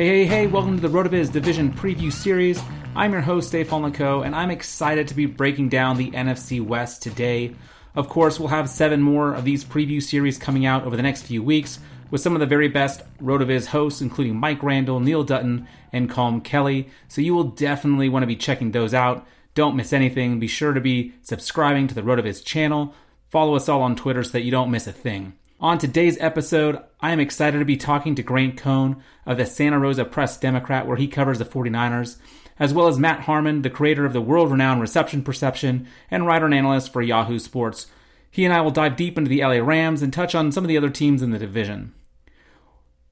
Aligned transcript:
Hey, 0.00 0.24
hey, 0.24 0.24
hey, 0.24 0.46
welcome 0.46 0.80
to 0.80 0.88
the 0.88 0.96
RotoViz 0.96 1.30
Division 1.30 1.74
Preview 1.74 2.10
Series. 2.10 2.58
I'm 2.96 3.12
your 3.12 3.20
host, 3.20 3.48
Stefan 3.48 3.82
Lako, 3.82 4.24
and 4.24 4.34
I'm 4.34 4.50
excited 4.50 5.08
to 5.08 5.14
be 5.14 5.26
breaking 5.26 5.68
down 5.68 5.98
the 5.98 6.10
NFC 6.12 6.58
West 6.58 7.02
today. 7.02 7.54
Of 7.94 8.08
course, 8.08 8.40
we'll 8.40 8.48
have 8.48 8.70
seven 8.70 9.02
more 9.02 9.34
of 9.34 9.44
these 9.44 9.62
preview 9.62 10.02
series 10.02 10.38
coming 10.38 10.64
out 10.64 10.84
over 10.84 10.96
the 10.96 11.02
next 11.02 11.24
few 11.24 11.42
weeks 11.42 11.80
with 12.10 12.22
some 12.22 12.32
of 12.32 12.40
the 12.40 12.46
very 12.46 12.66
best 12.66 13.02
RotoViz 13.18 13.66
hosts, 13.66 14.00
including 14.00 14.36
Mike 14.36 14.62
Randall, 14.62 15.00
Neil 15.00 15.22
Dutton, 15.22 15.68
and 15.92 16.08
Colm 16.08 16.42
Kelly. 16.42 16.88
So 17.08 17.20
you 17.20 17.34
will 17.34 17.44
definitely 17.44 18.08
want 18.08 18.22
to 18.22 18.26
be 18.26 18.36
checking 18.36 18.70
those 18.70 18.94
out. 18.94 19.26
Don't 19.52 19.76
miss 19.76 19.92
anything. 19.92 20.40
Be 20.40 20.46
sure 20.46 20.72
to 20.72 20.80
be 20.80 21.12
subscribing 21.20 21.88
to 21.88 21.94
the 21.94 22.00
RotoViz 22.00 22.42
channel. 22.42 22.94
Follow 23.28 23.54
us 23.54 23.68
all 23.68 23.82
on 23.82 23.96
Twitter 23.96 24.24
so 24.24 24.30
that 24.30 24.44
you 24.44 24.50
don't 24.50 24.70
miss 24.70 24.86
a 24.86 24.92
thing. 24.92 25.34
On 25.62 25.76
today's 25.76 26.16
episode, 26.20 26.82
I 27.00 27.12
am 27.12 27.20
excited 27.20 27.58
to 27.58 27.66
be 27.66 27.76
talking 27.76 28.14
to 28.14 28.22
Grant 28.22 28.56
Cohn 28.56 29.02
of 29.26 29.36
the 29.36 29.44
Santa 29.44 29.78
Rosa 29.78 30.06
Press 30.06 30.38
Democrat, 30.38 30.86
where 30.86 30.96
he 30.96 31.06
covers 31.06 31.38
the 31.38 31.44
49ers, 31.44 32.16
as 32.58 32.72
well 32.72 32.88
as 32.88 32.98
Matt 32.98 33.20
Harmon, 33.20 33.60
the 33.60 33.68
creator 33.68 34.06
of 34.06 34.14
the 34.14 34.22
world 34.22 34.50
renowned 34.50 34.80
Reception 34.80 35.22
Perception 35.22 35.86
and 36.10 36.26
writer 36.26 36.46
and 36.46 36.54
analyst 36.54 36.90
for 36.90 37.02
Yahoo 37.02 37.38
Sports. 37.38 37.88
He 38.30 38.46
and 38.46 38.54
I 38.54 38.62
will 38.62 38.70
dive 38.70 38.96
deep 38.96 39.18
into 39.18 39.28
the 39.28 39.42
LA 39.42 39.58
Rams 39.58 40.00
and 40.00 40.14
touch 40.14 40.34
on 40.34 40.50
some 40.50 40.64
of 40.64 40.68
the 40.68 40.78
other 40.78 40.88
teams 40.88 41.20
in 41.20 41.30
the 41.30 41.38
division. 41.38 41.92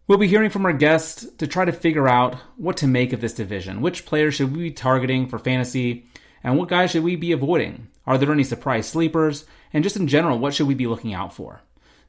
We'll 0.07 0.17
be 0.17 0.27
hearing 0.27 0.49
from 0.49 0.65
our 0.65 0.73
guests 0.73 1.27
to 1.37 1.47
try 1.47 1.67
to 1.67 1.73
figure 1.73 2.09
out 2.09 2.37
what 2.57 2.79
to 2.79 2.87
make 2.87 3.13
of 3.13 3.21
this 3.21 3.35
division. 3.35 3.83
Which 3.83 4.07
players 4.07 4.37
should 4.37 4.57
we 4.57 4.63
be 4.63 4.71
targeting 4.71 5.29
for 5.29 5.39
fantasy, 5.39 6.07
and 6.43 6.57
what 6.57 6.71
guys 6.71 6.93
should 6.93 7.05
we 7.05 7.15
be 7.15 7.33
avoiding? 7.33 7.89
Are 8.07 8.17
there 8.17 8.33
any 8.33 8.45
surprise 8.45 8.89
sleepers? 8.89 9.45
And 9.71 9.85
just 9.85 9.99
in 9.99 10.09
general, 10.09 10.39
what 10.39 10.55
should 10.55 10.67
we 10.67 10.75
be 10.75 10.87
looking 10.87 11.13
out 11.13 11.35
for? 11.35 11.61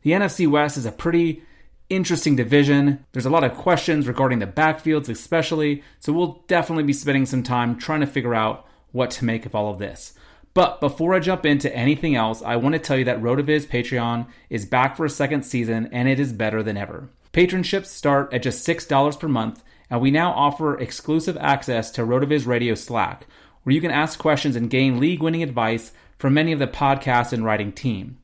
The 0.02 0.12
NFC 0.12 0.48
West 0.48 0.78
is 0.78 0.86
a 0.86 0.92
pretty 0.92 1.44
interesting 1.90 2.36
division. 2.36 3.06
There's 3.12 3.26
a 3.26 3.30
lot 3.30 3.44
of 3.44 3.56
questions 3.58 4.08
regarding 4.08 4.40
the 4.40 4.48
backfields, 4.48 5.10
especially, 5.10 5.84
so 6.00 6.14
we'll 6.14 6.44
definitely 6.48 6.84
be 6.84 6.94
spending 6.94 7.26
some 7.26 7.44
time 7.44 7.78
trying 7.78 8.00
to 8.02 8.08
figure 8.08 8.36
out 8.36 8.66
what 8.92 9.12
to 9.12 9.26
make 9.26 9.46
of 9.46 9.56
all 9.56 9.72
of 9.72 9.80
this. 9.80 10.14
But 10.54 10.80
before 10.80 11.14
I 11.14 11.20
jump 11.20 11.46
into 11.46 11.74
anything 11.76 12.16
else, 12.16 12.42
I 12.42 12.56
want 12.56 12.74
to 12.74 12.80
tell 12.80 12.98
you 12.98 13.06
that 13.06 13.22
RotoViz 13.22 13.68
Patreon 13.68 14.28
is 14.50 14.66
back 14.66 14.98
for 14.98 15.06
a 15.06 15.10
second 15.10 15.44
season 15.44 15.90
and 15.92 16.08
it 16.08 16.20
is 16.20 16.34
better 16.34 16.64
than 16.64 16.78
ever. 16.78 17.10
Patronships 17.32 17.92
start 17.92 18.34
at 18.34 18.42
just 18.42 18.68
$6 18.68 19.20
per 19.20 19.28
month, 19.28 19.64
and 19.90 20.02
we 20.02 20.12
now 20.12 20.32
offer 20.32 20.78
exclusive 20.78 21.38
access 21.38 21.92
to 21.92 22.02
RotoViz 22.02 22.48
Radio 22.48 22.74
Slack, 22.74 23.28
where 23.64 23.74
you 23.74 23.82
can 23.82 23.92
ask 23.92 24.18
questions 24.18 24.56
and 24.56 24.70
gain 24.70 25.00
league 25.00 25.22
winning 25.22 25.44
advice 25.44 25.92
from 26.18 26.34
many 26.34 26.52
of 26.52 26.60
the 26.60 26.68
podcast 26.68 27.32
and 27.32 27.46
writing 27.46 27.72
team. 27.72 28.19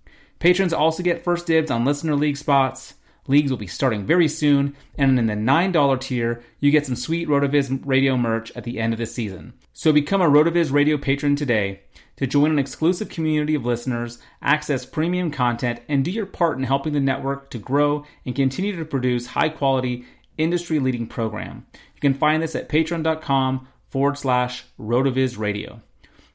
Patrons 0.45 0.73
also 0.73 1.01
get 1.01 1.23
first 1.23 1.47
dibs 1.47 1.71
on 1.71 1.85
listener 1.85 2.15
league 2.15 2.37
spots. 2.37 2.93
Leagues 3.25 3.49
will 3.49 3.57
be 3.57 3.65
starting 3.65 4.05
very 4.05 4.27
soon, 4.27 4.75
and 4.95 5.17
in 5.17 5.25
the 5.25 5.33
$9 5.33 5.99
tier, 5.99 6.43
you 6.59 6.69
get 6.69 6.85
some 6.85 6.95
sweet 6.95 7.27
RotoViz 7.27 7.81
radio 7.83 8.15
merch 8.15 8.51
at 8.55 8.63
the 8.63 8.79
end 8.79 8.93
of 8.93 8.99
the 8.99 9.07
season. 9.07 9.53
So 9.73 9.91
become 9.91 10.21
a 10.21 10.29
RotoViz 10.29 10.71
radio 10.71 10.99
patron 10.99 11.35
today 11.35 11.79
to 12.17 12.27
join 12.27 12.51
an 12.51 12.59
exclusive 12.59 13.09
community 13.09 13.55
of 13.55 13.65
listeners, 13.65 14.19
access 14.39 14.85
premium 14.85 15.31
content, 15.31 15.79
and 15.89 16.05
do 16.05 16.11
your 16.11 16.27
part 16.27 16.59
in 16.59 16.65
helping 16.65 16.93
the 16.93 16.99
network 16.99 17.49
to 17.49 17.57
grow 17.57 18.05
and 18.23 18.35
continue 18.35 18.75
to 18.75 18.85
produce 18.85 19.25
high 19.25 19.49
quality, 19.49 20.05
industry 20.37 20.77
leading 20.77 21.07
program. 21.07 21.65
You 21.95 22.01
can 22.01 22.13
find 22.13 22.43
this 22.43 22.55
at 22.55 22.69
patreon.com 22.69 23.67
forward 23.89 24.19
slash 24.19 24.65
RotoViz 24.79 25.39
radio. 25.39 25.81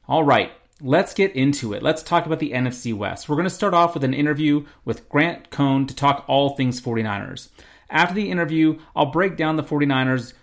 All 0.09 0.25
right, 0.25 0.51
let's 0.83 1.13
get 1.13 1.35
into 1.35 1.73
it. 1.73 1.83
Let's 1.83 2.03
talk 2.03 2.25
about 2.25 2.39
the 2.39 2.51
NFC 2.51 2.93
West. 2.93 3.29
We're 3.29 3.35
going 3.35 3.45
to 3.45 3.49
start 3.49 3.73
off 3.73 3.93
with 3.93 4.03
an 4.03 4.13
interview 4.13 4.65
with 4.85 5.07
Grant 5.09 5.49
Cohn 5.49 5.87
to 5.87 5.95
talk 5.95 6.25
all 6.27 6.55
things 6.55 6.81
49ers. 6.81 7.49
After 7.89 8.15
the 8.15 8.31
interview, 8.31 8.79
I'll 8.95 9.07
break 9.07 9.37
down 9.37 9.57
the 9.57 9.63
49ers 9.63 10.33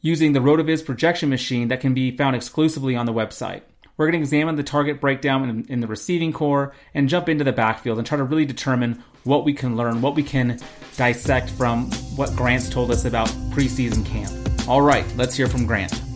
using 0.00 0.32
the 0.32 0.40
RotoViz 0.40 0.84
projection 0.84 1.28
machine 1.28 1.68
that 1.68 1.80
can 1.80 1.94
be 1.94 2.16
found 2.16 2.36
exclusively 2.36 2.96
on 2.96 3.06
the 3.06 3.12
website. 3.12 3.62
We're 3.96 4.06
going 4.06 4.20
to 4.20 4.24
examine 4.24 4.56
the 4.56 4.62
target 4.62 5.00
breakdown 5.00 5.48
in, 5.48 5.66
in, 5.68 5.80
the 5.80 5.86
receiving 5.86 6.32
corps 6.32 6.72
and 6.94 7.08
jump 7.08 7.28
into 7.28 7.44
the 7.44 7.52
backfield 7.52 7.98
and 7.98 8.06
try 8.06 8.16
to 8.16 8.24
really 8.24 8.46
determine 8.46 9.04
what 9.24 9.44
we 9.44 9.52
can 9.52 9.76
learn, 9.76 10.00
what 10.00 10.14
we 10.14 10.22
can 10.22 10.58
dissect 10.96 11.50
from 11.50 11.90
what 12.16 12.34
Grant's 12.34 12.70
told 12.70 12.90
us 12.90 13.04
about 13.04 13.28
preseason 13.50 14.06
camp. 14.06 14.32
All 14.66 14.80
right, 14.80 15.04
let's 15.16 15.36
hear 15.36 15.48
from 15.48 15.66
Grant. 15.66 16.09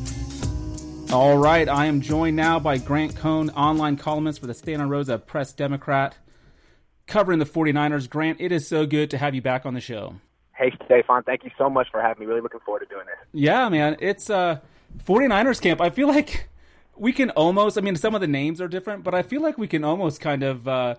All 1.12 1.38
right, 1.38 1.68
I 1.68 1.86
am 1.86 2.00
joined 2.00 2.34
now 2.36 2.58
by 2.58 2.76
Grant 2.78 3.14
Cohn, 3.14 3.50
online 3.50 3.96
columnist 3.96 4.40
for 4.40 4.46
the 4.48 4.54
Santa 4.54 4.86
Rosa 4.86 5.16
Press 5.18 5.52
Democrat. 5.52 6.16
covering 7.06 7.38
the 7.38 7.44
49ers. 7.44 8.08
Grant, 8.10 8.40
it 8.40 8.50
is 8.50 8.66
so 8.66 8.84
good 8.86 9.10
to 9.10 9.18
have 9.18 9.34
you 9.34 9.42
back 9.42 9.64
on 9.64 9.74
the 9.74 9.80
show. 9.80 10.16
Hey, 10.56 10.72
Stefan, 10.86 11.22
thank 11.22 11.44
you 11.44 11.50
so 11.58 11.68
much 11.70 11.88
for 11.90 12.00
having 12.00 12.20
me. 12.20 12.26
Really 12.26 12.40
looking 12.40 12.60
forward 12.60 12.80
to 12.80 12.86
doing 12.86 13.06
this. 13.06 13.16
Yeah, 13.32 13.68
man. 13.68 13.96
It's 14.00 14.28
uh 14.30 14.58
49ers 15.04 15.60
camp. 15.60 15.80
I 15.80 15.90
feel 15.90 16.08
like 16.08 16.48
we 16.96 17.12
can 17.12 17.30
almost, 17.30 17.76
I 17.78 17.80
mean, 17.82 17.96
some 17.96 18.14
of 18.14 18.20
the 18.20 18.26
names 18.26 18.60
are 18.60 18.68
different, 18.68 19.04
but 19.04 19.14
I 19.14 19.22
feel 19.22 19.42
like 19.42 19.58
we 19.58 19.66
can 19.68 19.84
almost 19.84 20.20
kind 20.20 20.42
of 20.42 20.66
uh, 20.66 20.94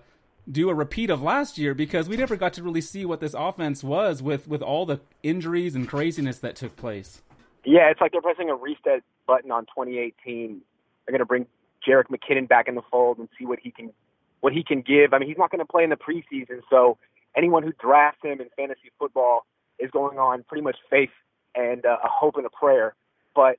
do 0.50 0.68
a 0.70 0.74
repeat 0.74 1.10
of 1.10 1.22
last 1.22 1.58
year 1.58 1.74
because 1.74 2.08
we 2.08 2.16
never 2.16 2.36
got 2.36 2.52
to 2.54 2.62
really 2.62 2.82
see 2.82 3.04
what 3.04 3.20
this 3.20 3.34
offense 3.34 3.82
was 3.82 4.22
with, 4.22 4.46
with 4.46 4.62
all 4.62 4.86
the 4.86 5.00
injuries 5.22 5.74
and 5.74 5.88
craziness 5.88 6.38
that 6.38 6.54
took 6.56 6.76
place. 6.76 7.22
Yeah, 7.66 7.90
it's 7.90 8.00
like 8.00 8.12
they're 8.12 8.22
pressing 8.22 8.48
a 8.48 8.54
reset 8.54 9.02
button 9.26 9.50
on 9.50 9.64
2018. 9.66 10.62
They're 11.04 11.12
going 11.12 11.18
to 11.18 11.26
bring 11.26 11.46
Jerick 11.86 12.04
McKinnon 12.06 12.48
back 12.48 12.68
in 12.68 12.76
the 12.76 12.82
fold 12.90 13.18
and 13.18 13.28
see 13.38 13.44
what 13.44 13.58
he 13.60 13.72
can 13.72 13.92
what 14.40 14.52
he 14.52 14.62
can 14.62 14.82
give. 14.82 15.12
I 15.12 15.18
mean, 15.18 15.28
he's 15.28 15.38
not 15.38 15.50
going 15.50 15.58
to 15.58 15.66
play 15.66 15.82
in 15.82 15.90
the 15.90 15.96
preseason, 15.96 16.60
so 16.70 16.96
anyone 17.36 17.64
who 17.64 17.72
drafts 17.72 18.20
him 18.22 18.40
in 18.40 18.48
fantasy 18.56 18.92
football 18.98 19.46
is 19.80 19.90
going 19.90 20.18
on 20.18 20.44
pretty 20.44 20.62
much 20.62 20.76
faith 20.88 21.10
and 21.56 21.84
uh, 21.84 21.96
a 22.04 22.08
hope 22.08 22.36
and 22.36 22.46
a 22.46 22.50
prayer. 22.50 22.94
But 23.34 23.56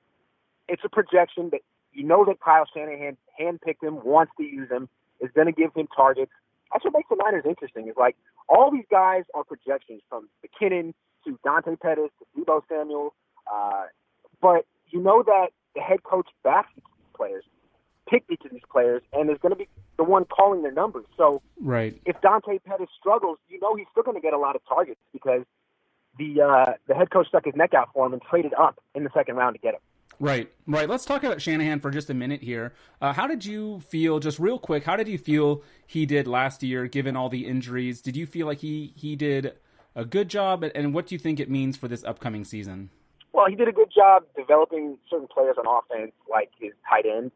it's 0.68 0.82
a 0.84 0.88
projection 0.88 1.50
that 1.50 1.60
you 1.92 2.04
know 2.04 2.24
that 2.24 2.40
Kyle 2.40 2.64
Shanahan 2.74 3.18
handpicked 3.38 3.82
him, 3.82 4.02
wants 4.04 4.32
to 4.38 4.44
use 4.44 4.70
him, 4.70 4.88
is 5.20 5.30
going 5.34 5.46
to 5.46 5.52
give 5.52 5.74
him 5.74 5.86
targets. 5.94 6.32
That's 6.72 6.84
what 6.84 6.94
makes 6.94 7.08
the 7.10 7.16
Niners 7.16 7.44
interesting. 7.46 7.88
Is 7.88 7.96
like 7.98 8.16
all 8.48 8.70
these 8.70 8.86
guys 8.90 9.24
are 9.34 9.44
projections 9.44 10.00
from 10.08 10.28
McKinnon 10.42 10.94
to 11.26 11.38
Dante 11.44 11.76
Pettis 11.76 12.10
to 12.20 12.40
Deebo 12.40 12.62
Samuel, 12.70 13.14
uh, 13.52 13.84
but 14.40 14.66
you 14.88 15.00
know 15.00 15.22
that 15.22 15.48
the 15.74 15.80
head 15.80 16.02
coach 16.02 16.28
backs 16.42 16.68
these 16.74 16.84
players, 17.14 17.44
picked 18.08 18.30
each 18.30 18.42
of 18.44 18.50
these 18.50 18.62
players, 18.70 19.02
and 19.12 19.30
is 19.30 19.38
going 19.42 19.52
to 19.52 19.56
be 19.56 19.68
the 19.96 20.04
one 20.04 20.24
calling 20.24 20.62
their 20.62 20.72
numbers. 20.72 21.04
So, 21.16 21.42
right. 21.60 22.00
if 22.06 22.20
Dante 22.20 22.58
Pettis 22.58 22.88
struggles, 22.98 23.38
you 23.48 23.60
know 23.60 23.74
he's 23.74 23.86
still 23.90 24.02
going 24.02 24.16
to 24.16 24.20
get 24.20 24.32
a 24.32 24.38
lot 24.38 24.56
of 24.56 24.62
targets 24.68 25.00
because 25.12 25.42
the 26.18 26.42
uh, 26.42 26.72
the 26.86 26.94
head 26.94 27.10
coach 27.10 27.28
stuck 27.28 27.44
his 27.44 27.54
neck 27.54 27.74
out 27.74 27.90
for 27.92 28.06
him 28.06 28.12
and 28.12 28.22
traded 28.22 28.54
up 28.54 28.78
in 28.94 29.04
the 29.04 29.10
second 29.14 29.36
round 29.36 29.54
to 29.54 29.60
get 29.60 29.74
him. 29.74 29.80
Right, 30.20 30.50
right. 30.66 30.88
Let's 30.88 31.04
talk 31.04 31.22
about 31.22 31.40
Shanahan 31.40 31.78
for 31.78 31.92
just 31.92 32.10
a 32.10 32.14
minute 32.14 32.42
here. 32.42 32.72
Uh, 33.00 33.12
how 33.12 33.28
did 33.28 33.44
you 33.44 33.78
feel, 33.80 34.18
just 34.18 34.40
real 34.40 34.58
quick? 34.58 34.82
How 34.82 34.96
did 34.96 35.06
you 35.06 35.16
feel 35.16 35.62
he 35.86 36.06
did 36.06 36.26
last 36.26 36.60
year, 36.64 36.88
given 36.88 37.14
all 37.14 37.28
the 37.28 37.46
injuries? 37.46 38.00
Did 38.00 38.16
you 38.16 38.26
feel 38.26 38.46
like 38.46 38.58
he 38.58 38.92
he 38.96 39.14
did 39.14 39.54
a 39.94 40.04
good 40.04 40.28
job, 40.28 40.64
and 40.74 40.92
what 40.92 41.06
do 41.06 41.14
you 41.14 41.18
think 41.18 41.38
it 41.38 41.48
means 41.48 41.76
for 41.76 41.86
this 41.86 42.02
upcoming 42.02 42.44
season? 42.44 42.90
Well, 43.38 43.46
he 43.48 43.54
did 43.54 43.68
a 43.68 43.72
good 43.72 43.92
job 43.94 44.24
developing 44.36 44.98
certain 45.08 45.28
players 45.28 45.54
on 45.58 45.64
offense, 45.64 46.10
like 46.28 46.50
his 46.58 46.72
tight 46.90 47.06
end 47.06 47.30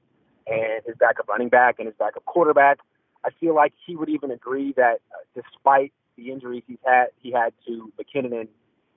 and 0.49 0.83
his 0.85 0.97
backup 0.99 1.29
running 1.29 1.49
back 1.49 1.77
and 1.79 1.87
his 1.87 1.95
backup 1.97 2.25
quarterback. 2.25 2.79
I 3.25 3.31
feel 3.39 3.55
like 3.55 3.73
he 3.87 3.95
would 3.95 4.09
even 4.09 4.33
agree 4.33 4.73
that 4.77 4.99
uh, 5.13 5.41
despite 5.41 5.93
the 6.17 6.33
injuries 6.33 6.65
he's 6.67 6.81
had, 6.85 7.11
he 7.21 7.31
had 7.31 7.53
to 7.69 7.93
McKinnon 7.97 8.41
and 8.41 8.49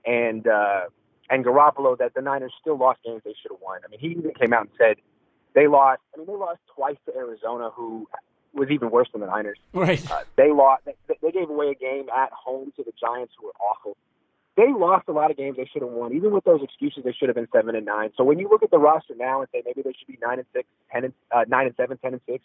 and 0.03 0.47
uh, 0.47 0.85
and 1.29 1.45
Garoppolo 1.45 1.95
that 1.99 2.15
the 2.15 2.21
Niners 2.23 2.53
still 2.59 2.75
lost 2.75 3.01
games 3.05 3.21
they 3.23 3.35
should 3.39 3.51
have 3.51 3.61
won. 3.61 3.81
I 3.85 3.87
mean, 3.87 3.99
he 3.99 4.07
even 4.07 4.33
came 4.33 4.51
out 4.51 4.61
and 4.61 4.71
said 4.75 4.95
they 5.53 5.67
lost. 5.67 6.01
I 6.15 6.17
mean, 6.17 6.25
they 6.25 6.33
lost 6.33 6.61
twice 6.75 6.97
to 7.05 7.15
Arizona, 7.15 7.69
who 7.69 8.07
was 8.55 8.71
even 8.71 8.89
worse 8.89 9.09
than 9.11 9.21
the 9.21 9.27
Niners. 9.27 9.59
Right. 9.73 10.03
Uh, 10.09 10.23
they 10.37 10.51
lost. 10.51 10.85
They, 10.85 10.95
they 11.21 11.31
gave 11.31 11.51
away 11.51 11.69
a 11.69 11.75
game 11.75 12.07
at 12.09 12.31
home 12.31 12.73
to 12.77 12.83
the 12.83 12.93
Giants, 12.99 13.33
who 13.39 13.45
were 13.45 13.53
awful. 13.69 13.95
They 14.57 14.71
lost 14.71 15.07
a 15.09 15.11
lot 15.11 15.31
of 15.31 15.37
games 15.37 15.57
they 15.57 15.69
should 15.71 15.81
have 15.81 15.91
won. 15.91 16.13
Even 16.13 16.31
with 16.31 16.45
those 16.45 16.61
excuses, 16.63 17.03
they 17.03 17.11
should 17.11 17.27
have 17.27 17.35
been 17.35 17.47
seven 17.53 17.75
and 17.75 17.85
nine. 17.85 18.11
So 18.15 18.23
when 18.23 18.39
you 18.39 18.47
look 18.49 18.63
at 18.63 18.71
the 18.71 18.79
roster 18.79 19.13
now 19.17 19.41
and 19.41 19.49
say 19.51 19.61
maybe 19.65 19.81
they 19.81 19.93
should 19.97 20.07
be 20.07 20.17
nine 20.21 20.39
and 20.39 20.47
six, 20.53 20.67
ten 20.91 21.03
and 21.03 21.13
uh, 21.31 21.43
nine 21.47 21.65
and 21.65 21.75
seven, 21.75 21.97
ten 21.97 22.13
and 22.13 22.21
six, 22.25 22.43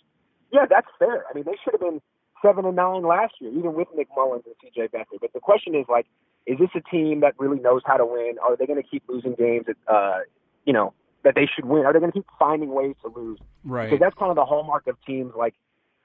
yeah, 0.52 0.66
that's 0.68 0.88
fair. 0.98 1.24
I 1.30 1.34
mean, 1.34 1.44
they 1.44 1.56
should 1.62 1.72
have 1.72 1.80
been 1.80 2.00
seven 2.42 2.64
and 2.64 2.74
nine 2.74 3.02
last 3.02 3.34
year, 3.40 3.50
even 3.50 3.74
with 3.74 3.88
Nick 3.94 4.08
Mullens 4.16 4.42
and 4.46 4.54
C.J. 4.62 4.88
Beathard. 4.88 5.20
But 5.20 5.32
the 5.32 5.40
question 5.40 5.74
is 5.74 5.86
like, 5.88 6.06
is 6.46 6.58
this 6.58 6.70
a 6.74 6.80
team 6.80 7.20
that 7.20 7.34
really 7.38 7.60
knows 7.60 7.82
how 7.84 7.96
to 7.96 8.06
win? 8.06 8.36
Are 8.42 8.56
they 8.56 8.66
going 8.66 8.82
to 8.82 8.88
keep 8.88 9.04
losing 9.08 9.34
games 9.34 9.66
that, 9.66 9.76
uh, 9.86 10.20
you 10.64 10.72
know, 10.72 10.94
that 11.22 11.34
they 11.34 11.46
should 11.46 11.66
win? 11.66 11.84
Are 11.84 11.92
they 11.92 12.00
going 12.00 12.12
to 12.12 12.18
keep 12.18 12.26
finding 12.38 12.70
ways 12.70 12.96
to 13.02 13.12
lose? 13.14 13.38
Right. 13.64 13.84
Because 13.84 14.00
that's 14.00 14.16
kind 14.18 14.30
of 14.30 14.36
the 14.36 14.44
hallmark 14.44 14.86
of 14.86 14.96
teams 15.06 15.32
like 15.36 15.54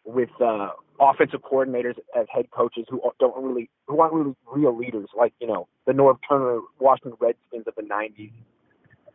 with 0.05 0.29
uh, 0.41 0.69
offensive 0.99 1.41
coordinators 1.41 1.95
as 2.17 2.25
head 2.33 2.51
coaches 2.51 2.85
who 2.89 3.01
don't 3.19 3.43
really, 3.43 3.69
who 3.87 3.99
aren't 3.99 4.13
really 4.13 4.35
real 4.51 4.75
leaders, 4.77 5.09
like 5.17 5.33
you 5.39 5.47
know 5.47 5.67
the 5.85 5.93
Norv 5.93 6.17
Turner 6.27 6.59
Washington 6.79 7.17
Redskins 7.19 7.67
of 7.67 7.75
the 7.75 7.83
'90s. 7.83 8.31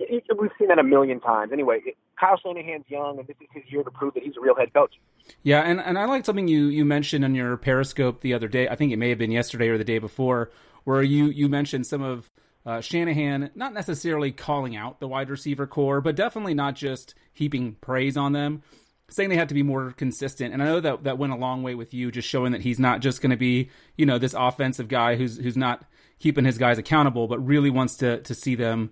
We've 0.00 0.50
seen 0.58 0.69
that 0.69 0.78
a 0.78 0.82
million 0.82 1.20
times. 1.20 1.52
Anyway, 1.52 1.81
Kyle 2.19 2.38
Shanahan's 2.42 2.87
young, 2.88 3.19
and 3.19 3.28
this 3.28 3.37
is 3.40 3.48
his 3.52 3.64
year 3.70 3.82
to 3.82 3.90
prove 3.90 4.14
that 4.14 4.22
he's 4.22 4.37
a 4.37 4.40
real 4.40 4.56
head 4.56 4.72
coach. 4.72 4.94
Yeah, 5.42 5.60
and, 5.60 5.78
and 5.78 5.98
I 5.98 6.06
like 6.06 6.25
something 6.25 6.48
you, 6.48 6.66
you 6.66 6.87
mentioned 6.87 7.22
on 7.22 7.34
your 7.34 7.56
Periscope 7.58 8.22
the 8.22 8.32
other 8.32 8.48
day. 8.48 8.66
I 8.66 8.76
think 8.76 8.92
it 8.92 8.96
may 8.96 9.10
have 9.10 9.19
been 9.19 9.31
yesterday 9.31 9.69
or 9.69 9.76
the 9.76 9.84
day 9.84 9.98
before, 9.98 10.50
where 10.84 11.02
you, 11.02 11.26
you 11.26 11.50
mentioned 11.50 11.87
some 11.87 12.02
of 12.02 12.31
uh, 12.64 12.81
Shanahan 12.81 13.50
not 13.54 13.72
necessarily 13.72 14.32
calling 14.32 14.76
out 14.76 15.00
the 15.00 15.08
wide 15.08 15.31
receiver 15.31 15.66
corps, 15.66 16.00
but 16.00 16.16
definitely 16.16 16.54
not 16.54 16.76
just 16.76 17.14
heaping 17.32 17.76
praise 17.81 18.16
on 18.16 18.32
them, 18.32 18.62
saying 19.11 19.29
they 19.29 19.37
had 19.37 19.49
to 19.49 19.55
be 19.55 19.62
more 19.62 19.93
consistent. 19.93 20.53
And 20.55 20.62
I 20.62 20.67
know 20.67 20.81
that 20.81 21.05
that 21.05 21.19
went 21.19 21.33
a 21.33 21.37
long 21.37 21.62
way 21.62 21.75
with 21.75 21.93
you, 21.93 22.11
just 22.11 22.29
showing 22.29 22.53
that 22.53 22.62
he's 22.62 22.79
not 22.79 23.01
just 23.01 23.21
going 23.21 23.31
to 23.31 23.37
be 23.37 23.71
you 23.97 24.07
know 24.07 24.19
this 24.19 24.35
offensive 24.37 24.89
guy 24.89 25.17
who's 25.17 25.39
who's 25.39 25.57
not 25.57 25.85
keeping 26.19 26.45
his 26.45 26.59
guys 26.59 26.79
accountable, 26.79 27.27
but 27.27 27.39
really 27.39 27.71
wants 27.71 27.97
to 27.97 28.21
to 28.23 28.35
see 28.35 28.55
them, 28.55 28.91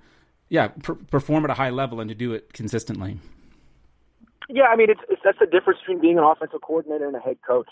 yeah, 0.49 0.69
per- 0.69 0.95
perform 0.95 1.45
at 1.45 1.51
a 1.51 1.55
high 1.55 1.71
level 1.71 2.01
and 2.01 2.09
to 2.09 2.15
do 2.15 2.33
it 2.33 2.53
consistently. 2.53 3.19
Yeah, 4.49 4.65
I 4.65 4.77
mean, 4.77 4.91
it's, 4.91 5.01
it's 5.09 5.21
that's 5.23 5.39
the 5.39 5.47
difference 5.47 5.81
between 5.81 6.01
being 6.01 6.19
an 6.19 6.25
offensive 6.25 6.63
coordinator 6.63 7.07
and 7.07 7.17
a 7.17 7.21
head 7.21 7.39
coach. 7.47 7.69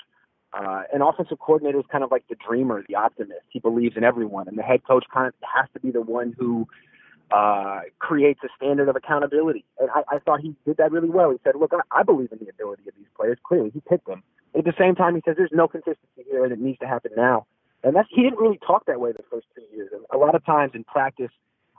Uh, 0.52 0.82
an 0.92 1.02
offensive 1.02 1.38
coordinator 1.38 1.78
is 1.78 1.84
kind 1.90 2.04
of 2.04 2.10
like 2.10 2.24
the 2.28 2.36
dreamer, 2.46 2.84
the 2.88 2.94
optimist. 2.94 3.42
He 3.50 3.58
believes 3.58 3.96
in 3.96 4.04
everyone, 4.04 4.46
and 4.48 4.56
the 4.56 4.62
head 4.62 4.84
coach 4.86 5.04
kind 5.12 5.26
of 5.26 5.34
has 5.42 5.68
to 5.74 5.80
be 5.80 5.90
the 5.90 6.00
one 6.00 6.34
who 6.38 6.68
uh, 7.30 7.80
creates 7.98 8.40
a 8.44 8.48
standard 8.56 8.88
of 8.88 8.96
accountability. 8.96 9.64
And 9.78 9.90
I, 9.90 10.16
I 10.16 10.18
thought 10.20 10.40
he 10.40 10.54
did 10.64 10.76
that 10.76 10.92
really 10.92 11.10
well. 11.10 11.30
He 11.30 11.38
said, 11.44 11.54
"Look, 11.58 11.72
I, 11.72 12.00
I 12.00 12.02
believe 12.02 12.30
in 12.32 12.38
the 12.38 12.48
ability 12.48 12.82
of 12.88 12.94
these 12.96 13.06
players. 13.16 13.38
Clearly, 13.42 13.70
he 13.70 13.80
picked 13.80 14.06
them. 14.06 14.22
At 14.56 14.64
the 14.64 14.74
same 14.78 14.94
time, 14.94 15.14
he 15.14 15.22
says 15.24 15.34
there's 15.36 15.50
no 15.52 15.68
consistency 15.68 16.24
here, 16.30 16.44
and 16.44 16.52
it 16.52 16.60
needs 16.60 16.78
to 16.78 16.86
happen 16.86 17.12
now." 17.16 17.46
And 17.82 17.94
that's 17.94 18.08
he 18.10 18.22
didn't 18.22 18.38
really 18.38 18.58
talk 18.66 18.86
that 18.86 19.00
way 19.00 19.12
the 19.12 19.24
first 19.30 19.46
two 19.54 19.62
years. 19.74 19.90
And 19.92 20.04
a 20.12 20.16
lot 20.16 20.34
of 20.34 20.44
times 20.44 20.72
in 20.74 20.84
practice, 20.84 21.30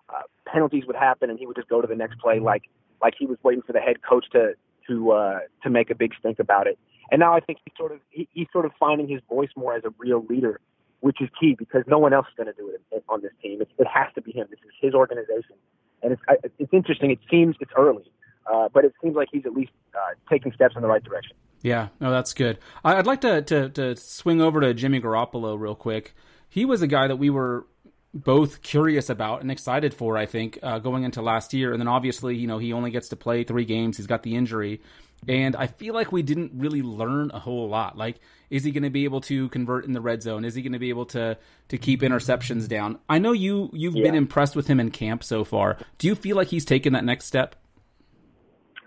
uh, 0.10 0.22
penalties 0.46 0.86
would 0.86 0.96
happen, 0.96 1.30
and 1.30 1.40
he 1.40 1.46
would 1.46 1.56
just 1.56 1.70
go 1.70 1.82
to 1.82 1.88
the 1.88 1.96
next 1.96 2.20
play 2.20 2.40
like 2.40 2.64
like 3.02 3.14
he 3.18 3.26
was 3.26 3.38
waiting 3.44 3.62
for 3.62 3.74
the 3.74 3.80
head 3.80 3.98
coach 4.08 4.26
to 4.32 4.54
to 4.88 5.12
uh, 5.12 5.40
to 5.64 5.70
make 5.70 5.90
a 5.90 5.96
big 5.96 6.14
stink 6.20 6.40
about 6.40 6.68
it. 6.68 6.78
And 7.12 7.20
now 7.20 7.34
I 7.34 7.40
think 7.40 7.60
he's 7.66 7.74
sort 7.78 7.92
of 7.92 8.00
he, 8.10 8.28
he's 8.32 8.48
sort 8.52 8.66
of 8.66 8.72
finding 8.80 9.08
his 9.08 9.22
voice 9.30 9.50
more 9.56 9.76
as 9.76 9.84
a 9.86 9.94
real 9.98 10.26
leader, 10.30 10.60
which 11.02 11.22
is 11.22 11.30
key 11.40 11.56
because 11.58 11.84
no 11.88 11.98
one 11.98 12.14
else 12.14 12.28
is 12.28 12.34
going 12.36 12.48
to 12.48 12.54
do 12.54 12.70
it 12.70 13.04
on 13.10 13.22
this 13.22 13.32
team. 13.42 13.62
It, 13.62 13.70
it 13.78 13.88
has 13.88 14.08
to 14.16 14.22
be 14.22 14.32
him. 14.32 14.48
This 14.50 14.60
is 14.60 14.72
his 14.82 14.94
organization, 14.94 15.56
and 16.02 16.14
it's 16.14 16.22
it's 16.60 16.74
interesting. 16.74 17.12
It 17.12 17.20
seems 17.30 17.56
it's 17.60 17.72
early, 17.78 18.12
uh, 18.52 18.70
but 18.74 18.86
it 18.86 18.94
seems 19.02 19.16
like 19.16 19.30
he's 19.32 19.46
at 19.46 19.54
least 19.54 19.72
uh, 19.94 20.14
taking 20.30 20.52
steps 20.54 20.76
in 20.76 20.82
the 20.82 20.88
right 20.88 21.04
direction. 21.04 21.36
Yeah, 21.62 21.90
no, 22.00 22.12
that's 22.12 22.34
good. 22.34 22.60
I'd 22.84 23.08
like 23.08 23.22
to, 23.22 23.42
to 23.42 23.70
to 23.70 23.96
swing 23.96 24.42
over 24.42 24.62
to 24.62 24.74
Jimmy 24.74 25.02
Garoppolo 25.02 25.60
real 25.60 25.76
quick. 25.76 26.14
He 26.50 26.66
was 26.66 26.82
a 26.82 26.88
guy 26.88 27.08
that 27.08 27.18
we 27.18 27.30
were 27.30 27.68
both 28.14 28.62
curious 28.62 29.10
about 29.10 29.42
and 29.42 29.52
excited 29.52 29.94
for, 29.94 30.18
I 30.18 30.26
think, 30.26 30.60
uh, 30.64 30.80
going 30.80 31.04
into 31.04 31.22
last 31.22 31.54
year. 31.54 31.72
And 31.72 31.80
then 31.80 31.88
obviously, 31.88 32.36
you 32.36 32.48
know, 32.48 32.58
he 32.58 32.74
only 32.74 32.92
gets 32.92 33.10
to 33.10 33.16
play 33.16 33.44
three 33.44 33.66
games. 33.66 33.98
He's 33.98 34.08
got 34.08 34.24
the 34.24 34.36
injury. 34.36 34.82
And 35.28 35.56
I 35.56 35.68
feel 35.68 35.94
like 35.94 36.12
we 36.12 36.22
didn't 36.22 36.52
really 36.56 36.82
learn 36.82 37.32
a 37.34 37.40
whole 37.40 37.68
lot. 37.68 37.98
Like, 37.98 38.20
is 38.50 38.64
he 38.64 38.72
going 38.72 38.84
to 38.84 38.90
be 38.90 39.04
able 39.04 39.22
to 39.22 39.50
convert 39.50 39.86
in 39.86 39.94
the 39.94 40.02
red 40.02 40.22
zone? 40.22 40.46
Is 40.46 40.56
he 40.56 40.62
going 40.62 40.74
to 40.74 40.80
be 40.80 40.90
able 40.90 41.06
to 41.08 41.38
to 41.70 41.78
keep 41.78 42.02
interceptions 42.02 42.68
down? 42.68 43.00
I 43.10 43.20
know 43.20 43.32
you 43.32 43.70
you've 43.74 43.96
yeah. 43.96 44.04
been 44.04 44.16
impressed 44.16 44.56
with 44.56 44.68
him 44.68 44.80
in 44.80 44.92
camp 44.92 45.24
so 45.24 45.44
far. 45.44 45.78
Do 45.98 46.08
you 46.08 46.16
feel 46.16 46.38
like 46.38 46.48
he's 46.48 46.66
taken 46.66 46.94
that 46.94 47.04
next 47.04 47.26
step? 47.26 47.56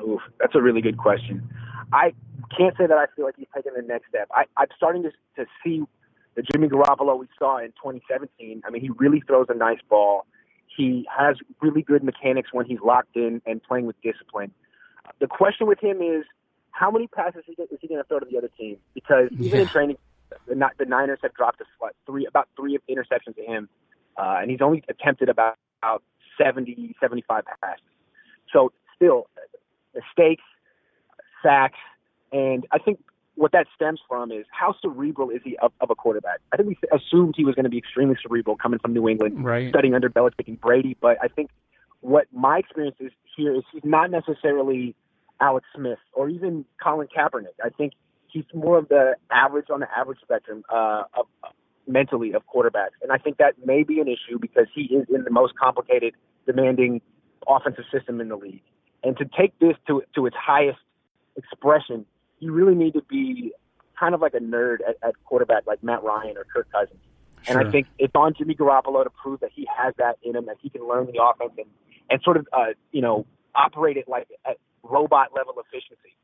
Oof, 0.02 0.20
that's 0.38 0.54
a 0.54 0.62
really 0.62 0.80
good 0.80 0.96
question. 0.96 1.48
I 1.92 2.12
can't 2.56 2.76
say 2.76 2.86
that 2.86 2.96
I 2.96 3.06
feel 3.16 3.24
like 3.24 3.36
he's 3.36 3.48
taken 3.54 3.72
the 3.76 3.82
next 3.82 4.08
step. 4.08 4.28
I, 4.32 4.44
I'm 4.56 4.68
starting 4.76 5.02
to 5.02 5.10
to 5.36 5.46
see 5.64 5.84
the 6.36 6.42
Jimmy 6.42 6.68
Garoppolo 6.68 7.18
we 7.18 7.26
saw 7.38 7.58
in 7.58 7.68
2017. 7.72 8.62
I 8.64 8.70
mean, 8.70 8.82
he 8.82 8.90
really 8.90 9.22
throws 9.26 9.46
a 9.48 9.54
nice 9.54 9.80
ball. 9.88 10.26
He 10.74 11.06
has 11.16 11.36
really 11.60 11.82
good 11.82 12.04
mechanics 12.04 12.50
when 12.52 12.64
he's 12.64 12.78
locked 12.84 13.16
in 13.16 13.42
and 13.44 13.62
playing 13.62 13.86
with 13.86 13.96
discipline. 14.02 14.52
The 15.20 15.26
question 15.26 15.66
with 15.66 15.80
him 15.80 16.00
is 16.00 16.24
how 16.70 16.90
many 16.90 17.06
passes 17.08 17.42
is 17.48 17.56
he 17.80 17.88
going 17.88 18.00
to 18.00 18.08
throw 18.08 18.20
to 18.20 18.26
the 18.30 18.38
other 18.38 18.50
team? 18.58 18.78
Because 18.94 19.28
even 19.32 19.46
yeah. 19.46 19.62
in 19.62 19.68
training, 19.68 19.98
the, 20.46 20.70
the 20.78 20.84
Niners 20.84 21.18
have 21.22 21.34
dropped 21.34 21.60
a, 21.60 21.64
what, 21.78 21.94
three 22.06 22.26
about 22.26 22.48
three 22.56 22.78
interceptions 22.88 23.36
to 23.36 23.42
him, 23.42 23.68
uh, 24.16 24.38
and 24.40 24.50
he's 24.50 24.60
only 24.60 24.82
attempted 24.88 25.28
about, 25.28 25.56
about 25.82 26.02
70, 26.40 26.96
75 27.00 27.44
passes. 27.60 27.84
So 28.52 28.72
still, 28.96 29.28
mistakes, 29.94 30.42
sacks, 31.42 31.78
and 32.32 32.66
I 32.70 32.78
think 32.78 33.00
what 33.34 33.52
that 33.52 33.66
stems 33.74 34.00
from 34.06 34.30
is 34.30 34.44
how 34.50 34.74
cerebral 34.82 35.30
is 35.30 35.40
he 35.44 35.56
of, 35.58 35.72
of 35.80 35.90
a 35.90 35.94
quarterback? 35.94 36.40
I 36.52 36.56
think 36.56 36.68
we 36.68 36.76
assumed 36.92 37.34
he 37.36 37.44
was 37.44 37.54
going 37.54 37.64
to 37.64 37.70
be 37.70 37.78
extremely 37.78 38.16
cerebral 38.22 38.56
coming 38.56 38.78
from 38.78 38.92
New 38.92 39.08
England, 39.08 39.42
right. 39.44 39.70
studying 39.70 39.94
under 39.94 40.10
Belichick 40.10 40.46
and 40.46 40.60
Brady. 40.60 40.96
But 41.00 41.16
I 41.22 41.28
think 41.28 41.50
what 42.00 42.26
my 42.32 42.58
experience 42.58 42.96
is 43.00 43.12
here 43.36 43.54
is 43.54 43.62
he's 43.72 43.84
not 43.84 44.10
necessarily 44.10 44.94
Alex 45.40 45.66
Smith 45.74 45.98
or 46.12 46.28
even 46.28 46.64
Colin 46.82 47.08
Kaepernick. 47.14 47.56
I 47.64 47.70
think 47.70 47.92
he's 48.28 48.44
more 48.54 48.78
of 48.78 48.88
the 48.88 49.16
average 49.30 49.66
on 49.72 49.80
the 49.80 49.88
average 49.96 50.18
spectrum 50.22 50.62
uh, 50.72 51.02
of, 51.14 51.26
mentally 51.86 52.32
of 52.32 52.42
quarterbacks, 52.46 52.96
and 53.02 53.10
I 53.10 53.18
think 53.18 53.38
that 53.38 53.54
may 53.64 53.82
be 53.82 54.00
an 54.00 54.08
issue 54.08 54.38
because 54.40 54.66
he 54.74 54.82
is 54.82 55.06
in 55.12 55.24
the 55.24 55.30
most 55.30 55.54
complicated, 55.56 56.14
demanding 56.46 57.00
offensive 57.48 57.84
system 57.92 58.20
in 58.20 58.28
the 58.28 58.36
league. 58.36 58.62
And 59.02 59.16
to 59.18 59.24
take 59.24 59.58
this 59.58 59.74
to 59.86 60.02
to 60.14 60.26
its 60.26 60.36
highest 60.36 60.78
expression, 61.36 62.06
you 62.38 62.52
really 62.52 62.74
need 62.74 62.92
to 62.94 63.02
be 63.08 63.52
kind 63.98 64.14
of 64.14 64.20
like 64.20 64.34
a 64.34 64.40
nerd 64.40 64.78
at, 64.88 64.96
at 65.06 65.14
quarterback, 65.24 65.66
like 65.66 65.82
Matt 65.82 66.02
Ryan 66.02 66.36
or 66.36 66.44
Kirk 66.44 66.70
Cousins. 66.72 67.00
Sure. 67.42 67.58
And 67.58 67.68
I 67.68 67.70
think 67.70 67.86
it's 67.98 68.14
on 68.14 68.34
Jimmy 68.36 68.54
Garoppolo 68.54 69.04
to 69.04 69.10
prove 69.10 69.40
that 69.40 69.50
he 69.54 69.66
has 69.76 69.94
that 69.98 70.18
in 70.22 70.36
him, 70.36 70.46
that 70.46 70.56
he 70.60 70.68
can 70.68 70.86
learn 70.86 71.06
the 71.06 71.22
offense 71.22 71.52
and 71.56 71.66
and 72.10 72.20
sort 72.22 72.36
of 72.36 72.46
uh, 72.52 72.72
you 72.92 73.00
know 73.00 73.26
operate 73.54 73.96
it 73.96 74.08
like 74.08 74.28
at 74.46 74.56
robot 74.82 75.28
level 75.34 75.54
efficiency. 75.58 76.14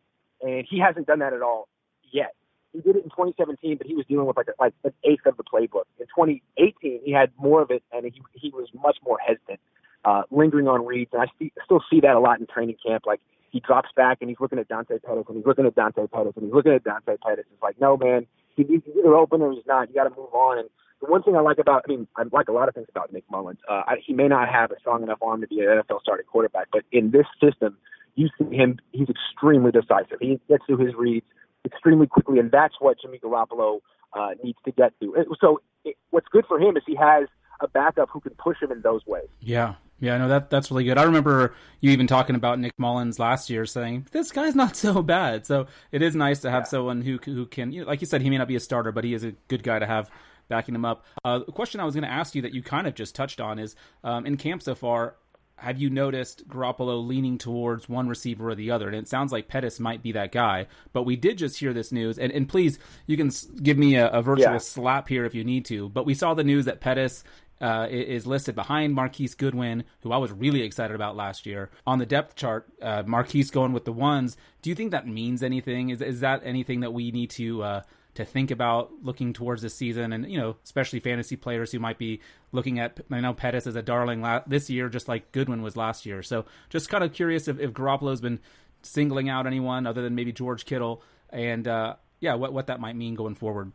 And 0.43 0.67
he 0.69 0.79
hasn't 0.79 1.07
done 1.07 1.21
that 1.21 1.33
at 1.33 1.43
all 1.43 1.69
yet. 2.13 2.35
He 2.73 2.81
did 2.81 2.97
it 2.97 3.05
in 3.05 3.11
2017, 3.11 3.79
but 3.79 3.87
he 3.87 3.95
was 3.95 4.05
dealing 4.07 4.27
with 4.27 4.37
like 4.37 4.49
a, 4.49 4.63
like 4.63 4.75
an 4.85 4.93
eighth 5.05 5.25
of 5.25 5.37
the 5.39 5.45
playbook. 5.45 5.85
In 5.99 6.07
2018, 6.07 7.01
he 7.03 7.13
had 7.13 7.31
more 7.39 7.63
of 7.63 7.71
it, 7.71 7.83
and 7.93 8.05
he 8.05 8.21
he 8.35 8.51
was 8.51 8.69
much 8.75 8.99
more 9.03 9.19
hesitant, 9.25 9.61
uh, 10.05 10.23
lingering 10.31 10.69
on 10.69 10.85
reads. 10.85 11.11
And 11.15 11.23
I 11.23 11.27
see, 11.39 11.53
still 11.65 11.83
see 11.91 12.01
that 12.01 12.15
a 12.15 12.21
lot 12.21 12.39
in 12.39 12.47
training 12.47 12.77
camp. 12.85 13.05
Like 13.07 13.21
he 13.51 13.61
drops 13.61 13.89
back 13.97 14.19
and 14.21 14.29
he's 14.29 14.39
looking 14.41 14.59
at 14.59 14.69
Dante 14.69 14.99
Pettis, 14.99 15.25
and 15.29 15.39
he's 15.39 15.47
looking 15.47 15.65
at 15.65 15.75
Dante 15.75 16.07
Pettis, 16.07 16.35
and 16.37 16.45
he's 16.45 16.53
looking 16.53 16.73
at 16.73 16.85
Dante 16.85 17.17
Pettis. 17.25 17.47
It's 17.51 17.63
like, 17.63 17.81
no, 17.81 17.97
man, 17.97 18.27
he's 18.55 18.67
either 18.69 19.15
open 19.15 19.41
or 19.41 19.53
he's 19.53 19.67
not. 19.67 19.89
You 19.89 19.95
got 19.95 20.05
to 20.05 20.11
move 20.11 20.35
on. 20.35 20.59
And 20.59 20.69
the 21.01 21.11
one 21.11 21.23
thing 21.23 21.37
I 21.37 21.41
like 21.41 21.59
about, 21.59 21.83
I 21.87 21.91
mean, 21.91 22.07
I 22.17 22.25
like 22.33 22.49
a 22.49 22.53
lot 22.53 22.69
of 22.69 22.75
things 22.75 22.87
about 22.89 23.13
Nick 23.13 23.25
Mullens. 23.31 23.59
Uh, 23.69 23.83
I, 23.87 23.97
he 24.05 24.13
may 24.13 24.29
not 24.29 24.49
have 24.49 24.71
a 24.71 24.79
strong 24.81 25.03
enough 25.03 25.19
arm 25.21 25.41
to 25.43 25.47
be 25.47 25.61
an 25.61 25.67
NFL 25.67 26.01
starting 26.01 26.27
quarterback, 26.27 26.69
but 26.73 26.83
in 26.93 27.11
this 27.11 27.27
system, 27.43 27.77
you 28.15 28.29
see 28.39 28.57
him, 28.57 28.79
he's 28.93 29.09
extremely 29.09 29.71
decisive. 29.71 30.19
He 30.21 30.41
gets 30.49 30.65
through 30.67 30.79
his 30.79 30.95
reads 30.95 31.27
extremely 31.65 32.07
quickly, 32.07 32.39
and 32.39 32.51
that's 32.51 32.75
what 32.79 32.97
Jimmy 33.01 33.19
Garoppolo 33.19 33.81
uh, 34.15 34.31
needs 34.43 34.59
to 34.65 34.73
get 34.73 34.93
to. 35.01 35.15
So 35.41 35.61
it, 35.85 35.97
what's 36.11 36.29
good 36.29 36.47
for 36.47 36.59
him 36.59 36.77
is 36.77 36.83
he 36.87 36.97
has 36.97 37.29
a 37.61 37.69
backup 37.69 38.09
who 38.11 38.21
can 38.21 38.33
push 38.35 38.61
him 38.63 38.73
in 38.73 38.81
those 38.81 39.05
ways. 39.07 39.29
Yeah. 39.41 39.75
Yeah, 39.99 40.19
no, 40.19 40.29
that 40.29 40.51
that's 40.51 40.71
really 40.71 40.85
good. 40.85 40.99
I 40.99 41.05
remember 41.05 41.55
you 41.81 41.91
even 41.91 42.07
talking 42.07 42.37
about 42.37 42.59
Nick 42.59 42.75
Mullens 42.79 43.19
last 43.19 43.49
year, 43.49 43.65
saying 43.65 44.07
this 44.13 44.31
guy's 44.31 44.55
not 44.55 44.77
so 44.77 45.03
bad. 45.03 45.47
So 45.47 45.69
it 45.91 46.03
is 46.03 46.15
nice 46.15 46.41
to 46.41 46.51
have 46.51 46.65
yeah. 46.65 46.69
someone 46.69 47.01
who 47.01 47.19
who 47.25 47.47
can, 47.47 47.73
you 47.73 47.81
know, 47.81 47.87
like 47.87 48.03
you 48.03 48.07
said, 48.07 48.21
he 48.21 48.29
may 48.29 48.37
not 48.37 48.47
be 48.47 48.57
a 48.57 48.61
starter, 48.61 48.93
but 48.93 49.05
he 49.05 49.15
is 49.15 49.25
a 49.25 49.33
good 49.49 49.63
guy 49.63 49.79
to 49.79 49.87
have 49.87 50.11
backing 50.49 50.75
him 50.75 50.85
up. 50.85 51.05
Uh, 51.25 51.41
the 51.41 51.53
question 51.53 51.81
I 51.81 51.85
was 51.85 51.95
going 51.95 52.05
to 52.05 52.13
ask 52.13 52.35
you 52.35 52.43
that 52.43 52.55
you 52.55 52.63
kind 52.63 52.87
of 52.87 52.95
just 52.95 53.15
touched 53.15 53.41
on 53.41 53.59
is 53.59 53.75
um, 54.05 54.27
in 54.27 54.37
camp 54.37 54.63
so 54.63 54.75
far 54.75 55.17
have 55.59 55.79
you 55.79 55.89
noticed 55.89 56.47
Garoppolo 56.49 57.07
leaning 57.07 57.39
towards 57.39 57.89
one 57.89 58.09
receiver 58.09 58.51
or 58.51 58.55
the 58.55 58.71
other? 58.71 58.89
And 58.89 58.97
it 58.97 59.09
sounds 59.09 59.33
like 59.33 59.49
Pettis 59.49 59.81
might 59.81 60.03
be 60.03 60.13
that 60.13 60.33
guy. 60.33 60.67
But 60.93 61.05
we 61.05 61.17
did 61.17 61.39
just 61.39 61.59
hear 61.59 61.73
this 61.73 61.93
news, 61.93 62.19
and, 62.19 62.31
and 62.31 62.49
please, 62.49 62.79
you 63.07 63.17
can 63.17 63.31
give 63.63 63.79
me 63.79 63.97
a, 63.97 64.09
a 64.09 64.23
virtual 64.23 64.53
yeah. 64.53 64.59
slap 64.59 65.09
here 65.09 65.25
if 65.25 65.35
you 65.35 65.45
need 65.45 65.65
to. 65.67 65.89
But 65.89 66.05
we 66.07 66.15
saw 66.15 66.35
the 66.35 66.45
news 66.45 66.67
that 66.67 66.81
Pettis 66.81 67.25
uh, 67.61 67.87
is 67.91 68.27
listed 68.27 68.55
behind 68.55 68.95
Marquise 68.95 69.35
Goodwin, 69.35 69.85
who 70.01 70.13
I 70.13 70.19
was 70.19 70.31
really 70.31 70.61
excited 70.61 70.95
about 70.95 71.17
last 71.17 71.47
year. 71.47 71.71
On 71.87 71.99
the 71.99 72.07
depth 72.07 72.37
chart, 72.37 72.69
uh, 72.83 73.05
Marquise 73.07 73.51
going 73.51 73.73
with 73.73 73.87
the 73.87 73.93
ones. 73.93 74.37
Do 74.61 74.69
you 74.69 74.77
think 74.77 74.91
that 74.91 75.07
means 75.07 75.43
anything? 75.43 75.89
Is 75.89 76.03
is 76.03 76.21
that 76.21 76.43
anything 76.45 76.81
that 76.81 76.93
we 76.93 77.11
need 77.11 77.31
to 77.31 77.63
uh, 77.63 77.83
to 78.17 78.25
think 78.25 78.51
about 78.51 78.91
looking 79.03 79.33
towards 79.33 79.63
this 79.63 79.75
season, 79.75 80.13
and 80.13 80.31
you 80.31 80.39
know, 80.39 80.57
especially 80.65 81.01
fantasy 81.01 81.37
players 81.37 81.73
who 81.73 81.79
might 81.79 81.99
be 81.99 82.21
looking 82.53 82.79
at. 82.79 83.01
I 83.11 83.21
know 83.21 83.33
Pettis 83.33 83.67
as 83.67 83.77
a 83.77 83.83
darling 83.83 84.21
la- 84.21 84.43
this 84.47 84.69
year, 84.69 84.89
just 84.89 85.09
like 85.09 85.33
Goodwin 85.33 85.63
was 85.63 85.77
last 85.77 86.05
year. 86.05 86.23
So, 86.23 86.45
just 86.69 86.89
kind 86.89 87.05
of 87.05 87.13
curious 87.13 87.49
if, 87.49 87.59
if 87.61 87.73
Garoppolo's 87.73 88.21
been 88.21 88.41
singling 88.83 89.29
out 89.29 89.47
anyone 89.47 89.87
other 89.87 90.03
than 90.03 90.15
maybe 90.15 90.33
George 90.33 90.65
Kittle, 90.65 91.03
and 91.31 91.69
uh, 91.69 91.97
yeah, 92.21 92.35
what 92.35 92.53
what 92.53 92.67
that 92.67 92.81
might 92.81 92.97
mean 92.97 93.15
going 93.15 93.35
forward. 93.35 93.73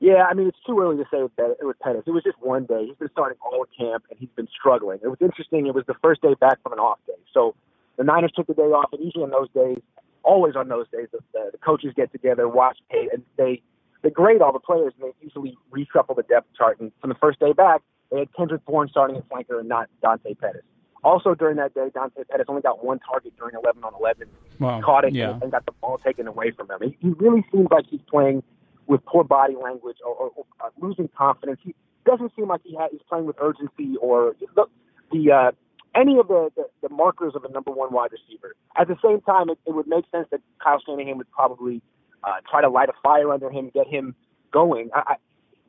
Yeah, 0.00 0.24
I 0.30 0.34
mean 0.34 0.48
it's 0.48 0.58
too 0.66 0.78
early 0.80 0.96
to 0.96 1.04
say 1.10 1.22
with, 1.22 1.32
with 1.60 1.78
Pettis. 1.80 2.04
It 2.06 2.10
was 2.10 2.22
just 2.22 2.38
one 2.40 2.66
day. 2.66 2.86
He's 2.86 2.96
been 2.96 3.10
starting 3.12 3.38
all 3.44 3.64
camp, 3.78 4.04
and 4.10 4.18
he's 4.18 4.30
been 4.36 4.48
struggling. 4.48 5.00
It 5.02 5.08
was 5.08 5.18
interesting. 5.20 5.66
It 5.66 5.74
was 5.74 5.84
the 5.86 5.96
first 6.02 6.22
day 6.22 6.34
back 6.40 6.62
from 6.62 6.72
an 6.72 6.78
off 6.78 6.98
day, 7.06 7.14
so 7.34 7.54
the 7.96 8.04
Niners 8.04 8.32
took 8.34 8.46
the 8.46 8.54
day 8.54 8.62
off, 8.62 8.90
and 8.92 9.04
usually 9.04 9.24
on 9.24 9.30
those 9.30 9.50
days, 9.50 9.82
always 10.22 10.56
on 10.56 10.68
those 10.68 10.86
days, 10.90 11.08
the, 11.12 11.18
the, 11.32 11.50
the 11.52 11.58
coaches 11.58 11.92
get 11.96 12.12
together, 12.12 12.48
watch 12.48 12.78
tape, 12.90 13.10
and 13.12 13.22
they 13.36 13.62
they 14.02 14.10
grade 14.10 14.40
all 14.42 14.52
the 14.52 14.60
players, 14.60 14.92
and 15.00 15.10
they 15.10 15.14
usually 15.20 15.56
reshuffle 15.72 16.14
the 16.14 16.22
depth 16.22 16.48
chart. 16.56 16.78
And 16.80 16.92
from 17.00 17.08
the 17.08 17.16
first 17.16 17.40
day 17.40 17.52
back, 17.52 17.82
they 18.10 18.20
had 18.20 18.34
Kendrick 18.34 18.64
Bourne 18.64 18.88
starting 18.88 19.16
at 19.16 19.28
flanker 19.28 19.58
and 19.58 19.68
not 19.68 19.88
Dante 20.02 20.34
Pettis. 20.34 20.62
Also 21.04 21.34
during 21.34 21.56
that 21.56 21.74
day, 21.74 21.90
Dante 21.92 22.22
Pettis 22.30 22.46
only 22.48 22.62
got 22.62 22.84
one 22.84 22.98
target 23.00 23.32
during 23.36 23.54
11 23.54 23.84
on 23.84 23.92
11. 23.98 24.28
Wow. 24.58 24.80
Caught 24.80 25.04
it 25.06 25.14
yeah. 25.14 25.38
and 25.40 25.50
got 25.50 25.64
the 25.66 25.72
ball 25.80 25.98
taken 25.98 26.26
away 26.26 26.50
from 26.50 26.70
him. 26.70 26.78
He, 26.82 26.96
he 27.00 27.08
really 27.18 27.44
seems 27.52 27.68
like 27.70 27.86
he's 27.88 28.00
playing 28.08 28.42
with 28.86 29.04
poor 29.04 29.22
body 29.22 29.54
language 29.54 29.98
or, 30.04 30.14
or, 30.14 30.30
or 30.34 30.44
uh, 30.60 30.70
losing 30.80 31.08
confidence. 31.16 31.60
He 31.62 31.74
doesn't 32.04 32.32
seem 32.34 32.48
like 32.48 32.62
he 32.64 32.74
ha- 32.74 32.88
he's 32.90 33.02
playing 33.08 33.26
with 33.26 33.36
urgency 33.40 33.96
or 34.00 34.34
the, 34.56 34.66
the 35.12 35.32
uh, 35.32 35.50
any 35.94 36.18
of 36.18 36.28
the, 36.28 36.50
the, 36.56 36.64
the 36.82 36.88
markers 36.88 37.34
of 37.34 37.44
a 37.44 37.50
number 37.50 37.70
one 37.70 37.92
wide 37.92 38.10
receiver. 38.12 38.54
At 38.76 38.88
the 38.88 38.96
same 39.02 39.20
time, 39.22 39.50
it, 39.50 39.58
it 39.66 39.74
would 39.74 39.86
make 39.86 40.04
sense 40.10 40.28
that 40.30 40.40
Kyle 40.62 40.80
Shanahan 40.84 41.18
would 41.18 41.30
probably 41.30 41.82
uh, 42.24 42.40
try 42.50 42.60
to 42.60 42.68
light 42.68 42.88
a 42.88 42.92
fire 43.02 43.32
under 43.32 43.50
him, 43.50 43.70
get 43.72 43.86
him 43.86 44.14
going. 44.52 44.90
I, 44.94 45.02
I, 45.06 45.14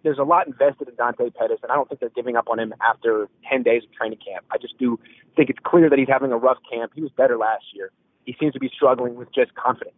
there's 0.04 0.18
a 0.18 0.24
lot 0.24 0.48
invested 0.48 0.88
in 0.88 0.96
Dante 0.96 1.30
Pettis, 1.30 1.60
and 1.62 1.72
I 1.72 1.76
don't 1.76 1.88
think 1.90 2.00
they're 2.00 2.10
giving 2.10 2.36
up 2.36 2.48
on 2.50 2.60
him 2.60 2.74
after 2.82 3.28
10 3.50 3.64
days 3.64 3.84
of 3.84 3.92
training 3.94 4.20
camp. 4.26 4.46
I 4.52 4.58
just 4.58 4.78
do 4.78 5.00
think 5.36 5.50
it's 5.50 5.60
clear 5.64 5.90
that 5.90 6.00
he's 6.00 6.08
having 6.08 6.32
a 6.32 6.38
rough 6.38 6.58
camp. 6.72 6.94
He 6.96 7.02
was 7.02 7.12
better 7.12 7.38
last 7.38 7.66
year. 7.74 7.92
He 8.26 8.36
seems 8.40 8.54
to 8.54 8.60
be 8.60 8.70
struggling 8.74 9.16
with 9.16 9.34
just 9.34 9.54
confidence. 9.56 9.96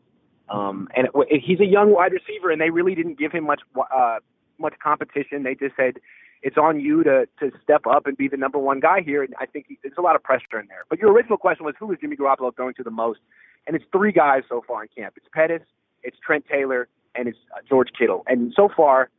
Um, 0.50 0.90
and 0.96 1.08
it, 1.08 1.12
it, 1.30 1.42
he's 1.46 1.60
a 1.60 1.66
young 1.66 1.94
wide 1.94 2.12
receiver, 2.12 2.52
and 2.52 2.60
they 2.60 2.70
really 2.70 2.96
didn't 2.96 3.18
give 3.18 3.32
him 3.32 3.46
much 3.46 3.62
uh, 3.78 4.18
much 4.60 4.74
competition. 4.84 5.44
They 5.44 5.56
just 5.56 5.76
said 5.76 5.98
it's 6.44 6.58
on 6.58 6.80
you 6.80 7.04
to 7.04 7.28
to 7.40 7.52
step 7.64 7.86
up 7.88 8.08
and 8.08 8.18
be 8.18 8.28
the 8.28 8.38
number 8.38 8.58
one 8.58 8.80
guy 8.80 9.02
here. 9.02 9.24
And 9.24 9.34
I 9.40 9.46
think 9.46 9.66
he, 9.68 9.78
there's 9.84 9.96
a 9.98 10.02
lot 10.02 10.16
of 10.16 10.24
pressure 10.24 10.60
in 10.60 10.68
there. 10.68 10.86
But 10.90 11.00
your 11.00 11.12
original 11.12 11.38
question 11.38 11.66
was 11.66 11.76
who 11.80 11.92
is 11.92 12.00
Jimmy 12.02 12.16
Garoppolo 12.16 12.56
going 12.56 12.74
to 12.76 12.84
the 12.84 12.92
most? 12.92 13.20
And 13.68 13.76
it's 13.76 13.86
three 13.92 14.12
guys 14.12 14.44
so 14.50 14.64
far 14.68 14.84
in 14.84 14.90
camp. 14.96 15.14
It's 15.18 15.28
Pettis, 15.32 15.62
it's 16.04 16.18
Trent 16.26 16.46
Taylor, 16.52 16.88
and 17.16 17.28
it's 17.28 17.38
uh, 17.56 17.60
George 17.68 17.90
Kittle. 17.98 18.24
And 18.28 18.54
so 18.56 18.70
far, 18.76 19.10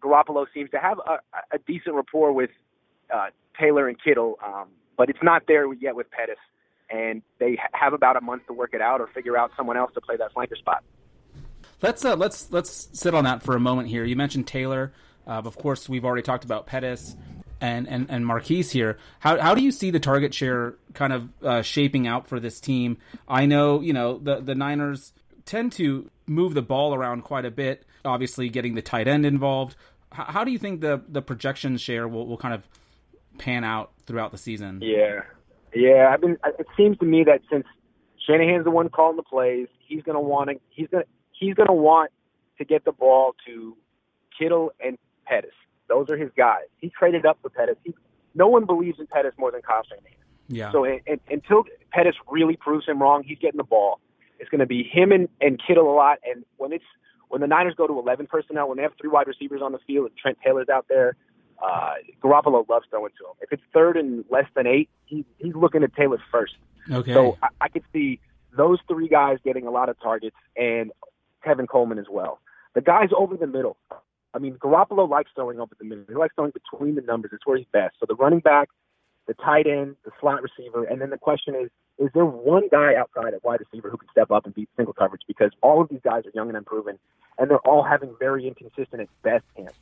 Garoppolo 0.00 0.46
seems 0.52 0.70
to 0.70 0.78
have 0.78 0.98
a, 0.98 1.18
a 1.54 1.58
decent 1.66 1.94
rapport 1.94 2.32
with 2.32 2.50
uh, 3.14 3.26
Taylor 3.58 3.88
and 3.88 3.96
Kittle, 4.02 4.38
um, 4.44 4.68
but 4.96 5.08
it's 5.08 5.22
not 5.22 5.44
there 5.46 5.72
yet 5.72 5.94
with 5.94 6.10
Pettis. 6.10 6.38
And 6.90 7.22
they 7.38 7.58
have 7.72 7.92
about 7.92 8.16
a 8.16 8.20
month 8.20 8.46
to 8.48 8.52
work 8.52 8.74
it 8.74 8.82
out 8.82 9.00
or 9.00 9.06
figure 9.06 9.36
out 9.36 9.52
someone 9.56 9.76
else 9.76 9.92
to 9.94 10.00
play 10.00 10.16
that 10.16 10.34
flanker 10.34 10.58
spot. 10.58 10.82
Let's 11.80 12.04
uh, 12.04 12.16
let's 12.16 12.52
let's 12.52 12.88
sit 12.92 13.14
on 13.14 13.24
that 13.24 13.42
for 13.42 13.56
a 13.56 13.60
moment 13.60 13.88
here. 13.88 14.04
You 14.04 14.14
mentioned 14.14 14.46
Taylor. 14.46 14.92
Uh, 15.26 15.42
of 15.44 15.56
course, 15.56 15.88
we've 15.88 16.04
already 16.04 16.22
talked 16.22 16.44
about 16.44 16.66
Pettis 16.66 17.16
and, 17.60 17.88
and, 17.88 18.10
and 18.10 18.26
Marquise 18.26 18.70
here. 18.70 18.98
How, 19.20 19.40
how 19.40 19.54
do 19.54 19.62
you 19.62 19.70
see 19.70 19.90
the 19.90 20.00
target 20.00 20.34
share 20.34 20.74
kind 20.94 21.12
of 21.12 21.28
uh, 21.42 21.62
shaping 21.62 22.06
out 22.06 22.26
for 22.26 22.40
this 22.40 22.60
team? 22.60 22.98
I 23.28 23.46
know, 23.46 23.80
you 23.80 23.92
know, 23.92 24.18
the, 24.18 24.40
the 24.40 24.54
Niners 24.54 25.12
tend 25.44 25.72
to 25.72 26.10
move 26.26 26.54
the 26.54 26.62
ball 26.62 26.94
around 26.94 27.22
quite 27.22 27.44
a 27.44 27.50
bit, 27.50 27.84
obviously 28.04 28.48
getting 28.48 28.74
the 28.74 28.82
tight 28.82 29.06
end 29.06 29.24
involved. 29.24 29.76
How, 30.10 30.24
how 30.24 30.44
do 30.44 30.50
you 30.50 30.58
think 30.58 30.80
the, 30.80 31.02
the 31.08 31.22
projection 31.22 31.76
share 31.76 32.08
will, 32.08 32.26
will 32.26 32.36
kind 32.36 32.54
of 32.54 32.66
pan 33.38 33.64
out 33.64 33.92
throughout 34.06 34.32
the 34.32 34.38
season? 34.38 34.80
Yeah. 34.82 35.22
Yeah. 35.74 36.14
I 36.14 36.16
mean, 36.16 36.36
it 36.58 36.66
seems 36.76 36.98
to 36.98 37.04
me 37.06 37.24
that 37.24 37.42
since 37.50 37.64
Shanahan's 38.26 38.64
the 38.64 38.70
one 38.70 38.88
calling 38.88 39.16
the 39.16 39.22
plays, 39.22 39.68
he's 39.86 40.02
to 40.04 40.12
want 40.18 40.50
to, 40.50 40.56
he's 40.70 40.88
going 40.88 41.04
he's 41.32 41.54
going 41.54 41.68
to 41.68 41.72
want 41.72 42.10
to 42.58 42.64
get 42.64 42.84
the 42.84 42.92
ball 42.92 43.34
to 43.46 43.76
Kittle 44.38 44.72
and 44.84 44.98
Pettis. 45.32 45.54
Those 45.88 46.10
are 46.10 46.16
his 46.16 46.30
guys. 46.36 46.64
He 46.78 46.90
traded 46.90 47.26
up 47.26 47.38
for 47.42 47.48
Pettis. 47.48 47.76
He, 47.84 47.94
no 48.34 48.48
one 48.48 48.66
believes 48.66 48.98
in 48.98 49.06
Pettis 49.06 49.32
more 49.38 49.50
than 49.50 49.62
Kyle 49.62 49.82
Shanahan. 49.88 50.18
Yeah. 50.48 50.72
So 50.72 50.84
and, 50.84 51.00
and, 51.06 51.20
until 51.30 51.64
Pettis 51.90 52.16
really 52.30 52.56
proves 52.56 52.86
him 52.86 53.00
wrong, 53.00 53.22
he's 53.24 53.38
getting 53.38 53.58
the 53.58 53.64
ball. 53.64 54.00
It's 54.38 54.50
going 54.50 54.60
to 54.60 54.66
be 54.66 54.82
him 54.82 55.12
and, 55.12 55.28
and 55.40 55.60
Kittle 55.64 55.90
a 55.90 55.94
lot. 55.94 56.18
And 56.24 56.44
when 56.56 56.72
it's 56.72 56.84
when 57.28 57.40
the 57.40 57.46
Niners 57.46 57.74
go 57.76 57.86
to 57.86 57.98
11 57.98 58.26
personnel, 58.26 58.68
when 58.68 58.76
they 58.76 58.82
have 58.82 58.92
three 59.00 59.08
wide 59.08 59.26
receivers 59.26 59.62
on 59.62 59.72
the 59.72 59.78
field 59.86 60.06
and 60.06 60.16
Trent 60.16 60.38
Taylor's 60.44 60.68
out 60.68 60.86
there, 60.88 61.16
uh, 61.64 61.94
Garoppolo 62.22 62.68
loves 62.68 62.86
throwing 62.90 63.12
to 63.18 63.24
him. 63.24 63.34
If 63.40 63.52
it's 63.52 63.62
third 63.72 63.96
and 63.96 64.24
less 64.30 64.46
than 64.54 64.66
eight, 64.66 64.90
he, 65.06 65.24
he's 65.38 65.54
looking 65.54 65.82
at 65.82 65.94
Taylor 65.94 66.18
first. 66.30 66.54
Okay. 66.90 67.14
So 67.14 67.38
I, 67.42 67.48
I 67.62 67.68
could 67.68 67.84
see 67.92 68.20
those 68.54 68.78
three 68.86 69.08
guys 69.08 69.38
getting 69.44 69.66
a 69.66 69.70
lot 69.70 69.88
of 69.88 69.98
targets 70.00 70.36
and 70.56 70.92
Tevin 71.46 71.68
Coleman 71.68 71.98
as 71.98 72.06
well. 72.10 72.40
The 72.74 72.80
guys 72.80 73.10
over 73.16 73.36
the 73.36 73.46
middle, 73.46 73.76
I 74.34 74.38
mean, 74.38 74.54
Garoppolo 74.54 75.08
likes 75.08 75.30
throwing 75.34 75.60
over 75.60 75.74
the 75.78 75.84
middle. 75.84 76.04
He 76.08 76.14
likes 76.14 76.34
throwing 76.34 76.52
between 76.52 76.94
the 76.94 77.02
numbers. 77.02 77.30
It's 77.34 77.46
where 77.46 77.56
he's 77.56 77.66
best. 77.72 77.96
So 78.00 78.06
the 78.06 78.14
running 78.14 78.40
back, 78.40 78.68
the 79.26 79.34
tight 79.34 79.66
end, 79.66 79.96
the 80.04 80.10
slot 80.20 80.42
receiver, 80.42 80.84
and 80.84 81.00
then 81.00 81.10
the 81.10 81.18
question 81.18 81.54
is, 81.54 81.70
is 81.98 82.10
there 82.14 82.24
one 82.24 82.68
guy 82.70 82.94
outside 82.94 83.34
at 83.34 83.44
wide 83.44 83.60
receiver 83.60 83.90
who 83.90 83.96
can 83.96 84.08
step 84.10 84.30
up 84.30 84.46
and 84.46 84.54
beat 84.54 84.68
single 84.76 84.94
coverage? 84.94 85.22
Because 85.28 85.50
all 85.60 85.82
of 85.82 85.88
these 85.88 86.00
guys 86.02 86.24
are 86.26 86.32
young 86.34 86.48
and 86.48 86.56
unproven, 86.56 86.98
and 87.38 87.50
they're 87.50 87.58
all 87.58 87.82
having 87.82 88.14
very 88.18 88.48
inconsistent 88.48 89.02
at 89.02 89.08
best 89.22 89.44
camps. 89.56 89.74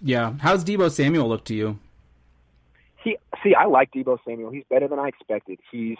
Yeah. 0.00 0.34
How's 0.40 0.64
Deebo 0.64 0.90
Samuel 0.90 1.28
look 1.28 1.44
to 1.44 1.54
you? 1.54 1.78
He, 3.02 3.18
see, 3.42 3.54
I 3.54 3.66
like 3.66 3.90
Deebo 3.92 4.18
Samuel. 4.26 4.50
He's 4.50 4.64
better 4.70 4.88
than 4.88 4.98
I 4.98 5.08
expected. 5.08 5.58
He's 5.70 5.98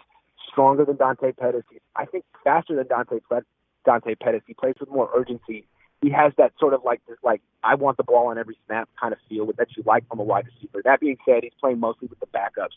stronger 0.51 0.85
than 0.85 0.97
Dante 0.97 1.33
Pettis. 1.33 1.65
He's, 1.71 1.81
I 1.97 2.07
think 2.07 2.25
faster 2.43 2.77
than 2.77 2.87
Dante 2.87 3.19
Pettis. 3.29 3.49
Dante 3.85 4.15
Pettis. 4.15 4.43
He 4.47 4.55
plays 4.55 4.77
with 4.81 4.91
more 4.91 5.11
urgency. 5.15 5.67
He 6.05 6.11
has 6.11 6.33
that 6.37 6.53
sort 6.59 6.75
of 6.75 6.85
like 6.85 7.01
like 7.23 7.41
I 7.63 7.75
want 7.77 7.97
the 7.97 8.03
ball 8.03 8.29
on 8.29 8.39
every 8.39 8.59
snap 8.67 8.89
kind 9.01 9.13
of 9.13 9.19
feel 9.29 9.47
that 9.57 9.69
you 9.77 9.83
like 9.87 10.07
from 10.09 10.21
a 10.21 10.23
wide 10.23 10.45
receiver. 10.47 10.83
That 10.85 11.01
being 11.01 11.17
said, 11.25 11.43
he's 11.43 11.53
playing 11.59 11.81
mostly 11.81 12.09
with 12.09 12.21
the 12.21 12.27
backups. 12.27 12.77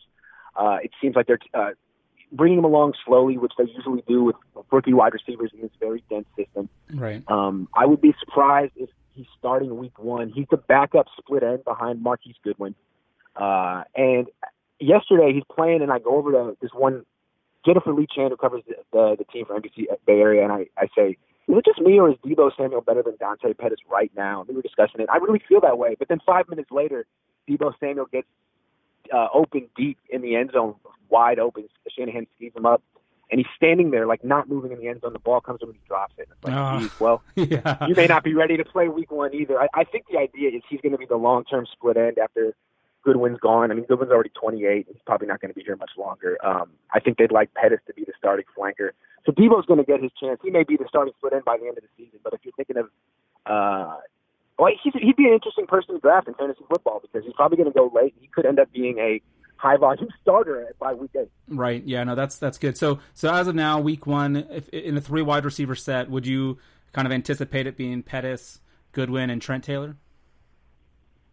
Uh, 0.55 0.77
it 0.81 0.91
seems 1.01 1.15
like 1.15 1.27
they're 1.27 1.39
uh, 1.53 1.71
bringing 2.31 2.59
him 2.59 2.63
along 2.63 2.93
slowly, 3.05 3.37
which 3.37 3.51
they 3.57 3.65
usually 3.65 4.03
do 4.07 4.23
with 4.23 4.35
rookie 4.71 4.93
wide 4.93 5.13
receivers 5.13 5.51
in 5.53 5.61
this 5.61 5.71
very 5.79 6.03
dense 6.09 6.25
system. 6.37 6.69
Right. 6.93 7.21
Um, 7.27 7.67
I 7.73 7.85
would 7.85 8.01
be 8.01 8.15
surprised 8.19 8.71
if 8.77 8.89
he's 9.13 9.27
starting 9.37 9.77
week 9.77 9.99
one. 9.99 10.29
He's 10.29 10.47
the 10.49 10.57
backup 10.57 11.07
split 11.17 11.43
end 11.43 11.65
behind 11.65 12.01
Marquise 12.01 12.35
Goodwin. 12.43 12.75
Uh, 13.35 13.83
and 13.95 14.27
yesterday 14.79 15.33
he's 15.33 15.43
playing, 15.53 15.81
and 15.81 15.91
I 15.91 15.99
go 15.99 16.15
over 16.15 16.31
to 16.31 16.57
this 16.61 16.71
one 16.73 17.05
Jennifer 17.65 17.93
Lee 17.93 18.07
Chan, 18.13 18.29
who 18.29 18.37
covers 18.37 18.63
the, 18.67 18.75
the, 18.93 19.15
the 19.17 19.23
team 19.25 19.45
for 19.45 19.59
NBC 19.59 19.85
Bay 20.05 20.19
Area, 20.19 20.43
and 20.43 20.51
I, 20.51 20.67
I 20.77 20.87
say, 20.95 21.17
is 21.47 21.57
it 21.57 21.65
just 21.65 21.79
me 21.79 21.99
or 21.99 22.09
is 22.09 22.15
Deebo 22.25 22.51
Samuel 22.57 22.81
better 22.81 23.01
than 23.01 23.15
Dante 23.19 23.53
Pettis 23.53 23.79
right 23.89 24.11
now? 24.15 24.41
And 24.41 24.49
we 24.49 24.55
were 24.55 24.61
discussing 24.61 24.99
it. 24.99 25.09
I 25.11 25.17
really 25.17 25.41
feel 25.47 25.61
that 25.61 25.77
way. 25.77 25.95
But 25.97 26.09
then 26.09 26.19
five 26.25 26.49
minutes 26.49 26.71
later, 26.71 27.05
Debo 27.49 27.73
Samuel 27.79 28.05
gets 28.11 28.27
uh, 29.13 29.27
open 29.33 29.67
deep 29.75 29.97
in 30.09 30.21
the 30.21 30.35
end 30.35 30.51
zone, 30.51 30.75
wide 31.09 31.39
open. 31.39 31.67
Shanahan 31.89 32.27
skis 32.35 32.51
him 32.55 32.65
up, 32.65 32.83
and 33.31 33.39
he's 33.39 33.47
standing 33.55 33.91
there 33.91 34.05
like 34.05 34.23
not 34.23 34.49
moving 34.49 34.71
in 34.71 34.79
the 34.79 34.87
end 34.87 35.01
zone. 35.01 35.13
The 35.13 35.19
ball 35.19 35.39
comes 35.39 35.59
to 35.59 35.65
him 35.65 35.69
and 35.71 35.79
he 35.81 35.87
drops 35.87 36.15
it. 36.17 36.27
It's 36.31 36.43
like, 36.43 36.53
uh, 36.53 36.79
geez, 36.79 36.99
well, 36.99 37.23
yeah. 37.35 37.87
you 37.87 37.95
may 37.95 38.07
not 38.07 38.23
be 38.23 38.33
ready 38.33 38.57
to 38.57 38.65
play 38.65 38.89
week 38.89 39.11
one 39.11 39.33
either. 39.33 39.59
I, 39.59 39.67
I 39.73 39.83
think 39.85 40.05
the 40.11 40.17
idea 40.17 40.49
is 40.49 40.63
he's 40.69 40.81
going 40.81 40.93
to 40.93 40.97
be 40.97 41.05
the 41.05 41.15
long 41.15 41.45
term 41.45 41.65
split 41.71 41.97
end 41.97 42.17
after 42.17 42.55
Goodwin's 43.07 43.39
gone. 43.39 43.71
I 43.71 43.73
mean, 43.73 43.85
Goodwin's 43.85 44.11
already 44.11 44.31
28. 44.37 44.85
He's 44.89 44.97
probably 45.05 45.29
not 45.29 45.39
going 45.39 45.49
to 45.49 45.55
be 45.55 45.63
here 45.63 45.77
much 45.77 45.91
longer. 45.97 46.37
Um, 46.45 46.71
I 46.93 46.99
think 46.99 47.17
they'd 47.17 47.31
like 47.31 47.53
Pettis 47.53 47.79
to 47.87 47.93
be 47.93 48.03
the 48.03 48.11
starting 48.17 48.43
flanker. 48.51 48.89
So 49.25 49.31
Deebo's 49.31 49.65
going 49.65 49.79
to 49.79 49.85
get 49.85 50.03
his 50.03 50.11
chance. 50.21 50.41
He 50.43 50.49
may 50.49 50.63
be 50.63 50.75
the 50.75 50.83
starting 50.89 51.13
foot 51.21 51.31
end 51.31 51.45
by 51.45 51.55
the 51.55 51.67
end 51.67 51.77
of 51.77 51.85
the 51.85 51.89
season. 51.95 52.19
But 52.21 52.33
if 52.33 52.41
you're 52.43 52.51
thinking 52.57 52.75
of, 52.75 52.87
uh, 53.45 53.95
well, 54.59 54.73
he's, 54.83 54.91
he'd 54.91 55.15
be 55.15 55.23
an 55.23 55.31
interesting 55.31 55.67
person 55.67 55.95
to 55.95 56.01
draft 56.01 56.27
in 56.27 56.33
fantasy 56.33 56.65
football 56.67 56.99
because 57.01 57.23
he's 57.23 57.33
probably 57.33 57.55
going 57.55 57.71
to 57.71 57.73
go 57.73 57.89
late. 57.95 58.13
He 58.19 58.27
could 58.27 58.45
end 58.45 58.59
up 58.59 58.73
being 58.73 58.97
a 58.97 59.21
high 59.55 59.77
volume 59.77 60.09
starter 60.21 60.75
by 60.77 60.93
week 60.93 61.11
eight. 61.17 61.31
Right. 61.47 61.81
Yeah. 61.85 62.03
No, 62.03 62.13
that's 62.13 62.37
that's 62.37 62.57
good. 62.57 62.77
So 62.77 62.99
so 63.13 63.33
as 63.33 63.47
of 63.47 63.55
now, 63.55 63.79
week 63.79 64.05
one, 64.05 64.35
if, 64.51 64.67
in 64.69 64.97
a 64.97 65.01
three 65.01 65.21
wide 65.21 65.45
receiver 65.45 65.75
set, 65.75 66.09
would 66.09 66.27
you 66.27 66.57
kind 66.91 67.05
of 67.05 67.13
anticipate 67.13 67.67
it 67.67 67.77
being 67.77 68.03
Pettis, 68.03 68.59
Goodwin, 68.91 69.29
and 69.29 69.41
Trent 69.41 69.63
Taylor? 69.63 69.95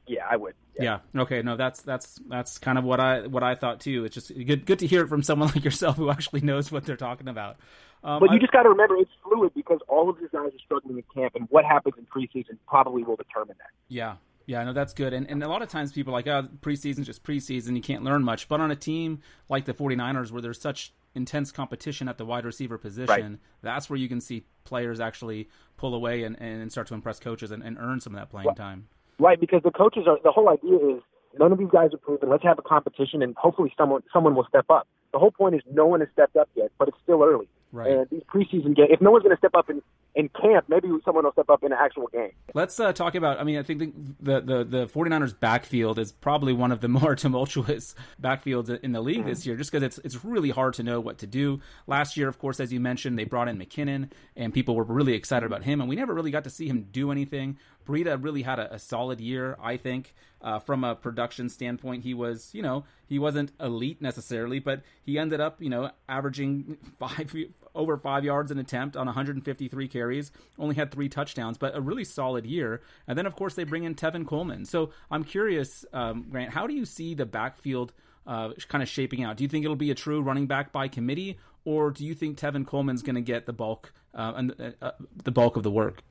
Yeah, 0.07 0.25
I 0.31 0.37
would. 0.37 0.55
Yeah. 0.79 1.01
yeah. 1.15 1.23
Okay. 1.23 1.43
No, 1.43 1.57
that's 1.57 1.83
that's 1.83 2.21
that's 2.29 2.59
kind 2.59 2.79
of 2.79 2.85
what 2.85 3.01
I 3.01 3.27
what 3.27 3.43
I 3.43 3.55
thought 3.55 3.81
too. 3.81 4.05
It's 4.05 4.15
just 4.15 4.33
good 4.35 4.67
good 4.67 4.79
to 4.81 4.87
hear 4.87 5.03
it 5.03 5.09
from 5.09 5.23
someone 5.23 5.49
like 5.55 5.65
yourself 5.65 5.97
who 5.97 6.11
actually 6.11 6.41
knows 6.41 6.73
what 6.73 6.85
they're 6.85 6.97
talking 6.97 7.29
about. 7.29 7.57
Um, 8.03 8.21
but 8.21 8.31
you 8.31 8.37
I, 8.37 8.39
just 8.39 8.53
got 8.53 8.65
to 8.65 8.69
remember 8.69 8.97
it's 8.97 9.11
fluid 9.23 9.53
because 9.55 9.81
all 9.89 10.11
of 10.11 10.19
these 10.19 10.29
guys 10.31 10.49
are 10.49 10.59
struggling 10.65 10.99
in 10.99 11.05
camp, 11.15 11.35
and 11.35 11.47
what 11.51 11.65
happens 11.65 11.95
in 11.97 12.05
preseason 12.05 12.59
probably 12.69 13.03
will 13.03 13.17
determine 13.17 13.57
that. 13.59 13.71
Yeah. 13.89 14.17
Yeah, 14.47 14.63
no, 14.65 14.75
that's 14.75 14.93
good. 14.93 15.15
And, 15.15 15.29
and 15.31 15.43
a 15.43 15.49
lot 15.49 15.63
of 15.63 15.71
times 15.71 15.93
people 15.93 16.13
are 16.13 16.19
like, 16.19 16.27
oh, 16.27 16.49
preseason's 16.61 17.07
just 17.07 17.23
preseason. 17.23 17.77
You 17.77 17.83
can't 17.83 18.05
learn 18.05 18.23
much. 18.23 18.47
But 18.47 18.61
on 18.61 18.71
a 18.71 18.77
team 18.77 19.23
like 19.49 19.65
the 19.65 19.73
49ers, 19.73 20.31
where 20.31 20.43
there's 20.43 20.61
such 20.61 20.93
intense 21.15 21.51
competition 21.51 22.09
at 22.09 22.19
the 22.19 22.27
wide 22.27 22.45
receiver 22.45 22.77
position, 22.77 23.09
right. 23.09 23.39
that's 23.63 23.89
where 23.89 23.99
you 23.99 24.07
can 24.07 24.21
see 24.21 24.45
players 24.65 25.01
actually 25.01 25.49
pull 25.79 25.95
away 25.95 26.25
and, 26.25 26.39
and 26.41 26.71
start 26.71 26.89
to 26.89 26.95
impress 26.95 27.19
coaches 27.19 27.51
and, 27.51 27.63
and 27.63 27.79
earn 27.79 28.01
some 28.01 28.15
of 28.15 28.21
that 28.21 28.29
playing 28.29 28.49
right. 28.49 28.57
time. 28.57 28.89
Right, 29.19 29.39
because 29.39 29.63
the 29.63 29.71
coaches 29.71 30.05
are 30.07 30.19
the 30.23 30.33
whole 30.33 30.49
idea 30.49 30.97
is 30.97 31.03
none 31.39 31.53
of 31.53 31.59
these 31.59 31.71
guys 31.71 31.93
are 31.93 31.99
proven. 31.99 32.31
Let's 32.31 32.45
have 32.45 32.59
a 32.59 32.63
competition, 32.63 33.23
and 33.23 33.35
hopefully 33.37 33.73
someone 33.77 34.03
someone 34.13 34.35
will 34.35 34.47
step 34.49 34.67
up. 34.71 34.89
The 35.13 35.19
whole 35.19 35.31
point 35.31 35.55
is 35.55 35.63
no 35.71 35.87
one 35.87 36.01
has 36.01 36.09
stepped 36.13 36.37
up 36.37 36.49
yet, 36.55 36.71
but 36.79 36.89
it's 36.89 36.97
still 37.05 37.23
early. 37.23 37.49
Right. 37.75 37.91
And 37.91 38.07
these 38.09 38.23
preseason 38.33 38.77
games, 38.77 38.91
if 38.91 39.01
no 39.01 39.11
one's 39.11 39.25
going 39.25 39.35
to 39.35 39.39
step 39.39 39.57
up 39.57 39.69
in, 39.69 39.83
in 40.15 40.29
camp, 40.29 40.67
maybe 40.69 40.89
someone 41.05 41.25
will 41.25 41.33
step 41.33 41.51
up 41.51 41.65
in 41.65 41.73
an 41.73 41.79
actual 41.81 42.07
game. 42.07 42.31
Let's 42.55 42.79
uh, 42.79 42.93
talk 42.93 43.17
about. 43.17 43.41
I 43.41 43.43
mean, 43.43 43.59
I 43.59 43.65
think 43.65 43.93
the, 44.21 44.41
the 44.41 44.65
the 44.65 44.87
49ers 44.87 45.39
backfield 45.39 45.99
is 45.99 46.13
probably 46.13 46.53
one 46.53 46.71
of 46.71 46.81
the 46.81 46.89
more 47.01 47.17
tumultuous 47.17 47.97
backfields 48.23 48.79
in 48.81 48.93
the 48.93 49.01
league 49.01 49.19
mm-hmm. 49.19 49.29
this 49.29 49.45
year, 49.45 49.57
just 49.57 49.73
because 49.73 49.83
it's 49.83 49.99
it's 50.05 50.25
really 50.25 50.51
hard 50.51 50.75
to 50.75 50.85
know 50.85 51.01
what 51.01 51.19
to 51.19 51.27
do. 51.27 51.61
Last 51.89 52.17
year, 52.17 52.29
of 52.29 52.39
course, 52.39 52.61
as 52.61 52.73
you 52.73 52.79
mentioned, 52.79 53.19
they 53.19 53.25
brought 53.25 53.49
in 53.49 53.59
McKinnon, 53.59 54.11
and 54.37 54.55
people 54.55 54.77
were 54.77 54.85
really 54.85 55.15
excited 55.15 55.45
about 55.45 55.65
him, 55.65 55.81
and 55.81 55.89
we 55.89 55.97
never 55.97 56.15
really 56.15 56.31
got 56.31 56.45
to 56.45 56.51
see 56.51 56.69
him 56.69 56.87
do 56.93 57.11
anything. 57.11 57.59
Breida 57.87 58.23
really 58.23 58.43
had 58.43 58.59
a, 58.59 58.75
a 58.75 58.79
solid 58.79 59.21
year, 59.21 59.57
I 59.63 59.77
think. 59.77 60.15
Uh, 60.41 60.59
from 60.59 60.85
a 60.85 60.95
production 60.95 61.49
standpoint, 61.49 62.03
he 62.03 62.13
was, 62.13 62.51
you 62.53 62.61
know, 62.61 62.85
he 63.07 63.19
wasn't 63.19 63.51
elite 63.59 64.03
necessarily, 64.03 64.59
but 64.59 64.83
he 65.03 65.19
ended 65.19 65.41
up, 65.41 65.63
you 65.63 65.71
know, 65.71 65.91
averaging 66.07 66.77
five 66.99 67.35
over 67.75 67.97
five 67.97 68.25
yards 68.25 68.51
an 68.51 68.59
attempt 68.59 68.97
on 68.97 69.07
153 69.07 69.89
carries. 69.89 70.31
Only 70.59 70.77
had 70.77 70.93
three 70.93 71.09
touchdowns, 71.09 71.59
but 71.59 71.75
a 71.75 71.81
really 71.81 72.05
solid 72.05 72.47
year. 72.47 72.83
And 73.07 73.19
then, 73.19 73.27
of 73.27 73.35
course, 73.37 73.55
they 73.55 73.65
bring 73.65 73.85
in 73.85 73.95
Tevin 73.95 74.27
Coleman. 74.27 74.65
So 74.65 74.91
I'm 75.11 75.25
curious, 75.25 75.85
um, 75.93 76.27
Grant, 76.31 76.53
how 76.53 76.67
do 76.67 76.75
you 76.75 76.85
see 76.85 77.15
the 77.15 77.27
backfield 77.27 77.93
uh, 78.27 78.51
kind 78.69 78.83
of 78.83 78.89
shaping 78.89 79.25
out? 79.25 79.37
Do 79.37 79.45
you 79.45 79.49
think 79.49 79.65
it'll 79.65 79.77
be 79.77 79.91
a 79.91 79.95
true 79.95 80.23
running 80.23 80.47
back 80.47 80.73
by 80.73 80.89
committee, 80.89 81.39
or 81.65 81.91
do 81.91 82.05
you 82.05 82.15
think 82.15 82.39
Tevin 82.39 82.67
Coleman's 82.67 83.03
going 83.03 83.17
to 83.17 83.23
get 83.23 83.47
the 83.47 83.53
bulk 83.53 83.93
uh, 84.15 84.33
and 84.37 84.55
uh, 84.61 84.71
uh, 84.81 84.93
the 85.25 85.33
bulk 85.33 85.57
of 85.57 85.63
the 85.63 85.71
work? 85.71 86.03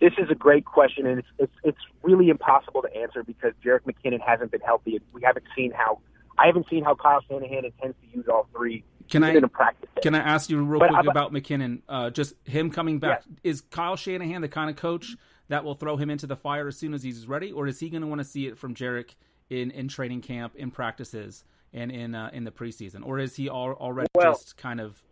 This 0.00 0.12
is 0.18 0.30
a 0.30 0.34
great 0.34 0.64
question, 0.64 1.06
and 1.06 1.18
it's, 1.18 1.28
it's 1.38 1.52
it's 1.62 1.78
really 2.02 2.30
impossible 2.30 2.82
to 2.82 2.96
answer 2.96 3.22
because 3.22 3.52
Jerick 3.64 3.80
McKinnon 3.82 4.20
hasn't 4.20 4.50
been 4.50 4.62
healthy. 4.62 4.98
We 5.12 5.22
haven't 5.22 5.44
seen 5.54 5.72
how 5.72 6.00
I 6.38 6.46
haven't 6.46 6.68
seen 6.70 6.84
how 6.84 6.94
Kyle 6.94 7.20
Shanahan 7.28 7.66
intends 7.66 7.96
to 8.00 8.16
use 8.16 8.26
all 8.26 8.48
three. 8.56 8.82
Can 9.10 9.24
I 9.24 9.40
can 10.02 10.14
I 10.14 10.18
ask 10.18 10.48
you 10.48 10.62
real 10.62 10.80
but, 10.80 10.90
quick 10.90 11.06
uh, 11.06 11.10
about 11.10 11.32
McKinnon? 11.32 11.82
Uh, 11.88 12.10
just 12.10 12.34
him 12.44 12.70
coming 12.70 12.98
back. 12.98 13.24
Is 13.44 13.60
Kyle 13.60 13.96
Shanahan 13.96 14.40
the 14.40 14.48
kind 14.48 14.70
of 14.70 14.76
coach 14.76 15.16
that 15.48 15.64
will 15.64 15.74
throw 15.74 15.96
him 15.96 16.08
into 16.08 16.26
the 16.26 16.36
fire 16.36 16.68
as 16.68 16.78
soon 16.78 16.94
as 16.94 17.02
he's 17.02 17.26
ready, 17.26 17.52
or 17.52 17.66
is 17.66 17.80
he 17.80 17.90
going 17.90 18.02
to 18.02 18.06
want 18.06 18.20
to 18.20 18.24
see 18.24 18.46
it 18.46 18.56
from 18.56 18.74
Jerick 18.74 19.16
in, 19.50 19.70
in 19.72 19.88
training 19.88 20.22
camp, 20.22 20.54
in 20.54 20.70
practices, 20.70 21.44
and 21.72 21.90
in 21.90 22.14
uh, 22.14 22.30
in 22.32 22.44
the 22.44 22.52
preseason, 22.52 23.04
or 23.04 23.18
is 23.18 23.36
he 23.36 23.48
all, 23.48 23.72
already 23.72 24.08
well, 24.14 24.32
just 24.32 24.56
kind 24.56 24.80
of 24.80 25.02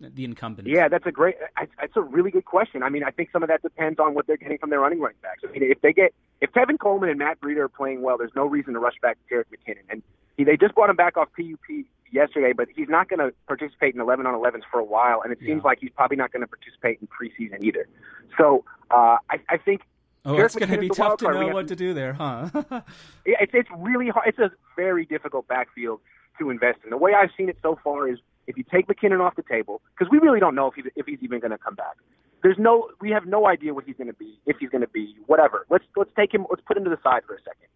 the 0.00 0.24
incumbent? 0.24 0.68
Yeah, 0.68 0.88
that's 0.88 1.06
a 1.06 1.12
great. 1.12 1.36
That's 1.56 1.96
a 1.96 2.00
really 2.00 2.30
good 2.30 2.44
question. 2.44 2.82
I 2.82 2.88
mean, 2.88 3.04
I 3.04 3.10
think 3.10 3.30
some 3.32 3.42
of 3.42 3.48
that 3.48 3.62
depends 3.62 3.98
on 3.98 4.14
what 4.14 4.26
they're 4.26 4.36
getting 4.36 4.58
from 4.58 4.70
their 4.70 4.80
running 4.80 5.00
running 5.00 5.18
backs. 5.22 5.40
I 5.46 5.50
mean, 5.50 5.62
if 5.62 5.80
they 5.80 5.92
get 5.92 6.12
if 6.40 6.52
Tevin 6.52 6.78
Coleman 6.78 7.10
and 7.10 7.18
Matt 7.18 7.40
Breida 7.40 7.58
are 7.58 7.68
playing 7.68 8.02
well, 8.02 8.18
there's 8.18 8.34
no 8.36 8.46
reason 8.46 8.74
to 8.74 8.80
rush 8.80 8.96
back 9.02 9.18
Jerick 9.30 9.44
McKinnon. 9.46 9.82
And 9.90 10.02
he, 10.36 10.44
they 10.44 10.56
just 10.56 10.74
brought 10.74 10.90
him 10.90 10.96
back 10.96 11.16
off 11.16 11.28
PUP 11.36 11.84
yesterday, 12.12 12.52
but 12.52 12.68
he's 12.74 12.88
not 12.88 13.08
going 13.08 13.18
to 13.18 13.34
participate 13.46 13.94
in 13.94 14.00
11 14.00 14.26
on 14.26 14.34
11s 14.34 14.62
for 14.70 14.78
a 14.78 14.84
while, 14.84 15.20
and 15.22 15.32
it 15.32 15.38
seems 15.40 15.62
yeah. 15.62 15.68
like 15.68 15.78
he's 15.80 15.90
probably 15.94 16.16
not 16.16 16.32
going 16.32 16.42
to 16.42 16.46
participate 16.46 17.00
in 17.00 17.08
preseason 17.08 17.62
either. 17.62 17.88
So 18.36 18.64
uh, 18.90 19.16
I, 19.30 19.40
I 19.48 19.56
think. 19.58 19.82
Oh, 20.24 20.36
it's 20.36 20.56
going 20.56 20.70
to 20.70 20.78
be 20.78 20.88
tough 20.88 21.18
to 21.18 21.32
know 21.32 21.48
what 21.48 21.68
to 21.68 21.76
do 21.76 21.94
there, 21.94 22.12
huh? 22.12 22.48
it's 23.24 23.52
it's 23.54 23.68
really 23.78 24.08
hard. 24.08 24.28
It's 24.28 24.38
a 24.38 24.50
very 24.76 25.06
difficult 25.06 25.48
backfield 25.48 26.00
to 26.38 26.50
invest 26.50 26.80
in. 26.84 26.90
The 26.90 26.98
way 26.98 27.14
I've 27.14 27.30
seen 27.36 27.48
it 27.48 27.56
so 27.62 27.78
far 27.82 28.08
is 28.08 28.18
if 28.48 28.56
you 28.56 28.64
take 28.64 28.88
McKinnon 28.88 29.20
off 29.20 29.36
the 29.36 29.42
table, 29.42 29.80
because 29.96 30.10
we 30.10 30.18
really 30.18 30.40
don't 30.40 30.54
know 30.54 30.66
if 30.66 30.74
he's 30.74 30.86
if 30.96 31.06
he's 31.06 31.18
even 31.22 31.38
going 31.38 31.52
to 31.52 31.58
come 31.58 31.74
back. 31.74 31.96
There's 32.42 32.56
no, 32.58 32.88
we 33.00 33.10
have 33.10 33.26
no 33.26 33.46
idea 33.46 33.74
what 33.74 33.84
he's 33.84 33.96
going 33.96 34.06
to 34.06 34.14
be, 34.14 34.38
if 34.46 34.56
he's 34.58 34.70
going 34.70 34.80
to 34.80 34.88
be, 34.88 35.14
whatever. 35.26 35.66
Let's 35.70 35.84
let's 35.96 36.10
take 36.16 36.32
him, 36.32 36.46
let's 36.50 36.62
put 36.66 36.76
him 36.76 36.84
to 36.84 36.90
the 36.90 36.98
side 37.02 37.22
for 37.26 37.34
a 37.34 37.38
second. 37.38 37.68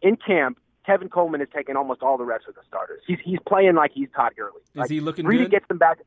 In 0.00 0.16
camp, 0.16 0.58
Tevin 0.88 1.10
Coleman 1.10 1.40
has 1.40 1.48
taken 1.54 1.76
almost 1.76 2.02
all 2.02 2.16
the 2.16 2.24
reps 2.24 2.44
of 2.48 2.54
the 2.54 2.62
starters. 2.66 3.02
He's 3.06 3.18
he's 3.22 3.38
playing 3.46 3.74
like 3.74 3.92
he's 3.94 4.08
Todd 4.16 4.32
Gurley. 4.36 4.62
Is 4.74 4.76
like, 4.76 4.90
he 4.90 5.00
looking 5.00 5.26
really 5.26 5.44
good? 5.44 5.50
gets 5.50 5.68
them 5.68 5.78
back. 5.78 5.98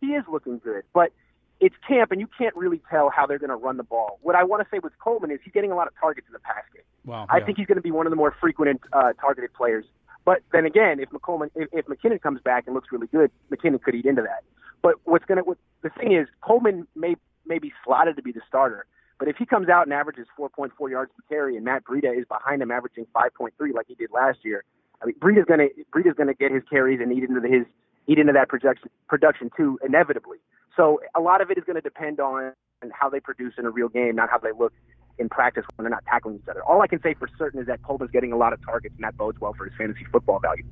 He 0.00 0.08
is 0.08 0.24
looking 0.30 0.58
good, 0.58 0.84
but 0.94 1.12
it's 1.58 1.74
camp, 1.86 2.12
and 2.12 2.20
you 2.20 2.28
can't 2.38 2.54
really 2.56 2.82
tell 2.90 3.08
how 3.08 3.26
they're 3.26 3.38
going 3.38 3.50
to 3.50 3.56
run 3.56 3.76
the 3.76 3.84
ball. 3.84 4.18
What 4.22 4.34
I 4.34 4.44
want 4.44 4.62
to 4.62 4.68
say 4.70 4.80
with 4.80 4.92
Coleman 4.98 5.30
is 5.30 5.38
he's 5.44 5.52
getting 5.52 5.72
a 5.72 5.76
lot 5.76 5.86
of 5.86 5.94
targets 5.98 6.26
in 6.28 6.32
the 6.32 6.40
pass 6.40 6.64
game. 6.74 6.82
Wow, 7.04 7.26
I 7.30 7.40
think 7.40 7.56
he's 7.58 7.66
going 7.66 7.76
to 7.76 7.82
be 7.82 7.90
one 7.90 8.06
of 8.06 8.10
the 8.10 8.16
more 8.16 8.34
frequent 8.40 8.80
uh, 8.92 9.12
targeted 9.20 9.52
players 9.54 9.84
but 10.24 10.42
then 10.52 10.66
again, 10.66 11.00
if 11.00 11.10
McColeman, 11.10 11.50
if, 11.54 11.68
if 11.72 11.86
McKinnon 11.86 12.20
comes 12.20 12.40
back 12.40 12.64
and 12.66 12.74
looks 12.74 12.88
really 12.92 13.08
good, 13.08 13.30
McKinnon 13.50 13.82
could 13.82 13.94
eat 13.94 14.06
into 14.06 14.22
that. 14.22 14.44
But 14.82 14.96
what's 15.04 15.24
going 15.24 15.38
to 15.38 15.44
what, 15.44 15.58
the 15.82 15.90
thing 15.90 16.12
is, 16.12 16.28
Coleman 16.40 16.86
may 16.94 17.16
may 17.46 17.58
be 17.58 17.72
slotted 17.84 18.16
to 18.16 18.22
be 18.22 18.32
the 18.32 18.40
starter, 18.46 18.86
but 19.18 19.28
if 19.28 19.36
he 19.36 19.46
comes 19.46 19.68
out 19.68 19.86
and 19.86 19.92
averages 19.92 20.26
4.4 20.38 20.90
yards 20.90 21.12
per 21.16 21.34
carry, 21.34 21.56
and 21.56 21.64
Matt 21.64 21.84
Breida 21.84 22.16
is 22.16 22.24
behind 22.26 22.62
him 22.62 22.70
averaging 22.70 23.06
5.3 23.14 23.50
like 23.74 23.86
he 23.88 23.94
did 23.94 24.10
last 24.12 24.38
year, 24.44 24.64
I 25.00 25.06
mean 25.06 25.16
Breida's 25.20 25.46
going 25.46 25.60
to 25.60 25.68
Breida's 25.92 26.16
going 26.16 26.28
to 26.28 26.34
get 26.34 26.52
his 26.52 26.62
carries 26.68 27.00
and 27.00 27.12
eat 27.12 27.24
into 27.24 27.40
the, 27.40 27.48
his 27.48 27.66
eat 28.06 28.18
into 28.18 28.32
that 28.32 28.48
production 28.48 28.90
production 29.08 29.50
too 29.56 29.78
inevitably. 29.84 30.38
So 30.76 31.00
a 31.14 31.20
lot 31.20 31.40
of 31.40 31.50
it 31.50 31.58
is 31.58 31.64
going 31.64 31.76
to 31.76 31.82
depend 31.82 32.20
on 32.20 32.52
how 32.92 33.08
they 33.08 33.20
produce 33.20 33.54
in 33.58 33.66
a 33.66 33.70
real 33.70 33.88
game, 33.88 34.16
not 34.16 34.30
how 34.30 34.38
they 34.38 34.52
look 34.58 34.72
in 35.18 35.28
practice 35.28 35.64
when 35.76 35.84
they're 35.84 35.90
not 35.90 36.04
tackling 36.06 36.36
each 36.36 36.48
other. 36.48 36.62
All 36.64 36.80
I 36.82 36.86
can 36.86 37.00
say 37.02 37.14
for 37.14 37.28
certain 37.38 37.60
is 37.60 37.66
that 37.66 37.82
Coleman's 37.82 38.10
getting 38.10 38.32
a 38.32 38.36
lot 38.36 38.52
of 38.52 38.64
targets, 38.64 38.94
and 38.96 39.04
that 39.04 39.16
bodes 39.16 39.40
well 39.40 39.52
for 39.54 39.64
his 39.66 39.74
fantasy 39.76 40.04
football 40.10 40.38
value. 40.40 40.64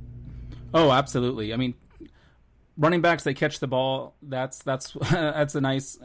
Oh, 0.72 0.92
absolutely. 0.92 1.52
I 1.52 1.56
mean, 1.56 1.74
running 2.76 3.00
backs 3.00 3.24
they 3.24 3.34
catch 3.34 3.60
the 3.60 3.66
ball. 3.66 4.14
That's 4.22 4.58
that's 4.58 4.92
that's 5.10 5.54
a 5.54 5.60
nice. 5.60 5.98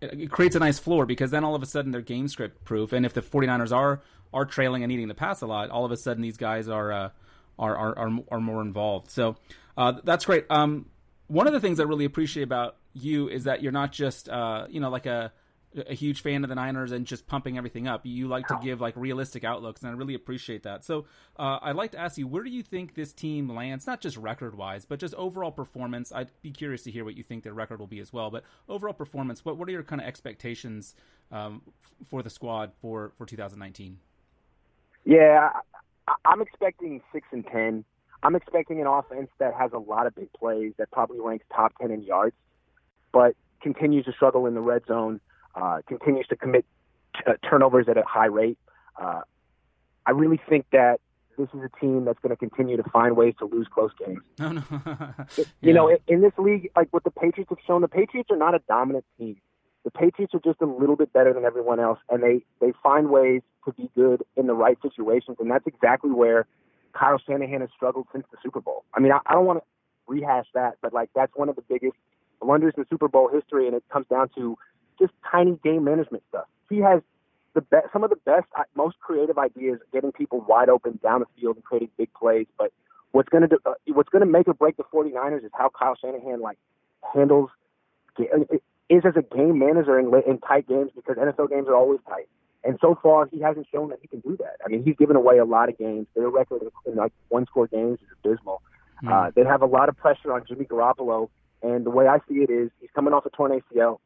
It 0.00 0.30
creates 0.30 0.56
a 0.56 0.58
nice 0.58 0.80
floor 0.80 1.06
because 1.06 1.30
then 1.30 1.44
all 1.44 1.54
of 1.54 1.62
a 1.62 1.66
sudden 1.66 1.92
they're 1.92 2.00
game 2.00 2.26
script 2.26 2.64
proof, 2.64 2.92
and 2.92 3.06
if 3.06 3.12
the 3.12 3.22
49ers 3.22 3.74
are 3.74 4.02
are 4.34 4.44
trailing 4.44 4.82
and 4.82 4.90
needing 4.90 5.08
to 5.08 5.14
pass 5.14 5.42
a 5.42 5.46
lot, 5.46 5.70
all 5.70 5.84
of 5.84 5.92
a 5.92 5.96
sudden 5.96 6.22
these 6.22 6.36
guys 6.36 6.68
are 6.68 6.90
uh, 6.90 7.10
are, 7.58 7.76
are 7.76 7.98
are 7.98 8.18
are 8.32 8.40
more 8.40 8.62
involved. 8.62 9.10
So 9.10 9.36
uh, 9.76 9.94
that's 10.02 10.24
great. 10.24 10.46
Um, 10.50 10.86
one 11.28 11.46
of 11.46 11.52
the 11.52 11.60
things 11.60 11.78
I 11.78 11.84
really 11.84 12.04
appreciate 12.04 12.42
about 12.42 12.76
you 12.94 13.28
is 13.28 13.44
that 13.44 13.62
you're 13.62 13.72
not 13.72 13.92
just 13.92 14.28
uh, 14.28 14.66
you 14.68 14.80
know 14.80 14.90
like 14.90 15.06
a 15.06 15.32
a 15.74 15.94
huge 15.94 16.20
fan 16.20 16.44
of 16.44 16.48
the 16.48 16.54
Niners 16.54 16.92
and 16.92 17.06
just 17.06 17.26
pumping 17.26 17.56
everything 17.56 17.88
up. 17.88 18.02
You 18.04 18.28
like 18.28 18.46
to 18.48 18.58
give 18.62 18.80
like 18.80 18.94
realistic 18.96 19.44
outlooks, 19.44 19.82
and 19.82 19.90
I 19.90 19.94
really 19.94 20.14
appreciate 20.14 20.62
that. 20.64 20.84
So 20.84 21.06
uh, 21.38 21.58
I'd 21.62 21.76
like 21.76 21.92
to 21.92 21.98
ask 21.98 22.18
you, 22.18 22.26
where 22.26 22.42
do 22.42 22.50
you 22.50 22.62
think 22.62 22.94
this 22.94 23.12
team 23.12 23.48
lands? 23.48 23.86
Not 23.86 24.00
just 24.00 24.16
record 24.16 24.56
wise, 24.56 24.84
but 24.84 24.98
just 24.98 25.14
overall 25.14 25.50
performance. 25.50 26.12
I'd 26.12 26.30
be 26.42 26.50
curious 26.50 26.82
to 26.84 26.90
hear 26.90 27.04
what 27.04 27.16
you 27.16 27.22
think 27.22 27.44
their 27.44 27.54
record 27.54 27.80
will 27.80 27.86
be 27.86 28.00
as 28.00 28.12
well. 28.12 28.30
But 28.30 28.44
overall 28.68 28.94
performance, 28.94 29.44
what 29.44 29.56
what 29.56 29.68
are 29.68 29.72
your 29.72 29.82
kind 29.82 30.00
of 30.00 30.06
expectations 30.06 30.94
um, 31.30 31.62
for 32.08 32.22
the 32.22 32.30
squad 32.30 32.72
for 32.80 33.12
for 33.16 33.26
2019? 33.26 33.98
Yeah, 35.04 35.50
I'm 36.24 36.42
expecting 36.42 37.00
six 37.12 37.26
and 37.32 37.46
ten. 37.46 37.84
I'm 38.22 38.36
expecting 38.36 38.80
an 38.80 38.86
offense 38.86 39.30
that 39.38 39.54
has 39.54 39.72
a 39.72 39.78
lot 39.78 40.06
of 40.06 40.14
big 40.14 40.32
plays 40.32 40.74
that 40.78 40.90
probably 40.90 41.18
ranks 41.18 41.44
top 41.54 41.72
ten 41.80 41.90
in 41.90 42.02
yards, 42.02 42.36
but 43.12 43.34
continues 43.62 44.04
to 44.04 44.12
struggle 44.12 44.46
in 44.46 44.54
the 44.54 44.60
red 44.60 44.84
zone 44.86 45.20
uh, 45.54 45.78
continues 45.86 46.26
to 46.28 46.36
commit 46.36 46.64
t- 47.16 47.22
uh, 47.26 47.34
turnovers 47.48 47.88
at 47.88 47.96
a 47.96 48.02
high 48.02 48.26
rate. 48.26 48.58
Uh, 49.00 49.22
I 50.06 50.10
really 50.10 50.40
think 50.48 50.66
that 50.72 51.00
this 51.38 51.48
is 51.54 51.60
a 51.62 51.80
team 51.80 52.04
that's 52.04 52.18
going 52.20 52.30
to 52.30 52.36
continue 52.36 52.76
to 52.76 52.82
find 52.90 53.16
ways 53.16 53.34
to 53.38 53.46
lose 53.46 53.66
close 53.72 53.90
games. 53.98 54.20
Oh, 54.40 54.52
no. 54.52 54.64
you 55.60 55.72
know, 55.72 55.88
in, 55.88 55.98
in 56.06 56.20
this 56.20 56.32
league, 56.38 56.70
like 56.76 56.88
what 56.92 57.04
the 57.04 57.10
Patriots 57.10 57.50
have 57.50 57.58
shown, 57.66 57.80
the 57.80 57.88
Patriots 57.88 58.30
are 58.30 58.36
not 58.36 58.54
a 58.54 58.60
dominant 58.68 59.04
team. 59.18 59.36
The 59.84 59.90
Patriots 59.90 60.34
are 60.34 60.40
just 60.40 60.60
a 60.60 60.66
little 60.66 60.94
bit 60.94 61.12
better 61.12 61.32
than 61.32 61.44
everyone 61.44 61.80
else, 61.80 61.98
and 62.08 62.22
they 62.22 62.44
they 62.60 62.72
find 62.82 63.10
ways 63.10 63.42
to 63.64 63.72
be 63.72 63.90
good 63.96 64.22
in 64.36 64.46
the 64.46 64.54
right 64.54 64.78
situations, 64.80 65.38
and 65.40 65.50
that's 65.50 65.66
exactly 65.66 66.10
where 66.10 66.46
Kyle 66.92 67.18
Shanahan 67.18 67.62
has 67.62 67.70
struggled 67.74 68.06
since 68.12 68.24
the 68.30 68.38
Super 68.42 68.60
Bowl. 68.60 68.84
I 68.94 69.00
mean, 69.00 69.10
I, 69.10 69.18
I 69.26 69.32
don't 69.32 69.46
want 69.46 69.58
to 69.58 69.64
rehash 70.06 70.46
that, 70.54 70.74
but 70.82 70.92
like 70.92 71.10
that's 71.16 71.32
one 71.34 71.48
of 71.48 71.56
the 71.56 71.62
biggest 71.62 71.96
blunders 72.40 72.74
in 72.76 72.84
Super 72.90 73.08
Bowl 73.08 73.28
history, 73.28 73.66
and 73.66 73.74
it 73.74 73.82
comes 73.92 74.06
down 74.08 74.28
to 74.36 74.56
just 75.02 75.12
tiny 75.30 75.58
game 75.64 75.84
management 75.84 76.22
stuff. 76.28 76.46
He 76.70 76.78
has 76.78 77.02
the 77.54 77.60
best, 77.60 77.86
some 77.92 78.04
of 78.04 78.10
the 78.10 78.16
best, 78.16 78.46
most 78.74 78.98
creative 79.00 79.36
ideas, 79.38 79.78
getting 79.92 80.12
people 80.12 80.40
wide 80.48 80.68
open 80.68 80.98
down 81.02 81.20
the 81.20 81.26
field 81.38 81.56
and 81.56 81.64
creating 81.64 81.90
big 81.98 82.12
plays. 82.14 82.46
But 82.56 82.72
what's 83.10 83.28
going 83.28 83.48
to 83.48 83.58
uh, 83.66 83.74
what's 83.88 84.08
going 84.08 84.24
to 84.24 84.30
make 84.30 84.48
or 84.48 84.54
break 84.54 84.76
the 84.76 84.84
49ers 84.84 85.44
is 85.44 85.50
how 85.52 85.70
Kyle 85.76 85.96
Shanahan 86.00 86.40
like 86.40 86.58
handles 87.12 87.50
uh, 88.18 88.24
is 88.88 89.02
as 89.04 89.14
a 89.16 89.22
game 89.34 89.58
manager 89.58 89.98
in, 89.98 90.10
in 90.26 90.38
tight 90.38 90.68
games 90.68 90.90
because 90.94 91.16
NFL 91.16 91.50
games 91.50 91.68
are 91.68 91.76
always 91.76 92.00
tight. 92.08 92.28
And 92.64 92.78
so 92.80 92.96
far, 93.02 93.26
he 93.26 93.40
hasn't 93.40 93.66
shown 93.72 93.88
that 93.88 93.98
he 94.00 94.08
can 94.08 94.20
do 94.20 94.36
that. 94.36 94.56
I 94.64 94.68
mean, 94.68 94.84
he's 94.84 94.96
given 94.96 95.16
away 95.16 95.38
a 95.38 95.44
lot 95.44 95.68
of 95.68 95.76
games. 95.78 96.06
Their 96.14 96.28
record 96.28 96.62
in 96.86 96.94
like 96.94 97.12
one 97.28 97.46
score 97.46 97.66
games 97.66 97.98
is 98.00 98.08
abysmal. 98.22 98.62
Mm. 99.02 99.10
Uh, 99.10 99.30
they 99.34 99.44
have 99.44 99.62
a 99.62 99.66
lot 99.66 99.88
of 99.88 99.96
pressure 99.96 100.32
on 100.32 100.44
Jimmy 100.46 100.64
Garoppolo. 100.64 101.28
And 101.62 101.84
the 101.84 101.90
way 101.90 102.06
I 102.06 102.18
see 102.28 102.36
it 102.36 102.50
is 102.50 102.70
he's 102.80 102.90
coming 102.94 103.12
off 103.14 103.26
a 103.26 103.30
torn 103.30 103.50
ACL. 103.52 103.98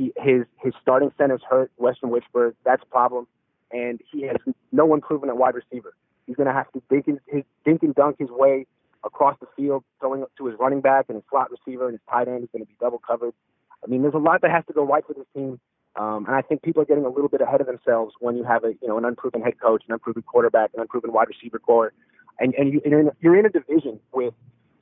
He 0.00 0.12
his 0.16 0.46
his 0.62 0.72
starting 0.80 1.12
center's 1.18 1.42
hurt, 1.48 1.70
Weston 1.76 2.10
Richburg. 2.10 2.54
That's 2.64 2.82
a 2.82 2.86
problem, 2.86 3.26
and 3.70 4.00
he 4.10 4.22
has 4.22 4.36
no 4.72 4.86
one 4.86 5.02
proven 5.02 5.28
at 5.28 5.36
wide 5.36 5.54
receiver. 5.54 5.94
He's 6.26 6.36
going 6.36 6.46
to 6.46 6.54
have 6.54 6.72
to 6.72 6.82
dink 6.88 7.06
and, 7.06 7.20
his 7.26 7.42
dink 7.66 7.82
and 7.82 7.94
dunk 7.94 8.16
his 8.18 8.30
way 8.30 8.66
across 9.04 9.36
the 9.40 9.46
field, 9.54 9.84
throwing 9.98 10.22
up 10.22 10.30
to 10.38 10.46
his 10.46 10.58
running 10.58 10.80
back 10.80 11.06
and 11.08 11.16
his 11.16 11.24
slot 11.28 11.48
receiver 11.50 11.84
and 11.84 11.92
his 11.92 12.00
tight 12.10 12.28
end 12.28 12.44
is 12.44 12.48
going 12.50 12.64
to 12.64 12.66
be 12.66 12.74
double 12.80 12.98
covered. 12.98 13.34
I 13.84 13.88
mean, 13.88 14.00
there's 14.00 14.14
a 14.14 14.18
lot 14.18 14.40
that 14.40 14.50
has 14.50 14.64
to 14.68 14.72
go 14.72 14.86
right 14.86 15.06
for 15.06 15.12
this 15.12 15.26
team, 15.34 15.60
um, 15.96 16.24
and 16.24 16.34
I 16.34 16.40
think 16.40 16.62
people 16.62 16.80
are 16.80 16.86
getting 16.86 17.04
a 17.04 17.10
little 17.10 17.28
bit 17.28 17.42
ahead 17.42 17.60
of 17.60 17.66
themselves 17.66 18.14
when 18.20 18.38
you 18.38 18.44
have 18.44 18.64
a 18.64 18.68
you 18.80 18.88
know 18.88 18.96
an 18.96 19.04
unproven 19.04 19.42
head 19.42 19.60
coach, 19.60 19.82
an 19.86 19.92
unproven 19.92 20.22
quarterback, 20.22 20.70
an 20.72 20.80
unproven 20.80 21.12
wide 21.12 21.28
receiver 21.28 21.58
corps, 21.58 21.92
and 22.38 22.54
and 22.54 22.72
you, 22.72 22.80
you're 22.86 23.00
in, 23.00 23.10
you're 23.20 23.38
in 23.38 23.44
a 23.44 23.50
division 23.50 24.00
with 24.14 24.32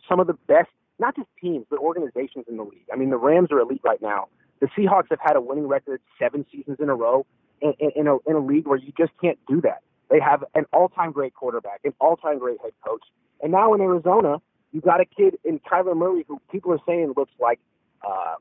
some 0.09 0.21
of 0.21 0.29
the 0.29 0.35
best, 0.47 0.69
not 1.01 1.17
just 1.17 1.27
teams 1.41 1.67
but 1.69 1.81
organizations 1.81 2.45
in 2.49 2.57
the 2.57 2.63
league. 2.63 2.87
I 2.93 2.97
mean, 2.97 3.11
the 3.11 3.19
Rams 3.19 3.51
are 3.51 3.59
elite 3.59 3.81
right 3.83 4.01
now. 4.01 4.29
The 4.61 4.69
Seahawks 4.77 5.07
have 5.11 5.21
had 5.21 5.37
a 5.37 5.41
winning 5.41 5.69
record 5.69 6.01
seven 6.19 6.45
seasons 6.51 6.79
in 6.81 6.89
a 6.89 6.95
row 6.95 7.27
in, 7.61 7.75
in, 7.79 7.91
in, 7.97 8.07
a, 8.07 8.17
in 8.27 8.37
a 8.37 8.41
league 8.41 8.67
where 8.67 8.79
you 8.79 8.93
just 8.99 9.13
can't 9.21 9.39
do 9.49 9.61
that. 9.63 9.83
They 10.11 10.21
have 10.21 10.45
an 10.55 10.65
all-time 10.73 11.13
great 11.13 11.35
quarterback, 11.35 11.81
an 11.85 11.93
all-time 12.01 12.39
great 12.39 12.61
head 12.63 12.73
coach, 12.85 13.03
and 13.43 13.53
now 13.53 13.75
in 13.75 13.81
Arizona, 13.81 14.39
you 14.73 14.81
got 14.81 15.01
a 15.01 15.05
kid 15.05 15.37
in 15.45 15.61
Kyler 15.61 15.97
Murray 15.97 16.25
who 16.27 16.41
people 16.51 16.73
are 16.73 16.81
saying 16.87 17.13
looks 17.17 17.33
like 17.41 17.59
uh, 18.07 18.35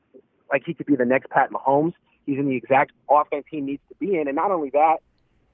like 0.50 0.62
he 0.64 0.74
could 0.74 0.86
be 0.86 0.96
the 0.96 1.04
next 1.04 1.30
Pat 1.30 1.50
Mahomes. 1.50 1.92
He's 2.26 2.38
in 2.38 2.48
the 2.48 2.56
exact 2.56 2.92
offense 3.10 3.44
he 3.50 3.60
needs 3.60 3.82
to 3.88 3.94
be 3.96 4.16
in, 4.16 4.28
and 4.28 4.36
not 4.36 4.50
only 4.50 4.70
that, 4.70 4.98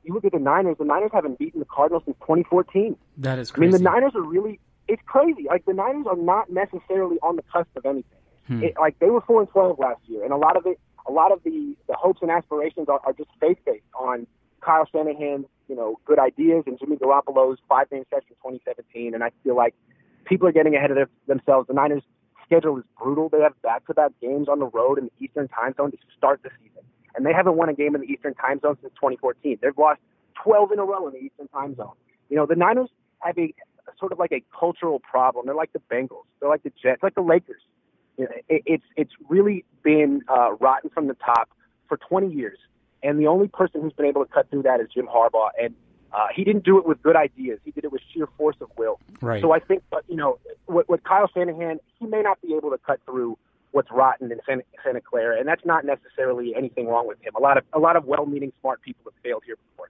you 0.02 0.14
look 0.14 0.24
at 0.24 0.32
the 0.32 0.38
Niners. 0.38 0.76
The 0.78 0.84
Niners 0.84 1.10
haven't 1.12 1.38
beaten 1.38 1.60
the 1.60 1.66
Cardinals 1.66 2.02
since 2.04 2.16
2014. 2.20 2.96
That 3.18 3.38
is 3.38 3.50
crazy. 3.50 3.68
I 3.68 3.72
mean, 3.72 3.84
the 3.84 3.90
Niners 3.90 4.12
are 4.14 4.22
really 4.22 4.60
it's 4.88 5.02
crazy. 5.06 5.46
Like 5.48 5.64
the 5.64 5.72
Niners 5.72 6.06
are 6.08 6.16
not 6.16 6.50
necessarily 6.50 7.16
on 7.22 7.36
the 7.36 7.42
cusp 7.42 7.74
of 7.76 7.86
anything. 7.86 8.18
Hmm. 8.46 8.62
It, 8.62 8.74
like 8.78 8.98
they 8.98 9.10
were 9.10 9.22
four 9.22 9.40
and 9.40 9.48
twelve 9.48 9.78
last 9.78 10.00
year, 10.06 10.22
and 10.24 10.32
a 10.32 10.36
lot 10.36 10.56
of 10.56 10.66
it, 10.66 10.78
a 11.08 11.12
lot 11.12 11.32
of 11.32 11.42
the 11.44 11.76
the 11.88 11.94
hopes 11.94 12.20
and 12.22 12.30
aspirations 12.30 12.88
are, 12.88 13.00
are 13.04 13.12
just 13.12 13.30
faith 13.40 13.58
based 13.64 13.84
on 13.98 14.26
Kyle 14.60 14.86
Shanahan's 14.90 15.46
you 15.68 15.76
know 15.76 15.98
good 16.04 16.18
ideas 16.18 16.64
and 16.66 16.78
Jimmy 16.78 16.96
Garoppolo's 16.96 17.58
five 17.68 17.90
game 17.90 18.04
stretch 18.06 18.24
in 18.28 18.36
2017. 18.36 19.14
And 19.14 19.24
I 19.24 19.30
feel 19.42 19.56
like 19.56 19.74
people 20.24 20.46
are 20.48 20.52
getting 20.52 20.74
ahead 20.74 20.90
of 20.90 20.96
their, 20.96 21.08
themselves. 21.26 21.68
The 21.68 21.74
Niners' 21.74 22.02
schedule 22.44 22.78
is 22.78 22.84
brutal. 22.98 23.28
They 23.28 23.40
have 23.40 23.60
back 23.62 23.86
to 23.86 23.94
back 23.94 24.12
games 24.20 24.48
on 24.48 24.58
the 24.58 24.66
road 24.66 24.98
in 24.98 25.04
the 25.04 25.24
Eastern 25.24 25.48
Time 25.48 25.74
Zone 25.76 25.90
to 25.90 25.98
start 26.16 26.40
the 26.42 26.50
season, 26.60 26.82
and 27.16 27.24
they 27.24 27.32
haven't 27.32 27.56
won 27.56 27.68
a 27.70 27.74
game 27.74 27.94
in 27.94 28.02
the 28.02 28.08
Eastern 28.08 28.34
Time 28.34 28.60
Zone 28.60 28.76
since 28.82 28.92
2014. 28.94 29.58
They've 29.62 29.78
lost 29.78 30.00
12 30.42 30.72
in 30.72 30.78
a 30.78 30.84
row 30.84 31.06
in 31.06 31.14
the 31.14 31.20
Eastern 31.20 31.48
Time 31.48 31.74
Zone. 31.76 31.94
You 32.28 32.36
know 32.36 32.46
the 32.46 32.56
Niners 32.56 32.90
have 33.20 33.38
a 33.38 33.54
sort 33.98 34.12
of 34.12 34.18
like 34.18 34.32
a 34.32 34.42
cultural 34.58 35.00
problem. 35.00 35.46
They're 35.46 35.54
like 35.54 35.72
the 35.72 35.80
Bengals. 35.90 36.24
They're 36.40 36.50
like 36.50 36.62
the 36.62 36.72
Jets, 36.82 37.02
like 37.02 37.14
the 37.14 37.22
Lakers 37.22 37.62
it's 38.16 38.84
it's 38.96 39.12
really 39.28 39.64
been 39.82 40.22
uh, 40.28 40.52
rotten 40.54 40.90
from 40.90 41.08
the 41.08 41.14
top 41.14 41.50
for 41.88 41.96
20 41.96 42.32
years, 42.32 42.58
and 43.02 43.18
the 43.18 43.26
only 43.26 43.48
person 43.48 43.80
who's 43.80 43.92
been 43.92 44.06
able 44.06 44.24
to 44.24 44.32
cut 44.32 44.48
through 44.50 44.62
that 44.62 44.80
is 44.80 44.88
Jim 44.92 45.06
Harbaugh, 45.06 45.50
and 45.60 45.74
uh, 46.12 46.28
he 46.34 46.44
didn't 46.44 46.64
do 46.64 46.78
it 46.78 46.86
with 46.86 47.02
good 47.02 47.16
ideas. 47.16 47.58
He 47.64 47.72
did 47.72 47.84
it 47.84 47.92
with 47.92 48.00
sheer 48.12 48.28
force 48.38 48.56
of 48.60 48.70
will. 48.76 49.00
Right. 49.20 49.42
So 49.42 49.52
I 49.52 49.58
think, 49.58 49.82
uh, 49.92 49.98
you 50.08 50.14
know, 50.14 50.38
with, 50.68 50.88
with 50.88 51.02
Kyle 51.02 51.28
Shanahan, 51.34 51.80
he 51.98 52.06
may 52.06 52.22
not 52.22 52.40
be 52.40 52.54
able 52.54 52.70
to 52.70 52.78
cut 52.78 53.00
through 53.04 53.36
what's 53.72 53.90
rotten 53.90 54.30
in 54.30 54.38
Santa, 54.46 54.62
Santa 54.84 55.00
Clara, 55.00 55.38
and 55.38 55.48
that's 55.48 55.64
not 55.64 55.84
necessarily 55.84 56.54
anything 56.54 56.86
wrong 56.86 57.08
with 57.08 57.20
him. 57.20 57.32
A 57.36 57.40
lot 57.40 57.58
of 57.58 57.64
a 57.72 57.80
lot 57.80 57.96
of 57.96 58.04
well-meaning, 58.04 58.52
smart 58.60 58.80
people 58.82 59.10
have 59.10 59.20
failed 59.22 59.42
here 59.44 59.56
before. 59.56 59.88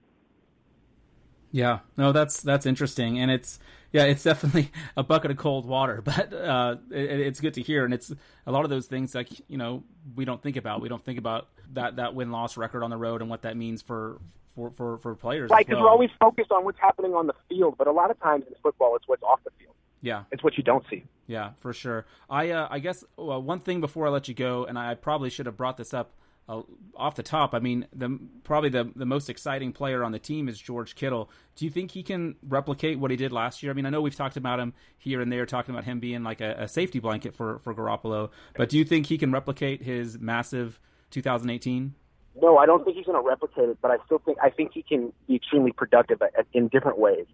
Yeah, 1.55 1.79
no, 1.95 2.11
that's 2.11 2.41
that's 2.41 2.65
interesting, 2.65 3.17
and 3.17 3.31
it's 3.31 3.59
yeah, 3.93 4.03
it's 4.03 4.23
definitely 4.23 4.73
a 4.97 5.03
bucket 5.03 5.31
of 5.31 5.37
cold 5.37 5.65
water, 5.65 6.01
but 6.03 6.33
uh, 6.33 6.75
it, 6.91 7.21
it's 7.21 7.39
good 7.39 7.53
to 7.53 7.61
hear, 7.61 7.85
and 7.85 7.93
it's 7.93 8.11
a 8.45 8.51
lot 8.51 8.65
of 8.65 8.69
those 8.69 8.87
things 8.87 9.15
like 9.15 9.29
you 9.47 9.57
know 9.57 9.81
we 10.17 10.25
don't 10.25 10.43
think 10.43 10.57
about. 10.57 10.81
We 10.81 10.89
don't 10.89 11.01
think 11.01 11.17
about 11.17 11.47
that 11.71 11.95
that 11.95 12.13
win 12.13 12.29
loss 12.29 12.57
record 12.57 12.83
on 12.83 12.89
the 12.89 12.97
road 12.97 13.21
and 13.21 13.29
what 13.29 13.43
that 13.43 13.55
means 13.55 13.81
for 13.81 14.19
for 14.53 14.69
for, 14.71 14.97
for 14.97 15.15
players. 15.15 15.49
Right, 15.49 15.65
because 15.65 15.77
well. 15.77 15.85
we're 15.85 15.91
always 15.91 16.09
focused 16.19 16.51
on 16.51 16.65
what's 16.65 16.79
happening 16.81 17.13
on 17.13 17.25
the 17.25 17.35
field, 17.47 17.75
but 17.77 17.87
a 17.87 17.93
lot 17.93 18.11
of 18.11 18.19
times 18.19 18.43
in 18.49 18.53
football, 18.61 18.97
it's 18.97 19.07
what's 19.07 19.23
off 19.23 19.39
the 19.45 19.51
field. 19.57 19.75
Yeah, 20.01 20.23
it's 20.33 20.43
what 20.43 20.57
you 20.57 20.63
don't 20.63 20.83
see. 20.89 21.05
Yeah, 21.25 21.51
for 21.61 21.71
sure. 21.71 22.05
I 22.29 22.49
uh, 22.49 22.67
I 22.69 22.79
guess 22.79 23.05
well, 23.15 23.41
one 23.41 23.61
thing 23.61 23.79
before 23.79 24.07
I 24.07 24.09
let 24.09 24.27
you 24.27 24.33
go, 24.33 24.65
and 24.65 24.77
I 24.77 24.93
probably 24.95 25.29
should 25.29 25.45
have 25.45 25.55
brought 25.55 25.77
this 25.77 25.93
up 25.93 26.11
uh, 26.47 26.61
off 26.95 27.15
the 27.15 27.23
top, 27.23 27.53
I 27.53 27.59
mean, 27.59 27.87
the 27.93 28.19
probably 28.43 28.69
the 28.69 28.91
the 28.95 29.05
most 29.05 29.29
exciting 29.29 29.73
player 29.73 30.03
on 30.03 30.11
the 30.11 30.19
team 30.19 30.47
is 30.47 30.59
George 30.59 30.95
Kittle. 30.95 31.29
Do 31.55 31.65
you 31.65 31.71
think 31.71 31.91
he 31.91 32.03
can 32.03 32.35
replicate 32.47 32.99
what 32.99 33.09
he 33.09 33.17
did 33.17 33.31
last 33.31 33.63
year? 33.63 33.71
I 33.71 33.75
mean, 33.75 33.85
I 33.85 33.89
know 33.89 34.01
we've 34.01 34.15
talked 34.15 34.37
about 34.37 34.59
him 34.59 34.73
here 34.97 35.21
and 35.21 35.31
there, 35.31 35.45
talking 35.45 35.73
about 35.73 35.85
him 35.85 35.99
being 35.99 36.23
like 36.23 36.41
a, 36.41 36.55
a 36.59 36.67
safety 36.67 36.99
blanket 36.99 37.33
for 37.33 37.59
for 37.59 37.73
Garoppolo, 37.73 38.29
but 38.55 38.69
do 38.69 38.77
you 38.77 38.85
think 38.85 39.07
he 39.07 39.17
can 39.17 39.31
replicate 39.31 39.81
his 39.81 40.19
massive 40.19 40.79
2018? 41.11 41.95
No, 42.41 42.57
I 42.57 42.65
don't 42.65 42.83
think 42.83 42.97
he's 42.97 43.05
going 43.05 43.21
to 43.21 43.27
replicate 43.27 43.69
it, 43.69 43.77
but 43.81 43.91
I 43.91 43.97
still 44.05 44.19
think 44.19 44.37
I 44.43 44.49
think 44.49 44.71
he 44.73 44.83
can 44.83 45.13
be 45.27 45.35
extremely 45.35 45.71
productive 45.71 46.21
in 46.53 46.67
different 46.67 46.99
ways. 46.99 47.25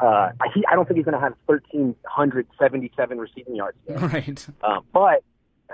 Uh, 0.00 0.30
he, 0.54 0.64
I 0.70 0.74
don't 0.74 0.86
think 0.86 0.96
he's 0.98 1.04
going 1.04 1.16
to 1.16 1.20
have 1.20 1.34
1,377 1.46 3.18
receiving 3.18 3.56
yards. 3.56 3.78
There. 3.86 3.98
Right. 4.08 4.46
Uh, 4.62 4.80
but 4.92 5.24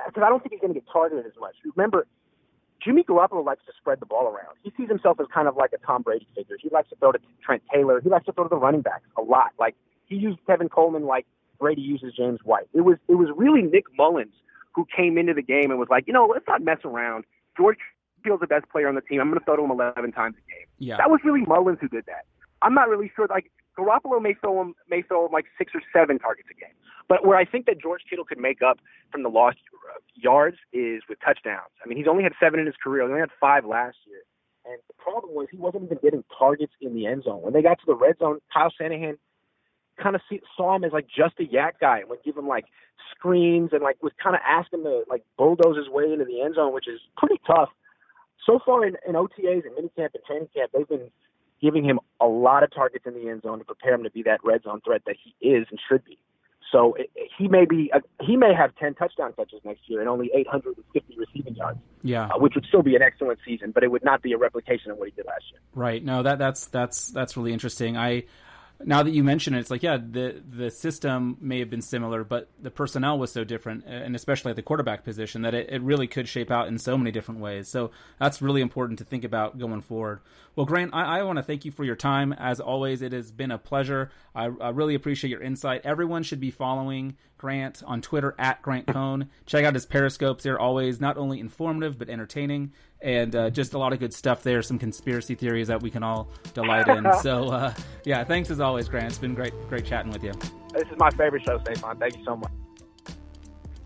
because 0.06 0.22
I 0.24 0.28
don't 0.28 0.40
think 0.40 0.52
he's 0.52 0.60
going 0.60 0.72
to 0.74 0.80
get 0.80 0.88
targeted 0.90 1.26
as 1.26 1.32
much. 1.38 1.54
Remember, 1.76 2.06
Jimmy 2.84 3.02
Garoppolo 3.02 3.44
likes 3.44 3.64
to 3.66 3.72
spread 3.78 4.00
the 4.00 4.06
ball 4.06 4.26
around. 4.26 4.56
He 4.62 4.72
sees 4.76 4.88
himself 4.88 5.18
as 5.20 5.26
kind 5.32 5.48
of 5.48 5.56
like 5.56 5.72
a 5.72 5.78
Tom 5.78 6.02
Brady 6.02 6.26
figure. 6.36 6.56
He 6.60 6.68
likes 6.68 6.90
to 6.90 6.96
throw 6.96 7.12
to 7.12 7.18
Trent 7.44 7.62
Taylor. 7.72 8.00
He 8.00 8.10
likes 8.10 8.26
to 8.26 8.32
throw 8.32 8.44
to 8.44 8.50
the 8.50 8.56
running 8.56 8.82
backs 8.82 9.04
a 9.16 9.22
lot. 9.22 9.52
Like 9.58 9.74
he 10.06 10.16
used 10.16 10.38
Tevin 10.46 10.70
Coleman 10.70 11.04
like 11.04 11.26
Brady 11.58 11.80
uses 11.80 12.12
James 12.16 12.40
White. 12.44 12.68
It 12.74 12.82
was 12.82 12.96
it 13.08 13.14
was 13.14 13.28
really 13.36 13.62
Nick 13.62 13.84
Mullens 13.96 14.34
who 14.74 14.86
came 14.94 15.16
into 15.16 15.32
the 15.32 15.42
game 15.42 15.70
and 15.70 15.78
was 15.78 15.88
like, 15.88 16.06
you 16.06 16.12
know, 16.12 16.26
let's 16.26 16.46
not 16.46 16.62
mess 16.62 16.78
around. 16.84 17.24
George 17.56 17.78
Field's 18.22 18.40
the 18.40 18.46
best 18.46 18.68
player 18.70 18.88
on 18.88 18.96
the 18.96 19.00
team. 19.00 19.20
I'm 19.20 19.28
going 19.28 19.38
to 19.38 19.44
throw 19.44 19.56
to 19.56 19.62
him 19.62 19.70
11 19.70 20.12
times 20.12 20.34
a 20.34 20.50
game. 20.50 20.66
Yeah. 20.78 20.96
That 20.96 21.10
was 21.10 21.20
really 21.24 21.42
Mullens 21.46 21.78
who 21.80 21.88
did 21.88 22.04
that. 22.06 22.26
I'm 22.62 22.74
not 22.74 22.88
really 22.88 23.10
sure. 23.14 23.26
Like 23.28 23.50
Garoppolo 23.78 24.20
may 24.20 24.34
throw 24.34 24.60
him 24.60 24.74
may 24.88 25.02
throw 25.02 25.26
him 25.26 25.32
like 25.32 25.46
six 25.58 25.72
or 25.74 25.82
seven 25.92 26.18
targets 26.18 26.48
a 26.50 26.54
game. 26.54 26.74
But 27.08 27.26
where 27.26 27.36
I 27.36 27.44
think 27.44 27.66
that 27.66 27.80
George 27.80 28.02
Kittle 28.08 28.24
could 28.24 28.38
make 28.38 28.62
up 28.62 28.78
from 29.12 29.22
the 29.22 29.28
lost 29.28 29.58
uh, 29.74 29.98
yards 30.14 30.56
is 30.72 31.02
with 31.08 31.18
touchdowns. 31.20 31.70
I 31.84 31.88
mean, 31.88 31.98
he's 31.98 32.08
only 32.08 32.22
had 32.22 32.32
seven 32.40 32.60
in 32.60 32.66
his 32.66 32.76
career. 32.82 33.02
He 33.04 33.08
only 33.08 33.20
had 33.20 33.30
five 33.40 33.64
last 33.64 33.96
year. 34.06 34.22
And 34.64 34.78
the 34.88 34.94
problem 34.94 35.34
was 35.34 35.48
he 35.50 35.58
wasn't 35.58 35.84
even 35.84 35.98
getting 36.02 36.24
targets 36.36 36.72
in 36.80 36.94
the 36.94 37.06
end 37.06 37.24
zone. 37.24 37.42
When 37.42 37.52
they 37.52 37.62
got 37.62 37.78
to 37.80 37.86
the 37.86 37.94
red 37.94 38.18
zone, 38.18 38.38
Kyle 38.52 38.72
Shanahan 38.76 39.18
kind 40.02 40.16
of 40.16 40.22
see, 40.28 40.40
saw 40.56 40.74
him 40.74 40.84
as 40.84 40.92
like 40.92 41.06
just 41.06 41.34
a 41.38 41.44
YAC 41.44 41.72
guy 41.80 42.00
and 42.00 42.08
would 42.08 42.22
give 42.24 42.36
him 42.36 42.48
like 42.48 42.64
screens 43.10 43.70
and 43.72 43.82
like 43.82 44.02
was 44.02 44.12
kind 44.22 44.34
of 44.34 44.40
asking 44.46 44.80
him 44.80 44.84
to 44.84 45.04
like 45.08 45.22
bulldoze 45.36 45.76
his 45.76 45.88
way 45.88 46.10
into 46.10 46.24
the 46.24 46.40
end 46.40 46.54
zone, 46.54 46.72
which 46.72 46.88
is 46.88 47.00
pretty 47.16 47.40
tough. 47.46 47.68
So 48.46 48.58
far 48.64 48.86
in, 48.86 48.96
in 49.06 49.14
OTAs 49.14 49.64
and 49.64 49.76
minicamp 49.76 50.10
and 50.14 50.24
training 50.26 50.48
camp, 50.54 50.70
they've 50.72 50.88
been 50.88 51.10
giving 51.60 51.84
him 51.84 52.00
a 52.20 52.26
lot 52.26 52.62
of 52.62 52.72
targets 52.74 53.06
in 53.06 53.14
the 53.14 53.28
end 53.28 53.42
zone 53.42 53.58
to 53.58 53.64
prepare 53.64 53.94
him 53.94 54.04
to 54.04 54.10
be 54.10 54.22
that 54.22 54.40
red 54.44 54.62
zone 54.62 54.80
threat 54.84 55.02
that 55.06 55.16
he 55.22 55.46
is 55.46 55.66
and 55.70 55.78
should 55.88 56.04
be. 56.04 56.18
So 56.72 56.94
it, 56.94 57.10
he 57.38 57.48
may 57.48 57.64
be 57.64 57.90
uh, 57.92 58.00
he 58.20 58.36
may 58.36 58.52
have 58.54 58.74
10 58.76 58.94
touchdown 58.94 59.32
catches 59.36 59.60
next 59.64 59.82
year 59.86 60.00
and 60.00 60.08
only 60.08 60.30
850 60.34 61.16
receiving 61.16 61.54
yards. 61.54 61.78
Yeah, 62.02 62.26
uh, 62.26 62.38
which 62.38 62.54
would 62.54 62.66
still 62.66 62.82
be 62.82 62.96
an 62.96 63.02
excellent 63.02 63.38
season, 63.44 63.70
but 63.70 63.84
it 63.84 63.90
would 63.90 64.04
not 64.04 64.22
be 64.22 64.32
a 64.32 64.38
replication 64.38 64.90
of 64.90 64.98
what 64.98 65.08
he 65.08 65.14
did 65.14 65.26
last 65.26 65.44
year. 65.50 65.60
Right. 65.74 66.04
No, 66.04 66.22
that 66.22 66.38
that's 66.38 66.66
that's 66.66 67.08
that's 67.08 67.36
really 67.36 67.52
interesting. 67.52 67.96
I 67.96 68.24
now 68.82 69.02
that 69.02 69.12
you 69.12 69.22
mention 69.22 69.54
it, 69.54 69.60
it's 69.60 69.70
like 69.70 69.82
yeah, 69.82 69.96
the 69.96 70.42
the 70.46 70.70
system 70.70 71.36
may 71.40 71.58
have 71.60 71.70
been 71.70 71.82
similar, 71.82 72.24
but 72.24 72.48
the 72.60 72.70
personnel 72.70 73.18
was 73.18 73.32
so 73.32 73.44
different, 73.44 73.84
and 73.86 74.16
especially 74.16 74.50
at 74.50 74.56
the 74.56 74.62
quarterback 74.62 75.04
position, 75.04 75.42
that 75.42 75.54
it, 75.54 75.68
it 75.70 75.82
really 75.82 76.06
could 76.06 76.28
shape 76.28 76.50
out 76.50 76.68
in 76.68 76.78
so 76.78 76.98
many 76.98 77.10
different 77.10 77.40
ways. 77.40 77.68
So 77.68 77.90
that's 78.18 78.42
really 78.42 78.60
important 78.60 78.98
to 78.98 79.04
think 79.04 79.24
about 79.24 79.58
going 79.58 79.80
forward. 79.80 80.20
Well, 80.56 80.66
Grant, 80.66 80.94
I, 80.94 81.18
I 81.18 81.22
want 81.24 81.38
to 81.38 81.42
thank 81.42 81.64
you 81.64 81.72
for 81.72 81.84
your 81.84 81.96
time. 81.96 82.32
As 82.32 82.60
always, 82.60 83.02
it 83.02 83.12
has 83.12 83.32
been 83.32 83.50
a 83.50 83.58
pleasure. 83.58 84.10
I, 84.34 84.44
I 84.60 84.68
really 84.70 84.94
appreciate 84.94 85.30
your 85.30 85.42
insight. 85.42 85.80
Everyone 85.84 86.22
should 86.22 86.38
be 86.38 86.52
following 86.52 87.16
Grant 87.38 87.82
on 87.84 88.00
Twitter 88.00 88.34
at 88.38 88.62
Grant 88.62 88.86
Cohn. 88.86 89.30
Check 89.46 89.64
out 89.64 89.74
his 89.74 89.84
periscopes; 89.84 90.44
they're 90.44 90.60
always 90.60 91.00
not 91.00 91.16
only 91.16 91.40
informative 91.40 91.98
but 91.98 92.08
entertaining 92.08 92.72
and 93.00 93.34
uh, 93.34 93.50
just 93.50 93.74
a 93.74 93.78
lot 93.78 93.92
of 93.92 93.98
good 93.98 94.14
stuff 94.14 94.42
there. 94.42 94.62
Some 94.62 94.78
conspiracy 94.78 95.34
theories 95.34 95.68
that 95.68 95.82
we 95.82 95.90
can 95.90 96.02
all 96.02 96.30
delight 96.54 96.88
in. 96.88 97.06
so 97.22 97.48
uh, 97.48 97.74
yeah, 98.04 98.22
thanks 98.24 98.50
as 98.50 98.60
always, 98.60 98.88
Grant. 98.88 99.06
It's 99.06 99.18
been 99.18 99.34
great, 99.34 99.52
great 99.68 99.84
chatting 99.84 100.12
with 100.12 100.22
you. 100.22 100.32
This 100.72 100.88
is 100.90 100.98
my 100.98 101.10
favorite 101.10 101.44
show, 101.44 101.58
Stefan. 101.58 101.98
Thank 101.98 102.16
you 102.16 102.24
so 102.24 102.36
much. 102.36 102.52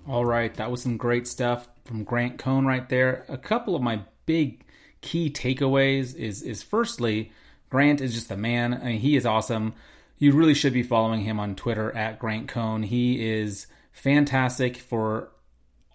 All 0.07 0.25
right, 0.25 0.55
that 0.55 0.71
was 0.71 0.83
some 0.83 0.97
great 0.97 1.27
stuff 1.27 1.69
from 1.85 2.05
Grant 2.05 2.39
Cohn 2.39 2.65
right 2.65 2.89
there. 2.89 3.25
A 3.29 3.37
couple 3.37 3.75
of 3.75 3.83
my 3.83 4.01
big 4.25 4.65
key 5.01 5.31
takeaways 5.31 6.15
is 6.15 6.43
is 6.43 6.63
firstly, 6.63 7.33
Grant 7.71 8.01
is 8.01 8.15
just 8.15 8.31
a 8.31 8.37
man. 8.37 8.75
I 8.75 8.85
mean, 8.85 9.01
he 9.01 9.17
is 9.17 9.27
awesome. 9.27 9.75
You 10.19 10.33
really 10.33 10.55
should 10.55 10.73
be 10.73 10.83
following 10.83 11.21
him 11.21 11.39
on 11.39 11.55
Twitter 11.55 11.95
at 11.97 12.19
Grant 12.19 12.49
Cohn. 12.49 12.83
He 12.83 13.25
is 13.25 13.67
fantastic 13.93 14.77
for 14.77 15.31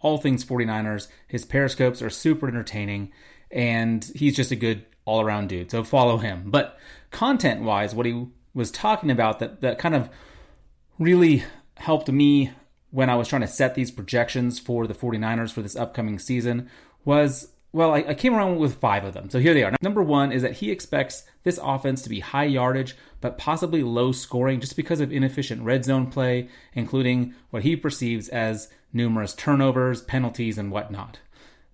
all 0.02 0.18
things 0.18 0.46
49ers. 0.46 1.08
His 1.28 1.46
periscopes 1.46 2.02
are 2.02 2.10
super 2.10 2.48
entertaining, 2.48 3.12
and 3.52 4.04
he's 4.16 4.36
just 4.36 4.52
a 4.52 4.56
good 4.56 4.86
all 5.06 5.22
around 5.22 5.50
dude. 5.50 5.72
So 5.72 5.84
follow 5.84 6.18
him. 6.18 6.44
But 6.46 6.78
content 7.12 7.63
wise, 7.63 7.94
what 7.94 8.06
he 8.06 8.28
was 8.54 8.72
talking 8.72 9.10
about 9.12 9.39
that, 9.39 9.62
that 9.62 9.80
kind 9.80 9.96
of 9.96 10.10
really 11.00 11.44
helped 11.78 12.10
me 12.10 12.52
when 12.92 13.10
I 13.10 13.16
was 13.16 13.28
trying 13.28 13.42
to 13.42 13.48
set 13.48 13.76
these 13.76 13.92
projections 13.92 14.60
for 14.60 14.86
the 14.86 14.94
49ers 14.94 15.52
for 15.52 15.62
this 15.62 15.76
upcoming 15.76 16.20
season 16.20 16.70
was 17.04 17.53
well, 17.73 17.91
I, 17.93 18.05
I, 18.09 18.13
came 18.13 18.36
around 18.36 18.57
with 18.57 18.75
five 18.75 19.03
of 19.03 19.13
them. 19.13 19.31
So 19.31 19.39
here 19.39 19.55
they 19.55 19.63
are. 19.63 19.73
Number 19.81 20.03
one 20.03 20.31
is 20.31 20.43
that 20.43 20.53
he 20.53 20.69
expects 20.69 21.23
this 21.43 21.59
offense 21.62 22.03
to 22.03 22.09
be 22.09 22.19
high 22.19 22.43
yardage, 22.43 22.95
but 23.19 23.39
possibly 23.39 23.81
low 23.81 24.12
scoring 24.12 24.59
just 24.59 24.75
because 24.75 24.99
of 24.99 25.12
inefficient 25.12 25.63
red 25.63 25.83
zone 25.83 26.12
play, 26.12 26.49
including 26.73 27.33
what 27.49 27.63
he 27.63 27.75
perceives 27.75 28.29
as 28.29 28.69
numerous 28.93 29.33
turnovers, 29.33 30.03
penalties, 30.03 30.59
and 30.59 30.71
whatnot. 30.71 31.19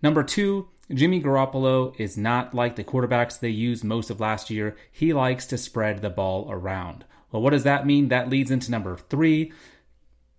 Number 0.01 0.23
two, 0.23 0.69
Jimmy 0.91 1.21
Garoppolo 1.21 1.93
is 1.99 2.17
not 2.17 2.55
like 2.55 2.77
the 2.77 2.83
quarterbacks 2.85 3.37
they 3.37 3.49
used 3.49 3.83
most 3.83 4.09
of 4.09 4.21
last 4.21 4.49
year. 4.49 4.77
He 4.91 5.11
likes 5.13 5.45
to 5.47 5.57
spread 5.57 6.01
the 6.01 6.09
ball 6.09 6.47
around. 6.49 7.03
Well, 7.31 7.41
what 7.41 7.51
does 7.51 7.63
that 7.63 7.85
mean? 7.85 8.07
That 8.07 8.29
leads 8.29 8.51
into 8.51 8.71
number 8.71 8.95
three. 8.95 9.51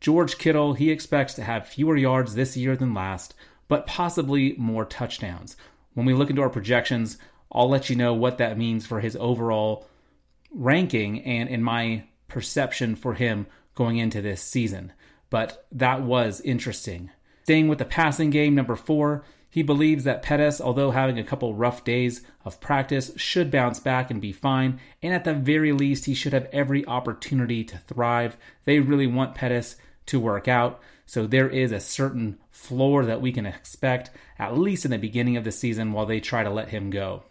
George 0.01 0.39
Kittle, 0.39 0.73
he 0.73 0.91
expects 0.91 1.35
to 1.35 1.45
have 1.45 1.69
fewer 1.69 1.97
yards 1.97 2.35
this 2.35 2.57
year 2.57 2.75
than 2.75 2.95
last, 2.95 3.35
but 3.71 3.87
possibly 3.87 4.57
more 4.59 4.85
touchdowns. 4.85 5.57
When 5.95 6.05
we 6.05 6.13
look 6.13 6.29
into 6.29 6.43
our 6.43 6.51
projections, 6.51 7.19
I'll 7.53 7.69
let 7.69 7.89
you 7.89 7.95
know 7.95 8.13
what 8.13 8.39
that 8.39 8.59
means 8.59 8.85
for 8.85 8.99
his 8.99 9.15
overall 9.15 9.87
ranking 10.53 11.23
and 11.23 11.49
in 11.49 11.63
my 11.63 12.03
perception 12.27 12.97
for 12.97 13.15
him 13.15 13.47
going 13.77 13.97
into 13.97 14.21
this 14.21 14.43
season. 14.43 14.93
But 15.31 15.65
that 15.71 16.03
was 16.03 16.41
interesting. 16.41 17.11
Staying 17.45 17.69
with 17.69 17.79
the 17.79 17.85
passing 17.85 18.31
game, 18.31 18.57
number 18.57 18.75
four, 18.75 19.25
he 19.49 19.63
believes 19.63 20.03
that 20.03 20.23
Pettis, 20.23 20.61
although 20.61 20.91
having 20.91 21.21
a 21.21 21.25
couple 21.25 21.55
rough 21.55 21.85
days 21.85 22.23
of 22.45 22.61
practice, 22.61 23.13
should 23.17 23.53
bounce 23.53 23.79
back 23.79 24.11
and 24.11 24.21
be 24.21 24.33
fine, 24.33 24.81
and 25.01 25.15
at 25.15 25.23
the 25.23 25.35
very 25.35 25.71
least, 25.71 26.07
he 26.07 26.15
should 26.15 26.33
have 26.33 26.49
every 26.53 26.85
opportunity 26.87 27.63
to 27.63 27.79
thrive. 27.79 28.37
They 28.65 28.81
really 28.81 29.07
want 29.07 29.37
Pettis 29.37 29.77
to 30.07 30.19
work 30.19 30.49
out. 30.49 30.81
So 31.07 31.27
there 31.27 31.49
is 31.49 31.73
a 31.73 31.81
certain 31.81 32.39
floor 32.61 33.05
that 33.07 33.21
we 33.21 33.33
can 33.33 33.47
expect, 33.47 34.11
at 34.39 34.57
least 34.57 34.85
in 34.85 34.91
the 34.91 34.99
beginning 34.99 35.37
of 35.37 35.45
the 35.45 35.53
season, 35.53 35.93
while 35.93 36.07
they 36.07 36.21
try 36.21 36.45
to 36.45 36.51
let 36.51 36.69
him 36.69 36.91
go. 36.91 37.25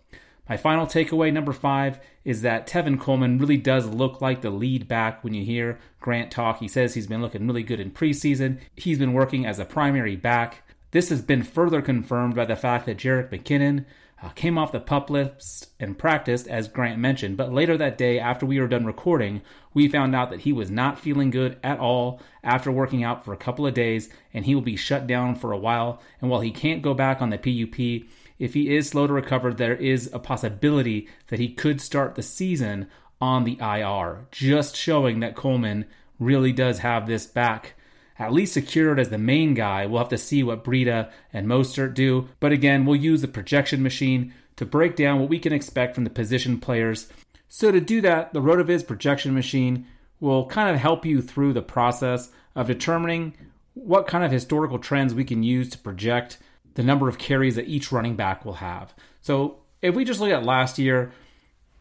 My 0.50 0.58
final 0.58 0.88
takeaway, 0.88 1.32
number 1.32 1.54
five, 1.54 2.00
is 2.26 2.42
that 2.42 2.68
Tevin 2.68 3.00
Coleman 3.00 3.38
really 3.38 3.58
does 3.58 3.86
look 3.86 4.20
like 4.20 4.42
the 4.42 4.50
lead 4.50 4.88
back 4.88 5.24
when 5.24 5.36
you 5.36 5.46
hear 5.46 5.78
Grant 6.00 6.32
talk. 6.32 6.60
He 6.60 6.68
says 6.68 6.96
he's 6.96 7.06
been 7.06 7.22
looking 7.22 7.46
really 7.46 7.62
good 7.62 7.80
in 7.80 7.92
preseason. 7.92 8.60
He's 8.76 8.98
been 8.98 9.14
working 9.14 9.46
as 9.46 9.60
a 9.60 9.66
primary 9.66 10.16
back. 10.16 10.64
This 10.92 11.10
has 11.10 11.22
been 11.22 11.44
further 11.44 11.84
confirmed 11.84 12.34
by 12.34 12.46
the 12.46 12.56
fact 12.56 12.88
that 12.88 12.98
Jerick 12.98 13.30
McKinnon 13.30 13.86
uh, 14.22 14.30
came 14.30 14.58
off 14.58 14.72
the 14.72 14.80
pup 14.80 15.10
list 15.10 15.70
and 15.80 15.98
practiced, 15.98 16.48
as 16.48 16.68
Grant 16.68 17.00
mentioned, 17.00 17.38
but 17.38 17.54
later 17.54 17.78
that 17.78 17.98
day, 17.98 18.20
after 18.20 18.46
we 18.46 18.60
were 18.60 18.68
done 18.68 18.86
recording, 18.86 19.42
we 19.74 19.88
found 19.88 20.16
out 20.16 20.30
that 20.30 20.42
he 20.42 20.52
was 20.52 20.70
not 20.70 21.00
feeling 21.00 21.30
good 21.30 21.58
at 21.64 21.80
all 21.80 22.22
after 22.44 22.72
working 22.72 23.04
out 23.04 23.24
for 23.24 23.34
a 23.34 23.38
couple 23.38 23.66
of 23.66 23.74
days, 23.74 24.10
and 24.34 24.46
he 24.46 24.54
will 24.54 24.62
be 24.62 24.76
shut 24.76 25.08
down 25.08 25.36
for 25.36 25.52
a 25.52 25.58
while. 25.58 26.02
And 26.22 26.30
while 26.30 26.42
he 26.42 26.52
can't 26.52 26.82
go 26.82 26.94
back 26.94 27.22
on 27.22 27.30
the 27.30 27.38
PUP, 27.38 28.10
if 28.40 28.54
he 28.54 28.76
is 28.76 28.90
slow 28.90 29.08
to 29.08 29.14
recover, 29.14 29.54
there 29.54 29.76
is 29.76 30.10
a 30.12 30.20
possibility 30.20 31.08
that 31.28 31.40
he 31.40 31.54
could 31.54 31.80
start 31.80 32.16
the 32.16 32.24
season 32.24 32.88
on 33.22 33.44
the 33.44 33.58
IR, 33.60 34.28
just 34.32 34.76
showing 34.76 35.20
that 35.20 35.36
Coleman 35.36 35.86
really 36.20 36.52
does 36.52 36.80
have 36.80 37.08
this 37.08 37.26
back 37.26 37.76
at 38.20 38.34
least 38.34 38.54
secured 38.54 39.00
as 39.00 39.10
the 39.10 39.18
main 39.18 39.54
guy. 39.54 39.86
We'll 39.86 40.00
have 40.00 40.10
to 40.10 40.18
see 40.18 40.44
what 40.44 40.64
Breida 40.64 41.10
and 41.34 41.48
Mostert 41.48 41.94
do. 41.94 42.30
But 42.40 42.52
again, 42.52 42.86
we'll 42.86 42.98
use 42.98 43.22
the 43.22 43.28
projection 43.28 43.82
machine 43.82 44.34
to 44.58 44.66
break 44.66 44.98
down 44.98 45.20
what 45.20 45.30
we 45.30 45.40
can 45.40 45.54
expect 45.54 45.96
from 45.96 46.04
the 46.04 46.10
position 46.10 46.60
players. 46.60 47.08
So 47.48 47.72
to 47.72 47.80
do 47.80 48.02
that, 48.02 48.34
the 48.34 48.42
RotoViz 48.42 48.86
projection 48.86 49.34
machine 49.34 49.88
will 50.20 50.46
kind 50.46 50.70
of 50.70 50.82
help 50.82 51.06
you 51.06 51.22
through 51.22 51.54
the 51.54 51.62
process 51.62 52.30
of 52.56 52.68
determining 52.68 53.34
what 53.74 54.06
kind 54.06 54.26
of 54.26 54.32
historical 54.32 54.78
trends 54.78 55.14
we 55.14 55.24
can 55.24 55.42
use 55.42 55.70
to 55.70 55.78
project 55.78 56.38
the 56.76 56.84
number 56.84 57.08
of 57.08 57.18
carries 57.18 57.56
that 57.56 57.70
each 57.70 57.92
running 57.92 58.16
back 58.16 58.44
will 58.44 58.54
have. 58.54 58.94
So 59.22 59.60
if 59.82 59.96
we 59.96 60.04
just 60.04 60.20
look 60.20 60.32
at 60.32 60.44
last 60.44 60.78
year, 60.78 61.14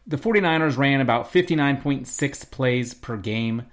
the 0.07 0.17
49ers 0.17 0.77
ran 0.77 1.01
about 1.01 1.31
59.6 1.31 2.51
plays 2.51 2.93
per 2.93 3.17
game. 3.17 3.63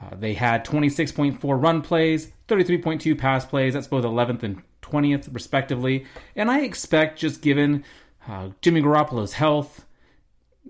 Uh, 0.00 0.14
they 0.14 0.34
had 0.34 0.64
26.4 0.64 1.62
run 1.62 1.82
plays, 1.82 2.32
33.2 2.48 3.16
pass 3.18 3.44
plays. 3.44 3.74
That's 3.74 3.86
both 3.86 4.04
11th 4.04 4.42
and 4.42 4.62
20th, 4.82 5.32
respectively. 5.32 6.04
And 6.34 6.50
I 6.50 6.60
expect, 6.60 7.18
just 7.18 7.42
given 7.42 7.84
uh, 8.28 8.50
Jimmy 8.60 8.82
Garoppolo's 8.82 9.34
health, 9.34 9.86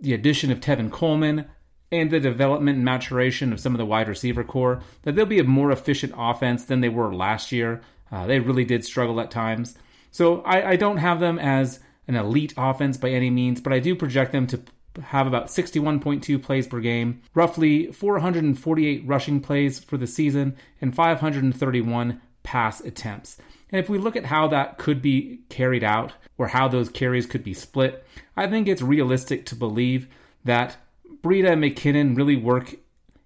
the 0.00 0.14
addition 0.14 0.50
of 0.50 0.60
Tevin 0.60 0.90
Coleman, 0.90 1.46
and 1.92 2.10
the 2.10 2.20
development 2.20 2.76
and 2.76 2.84
maturation 2.84 3.52
of 3.52 3.60
some 3.60 3.72
of 3.72 3.78
the 3.78 3.86
wide 3.86 4.08
receiver 4.08 4.44
corps, 4.44 4.82
that 5.02 5.14
they'll 5.14 5.26
be 5.26 5.38
a 5.38 5.44
more 5.44 5.70
efficient 5.70 6.12
offense 6.16 6.64
than 6.64 6.80
they 6.80 6.88
were 6.88 7.14
last 7.14 7.52
year. 7.52 7.80
Uh, 8.10 8.26
they 8.26 8.40
really 8.40 8.64
did 8.64 8.84
struggle 8.84 9.20
at 9.20 9.30
times. 9.30 9.76
So 10.10 10.40
I, 10.42 10.70
I 10.70 10.76
don't 10.76 10.96
have 10.98 11.20
them 11.20 11.38
as 11.38 11.80
an 12.08 12.16
elite 12.16 12.54
offense 12.56 12.96
by 12.96 13.10
any 13.10 13.30
means, 13.30 13.60
but 13.60 13.72
I 13.72 13.78
do 13.78 13.94
project 13.94 14.32
them 14.32 14.46
to 14.48 14.60
have 15.02 15.26
about 15.26 15.46
61.2 15.46 16.42
plays 16.42 16.66
per 16.66 16.80
game, 16.80 17.22
roughly 17.34 17.92
448 17.92 19.02
rushing 19.06 19.40
plays 19.40 19.78
for 19.78 19.96
the 19.96 20.06
season, 20.06 20.56
and 20.80 20.94
531 20.94 22.20
pass 22.42 22.80
attempts. 22.80 23.38
And 23.70 23.80
if 23.80 23.88
we 23.88 23.98
look 23.98 24.16
at 24.16 24.26
how 24.26 24.48
that 24.48 24.78
could 24.78 25.02
be 25.02 25.40
carried 25.48 25.82
out, 25.82 26.12
or 26.38 26.48
how 26.48 26.68
those 26.68 26.88
carries 26.88 27.26
could 27.26 27.42
be 27.42 27.54
split, 27.54 28.04
I 28.36 28.46
think 28.46 28.68
it's 28.68 28.82
realistic 28.82 29.46
to 29.46 29.56
believe 29.56 30.08
that 30.44 30.76
Breida 31.22 31.52
and 31.52 31.62
McKinnon 31.62 32.16
really 32.16 32.36
work 32.36 32.74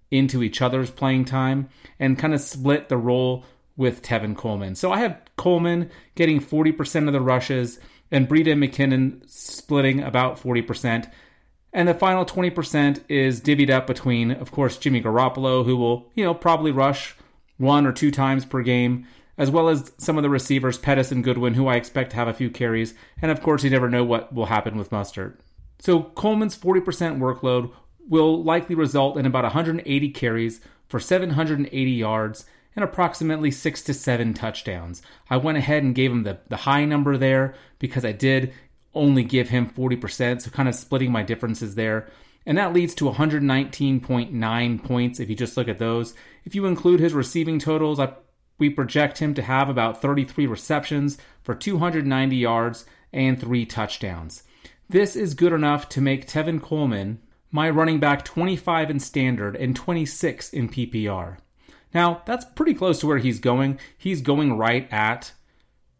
into 0.09 0.43
each 0.43 0.61
other's 0.61 0.89
playing 0.89 1.25
time 1.25 1.69
and 1.99 2.17
kind 2.17 2.33
of 2.33 2.41
split 2.41 2.89
the 2.89 2.97
role 2.97 3.45
with 3.77 4.01
Tevin 4.01 4.35
Coleman. 4.35 4.75
So 4.75 4.91
I 4.91 4.99
have 4.99 5.21
Coleman 5.37 5.89
getting 6.15 6.41
40% 6.41 7.07
of 7.07 7.13
the 7.13 7.21
rushes 7.21 7.79
and 8.11 8.27
Breida 8.27 8.53
and 8.53 8.61
McKinnon 8.61 9.29
splitting 9.29 10.01
about 10.01 10.39
40%. 10.41 11.09
And 11.73 11.87
the 11.87 11.93
final 11.93 12.25
20% 12.25 13.03
is 13.07 13.39
divvied 13.39 13.69
up 13.69 13.87
between, 13.87 14.31
of 14.31 14.51
course, 14.51 14.77
Jimmy 14.77 15.01
Garoppolo, 15.01 15.65
who 15.65 15.77
will, 15.77 16.11
you 16.15 16.23
know, 16.23 16.33
probably 16.33 16.71
rush 16.71 17.15
one 17.57 17.85
or 17.85 17.93
two 17.93 18.11
times 18.11 18.43
per 18.43 18.61
game, 18.61 19.07
as 19.37 19.49
well 19.49 19.69
as 19.69 19.91
some 19.97 20.17
of 20.17 20.23
the 20.23 20.29
receivers, 20.29 20.77
Pettis 20.77 21.11
and 21.11 21.23
Goodwin, 21.23 21.53
who 21.53 21.67
I 21.67 21.75
expect 21.75 22.11
to 22.11 22.17
have 22.17 22.27
a 22.27 22.33
few 22.33 22.49
carries. 22.49 22.93
And 23.21 23.31
of 23.31 23.41
course, 23.41 23.63
you 23.63 23.69
never 23.69 23.89
know 23.89 24.03
what 24.03 24.33
will 24.33 24.47
happen 24.47 24.77
with 24.77 24.89
Mostert. 24.89 25.37
So 25.79 26.03
Coleman's 26.03 26.57
40% 26.57 27.19
workload 27.19 27.71
will 28.07 28.43
likely 28.43 28.75
result 28.75 29.17
in 29.17 29.25
about 29.25 29.43
180 29.43 30.09
carries 30.09 30.59
for 30.89 30.99
780 30.99 31.91
yards 31.91 32.45
and 32.75 32.83
approximately 32.83 33.51
six 33.51 33.81
to 33.83 33.93
seven 33.93 34.33
touchdowns. 34.33 35.01
I 35.29 35.37
went 35.37 35.57
ahead 35.57 35.83
and 35.83 35.95
gave 35.95 36.11
him 36.11 36.23
the, 36.23 36.39
the 36.49 36.57
high 36.57 36.85
number 36.85 37.17
there 37.17 37.55
because 37.79 38.05
I 38.05 38.11
did 38.11 38.53
only 38.93 39.23
give 39.23 39.49
him 39.49 39.69
40%, 39.69 40.41
so 40.41 40.51
kind 40.51 40.69
of 40.69 40.75
splitting 40.75 41.11
my 41.11 41.23
differences 41.23 41.75
there. 41.75 42.09
And 42.45 42.57
that 42.57 42.73
leads 42.73 42.95
to 42.95 43.05
119.9 43.05 44.83
points 44.83 45.19
if 45.19 45.29
you 45.29 45.35
just 45.35 45.57
look 45.57 45.67
at 45.67 45.77
those. 45.77 46.13
If 46.43 46.55
you 46.55 46.65
include 46.65 46.99
his 46.99 47.13
receiving 47.13 47.59
totals, 47.59 47.99
I, 47.99 48.13
we 48.57 48.69
project 48.69 49.19
him 49.19 49.33
to 49.35 49.41
have 49.41 49.69
about 49.69 50.01
33 50.01 50.47
receptions 50.47 51.17
for 51.43 51.53
290 51.53 52.35
yards 52.35 52.85
and 53.13 53.39
three 53.39 53.65
touchdowns. 53.65 54.43
This 54.89 55.15
is 55.15 55.35
good 55.35 55.53
enough 55.53 55.87
to 55.89 56.01
make 56.01 56.27
Tevin 56.27 56.61
Coleman 56.61 57.19
my 57.51 57.69
running 57.69 57.99
back 57.99 58.25
25 58.25 58.89
in 58.89 58.99
standard 58.99 59.55
and 59.55 59.75
26 59.75 60.53
in 60.53 60.69
PPR. 60.69 61.37
Now, 61.93 62.21
that's 62.25 62.45
pretty 62.45 62.73
close 62.73 62.99
to 62.99 63.07
where 63.07 63.17
he's 63.17 63.39
going. 63.39 63.79
He's 63.97 64.21
going 64.21 64.57
right 64.57 64.91
at 64.91 65.33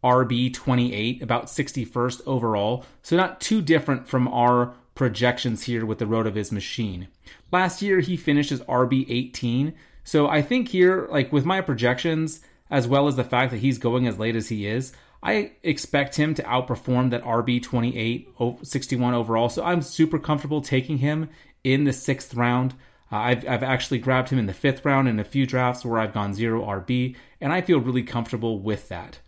RB 0.02 0.52
28, 0.52 1.22
about 1.22 1.46
61st 1.46 2.22
overall, 2.26 2.84
so 3.02 3.16
not 3.16 3.40
too 3.40 3.62
different 3.62 4.08
from 4.08 4.28
our 4.28 4.74
projections 4.94 5.62
here 5.64 5.86
with 5.86 5.98
the 5.98 6.06
road 6.06 6.26
of 6.26 6.34
his 6.34 6.52
machine. 6.52 7.08
Last 7.50 7.82
year, 7.82 8.00
he 8.00 8.16
finished 8.16 8.52
as 8.52 8.60
RB 8.62 9.06
18, 9.08 9.74
so 10.04 10.28
I 10.28 10.42
think 10.42 10.68
here, 10.68 11.06
like 11.10 11.32
with 11.32 11.44
my 11.44 11.60
projections, 11.60 12.40
as 12.70 12.88
well 12.88 13.06
as 13.06 13.16
the 13.16 13.24
fact 13.24 13.52
that 13.52 13.58
he's 13.58 13.78
going 13.78 14.06
as 14.06 14.18
late 14.18 14.34
as 14.34 14.48
he 14.48 14.66
is, 14.66 14.92
I 15.22 15.52
expect 15.62 16.16
him 16.16 16.34
to 16.34 16.42
outperform 16.42 17.10
that 17.10 17.22
RB 17.22 17.62
28, 17.62 18.28
61 18.62 19.14
overall. 19.14 19.48
So 19.48 19.62
I'm 19.62 19.82
super 19.82 20.18
comfortable 20.18 20.60
taking 20.60 20.98
him 20.98 21.28
in 21.62 21.84
the 21.84 21.92
sixth 21.92 22.34
round. 22.34 22.74
Uh, 23.10 23.16
I've, 23.16 23.48
I've 23.48 23.62
actually 23.62 23.98
grabbed 23.98 24.30
him 24.30 24.38
in 24.38 24.46
the 24.46 24.52
fifth 24.52 24.84
round 24.84 25.06
in 25.06 25.20
a 25.20 25.24
few 25.24 25.46
drafts 25.46 25.84
where 25.84 26.00
I've 26.00 26.14
gone 26.14 26.34
zero 26.34 26.62
RB, 26.62 27.14
and 27.40 27.52
I 27.52 27.60
feel 27.60 27.78
really 27.78 28.02
comfortable 28.02 28.58
with 28.58 28.88
that. 28.88 29.20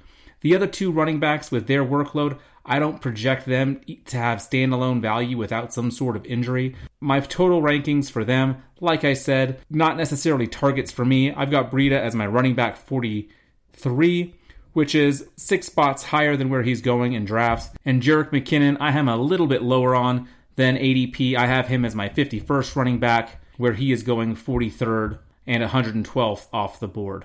The 0.45 0.55
other 0.55 0.67
two 0.67 0.93
running 0.93 1.21
backs 1.21 1.51
with 1.51 1.67
their 1.69 1.83
workload, 1.83 2.39
I 2.67 2.79
don't 2.79 3.01
project 3.01 3.47
them 3.47 3.81
to 4.05 4.17
have 4.19 4.41
standalone 4.41 5.01
value 5.01 5.39
without 5.39 5.73
some 5.73 5.91
sort 5.91 6.17
of 6.17 6.27
injury. 6.27 6.77
My 7.01 7.21
total 7.21 7.63
rankings 7.63 8.11
for 8.11 8.27
them, 8.27 8.63
like 8.79 9.05
I 9.05 9.15
said, 9.15 9.63
not 9.71 9.97
necessarily 9.97 10.47
targets 10.47 10.93
for 10.93 11.03
me. 11.03 11.33
I've 11.33 11.51
got 11.51 11.71
Breida 11.71 11.99
as 11.99 12.15
my 12.15 12.27
running 12.27 12.55
back 12.55 12.77
43, 12.77 14.35
which 14.75 14.95
is 14.95 15.27
six 15.37 15.65
spots 15.69 16.03
higher 16.03 16.37
than 16.37 16.51
where 16.51 16.63
he's 16.63 16.83
going 16.83 17.15
in 17.15 17.25
drafts. 17.25 17.71
And 17.87 18.03
Jerick 18.03 18.29
McKinnon, 18.29 18.77
I 18.81 18.91
am 18.91 19.09
a 19.09 19.17
little 19.17 19.47
bit 19.47 19.63
lower 19.63 19.95
on 19.95 20.29
than 20.57 20.77
ADP. 20.77 21.37
I 21.37 21.47
have 21.47 21.69
him 21.69 21.87
as 21.87 21.95
my 21.95 22.11
51st 22.11 22.77
running 22.77 22.99
back 22.99 23.41
where 23.57 23.73
he 23.73 23.93
is 23.93 24.03
going 24.03 24.37
43rd 24.37 25.21
and 25.47 25.63
112th 25.63 26.49
off 26.53 26.81
the 26.81 26.89
board. 26.89 27.25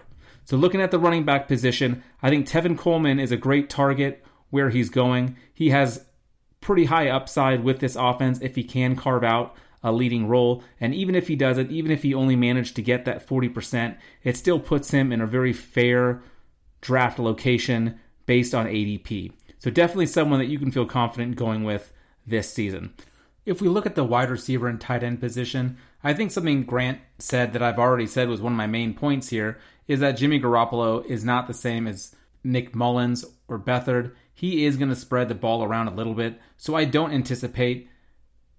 So, 0.50 0.58
looking 0.58 0.82
at 0.82 0.90
the 0.90 0.98
running 0.98 1.26
back 1.26 1.48
position, 1.48 2.02
I 2.24 2.32
think 2.32 2.48
Tevin 2.48 2.76
Coleman 2.76 3.20
is 3.20 3.32
a 3.32 3.38
great 3.38 3.70
target 3.70 4.26
where 4.50 4.72
he's 4.72 4.90
going. 4.90 5.38
He 5.54 5.70
has 5.70 6.06
pretty 6.60 6.86
high 6.86 7.08
upside 7.08 7.64
with 7.64 7.78
this 7.78 7.96
offense 7.96 8.40
if 8.42 8.56
he 8.56 8.64
can 8.64 8.96
carve 8.96 9.24
out 9.24 9.56
a 9.84 9.92
leading 9.92 10.28
role. 10.28 10.64
And 10.82 10.96
even 10.96 11.14
if 11.14 11.28
he 11.28 11.36
does 11.36 11.60
it, 11.60 11.70
even 11.70 11.92
if 11.92 12.02
he 12.02 12.16
only 12.16 12.36
managed 12.36 12.76
to 12.78 12.82
get 12.82 13.06
that 13.06 13.28
40%, 13.28 13.96
it 14.24 14.36
still 14.36 14.60
puts 14.60 14.90
him 14.90 15.12
in 15.12 15.22
a 15.22 15.28
very 15.28 15.54
fair 15.54 16.24
draft 16.82 17.20
location 17.20 18.00
based 18.26 18.56
on 18.56 18.66
ADP. 18.66 19.32
So, 19.60 19.70
definitely 19.70 20.08
someone 20.08 20.40
that 20.40 20.48
you 20.50 20.58
can 20.58 20.72
feel 20.72 20.88
confident 20.88 21.36
going 21.36 21.64
with 21.64 21.94
this 22.26 22.52
season. 22.52 22.96
If 23.46 23.62
we 23.62 23.70
look 23.70 23.86
at 23.86 23.94
the 23.94 24.04
wide 24.04 24.32
receiver 24.32 24.68
and 24.68 24.82
tight 24.82 25.04
end 25.04 25.20
position, 25.20 25.78
I 26.04 26.16
think 26.16 26.32
something 26.32 26.64
Grant 26.64 27.02
said 27.20 27.54
that 27.54 27.62
I've 27.62 27.78
already 27.78 28.08
said 28.08 28.30
was 28.30 28.42
one 28.42 28.54
of 28.54 28.58
my 28.58 28.68
main 28.68 28.96
points 28.96 29.30
here 29.30 29.60
is 29.90 30.00
that 30.00 30.12
Jimmy 30.12 30.40
Garoppolo 30.40 31.04
is 31.06 31.26
not 31.26 31.48
the 31.48 31.54
same 31.54 31.88
as 31.88 32.16
Nick 32.44 32.74
Mullens 32.74 33.26
or 33.48 33.60
Beathard. 33.60 34.14
He 34.34 34.64
is 34.64 34.78
going 34.78 34.90
to 34.90 34.96
spread 34.96 35.28
the 35.28 35.36
ball 35.36 35.64
around 35.64 35.88
a 35.88 35.94
little 35.94 36.14
bit, 36.14 36.40
so 36.56 36.76
I 36.76 36.86
don't 36.86 37.12
anticipate 37.12 37.90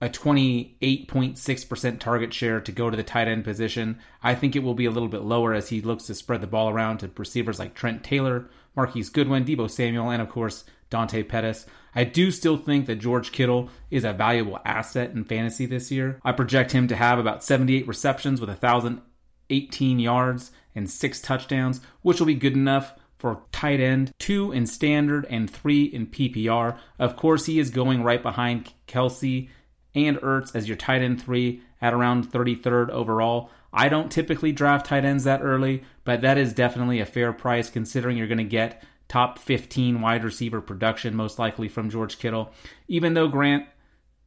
a 0.02 0.08
28.6% 0.08 2.00
target 2.00 2.34
share 2.34 2.60
to 2.60 2.72
go 2.72 2.90
to 2.90 2.96
the 2.96 3.02
tight 3.02 3.28
end 3.28 3.44
position. 3.44 3.98
I 4.22 4.34
think 4.34 4.56
it 4.56 4.62
will 4.62 4.74
be 4.74 4.86
a 4.86 4.90
little 4.90 5.08
bit 5.08 5.22
lower 5.22 5.54
as 5.54 5.68
he 5.68 5.80
looks 5.80 6.06
to 6.06 6.14
spread 6.14 6.40
the 6.40 6.46
ball 6.46 6.68
around 6.68 6.98
to 6.98 7.10
receivers 7.16 7.58
like 7.58 7.74
Trent 7.74 8.02
Taylor, 8.02 8.50
Marquise 8.74 9.08
Goodwin, 9.10 9.44
Deebo 9.44 9.70
Samuel, 9.70 10.10
and 10.10 10.20
of 10.20 10.28
course 10.28 10.64
Dante 10.88 11.22
Pettis. 11.22 11.64
I 11.94 12.04
do 12.04 12.30
still 12.32 12.56
think 12.56 12.86
that 12.86 12.96
George 12.96 13.30
Kittle 13.30 13.68
is 13.90 14.04
a 14.04 14.12
valuable 14.12 14.58
asset 14.64 15.12
in 15.12 15.24
fantasy 15.24 15.66
this 15.66 15.92
year. 15.92 16.18
I 16.24 16.32
project 16.32 16.72
him 16.72 16.88
to 16.88 16.96
have 16.96 17.18
about 17.18 17.44
78 17.44 17.86
receptions 17.86 18.40
with 18.40 18.48
1,018 18.48 19.98
yards 20.00 20.50
and 20.74 20.90
six 20.90 21.20
touchdowns, 21.20 21.80
which 22.02 22.18
will 22.18 22.26
be 22.26 22.35
good 22.35 22.54
enough 22.54 22.94
for 23.18 23.42
tight 23.52 23.80
end, 23.80 24.12
two 24.18 24.50
in 24.50 24.66
standard 24.66 25.26
and 25.28 25.50
three 25.50 25.85
in 25.85 26.06
PPR. 26.06 26.78
Of 26.98 27.16
course, 27.16 27.46
he 27.46 27.59
is 27.59 27.70
going 27.70 28.02
right 28.02 28.22
behind 28.22 28.72
Kelce 28.88 29.50
and 29.94 30.16
Ertz 30.18 30.54
as 30.54 30.68
your 30.68 30.76
tight 30.76 31.02
end 31.02 31.22
three 31.22 31.62
at 31.83 31.92
around 31.92 32.30
33rd 32.30 32.88
overall. 32.90 33.50
I 33.72 33.88
don't 33.88 34.11
typically 34.11 34.52
draft 34.52 34.87
tight 34.87 35.04
ends 35.04 35.24
that 35.24 35.42
early, 35.42 35.85
but 36.04 36.22
that 36.22 36.38
is 36.38 36.52
definitely 36.52 37.00
a 37.00 37.06
fair 37.06 37.33
price 37.33 37.70
considering 37.70 38.16
you're 38.16 38.26
going 38.26 38.38
to 38.38 38.44
get 38.44 38.83
top 39.09 39.38
15 39.38 40.00
wide 40.00 40.24
receiver 40.24 40.61
production, 40.61 41.14
most 41.14 41.38
likely 41.38 41.68
from 41.68 41.90
George 41.90 42.18
Kittle. 42.18 42.52
Even 42.88 43.14
though 43.14 43.28
Grant 43.28 43.66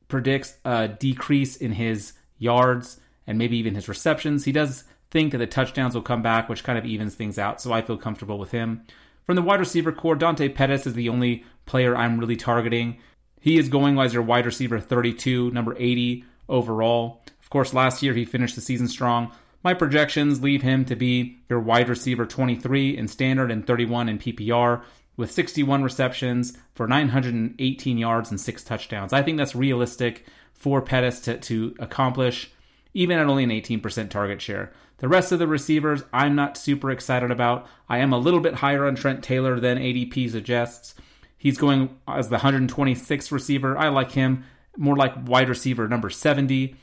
predicts 0.07 0.57
a 0.63 0.87
decrease 0.87 1.55
in 1.55 1.71
his 1.73 2.13
yards 2.37 2.99
and 3.25 3.37
maybe 3.37 3.57
even 3.57 3.75
his 3.75 3.87
receptions, 3.87 4.45
he 4.45 4.51
does 4.51 4.83
think 5.13 5.31
that 5.31 5.37
the 5.37 5.47
touchdowns 5.47 5.93
will 5.93 6.01
come 6.01 6.23
back, 6.23 6.49
which 6.49 6.63
kind 6.63 6.77
of 6.77 6.85
evens 6.85 7.15
things 7.15 7.37
out. 7.39 7.61
So 7.61 7.71
I 7.71 7.81
feel 7.81 7.97
comfortable 7.97 8.39
with 8.39 8.51
him. 8.51 8.81
From 9.25 9.35
the 9.35 9.41
wide 9.41 9.59
receiver 9.59 9.91
corps, 9.91 10.15
Dante 10.15 10.49
Pettis 10.49 10.85
is 10.85 10.95
the 10.95 11.07
only 11.07 11.45
player 11.65 11.95
I'm 11.95 12.19
really 12.19 12.35
targeting. 12.35 12.97
He 13.39 13.57
is 13.57 13.69
going 13.69 13.97
as 13.99 14.13
your 14.13 14.23
wide 14.23 14.45
receiver 14.45 14.79
32, 14.79 15.51
number 15.51 15.75
80 15.77 16.25
overall. 16.49 17.21
Of 17.41 17.49
course, 17.49 17.73
last 17.73 18.01
year 18.01 18.13
he 18.13 18.25
finished 18.25 18.55
the 18.55 18.61
season 18.61 18.87
strong. 18.87 19.31
My 19.63 19.73
projections 19.73 20.41
leave 20.41 20.61
him 20.61 20.83
to 20.85 20.95
be 20.95 21.37
your 21.47 21.59
wide 21.59 21.87
receiver 21.87 22.25
23 22.25 22.97
in 22.97 23.07
standard 23.07 23.51
and 23.51 23.65
31 23.65 24.09
in 24.09 24.17
PPR 24.17 24.81
with 25.15 25.31
61 25.31 25.83
receptions 25.83 26.57
for 26.73 26.87
918 26.87 27.97
yards 27.97 28.31
and 28.31 28.41
six 28.41 28.63
touchdowns. 28.63 29.13
I 29.13 29.21
think 29.21 29.37
that's 29.37 29.55
realistic 29.55 30.25
for 30.53 30.81
Pettis 30.81 31.21
to, 31.21 31.37
to 31.37 31.75
accomplish, 31.79 32.51
even 32.93 33.17
at 33.17 33.27
only 33.27 33.43
an 33.43 33.49
18% 33.49 34.09
target 34.09 34.41
share. 34.41 34.71
The 34.97 35.07
rest 35.07 35.31
of 35.31 35.39
the 35.39 35.47
receivers, 35.47 36.03
I'm 36.13 36.35
not 36.35 36.57
super 36.57 36.91
excited 36.91 37.31
about. 37.31 37.67
I 37.89 37.97
am 37.97 38.13
a 38.13 38.17
little 38.17 38.39
bit 38.39 38.55
higher 38.55 38.85
on 38.85 38.95
Trent 38.95 39.23
Taylor 39.23 39.59
than 39.59 39.77
ADP 39.77 40.29
suggests. 40.29 40.95
He's 41.37 41.57
going 41.57 41.97
as 42.07 42.29
the 42.29 42.37
126th 42.37 43.31
receiver. 43.31 43.77
I 43.77 43.89
like 43.89 44.11
him 44.11 44.45
more 44.77 44.95
like 44.95 45.27
wide 45.27 45.49
receiver 45.49 45.87
number 45.87 46.09
70 46.09 46.75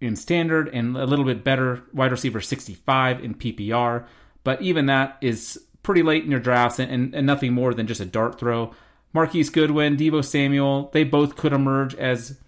in 0.00 0.16
standard 0.16 0.68
and 0.68 0.96
a 0.96 1.06
little 1.06 1.24
bit 1.24 1.44
better 1.44 1.84
wide 1.92 2.10
receiver 2.10 2.40
65 2.40 3.22
in 3.22 3.34
PPR. 3.34 4.06
But 4.42 4.60
even 4.60 4.86
that 4.86 5.18
is 5.20 5.64
pretty 5.82 6.02
late 6.02 6.24
in 6.24 6.30
your 6.30 6.40
drafts 6.40 6.78
and, 6.78 6.90
and, 6.90 7.14
and 7.14 7.26
nothing 7.26 7.52
more 7.52 7.74
than 7.74 7.86
just 7.86 8.00
a 8.00 8.04
dart 8.04 8.38
throw. 8.38 8.74
Marquise 9.12 9.50
Goodwin, 9.50 9.96
Deebo 9.96 10.24
Samuel, 10.24 10.90
they 10.92 11.04
both 11.04 11.36
could 11.36 11.52
emerge 11.52 11.94
as 11.94 12.38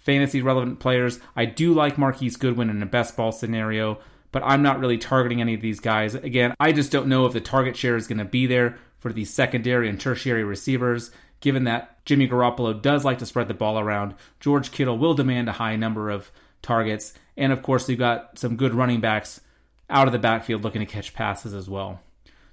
fantasy 0.00 0.42
relevant 0.42 0.80
players. 0.80 1.20
I 1.36 1.44
do 1.44 1.72
like 1.72 1.96
Marquise 1.96 2.36
Goodwin 2.36 2.70
in 2.70 2.82
a 2.82 2.86
best 2.86 3.16
ball 3.16 3.30
scenario, 3.30 4.00
but 4.32 4.42
I'm 4.44 4.62
not 4.62 4.80
really 4.80 4.98
targeting 4.98 5.40
any 5.40 5.54
of 5.54 5.60
these 5.60 5.80
guys. 5.80 6.14
Again, 6.14 6.54
I 6.58 6.72
just 6.72 6.90
don't 6.90 7.06
know 7.06 7.26
if 7.26 7.32
the 7.32 7.40
target 7.40 7.76
share 7.76 7.96
is 7.96 8.08
going 8.08 8.18
to 8.18 8.24
be 8.24 8.46
there 8.46 8.78
for 8.98 9.12
these 9.12 9.32
secondary 9.32 9.88
and 9.88 10.00
tertiary 10.00 10.44
receivers. 10.44 11.10
Given 11.40 11.64
that 11.64 12.04
Jimmy 12.04 12.28
Garoppolo 12.28 12.80
does 12.80 13.04
like 13.04 13.18
to 13.18 13.26
spread 13.26 13.48
the 13.48 13.54
ball 13.54 13.78
around, 13.78 14.14
George 14.40 14.72
Kittle 14.72 14.98
will 14.98 15.14
demand 15.14 15.48
a 15.48 15.52
high 15.52 15.76
number 15.76 16.10
of 16.10 16.30
targets. 16.60 17.14
And 17.36 17.52
of 17.52 17.62
course, 17.62 17.88
we've 17.88 17.98
got 17.98 18.38
some 18.38 18.56
good 18.56 18.74
running 18.74 19.00
backs 19.00 19.40
out 19.88 20.06
of 20.06 20.12
the 20.12 20.18
backfield 20.18 20.62
looking 20.62 20.80
to 20.80 20.86
catch 20.86 21.14
passes 21.14 21.54
as 21.54 21.68
well. 21.68 22.00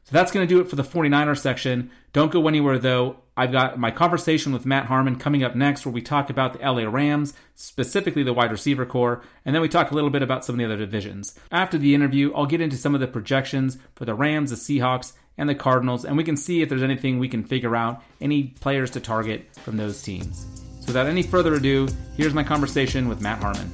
So 0.08 0.13
that's 0.13 0.32
going 0.32 0.48
to 0.48 0.56
do 0.56 0.62
it 0.62 0.70
for 0.70 0.78
the 0.78 0.84
49er 0.84 1.38
section. 1.38 1.91
Don't 2.13 2.32
go 2.32 2.48
anywhere 2.48 2.80
though. 2.80 3.18
I've 3.36 3.51
got 3.51 3.78
my 3.78 3.91
conversation 3.91 4.53
with 4.53 4.66
Matt 4.66 4.86
Harmon 4.86 5.18
coming 5.18 5.43
up 5.43 5.53
next 5.53 5.86
where 5.86 5.91
we 5.91 6.01
talk 6.01 6.30
about 6.30 6.53
the 6.53 6.60
LA 6.60 6.89
Rams, 6.89 7.34
specifically 7.55 8.24
the 8.24 8.32
wide 8.32 8.51
receiver 8.51 8.86
corps, 8.86 9.22
and 9.43 9.53
then 9.53 9.62
we 9.62 9.68
talk 9.68 9.91
a 9.91 9.93
little 9.93 10.10
bit 10.10 10.22
about 10.22 10.45
some 10.45 10.55
of 10.55 10.60
the 10.60 10.64
other 10.64 10.78
divisions. 10.78 11.38
After 11.51 11.78
the 11.78 11.93
interview, 11.93 12.32
I'll 12.34 12.45
get 12.45 12.62
into 12.62 12.78
some 12.78 12.95
of 12.95 13.01
the 13.01 13.08
projections 13.08 13.78
for 13.95 14.05
the 14.05 14.14
Rams, 14.14 14.51
the 14.51 14.55
Seahawks, 14.55 15.12
and 15.38 15.49
the 15.49 15.55
Cardinals, 15.55 16.05
and 16.05 16.16
we 16.16 16.24
can 16.24 16.38
see 16.38 16.62
if 16.62 16.70
there's 16.70 16.84
anything 16.84 17.20
we 17.20 17.28
can 17.28 17.43
figure 17.43 17.76
out, 17.76 18.01
any 18.22 18.43
players 18.62 18.91
to 18.91 19.01
target 19.01 19.45
from 19.58 19.76
those 19.76 20.01
teams. 20.01 20.45
So 20.80 20.88
without 20.88 21.08
any 21.08 21.22
further 21.22 21.55
ado, 21.55 21.89
here's 22.16 22.34
my 22.34 22.45
conversation 22.45 23.10
with 23.10 23.20
Matt 23.20 23.43
Harmon. 23.43 23.74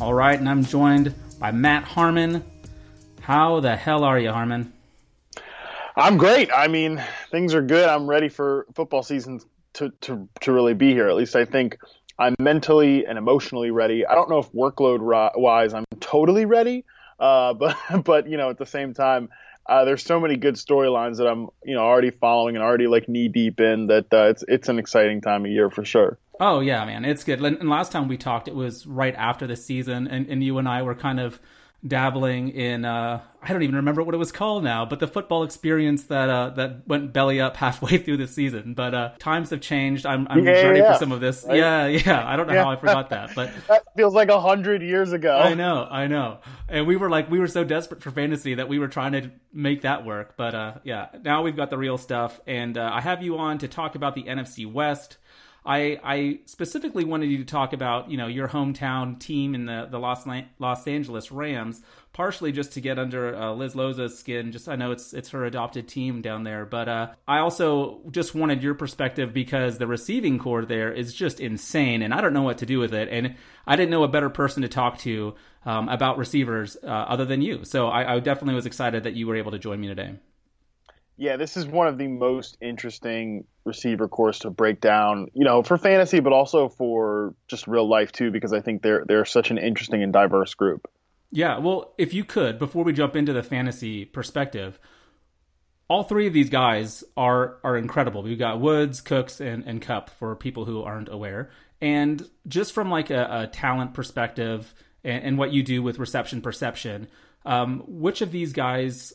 All 0.00 0.12
right, 0.12 0.40
and 0.40 0.48
I'm 0.48 0.64
joined 0.64 1.14
by 1.38 1.52
Matt 1.52 1.84
Harmon. 1.84 2.44
How 3.22 3.60
the 3.60 3.76
hell 3.76 4.04
are 4.04 4.18
you, 4.18 4.32
Harmon? 4.32 4.72
I'm 5.96 6.16
great. 6.16 6.50
I 6.54 6.68
mean, 6.68 7.02
things 7.30 7.54
are 7.54 7.62
good. 7.62 7.88
I'm 7.88 8.08
ready 8.08 8.28
for 8.28 8.66
football 8.74 9.02
season 9.02 9.40
to, 9.74 9.90
to, 10.02 10.28
to 10.40 10.52
really 10.52 10.74
be 10.74 10.92
here. 10.92 11.08
At 11.08 11.16
least 11.16 11.36
I 11.36 11.44
think 11.44 11.78
I'm 12.18 12.34
mentally 12.38 13.06
and 13.06 13.18
emotionally 13.18 13.70
ready. 13.70 14.06
I 14.06 14.14
don't 14.14 14.28
know 14.28 14.38
if 14.38 14.52
workload 14.52 15.00
wise 15.36 15.74
I'm 15.74 15.84
totally 16.00 16.44
ready, 16.44 16.84
uh, 17.18 17.54
but 17.54 17.76
but 18.04 18.28
you 18.28 18.36
know 18.36 18.50
at 18.50 18.58
the 18.58 18.66
same 18.66 18.94
time 18.94 19.30
uh, 19.66 19.84
there's 19.84 20.02
so 20.02 20.20
many 20.20 20.36
good 20.36 20.56
storylines 20.56 21.16
that 21.16 21.26
I'm 21.26 21.48
you 21.64 21.74
know 21.74 21.82
already 21.82 22.10
following 22.10 22.56
and 22.56 22.64
already 22.64 22.86
like 22.86 23.08
knee 23.08 23.28
deep 23.28 23.60
in 23.60 23.86
that 23.86 24.12
uh, 24.12 24.28
it's 24.28 24.44
it's 24.48 24.68
an 24.68 24.78
exciting 24.78 25.20
time 25.20 25.44
of 25.44 25.50
year 25.50 25.70
for 25.70 25.84
sure. 25.84 26.18
Oh 26.38 26.60
yeah, 26.60 26.84
man, 26.84 27.04
it's 27.04 27.24
good. 27.24 27.42
And 27.42 27.68
last 27.68 27.92
time 27.92 28.08
we 28.08 28.16
talked, 28.16 28.48
it 28.48 28.54
was 28.54 28.86
right 28.86 29.14
after 29.14 29.46
the 29.46 29.56
season, 29.56 30.06
and, 30.06 30.26
and 30.26 30.42
you 30.42 30.56
and 30.58 30.68
I 30.68 30.82
were 30.82 30.94
kind 30.94 31.20
of 31.20 31.38
dabbling 31.86 32.50
in 32.50 32.84
uh, 32.84 33.22
I 33.42 33.52
don't 33.52 33.62
even 33.62 33.76
remember 33.76 34.02
what 34.02 34.14
it 34.14 34.18
was 34.18 34.32
called 34.32 34.64
now, 34.64 34.84
but 34.84 35.00
the 35.00 35.06
football 35.06 35.44
experience 35.44 36.04
that 36.04 36.28
uh, 36.28 36.50
that 36.50 36.86
went 36.86 37.12
belly 37.12 37.40
up 37.40 37.56
halfway 37.56 37.96
through 37.96 38.18
the 38.18 38.26
season. 38.26 38.74
But 38.74 38.94
uh, 38.94 39.12
times 39.18 39.50
have 39.50 39.62
changed. 39.62 40.04
I'm, 40.04 40.26
I'm 40.28 40.44
yeah, 40.44 40.66
ready 40.66 40.80
yeah. 40.80 40.92
for 40.92 40.98
some 40.98 41.10
of 41.10 41.20
this. 41.20 41.44
Right? 41.48 41.56
Yeah, 41.56 41.86
yeah. 41.86 42.28
I 42.28 42.36
don't 42.36 42.46
know 42.46 42.54
yeah. 42.54 42.64
how 42.64 42.70
I 42.70 42.76
forgot 42.76 43.10
that, 43.10 43.34
but 43.34 43.50
that 43.68 43.82
feels 43.96 44.14
like 44.14 44.28
a 44.28 44.40
hundred 44.40 44.82
years 44.82 45.12
ago. 45.12 45.38
I 45.38 45.54
know, 45.54 45.86
I 45.90 46.06
know. 46.06 46.38
And 46.68 46.86
we 46.86 46.96
were 46.96 47.08
like, 47.08 47.30
we 47.30 47.38
were 47.38 47.46
so 47.46 47.64
desperate 47.64 48.02
for 48.02 48.10
fantasy 48.10 48.54
that 48.54 48.68
we 48.68 48.78
were 48.78 48.88
trying 48.88 49.12
to 49.12 49.30
make 49.52 49.82
that 49.82 50.04
work. 50.04 50.36
But 50.36 50.54
uh, 50.54 50.74
yeah, 50.84 51.08
now 51.22 51.42
we've 51.42 51.56
got 51.56 51.70
the 51.70 51.78
real 51.78 51.96
stuff, 51.96 52.40
and 52.46 52.76
uh, 52.76 52.90
I 52.92 53.00
have 53.00 53.22
you 53.22 53.38
on 53.38 53.58
to 53.58 53.68
talk 53.68 53.94
about 53.94 54.14
the 54.14 54.24
NFC 54.24 54.70
West. 54.70 55.16
I, 55.64 56.00
I 56.02 56.40
specifically 56.46 57.04
wanted 57.04 57.30
you 57.30 57.38
to 57.38 57.44
talk 57.44 57.72
about 57.72 58.10
you 58.10 58.16
know 58.16 58.26
your 58.26 58.48
hometown 58.48 59.18
team 59.18 59.54
in 59.54 59.66
the 59.66 59.88
the 59.90 59.98
Los 59.98 60.26
Los 60.58 60.86
Angeles 60.86 61.30
Rams, 61.30 61.82
partially 62.12 62.50
just 62.50 62.72
to 62.72 62.80
get 62.80 62.98
under 62.98 63.34
uh, 63.34 63.52
Liz 63.52 63.74
Loza's 63.74 64.18
skin. 64.18 64.52
Just 64.52 64.68
I 64.68 64.76
know 64.76 64.90
it's 64.90 65.12
it's 65.12 65.30
her 65.30 65.44
adopted 65.44 65.86
team 65.86 66.22
down 66.22 66.44
there, 66.44 66.64
but 66.64 66.88
uh, 66.88 67.10
I 67.28 67.38
also 67.38 68.00
just 68.10 68.34
wanted 68.34 68.62
your 68.62 68.74
perspective 68.74 69.34
because 69.34 69.78
the 69.78 69.86
receiving 69.86 70.38
corps 70.38 70.64
there 70.64 70.92
is 70.92 71.12
just 71.12 71.40
insane, 71.40 72.02
and 72.02 72.14
I 72.14 72.20
don't 72.20 72.32
know 72.32 72.42
what 72.42 72.58
to 72.58 72.66
do 72.66 72.78
with 72.78 72.94
it, 72.94 73.08
and 73.10 73.36
I 73.66 73.76
didn't 73.76 73.90
know 73.90 74.04
a 74.04 74.08
better 74.08 74.30
person 74.30 74.62
to 74.62 74.68
talk 74.68 74.98
to 75.00 75.34
um, 75.66 75.88
about 75.88 76.16
receivers 76.16 76.76
uh, 76.82 76.86
other 76.86 77.26
than 77.26 77.42
you. 77.42 77.64
So 77.64 77.88
I, 77.88 78.14
I 78.14 78.20
definitely 78.20 78.54
was 78.54 78.66
excited 78.66 79.04
that 79.04 79.14
you 79.14 79.26
were 79.26 79.36
able 79.36 79.50
to 79.52 79.58
join 79.58 79.80
me 79.80 79.88
today. 79.88 80.14
Yeah, 81.20 81.36
this 81.36 81.58
is 81.58 81.66
one 81.66 81.86
of 81.86 81.98
the 81.98 82.08
most 82.08 82.56
interesting 82.62 83.44
receiver 83.66 84.08
corps 84.08 84.38
to 84.38 84.48
break 84.48 84.80
down, 84.80 85.28
you 85.34 85.44
know, 85.44 85.62
for 85.62 85.76
fantasy, 85.76 86.20
but 86.20 86.32
also 86.32 86.70
for 86.70 87.34
just 87.46 87.66
real 87.66 87.86
life 87.86 88.10
too, 88.10 88.30
because 88.30 88.54
I 88.54 88.62
think 88.62 88.80
they're 88.80 89.04
they're 89.06 89.26
such 89.26 89.50
an 89.50 89.58
interesting 89.58 90.02
and 90.02 90.14
diverse 90.14 90.54
group. 90.54 90.90
Yeah, 91.30 91.58
well, 91.58 91.92
if 91.98 92.14
you 92.14 92.24
could, 92.24 92.58
before 92.58 92.84
we 92.84 92.94
jump 92.94 93.16
into 93.16 93.34
the 93.34 93.42
fantasy 93.42 94.06
perspective, 94.06 94.80
all 95.88 96.04
three 96.04 96.26
of 96.26 96.32
these 96.32 96.48
guys 96.48 97.04
are 97.18 97.58
are 97.64 97.76
incredible. 97.76 98.22
We've 98.22 98.38
got 98.38 98.58
Woods, 98.58 99.02
Cooks, 99.02 99.42
and, 99.42 99.62
and 99.64 99.82
Kupp 99.82 100.08
for 100.08 100.34
people 100.34 100.64
who 100.64 100.82
aren't 100.82 101.10
aware. 101.10 101.50
And 101.82 102.26
just 102.48 102.72
from 102.72 102.90
like 102.90 103.10
a, 103.10 103.42
a 103.42 103.46
talent 103.46 103.92
perspective 103.92 104.72
and, 105.04 105.22
and, 105.22 105.38
what 105.38 105.52
you 105.52 105.62
do 105.62 105.82
with 105.82 105.98
reception 105.98 106.40
perception, 106.40 107.08
um, 107.44 107.82
which 107.86 108.22
of 108.22 108.32
these 108.32 108.54
guys 108.54 109.12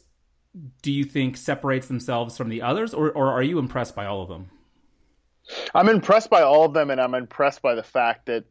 do 0.81 0.91
you 0.91 1.03
think 1.03 1.37
separates 1.37 1.87
themselves 1.87 2.37
from 2.37 2.49
the 2.49 2.61
others, 2.61 2.93
or, 2.93 3.11
or 3.11 3.31
are 3.31 3.43
you 3.43 3.59
impressed 3.59 3.95
by 3.95 4.05
all 4.05 4.21
of 4.21 4.29
them? 4.29 4.49
I'm 5.73 5.89
impressed 5.89 6.29
by 6.29 6.41
all 6.41 6.65
of 6.65 6.73
them, 6.73 6.89
and 6.89 6.99
I'm 6.99 7.13
impressed 7.13 7.61
by 7.61 7.75
the 7.75 7.83
fact 7.83 8.25
that 8.27 8.45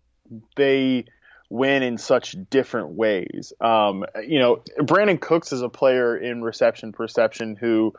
they 0.57 1.07
win 1.51 1.83
in 1.83 1.99
such 1.99 2.37
different 2.51 2.91
ways. 2.91 3.53
Um, 3.61 4.05
you 4.27 4.39
know, 4.39 4.63
Brandin 4.79 5.21
Cooks 5.21 5.53
is 5.53 5.63
a 5.63 5.69
player 5.69 6.17
in 6.17 6.43
reception 6.43 6.93
perception 6.93 7.57
who, 7.57 7.93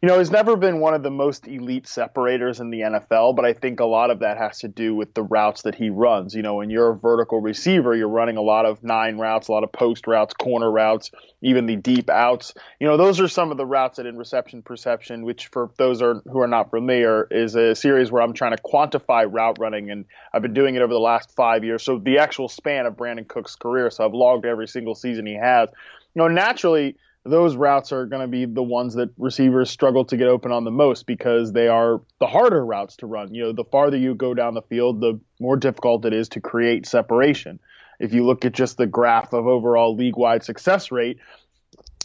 you 0.00 0.08
know, 0.08 0.18
has 0.18 0.30
never 0.30 0.56
been 0.56 0.80
one 0.80 0.94
of 0.94 1.02
the 1.02 1.10
most 1.10 1.48
elite 1.48 1.88
separators 1.88 2.60
in 2.60 2.70
the 2.70 2.80
NFL, 2.80 3.34
but 3.34 3.44
I 3.44 3.54
think 3.54 3.80
a 3.80 3.84
lot 3.84 4.10
of 4.10 4.20
that 4.20 4.38
has 4.38 4.60
to 4.60 4.68
do 4.68 4.94
with 4.94 5.14
the 5.14 5.22
routes 5.22 5.62
that 5.62 5.74
he 5.74 5.90
runs. 5.90 6.34
You 6.34 6.42
know, 6.42 6.54
when 6.54 6.70
you're 6.70 6.90
a 6.90 6.96
vertical 6.96 7.40
receiver, 7.40 7.94
you're 7.94 8.08
running 8.08 8.36
a 8.36 8.42
lot 8.42 8.66
of 8.66 8.82
nine 8.82 9.18
routes, 9.18 9.48
a 9.48 9.52
lot 9.52 9.64
of 9.64 9.72
post 9.72 10.06
routes, 10.06 10.34
corner 10.34 10.70
routes, 10.70 11.10
even 11.42 11.66
the 11.66 11.76
deep 11.76 12.08
outs. 12.08 12.54
You 12.80 12.86
know, 12.86 12.96
those 12.96 13.20
are 13.20 13.28
some 13.28 13.50
of 13.50 13.56
the 13.56 13.66
routes 13.66 13.96
that 13.96 14.06
in 14.06 14.16
reception 14.16 14.62
perception, 14.62 15.24
which 15.24 15.48
for 15.48 15.70
those 15.76 16.00
are, 16.02 16.22
who 16.30 16.40
are 16.40 16.48
not 16.48 16.70
familiar, 16.70 17.26
is 17.30 17.56
a 17.56 17.74
series 17.74 18.10
where 18.10 18.22
I'm 18.22 18.32
trying 18.32 18.56
to 18.56 18.62
quantify 18.62 19.26
route 19.30 19.58
running, 19.58 19.90
and 19.90 20.04
I've 20.32 20.42
been 20.42 20.54
doing 20.54 20.76
it 20.76 20.82
over 20.82 20.92
the 20.92 21.00
last 21.00 21.34
five 21.34 21.64
years. 21.64 21.82
So 21.82 21.98
the 21.98 22.18
actual 22.18 22.48
span 22.48 22.86
of 22.86 22.91
of 22.92 22.98
Brandin 22.98 23.26
Cooks' 23.26 23.56
career, 23.56 23.90
so 23.90 24.04
I've 24.04 24.14
logged 24.14 24.46
every 24.46 24.68
single 24.68 24.94
season 24.94 25.26
he 25.26 25.34
has. 25.34 25.68
You 26.14 26.22
know, 26.22 26.28
naturally, 26.28 26.96
those 27.24 27.54
routes 27.54 27.92
are 27.92 28.06
going 28.06 28.22
to 28.22 28.28
be 28.28 28.46
the 28.46 28.62
ones 28.62 28.94
that 28.94 29.10
receivers 29.16 29.70
struggle 29.70 30.04
to 30.06 30.16
get 30.16 30.26
open 30.26 30.50
on 30.50 30.64
the 30.64 30.70
most 30.70 31.06
because 31.06 31.52
they 31.52 31.68
are 31.68 32.00
the 32.18 32.26
harder 32.26 32.64
routes 32.64 32.96
to 32.96 33.06
run. 33.06 33.34
You 33.34 33.44
know, 33.44 33.52
the 33.52 33.64
farther 33.64 33.96
you 33.96 34.14
go 34.14 34.34
down 34.34 34.54
the 34.54 34.62
field, 34.62 35.00
the 35.00 35.20
more 35.40 35.56
difficult 35.56 36.04
it 36.04 36.12
is 36.12 36.30
to 36.30 36.40
create 36.40 36.86
separation. 36.86 37.60
If 38.00 38.12
you 38.12 38.24
look 38.24 38.44
at 38.44 38.52
just 38.52 38.76
the 38.76 38.86
graph 38.86 39.32
of 39.32 39.46
overall 39.46 39.94
league 39.94 40.16
wide 40.16 40.42
success 40.42 40.90
rate, 40.90 41.18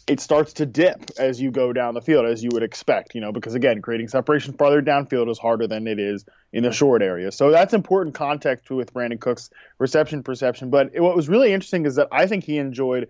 it 0.08 0.22
starts 0.22 0.54
to 0.54 0.66
dip 0.66 1.12
as 1.20 1.42
you 1.42 1.52
go 1.52 1.74
down 1.74 1.94
the 1.94 2.02
field, 2.02 2.26
as 2.26 2.42
you 2.42 2.50
would 2.54 2.64
expect, 2.64 3.14
you 3.14 3.20
know, 3.20 3.34
because 3.34 3.56
again, 3.56 3.82
creating 3.82 4.08
separation 4.08 4.54
farther 4.54 4.82
downfield 4.82 5.30
is 5.30 5.38
harder 5.38 5.68
than 5.68 5.86
it 5.86 6.00
is 6.00 6.26
in 6.54 6.64
the 6.64 6.72
short 6.72 7.02
area. 7.02 7.30
So 7.32 7.52
that's 7.52 7.74
important 7.74 8.16
context 8.16 8.72
with 8.72 8.94
Brandin 8.94 9.20
Cooks' 9.20 9.50
reception 9.80 10.24
perception. 10.24 10.70
But 10.70 10.92
what 10.98 11.16
was 11.16 11.28
really 11.28 11.52
interesting 11.52 11.86
is 11.86 11.96
that 11.96 12.08
I 12.12 12.26
think 12.26 12.46
he 12.46 12.58
enjoyed 12.58 13.10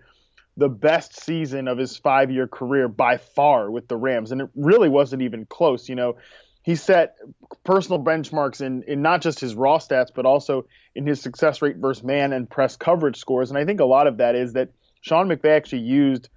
the 0.56 0.68
best 0.68 1.22
season 1.22 1.68
of 1.68 1.78
his 1.78 1.96
five 1.96 2.32
year 2.32 2.48
career 2.48 2.88
by 2.88 3.16
far 3.16 3.70
with 3.70 3.86
the 3.86 3.96
Rams. 3.96 4.32
And 4.32 4.40
it 4.40 4.50
really 4.56 4.88
wasn't 4.88 5.22
even 5.22 5.46
close. 5.46 5.88
You 5.88 5.94
know, 5.94 6.16
he 6.64 6.74
set 6.74 7.16
personal 7.62 8.02
benchmarks 8.02 8.60
in, 8.60 8.82
in 8.82 9.02
not 9.02 9.22
just 9.22 9.38
his 9.38 9.54
raw 9.54 9.78
stats, 9.78 10.08
but 10.12 10.26
also 10.26 10.66
in 10.96 11.06
his 11.06 11.20
success 11.20 11.62
rate 11.62 11.76
versus 11.76 12.02
man 12.02 12.32
and 12.32 12.50
press 12.50 12.76
coverage 12.76 13.18
scores. 13.18 13.50
And 13.50 13.58
I 13.58 13.64
think 13.64 13.78
a 13.78 13.84
lot 13.84 14.08
of 14.08 14.16
that 14.16 14.34
is 14.34 14.54
that 14.54 14.70
Sean 15.00 15.28
McVay 15.28 15.56
actually 15.56 15.82
used 15.82 16.28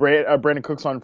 Uh, 0.00 0.38
Cooks 0.62 0.86
on 0.86 1.02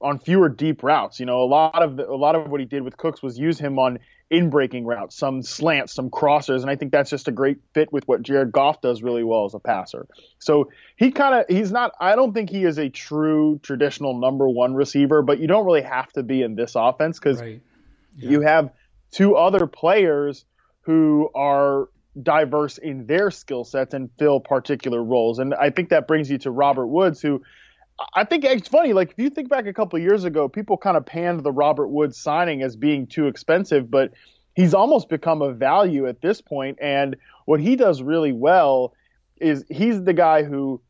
on 0.00 0.18
fewer 0.18 0.48
deep 0.48 0.82
routes. 0.82 1.20
You 1.20 1.26
know, 1.26 1.42
a 1.42 1.46
lot 1.46 1.82
of 1.82 1.96
the, 1.96 2.08
a 2.08 2.16
lot 2.16 2.34
of 2.34 2.50
what 2.50 2.60
he 2.60 2.66
did 2.66 2.82
with 2.82 2.96
Cooks 2.96 3.22
was 3.22 3.38
use 3.38 3.58
him 3.58 3.78
on 3.78 3.98
in 4.30 4.48
breaking 4.48 4.86
routes, 4.86 5.14
some 5.14 5.42
slants, 5.42 5.92
some 5.92 6.08
crossers, 6.08 6.62
and 6.62 6.70
I 6.70 6.76
think 6.76 6.90
that's 6.90 7.10
just 7.10 7.28
a 7.28 7.30
great 7.30 7.58
fit 7.74 7.92
with 7.92 8.08
what 8.08 8.22
Jared 8.22 8.50
Goff 8.50 8.80
does 8.80 9.02
really 9.02 9.22
well 9.22 9.44
as 9.44 9.52
a 9.52 9.58
passer. 9.58 10.06
So 10.38 10.70
he 10.96 11.10
kind 11.10 11.34
of 11.34 11.44
he's 11.48 11.70
not. 11.70 11.92
I 12.00 12.16
don't 12.16 12.32
think 12.32 12.50
he 12.50 12.64
is 12.64 12.78
a 12.78 12.88
true 12.88 13.60
traditional 13.62 14.18
number 14.18 14.48
one 14.48 14.74
receiver, 14.74 15.22
but 15.22 15.38
you 15.38 15.46
don't 15.46 15.66
really 15.66 15.82
have 15.82 16.10
to 16.14 16.22
be 16.22 16.42
in 16.42 16.54
this 16.54 16.72
offense 16.74 17.18
because 17.18 17.40
right. 17.40 17.60
yeah. 18.16 18.30
you 18.30 18.40
have 18.40 18.70
two 19.10 19.36
other 19.36 19.66
players 19.66 20.46
who 20.80 21.30
are 21.34 21.88
diverse 22.22 22.78
in 22.78 23.06
their 23.06 23.30
skill 23.30 23.64
sets 23.64 23.94
and 23.94 24.10
fill 24.18 24.40
particular 24.40 25.02
roles. 25.02 25.38
And 25.38 25.54
I 25.54 25.70
think 25.70 25.90
that 25.90 26.08
brings 26.08 26.30
you 26.30 26.38
to 26.38 26.50
Robert 26.50 26.86
Woods, 26.86 27.20
who 27.20 27.42
I 28.14 28.24
think 28.24 28.44
it's 28.44 28.68
funny. 28.68 28.92
Like 28.92 29.12
if 29.12 29.18
you 29.18 29.30
think 29.30 29.48
back 29.48 29.66
a 29.66 29.72
couple 29.72 29.98
years 29.98 30.24
ago, 30.24 30.48
people 30.48 30.76
kind 30.76 30.96
of 30.96 31.06
panned 31.06 31.42
the 31.42 31.52
Robert 31.52 31.88
Woods 31.88 32.18
signing 32.18 32.62
as 32.62 32.76
being 32.76 33.06
too 33.06 33.26
expensive, 33.26 33.90
but 33.90 34.12
he's 34.54 34.74
almost 34.74 35.08
become 35.08 35.42
a 35.42 35.52
value 35.52 36.06
at 36.06 36.20
this 36.20 36.40
point. 36.40 36.78
And 36.80 37.16
what 37.44 37.60
he 37.60 37.76
does 37.76 38.02
really 38.02 38.32
well 38.32 38.94
is 39.40 39.64
he's 39.68 40.02
the 40.02 40.12
guy 40.12 40.42
who 40.42 40.80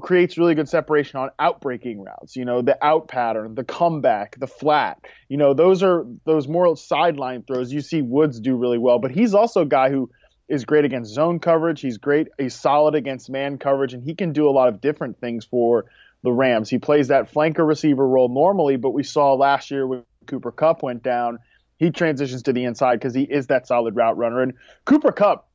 creates 0.00 0.36
really 0.36 0.54
good 0.54 0.68
separation 0.68 1.18
on 1.18 1.30
outbreaking 1.38 2.04
routes. 2.04 2.36
You 2.36 2.44
know, 2.44 2.62
the 2.62 2.76
out 2.84 3.08
pattern, 3.08 3.54
the 3.54 3.64
comeback, 3.64 4.38
the 4.38 4.46
flat. 4.46 4.98
You 5.28 5.38
know, 5.38 5.54
those 5.54 5.82
are 5.82 6.04
those 6.24 6.46
more 6.46 6.76
sideline 6.76 7.42
throws. 7.42 7.72
You 7.72 7.80
see 7.80 8.02
Woods 8.02 8.40
do 8.40 8.56
really 8.56 8.78
well, 8.78 8.98
but 8.98 9.10
he's 9.10 9.34
also 9.34 9.62
a 9.62 9.66
guy 9.66 9.90
who 9.90 10.10
is 10.48 10.64
great 10.64 10.84
against 10.84 11.12
zone 11.12 11.40
coverage. 11.40 11.80
He's 11.80 11.98
great. 11.98 12.28
He's 12.38 12.54
solid 12.54 12.94
against 12.94 13.30
man 13.30 13.58
coverage, 13.58 13.94
and 13.94 14.04
he 14.04 14.14
can 14.14 14.32
do 14.32 14.48
a 14.48 14.52
lot 14.52 14.68
of 14.68 14.80
different 14.80 15.18
things 15.20 15.44
for 15.44 15.86
the 16.22 16.32
Rams. 16.32 16.68
He 16.68 16.78
plays 16.78 17.08
that 17.08 17.32
flanker 17.32 17.66
receiver 17.66 18.06
role 18.06 18.28
normally, 18.28 18.76
but 18.76 18.90
we 18.90 19.02
saw 19.02 19.34
last 19.34 19.70
year 19.70 19.86
when 19.86 20.02
Cooper 20.26 20.52
Kupp 20.52 20.82
went 20.82 21.02
down, 21.02 21.38
he 21.78 21.90
transitions 21.90 22.42
to 22.44 22.52
the 22.52 22.64
inside 22.64 22.96
because 22.96 23.14
he 23.14 23.22
is 23.22 23.48
that 23.48 23.66
solid 23.66 23.94
route 23.94 24.16
runner. 24.16 24.40
And 24.40 24.54
Cooper 24.84 25.12
Kupp 25.12 25.48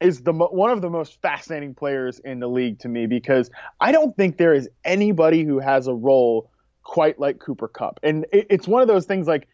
is 0.00 0.22
the 0.22 0.32
one 0.32 0.70
of 0.70 0.82
the 0.82 0.90
most 0.90 1.20
fascinating 1.22 1.74
players 1.74 2.18
in 2.18 2.40
the 2.40 2.48
league 2.48 2.80
to 2.80 2.88
me 2.88 3.06
because 3.06 3.50
I 3.80 3.92
don't 3.92 4.16
think 4.16 4.36
there 4.36 4.52
is 4.52 4.68
anybody 4.84 5.44
who 5.44 5.58
has 5.58 5.86
a 5.86 5.94
role 5.94 6.50
quite 6.82 7.18
like 7.18 7.38
Cooper 7.38 7.68
Kupp. 7.68 8.00
And 8.02 8.26
it, 8.32 8.48
it's 8.50 8.68
one 8.68 8.82
of 8.82 8.88
those 8.88 9.06
things 9.06 9.26
like 9.26 9.48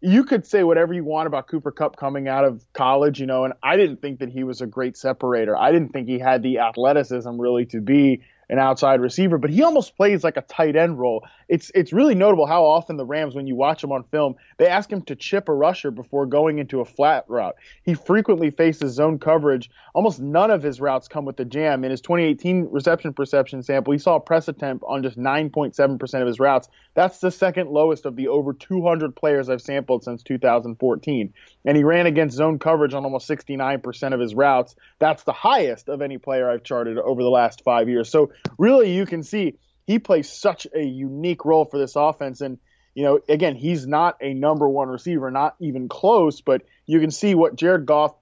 you 0.00 0.24
could 0.24 0.46
say 0.46 0.62
whatever 0.62 0.94
you 0.94 1.04
want 1.04 1.26
about 1.26 1.48
Cooper 1.48 1.70
Kupp 1.70 1.96
coming 1.96 2.26
out 2.26 2.44
of 2.44 2.64
college, 2.72 3.20
you 3.20 3.26
know, 3.26 3.44
and 3.44 3.52
I 3.62 3.76
didn't 3.76 4.00
think 4.00 4.20
that 4.20 4.30
he 4.30 4.44
was 4.44 4.60
a 4.60 4.66
great 4.66 4.96
separator. 4.96 5.56
I 5.56 5.72
didn't 5.72 5.92
think 5.92 6.08
he 6.08 6.18
had 6.18 6.42
the 6.42 6.58
athleticism 6.58 7.38
really 7.38 7.66
to 7.66 7.80
be 7.80 8.22
an 8.50 8.58
outside 8.58 9.00
receiver, 9.00 9.38
but 9.38 9.48
he 9.48 9.62
almost 9.62 9.96
plays 9.96 10.24
like 10.24 10.36
a 10.36 10.42
tight 10.42 10.74
end 10.74 10.98
role. 10.98 11.24
It's 11.48 11.70
it's 11.72 11.92
really 11.92 12.16
notable 12.16 12.46
how 12.46 12.64
often 12.64 12.96
the 12.96 13.06
Rams, 13.06 13.34
when 13.34 13.46
you 13.46 13.54
watch 13.54 13.82
him 13.82 13.92
on 13.92 14.02
film, 14.04 14.34
they 14.58 14.66
ask 14.66 14.90
him 14.90 15.02
to 15.02 15.14
chip 15.14 15.48
a 15.48 15.54
rusher 15.54 15.92
before 15.92 16.26
going 16.26 16.58
into 16.58 16.80
a 16.80 16.84
flat 16.84 17.24
route. 17.28 17.54
He 17.84 17.94
frequently 17.94 18.50
faces 18.50 18.94
zone 18.94 19.20
coverage. 19.20 19.70
Almost 19.94 20.20
none 20.20 20.50
of 20.50 20.64
his 20.64 20.80
routes 20.80 21.06
come 21.06 21.24
with 21.24 21.36
the 21.36 21.44
jam. 21.44 21.84
In 21.84 21.92
his 21.92 22.00
2018 22.00 22.68
reception 22.70 23.12
perception 23.12 23.62
sample, 23.62 23.92
he 23.92 23.98
saw 23.98 24.16
a 24.16 24.20
press 24.20 24.48
attempt 24.48 24.84
on 24.86 25.02
just 25.02 25.16
9.7% 25.16 26.20
of 26.20 26.26
his 26.26 26.40
routes. 26.40 26.68
That's 26.94 27.20
the 27.20 27.30
second 27.30 27.70
lowest 27.70 28.04
of 28.04 28.16
the 28.16 28.28
over 28.28 28.52
200 28.52 29.14
players 29.14 29.48
I've 29.48 29.62
sampled 29.62 30.02
since 30.02 30.24
2014. 30.24 31.32
And 31.64 31.76
he 31.76 31.84
ran 31.84 32.06
against 32.06 32.36
zone 32.36 32.58
coverage 32.58 32.94
on 32.94 33.04
almost 33.04 33.28
69% 33.28 34.12
of 34.12 34.18
his 34.18 34.34
routes. 34.34 34.74
That's 34.98 35.22
the 35.22 35.32
highest 35.32 35.88
of 35.88 36.02
any 36.02 36.18
player 36.18 36.50
I've 36.50 36.64
charted 36.64 36.98
over 36.98 37.22
the 37.22 37.30
last 37.30 37.62
five 37.62 37.88
years. 37.88 38.08
So 38.08 38.32
really, 38.58 38.94
you 38.94 39.06
can 39.06 39.22
see 39.22 39.58
he 39.86 39.98
plays 39.98 40.30
such 40.30 40.66
a 40.74 40.82
unique 40.82 41.44
role 41.44 41.64
for 41.64 41.78
this 41.78 41.96
offense. 41.96 42.40
And, 42.40 42.58
you 42.94 43.04
know, 43.04 43.20
again, 43.28 43.56
he's 43.56 43.86
not 43.86 44.16
a 44.20 44.34
number 44.34 44.68
one 44.68 44.88
receiver, 44.88 45.30
not 45.30 45.56
even 45.60 45.88
close, 45.88 46.40
but 46.40 46.62
you 46.86 47.00
can 47.00 47.10
see 47.10 47.34
what 47.34 47.56
Jared 47.56 47.86
Goff, 47.86 48.14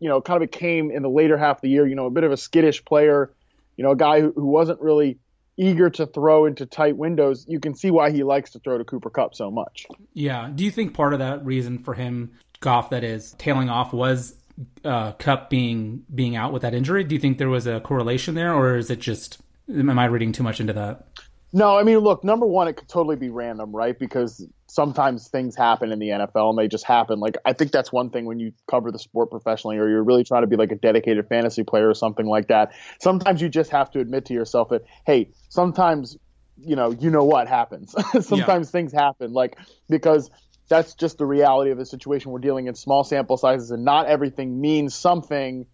you 0.00 0.08
know, 0.08 0.20
kind 0.20 0.42
of 0.42 0.50
became 0.50 0.90
in 0.90 1.02
the 1.02 1.08
later 1.08 1.38
half 1.38 1.58
of 1.58 1.62
the 1.62 1.70
year, 1.70 1.86
you 1.86 1.94
know, 1.94 2.06
a 2.06 2.10
bit 2.10 2.24
of 2.24 2.32
a 2.32 2.36
skittish 2.36 2.84
player, 2.84 3.32
you 3.76 3.84
know, 3.84 3.92
a 3.92 3.96
guy 3.96 4.20
who, 4.20 4.32
who 4.32 4.46
wasn't 4.46 4.80
really 4.80 5.18
eager 5.56 5.90
to 5.90 6.06
throw 6.06 6.46
into 6.46 6.66
tight 6.66 6.96
windows. 6.96 7.44
You 7.48 7.60
can 7.60 7.74
see 7.74 7.90
why 7.90 8.10
he 8.10 8.22
likes 8.22 8.52
to 8.52 8.58
throw 8.58 8.78
to 8.78 8.84
Cooper 8.84 9.10
Kupp 9.10 9.34
so 9.34 9.50
much. 9.50 9.86
Yeah. 10.14 10.50
Do 10.54 10.64
you 10.64 10.70
think 10.70 10.94
part 10.94 11.12
of 11.12 11.18
that 11.20 11.44
reason 11.44 11.78
for 11.78 11.94
him, 11.94 12.32
Goff, 12.60 12.90
that 12.90 13.04
is 13.04 13.32
tailing 13.38 13.68
off, 13.68 13.92
was 13.92 14.34
uh, 14.84 15.12
Kupp 15.12 15.50
being 15.50 16.04
being 16.14 16.36
out 16.36 16.52
with 16.52 16.62
that 16.62 16.74
injury? 16.74 17.04
Do 17.04 17.14
you 17.14 17.20
think 17.20 17.38
there 17.38 17.48
was 17.48 17.66
a 17.66 17.80
correlation 17.80 18.34
there, 18.34 18.54
or 18.54 18.76
is 18.76 18.90
it 18.90 19.00
just 19.00 19.40
am 19.68 19.98
I 19.98 20.06
reading 20.06 20.32
too 20.32 20.42
much 20.42 20.60
into 20.60 20.72
that? 20.72 21.06
No, 21.54 21.76
I 21.76 21.82
mean, 21.82 21.98
look, 21.98 22.24
number 22.24 22.46
one, 22.46 22.66
it 22.68 22.76
could 22.78 22.88
totally 22.88 23.16
be 23.16 23.28
random, 23.28 23.72
right? 23.72 23.98
Because 23.98 24.46
sometimes 24.68 25.28
things 25.28 25.54
happen 25.54 25.92
in 25.92 25.98
the 25.98 26.08
NFL 26.08 26.48
and 26.50 26.58
they 26.58 26.66
just 26.66 26.84
happen. 26.84 27.20
Like, 27.20 27.36
I 27.44 27.52
think 27.52 27.72
that's 27.72 27.92
one 27.92 28.08
thing 28.08 28.24
when 28.24 28.40
you 28.40 28.52
cover 28.70 28.90
the 28.90 28.98
sport 28.98 29.30
professionally 29.30 29.76
or 29.76 29.86
you're 29.86 30.02
really 30.02 30.24
trying 30.24 30.44
to 30.44 30.46
be 30.46 30.56
like 30.56 30.72
a 30.72 30.76
dedicated 30.76 31.28
fantasy 31.28 31.62
player 31.62 31.86
or 31.86 31.94
something 31.94 32.24
like 32.24 32.48
that. 32.48 32.72
Sometimes 33.02 33.42
you 33.42 33.50
just 33.50 33.70
have 33.70 33.90
to 33.90 34.00
admit 34.00 34.24
to 34.26 34.34
yourself 34.34 34.70
that, 34.70 34.84
hey, 35.04 35.28
sometimes, 35.50 36.16
you 36.56 36.74
know, 36.74 36.90
you 36.90 37.10
know 37.10 37.24
what 37.24 37.48
happens. 37.48 37.94
sometimes 38.26 38.68
yeah. 38.68 38.72
things 38.72 38.92
happen. 38.92 39.34
Like, 39.34 39.58
because 39.90 40.30
that's 40.72 40.94
just 40.94 41.18
the 41.18 41.26
reality 41.26 41.70
of 41.70 41.76
the 41.76 41.84
situation. 41.84 42.30
We're 42.30 42.38
dealing 42.38 42.66
in 42.66 42.74
small 42.74 43.04
sample 43.04 43.36
sizes 43.36 43.70
and 43.70 43.84
not 43.84 44.06
everything 44.06 44.58
means 44.58 44.94
something 44.94 45.66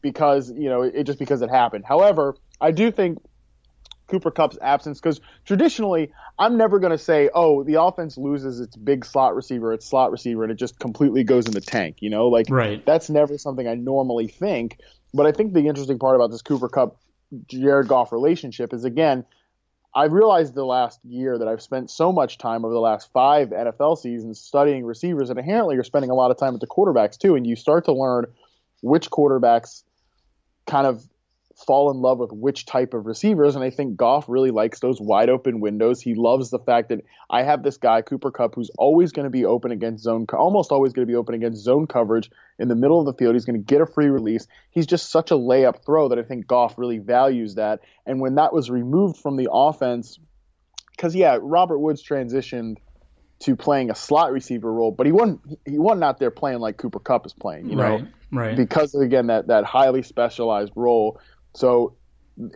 because, 0.00 0.50
you 0.50 0.70
know, 0.70 0.80
it 0.80 1.04
just 1.04 1.18
because 1.18 1.42
it 1.42 1.50
happened. 1.50 1.84
However, 1.86 2.36
I 2.58 2.70
do 2.70 2.90
think 2.90 3.18
Cooper 4.06 4.30
Kupp's 4.30 4.56
absence 4.62 5.00
because 5.00 5.20
traditionally 5.44 6.12
I'm 6.38 6.56
never 6.56 6.78
going 6.78 6.92
to 6.92 6.98
say, 6.98 7.28
oh, 7.34 7.62
the 7.62 7.82
offense 7.82 8.16
loses 8.16 8.58
its 8.58 8.74
big 8.74 9.04
slot 9.04 9.36
receiver, 9.36 9.74
its 9.74 9.86
slot 9.86 10.10
receiver, 10.10 10.44
and 10.44 10.50
it 10.50 10.56
just 10.56 10.78
completely 10.78 11.24
goes 11.24 11.46
in 11.46 11.52
the 11.52 11.60
tank. 11.60 11.96
You 12.00 12.08
know, 12.08 12.28
like 12.28 12.46
right. 12.48 12.84
that's 12.86 13.10
never 13.10 13.36
something 13.36 13.68
I 13.68 13.74
normally 13.74 14.28
think. 14.28 14.78
But 15.12 15.26
I 15.26 15.32
think 15.32 15.52
the 15.52 15.68
interesting 15.68 15.98
part 15.98 16.16
about 16.16 16.30
this 16.30 16.40
Cooper 16.40 16.70
Kupp 16.70 16.96
Jared 17.48 17.86
Goff 17.86 18.12
relationship 18.12 18.72
is 18.72 18.86
again, 18.86 19.26
I've 19.94 20.12
realized 20.12 20.54
the 20.54 20.64
last 20.64 21.00
year 21.04 21.36
that 21.38 21.46
I've 21.48 21.60
spent 21.60 21.90
so 21.90 22.12
much 22.12 22.38
time 22.38 22.64
over 22.64 22.72
the 22.72 22.80
last 22.80 23.12
five 23.12 23.50
NFL 23.50 23.98
seasons 23.98 24.40
studying 24.40 24.86
receivers, 24.86 25.28
and 25.28 25.38
inherently 25.38 25.74
you're 25.74 25.84
spending 25.84 26.10
a 26.10 26.14
lot 26.14 26.30
of 26.30 26.38
time 26.38 26.54
with 26.54 26.60
the 26.60 26.66
quarterbacks 26.66 27.18
too, 27.18 27.34
and 27.34 27.46
you 27.46 27.56
start 27.56 27.84
to 27.84 27.92
learn 27.92 28.26
which 28.82 29.10
quarterbacks 29.10 29.82
kind 30.66 30.86
of 30.86 31.06
fall 31.64 31.90
in 31.90 31.98
love 31.98 32.18
with 32.18 32.32
which 32.32 32.66
type 32.66 32.94
of 32.94 33.06
receivers. 33.06 33.54
And 33.54 33.64
I 33.64 33.70
think 33.70 33.96
Goff 33.96 34.26
really 34.28 34.50
likes 34.50 34.80
those 34.80 35.00
wide 35.00 35.28
open 35.28 35.60
windows. 35.60 36.00
He 36.00 36.14
loves 36.14 36.50
the 36.50 36.58
fact 36.58 36.88
that 36.88 37.00
I 37.30 37.42
have 37.42 37.62
this 37.62 37.76
guy, 37.76 38.02
Cooper 38.02 38.30
Kupp, 38.30 38.54
who's 38.54 38.70
always 38.78 39.12
going 39.12 39.24
to 39.24 39.30
be 39.30 39.44
open 39.44 39.70
against 39.70 40.04
zone, 40.04 40.26
almost 40.32 40.72
always 40.72 40.92
going 40.92 41.06
to 41.06 41.10
be 41.10 41.16
open 41.16 41.34
against 41.34 41.62
zone 41.62 41.86
coverage 41.86 42.30
in 42.58 42.68
the 42.68 42.74
middle 42.74 43.00
of 43.00 43.06
the 43.06 43.14
field. 43.14 43.34
He's 43.34 43.44
going 43.44 43.60
to 43.60 43.64
get 43.64 43.80
a 43.80 43.86
free 43.86 44.08
release. 44.08 44.46
He's 44.70 44.86
just 44.86 45.10
such 45.10 45.30
a 45.30 45.34
layup 45.34 45.84
throw 45.84 46.08
that 46.08 46.18
I 46.18 46.22
think 46.22 46.46
Goff 46.46 46.78
really 46.78 46.98
values 46.98 47.56
that. 47.56 47.80
And 48.06 48.20
when 48.20 48.36
that 48.36 48.52
was 48.52 48.70
removed 48.70 49.18
from 49.18 49.36
the 49.36 49.48
offense, 49.52 50.18
because 50.96 51.14
yeah, 51.14 51.38
Robert 51.40 51.78
Woods 51.78 52.02
transitioned 52.02 52.76
to 53.42 53.56
playing 53.56 53.90
a 53.90 53.94
slot 53.94 54.30
receiver 54.30 54.72
role, 54.72 54.92
but 54.92 55.04
he 55.04 55.12
wasn't 55.12 55.40
he 55.66 55.78
wasn't 55.78 56.04
out 56.04 56.18
there 56.18 56.30
playing 56.30 56.60
like 56.60 56.76
Cooper 56.76 57.00
Kupp 57.00 57.26
is 57.26 57.32
playing, 57.32 57.68
you 57.68 57.76
know, 57.76 57.82
right, 57.82 58.06
right. 58.30 58.56
because 58.56 58.94
again 58.94 59.26
that 59.26 59.48
that 59.48 59.64
highly 59.64 60.02
specialized 60.02 60.72
role. 60.76 61.20
So 61.54 61.96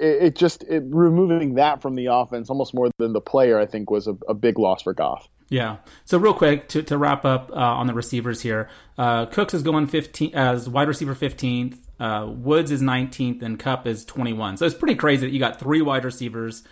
it, 0.01 0.23
it, 0.23 0.37
just 0.37 0.63
it, 0.65 0.83
removing 0.87 1.55
that 1.55 1.83
from 1.83 1.95
the 1.95 2.07
offense 2.07 2.51
almost 2.51 2.75
more 2.75 2.91
than 2.99 3.13
the 3.13 3.21
player, 3.21 3.59
I 3.59 3.67
think, 3.67 3.91
was 3.91 4.07
a, 4.07 4.17
a 4.29 4.35
big 4.35 4.59
loss 4.59 4.83
for 4.83 4.95
Goff. 4.95 5.29
Yeah. 5.49 5.77
So 6.05 6.19
real 6.19 6.35
quick 6.35 6.69
to, 6.71 6.83
to 6.85 6.99
wrap 6.99 7.25
up 7.25 7.51
uh, 7.53 7.55
on 7.55 7.87
the 7.87 7.95
receivers 7.95 8.41
here, 8.41 8.69
uh, 8.99 9.27
Cooks 9.27 9.55
is 9.55 9.63
going 9.63 9.87
15 9.87 10.35
as 10.35 10.69
wide 10.69 10.89
receiver 10.89 11.15
15th. 11.15 11.79
Uh, 11.99 12.27
Woods 12.29 12.71
is 12.71 12.83
19th 12.83 13.43
and 13.43 13.59
Kupp 13.59 13.87
is 13.87 14.05
21. 14.05 14.57
So 14.57 14.67
it's 14.67 14.75
pretty 14.75 14.97
crazy 14.97 15.27
that 15.27 15.33
you 15.33 15.39
got 15.39 15.61
three 15.61 15.83
wide 15.83 16.05
receivers 16.05 16.65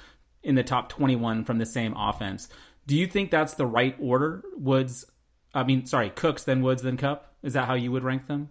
in 0.42 0.54
the 0.54 0.64
top 0.64 0.88
21 0.88 1.44
from 1.44 1.58
the 1.58 1.66
same 1.66 1.94
offense. 1.96 2.48
Do 2.86 2.96
you 2.96 3.06
think 3.06 3.30
that's 3.30 3.54
the 3.54 3.66
right 3.66 3.96
order? 4.00 4.42
Woods, 4.56 5.06
I 5.54 5.62
mean, 5.62 5.86
sorry, 5.86 6.10
Cooks, 6.10 6.44
then 6.44 6.60
Woods, 6.60 6.82
then 6.82 6.96
Kupp. 6.96 7.32
Is 7.42 7.52
that 7.54 7.66
how 7.66 7.74
you 7.74 7.92
would 7.92 8.04
rank 8.04 8.26
them? 8.26 8.50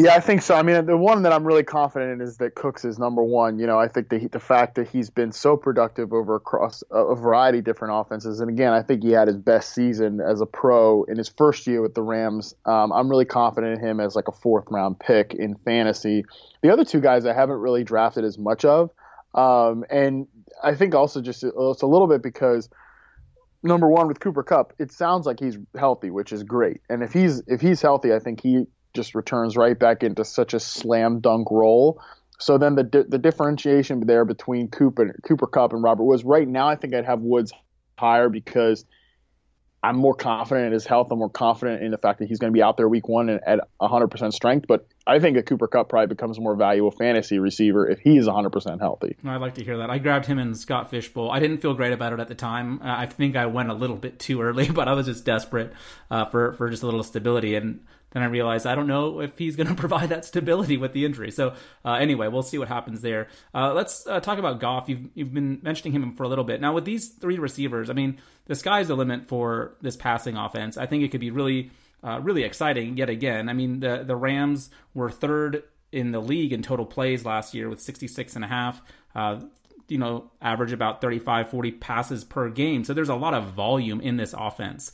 Yeah, 0.00 0.14
I 0.14 0.20
think 0.20 0.42
so. 0.42 0.54
I 0.54 0.62
mean, 0.62 0.86
the 0.86 0.96
one 0.96 1.24
that 1.24 1.32
I'm 1.32 1.44
really 1.44 1.64
confident 1.64 2.12
in 2.12 2.20
is 2.20 2.36
that 2.36 2.54
Cooks 2.54 2.84
is 2.84 3.00
number 3.00 3.20
one. 3.20 3.58
You 3.58 3.66
know, 3.66 3.80
I 3.80 3.88
think 3.88 4.10
the 4.10 4.28
the 4.28 4.38
fact 4.38 4.76
that 4.76 4.86
he's 4.86 5.10
been 5.10 5.32
so 5.32 5.56
productive 5.56 6.12
over 6.12 6.36
across 6.36 6.84
a 6.92 7.16
variety 7.16 7.58
of 7.58 7.64
different 7.64 7.94
offenses, 7.96 8.38
and 8.38 8.48
again, 8.48 8.72
I 8.72 8.80
think 8.80 9.02
he 9.02 9.10
had 9.10 9.26
his 9.26 9.36
best 9.36 9.74
season 9.74 10.20
as 10.20 10.40
a 10.40 10.46
pro 10.46 11.02
in 11.02 11.18
his 11.18 11.28
first 11.28 11.66
year 11.66 11.82
with 11.82 11.94
the 11.94 12.02
Rams. 12.02 12.54
Um, 12.64 12.92
I'm 12.92 13.08
really 13.08 13.24
confident 13.24 13.76
in 13.76 13.84
him 13.84 13.98
as 13.98 14.14
like 14.14 14.28
a 14.28 14.32
fourth 14.32 14.66
round 14.70 15.00
pick 15.00 15.34
in 15.34 15.56
fantasy. 15.64 16.24
The 16.62 16.72
other 16.72 16.84
two 16.84 17.00
guys 17.00 17.26
I 17.26 17.32
haven't 17.32 17.58
really 17.58 17.82
drafted 17.82 18.24
as 18.24 18.38
much 18.38 18.64
of, 18.64 18.90
um, 19.34 19.84
and 19.90 20.28
I 20.62 20.76
think 20.76 20.94
also 20.94 21.20
just 21.20 21.42
it's 21.42 21.82
a 21.82 21.86
little 21.86 22.06
bit 22.06 22.22
because 22.22 22.68
number 23.64 23.88
one 23.88 24.06
with 24.06 24.20
Cooper 24.20 24.44
Kupp, 24.44 24.74
it 24.78 24.92
sounds 24.92 25.26
like 25.26 25.40
he's 25.40 25.58
healthy, 25.76 26.10
which 26.10 26.32
is 26.32 26.44
great. 26.44 26.82
And 26.88 27.02
if 27.02 27.12
he's 27.12 27.42
if 27.48 27.60
he's 27.60 27.82
healthy, 27.82 28.12
I 28.12 28.20
think 28.20 28.40
he 28.40 28.66
just 28.94 29.14
returns 29.14 29.56
right 29.56 29.78
back 29.78 30.02
into 30.02 30.24
such 30.24 30.54
a 30.54 30.60
slam 30.60 31.20
dunk 31.20 31.50
role. 31.50 32.00
So 32.38 32.58
then 32.58 32.76
the 32.76 33.06
the 33.08 33.18
differentiation 33.18 34.00
there 34.06 34.24
between 34.24 34.68
Cooper 34.68 35.14
Cooper 35.26 35.46
Kupp 35.46 35.72
and 35.72 35.82
Robert 35.82 36.04
Woods 36.04 36.24
right 36.24 36.46
now, 36.46 36.68
I 36.68 36.76
think 36.76 36.94
I'd 36.94 37.04
have 37.04 37.20
Woods 37.20 37.52
higher 37.98 38.28
because 38.28 38.84
I'm 39.82 39.96
more 39.96 40.14
confident 40.14 40.66
in 40.66 40.72
his 40.72 40.86
health. 40.86 41.08
I'm 41.12 41.18
more 41.20 41.30
confident 41.30 41.82
in 41.84 41.92
the 41.92 41.98
fact 41.98 42.18
that 42.18 42.28
he's 42.28 42.38
going 42.38 42.52
to 42.52 42.56
be 42.56 42.62
out 42.62 42.76
there 42.76 42.88
week 42.88 43.08
one 43.08 43.28
and 43.28 43.40
at 43.46 43.60
100% 43.80 44.32
strength. 44.32 44.66
But 44.66 44.88
I 45.06 45.20
think 45.20 45.36
a 45.36 45.42
Cooper 45.42 45.68
Kupp 45.68 45.88
probably 45.88 46.08
becomes 46.08 46.36
a 46.36 46.40
more 46.40 46.56
valuable 46.56 46.90
fantasy 46.90 47.38
receiver 47.38 47.88
if 47.88 48.00
he 48.00 48.16
is 48.16 48.26
100% 48.26 48.80
healthy. 48.80 49.16
I'd 49.24 49.40
like 49.40 49.54
to 49.54 49.64
hear 49.64 49.78
that. 49.78 49.88
I 49.88 49.98
grabbed 49.98 50.26
him 50.26 50.40
in 50.40 50.54
Scott 50.56 50.90
Fishbowl. 50.90 51.30
I 51.30 51.38
didn't 51.38 51.58
feel 51.58 51.74
great 51.74 51.92
about 51.92 52.12
it 52.12 52.18
at 52.18 52.26
the 52.26 52.34
time. 52.34 52.82
Uh, 52.82 52.86
I 52.98 53.06
think 53.06 53.36
I 53.36 53.46
went 53.46 53.70
a 53.70 53.74
little 53.74 53.96
bit 53.96 54.18
too 54.18 54.42
early, 54.42 54.68
but 54.70 54.88
I 54.88 54.94
was 54.94 55.06
just 55.06 55.24
desperate 55.24 55.72
uh, 56.10 56.24
for 56.24 56.54
for 56.54 56.68
just 56.70 56.82
a 56.82 56.86
little 56.86 57.04
stability. 57.04 57.54
And 57.54 57.84
then 58.10 58.22
I 58.22 58.26
realized 58.26 58.66
I 58.66 58.74
don't 58.74 58.86
know 58.86 59.20
if 59.20 59.36
he's 59.38 59.56
going 59.56 59.66
to 59.68 59.74
provide 59.74 60.08
that 60.10 60.24
stability 60.24 60.76
with 60.76 60.92
the 60.92 61.04
injury. 61.04 61.30
So 61.30 61.54
uh, 61.84 61.94
anyway, 61.94 62.28
we'll 62.28 62.42
see 62.42 62.58
what 62.58 62.68
happens 62.68 63.00
there. 63.00 63.28
Uh, 63.54 63.74
let's 63.74 64.06
uh, 64.06 64.20
talk 64.20 64.38
about 64.38 64.60
Goff. 64.60 64.88
You've 64.88 65.08
you've 65.14 65.34
been 65.34 65.60
mentioning 65.62 65.92
him 65.92 66.14
for 66.14 66.22
a 66.22 66.28
little 66.28 66.44
bit 66.44 66.60
now. 66.60 66.72
With 66.72 66.84
these 66.84 67.08
three 67.08 67.38
receivers, 67.38 67.90
I 67.90 67.92
mean, 67.92 68.18
the 68.46 68.54
sky's 68.54 68.88
the 68.88 68.96
limit 68.96 69.28
for 69.28 69.76
this 69.80 69.96
passing 69.96 70.36
offense. 70.36 70.76
I 70.76 70.86
think 70.86 71.02
it 71.02 71.10
could 71.10 71.20
be 71.20 71.30
really 71.30 71.70
uh, 72.02 72.20
really 72.22 72.44
exciting 72.44 72.96
yet 72.96 73.10
again. 73.10 73.48
I 73.48 73.52
mean, 73.52 73.80
the 73.80 74.04
the 74.06 74.16
Rams 74.16 74.70
were 74.94 75.10
third 75.10 75.64
in 75.90 76.12
the 76.12 76.20
league 76.20 76.52
in 76.52 76.62
total 76.62 76.84
plays 76.84 77.24
last 77.24 77.54
year 77.54 77.68
with 77.68 77.80
66 77.80 78.36
and 78.36 78.44
a 78.44 78.48
half. 78.48 78.82
Uh, 79.14 79.40
you 79.88 79.96
know, 79.96 80.30
average 80.42 80.72
about 80.72 81.00
35, 81.00 81.48
40 81.48 81.70
passes 81.72 82.22
per 82.22 82.50
game. 82.50 82.84
So 82.84 82.92
there's 82.92 83.08
a 83.08 83.14
lot 83.14 83.32
of 83.32 83.52
volume 83.54 84.02
in 84.02 84.18
this 84.18 84.34
offense. 84.36 84.92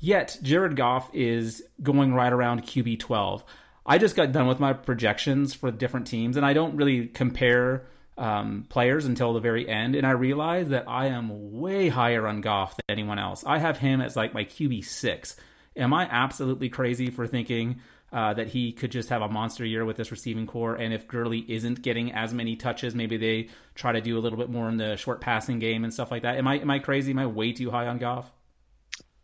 Yet 0.00 0.38
Jared 0.42 0.76
Goff 0.76 1.10
is 1.12 1.62
going 1.82 2.14
right 2.14 2.32
around 2.32 2.62
QB 2.62 3.00
12. 3.00 3.44
I 3.84 3.98
just 3.98 4.16
got 4.16 4.32
done 4.32 4.46
with 4.46 4.60
my 4.60 4.72
projections 4.74 5.54
for 5.54 5.70
different 5.70 6.06
teams, 6.06 6.36
and 6.36 6.44
I 6.44 6.52
don't 6.52 6.76
really 6.76 7.06
compare 7.06 7.86
um, 8.18 8.66
players 8.68 9.06
until 9.06 9.32
the 9.32 9.40
very 9.40 9.68
end. 9.68 9.94
And 9.94 10.06
I 10.06 10.10
realized 10.10 10.70
that 10.70 10.84
I 10.88 11.06
am 11.06 11.58
way 11.58 11.88
higher 11.88 12.26
on 12.26 12.40
Goff 12.40 12.76
than 12.76 12.98
anyone 12.98 13.18
else. 13.18 13.44
I 13.46 13.58
have 13.58 13.78
him 13.78 14.00
as 14.00 14.14
like 14.14 14.34
my 14.34 14.44
QB 14.44 14.84
six. 14.84 15.36
Am 15.76 15.94
I 15.94 16.08
absolutely 16.10 16.68
crazy 16.68 17.10
for 17.10 17.26
thinking 17.26 17.80
uh, 18.12 18.34
that 18.34 18.48
he 18.48 18.72
could 18.72 18.90
just 18.90 19.08
have 19.10 19.22
a 19.22 19.28
monster 19.28 19.64
year 19.64 19.84
with 19.84 19.96
this 19.96 20.10
receiving 20.10 20.46
corps? 20.46 20.74
And 20.74 20.92
if 20.92 21.08
Gurley 21.08 21.44
isn't 21.48 21.82
getting 21.82 22.12
as 22.12 22.34
many 22.34 22.56
touches, 22.56 22.94
maybe 22.94 23.16
they 23.16 23.48
try 23.74 23.92
to 23.92 24.00
do 24.00 24.18
a 24.18 24.20
little 24.20 24.38
bit 24.38 24.50
more 24.50 24.68
in 24.68 24.76
the 24.76 24.96
short 24.96 25.20
passing 25.20 25.60
game 25.60 25.84
and 25.84 25.94
stuff 25.94 26.10
like 26.10 26.22
that. 26.22 26.36
Am 26.36 26.46
I 26.46 26.58
am 26.58 26.70
I 26.70 26.78
crazy? 26.78 27.12
Am 27.12 27.18
I 27.18 27.26
way 27.26 27.52
too 27.52 27.70
high 27.70 27.86
on 27.86 27.98
Goff? 27.98 28.30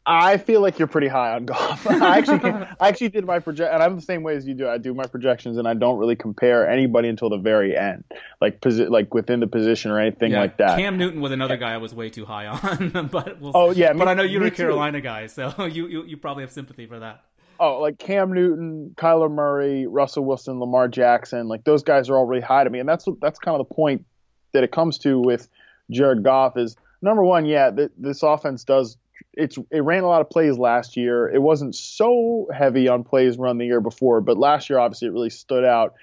I 0.07 0.37
feel 0.37 0.61
like 0.61 0.79
you're 0.79 0.89
pretty 0.89 1.09
high 1.09 1.35
on 1.35 1.47
Goff. 1.47 1.87
I 1.91 2.19
actually, 2.19 2.41
I 2.81 2.89
actually 2.89 3.09
did 3.09 3.25
my 3.25 3.39
project, 3.39 3.73
and 3.73 3.83
I'm 3.83 3.97
the 3.97 4.03
same 4.03 4.23
way 4.23 4.37
as 4.37 4.47
you 4.47 4.55
do. 4.55 4.69
I 4.69 4.77
do 4.77 4.93
my 4.93 5.07
projections, 5.07 5.57
and 5.57 5.67
I 5.67 5.75
don't 5.75 5.99
really 5.99 6.17
compare 6.17 6.69
anybody 6.69 7.09
until 7.09 7.31
the 7.31 7.39
very 7.39 7.77
end, 7.77 8.05
like 8.41 8.61
posi- 8.61 8.91
like 8.91 9.15
within 9.15 9.41
the 9.41 9.47
position 9.47 9.91
or 9.91 9.99
anything 9.99 10.33
yeah, 10.33 10.41
like 10.41 10.59
that. 10.59 10.79
Cam 10.79 10.99
Newton 10.99 11.21
was 11.21 11.33
another 11.33 11.57
guy 11.57 11.73
I 11.73 11.79
was 11.79 11.95
way 11.95 12.11
too 12.11 12.27
high 12.27 12.47
on, 12.47 13.09
but 13.13 13.41
we'll, 13.41 13.53
oh 13.55 13.71
yeah, 13.71 13.93
but 13.93 14.05
me, 14.05 14.11
I 14.11 14.15
know 14.15 14.23
you're 14.23 14.45
a 14.45 14.51
too. 14.51 14.57
Carolina 14.57 15.01
guy, 15.01 15.27
so 15.27 15.65
you, 15.65 15.87
you 15.87 16.05
you 16.05 16.17
probably 16.19 16.43
have 16.43 16.53
sympathy 16.53 16.87
for 16.87 16.99
that. 16.99 17.25
Oh, 17.59 17.81
like 17.81 17.99
Cam 17.99 18.33
Newton, 18.33 18.95
Kyler 18.97 19.31
Murray, 19.31 19.87
Russell 19.87 20.25
Wilson, 20.25 20.61
Lamar 20.61 20.89
Jackson, 20.89 21.49
like 21.49 21.65
those 21.65 21.83
guys 21.83 22.11
are 22.11 22.17
all 22.17 22.27
really 22.27 22.43
high 22.43 22.65
to 22.65 22.71
me, 22.71 22.79
and 22.79 22.89
that's 22.89 23.07
that's 23.23 23.39
kind 23.39 23.59
of 23.59 23.67
the 23.67 23.75
point 23.75 24.05
that 24.53 24.65
it 24.65 24.71
comes 24.71 24.99
to 24.99 25.19
with 25.19 25.49
Jared 25.91 26.23
Goff 26.23 26.59
is 26.59 26.77
number 27.01 27.25
one, 27.25 27.47
yeah, 27.47 27.71
th- 27.71 27.91
this 27.97 28.23
offense 28.23 28.65
does 28.65 28.97
it's 29.33 29.59
it 29.71 29.81
ran 29.81 30.03
a 30.03 30.09
lot 30.09 30.21
of 30.21 30.31
plays 30.31 30.59
last 30.59 30.97
year. 30.97 31.29
It 31.29 31.41
wasn't 31.41 31.75
so 31.75 32.49
heavy 32.53 32.89
on 32.89 33.05
plays 33.05 33.37
run 33.39 33.59
the 33.59 33.67
year 33.67 33.81
before, 33.81 34.21
but 34.21 34.39
last 34.39 34.71
year 34.71 34.79
obviously 34.79 35.09
it 35.09 35.12
really 35.12 35.31
stood 35.31 35.65
out. 35.65 35.95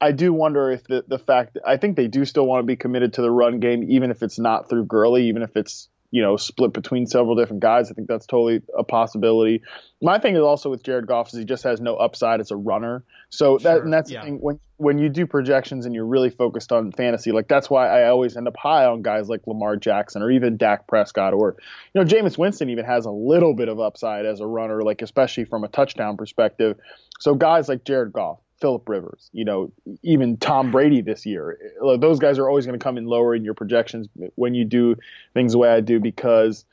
I 0.00 0.12
do 0.12 0.32
wonder 0.32 0.70
if 0.70 0.84
the 0.84 1.04
the 1.06 1.18
fact 1.18 1.58
I 1.66 1.76
think 1.76 1.96
they 1.96 2.08
do 2.08 2.24
still 2.24 2.46
want 2.46 2.62
to 2.62 2.66
be 2.66 2.76
committed 2.76 3.14
to 3.14 3.22
the 3.22 3.30
run 3.30 3.60
game, 3.60 3.84
even 3.88 4.10
if 4.10 4.22
it's 4.22 4.38
not 4.38 4.68
through 4.68 4.86
Gurley, 4.86 5.28
even 5.28 5.42
if 5.42 5.56
it's 5.56 5.88
you 6.14 6.22
know 6.22 6.36
split 6.36 6.72
between 6.72 7.08
several 7.08 7.34
different 7.34 7.60
guys. 7.60 7.90
I 7.90 7.94
think 7.94 8.06
that's 8.06 8.24
totally 8.24 8.62
a 8.78 8.84
possibility. 8.84 9.62
My 10.00 10.20
thing 10.20 10.36
is 10.36 10.42
also 10.42 10.70
with 10.70 10.84
Jared 10.84 11.08
Goff 11.08 11.32
is 11.32 11.40
he 11.40 11.44
just 11.44 11.64
has 11.64 11.80
no 11.80 11.96
upside 11.96 12.38
as 12.38 12.52
a 12.52 12.56
runner. 12.56 13.02
So 13.30 13.58
that 13.58 13.62
Sure, 13.62 13.82
and 13.82 13.92
that's 13.92 14.12
yeah. 14.12 14.20
the 14.20 14.26
thing 14.26 14.38
when 14.40 14.60
when 14.76 14.98
you 14.98 15.08
do 15.08 15.26
projections 15.26 15.86
and 15.86 15.94
you're 15.94 16.06
really 16.06 16.30
focused 16.30 16.70
on 16.70 16.92
fantasy, 16.92 17.32
like 17.32 17.48
that's 17.48 17.68
why 17.68 17.88
I 17.88 18.10
always 18.10 18.36
end 18.36 18.46
up 18.46 18.56
high 18.56 18.84
on 18.84 19.02
guys 19.02 19.28
like 19.28 19.40
Lamar 19.48 19.74
Jackson 19.76 20.22
or 20.22 20.30
even 20.30 20.56
Dak 20.56 20.86
Prescott 20.86 21.34
or 21.34 21.56
you 21.92 22.00
know 22.00 22.06
Jameis 22.06 22.38
Winston 22.38 22.70
even 22.70 22.84
has 22.84 23.06
a 23.06 23.10
little 23.10 23.52
bit 23.52 23.68
of 23.68 23.80
upside 23.80 24.24
as 24.24 24.38
a 24.38 24.46
runner, 24.46 24.82
like 24.82 25.02
especially 25.02 25.46
from 25.46 25.64
a 25.64 25.68
touchdown 25.68 26.16
perspective. 26.16 26.78
So 27.18 27.34
guys 27.34 27.68
like 27.68 27.82
Jared 27.82 28.12
Goff, 28.12 28.38
Philip 28.64 28.88
Rivers, 28.88 29.28
you 29.34 29.44
know, 29.44 29.70
even 30.02 30.38
Tom 30.38 30.70
Brady 30.70 31.02
this 31.02 31.26
year, 31.26 31.58
those 31.98 32.18
guys 32.18 32.38
are 32.38 32.48
always 32.48 32.64
going 32.64 32.78
to 32.78 32.82
come 32.82 32.96
in 32.96 33.04
lower 33.04 33.34
in 33.34 33.44
your 33.44 33.52
projections 33.52 34.08
when 34.36 34.54
you 34.54 34.64
do 34.64 34.96
things 35.34 35.52
the 35.52 35.58
way 35.58 35.68
I 35.68 35.82
do 35.82 36.00
because 36.00 36.64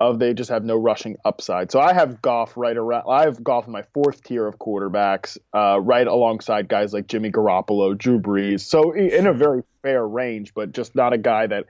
of 0.00 0.18
they 0.18 0.34
just 0.34 0.50
have 0.50 0.64
no 0.64 0.76
rushing 0.76 1.16
upside. 1.24 1.72
So 1.72 1.80
I 1.80 1.94
have 1.94 2.20
Goff 2.20 2.58
right 2.58 2.76
around. 2.76 3.04
I 3.08 3.22
have 3.22 3.42
Goff 3.42 3.64
in 3.64 3.72
my 3.72 3.84
fourth 3.94 4.22
tier 4.22 4.46
of 4.46 4.58
quarterbacks, 4.58 5.38
uh, 5.54 5.80
right 5.80 6.06
alongside 6.06 6.68
guys 6.68 6.92
like 6.92 7.06
Jimmy 7.06 7.30
Garoppolo, 7.30 7.96
Drew 7.96 8.20
Brees. 8.20 8.60
So 8.60 8.92
in 8.92 9.26
a 9.26 9.32
very 9.32 9.62
fair 9.80 10.06
range, 10.06 10.52
but 10.52 10.72
just 10.72 10.94
not 10.94 11.14
a 11.14 11.18
guy 11.18 11.46
that, 11.46 11.64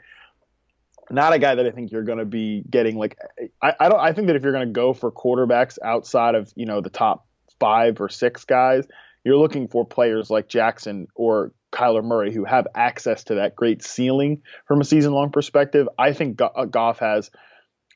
not 1.12 1.32
a 1.32 1.38
guy 1.38 1.54
that 1.54 1.64
I 1.64 1.70
think 1.70 1.92
you're 1.92 2.02
going 2.02 2.18
to 2.18 2.24
be 2.24 2.64
getting. 2.68 2.98
Like 2.98 3.16
I, 3.62 3.74
I 3.78 3.88
don't. 3.88 4.00
I 4.00 4.14
think 4.14 4.26
that 4.26 4.34
if 4.34 4.42
you're 4.42 4.52
going 4.52 4.66
to 4.66 4.72
go 4.72 4.94
for 4.94 5.12
quarterbacks 5.12 5.78
outside 5.80 6.34
of 6.34 6.52
you 6.56 6.66
know 6.66 6.80
the 6.80 6.90
top 6.90 7.28
five 7.60 8.00
or 8.00 8.08
six 8.08 8.44
guys, 8.44 8.88
you're 9.24 9.36
looking 9.36 9.68
for 9.68 9.84
players 9.84 10.30
like 10.30 10.48
Jackson 10.48 11.06
or 11.14 11.52
Kyler 11.72 12.02
Murray 12.02 12.32
who 12.32 12.44
have 12.44 12.66
access 12.74 13.24
to 13.24 13.36
that 13.36 13.54
great 13.54 13.82
ceiling 13.82 14.42
from 14.66 14.80
a 14.80 14.84
season 14.84 15.12
long 15.12 15.30
perspective. 15.30 15.88
I 15.98 16.12
think 16.12 16.40
uh, 16.40 16.64
Goff 16.64 16.98
has 16.98 17.30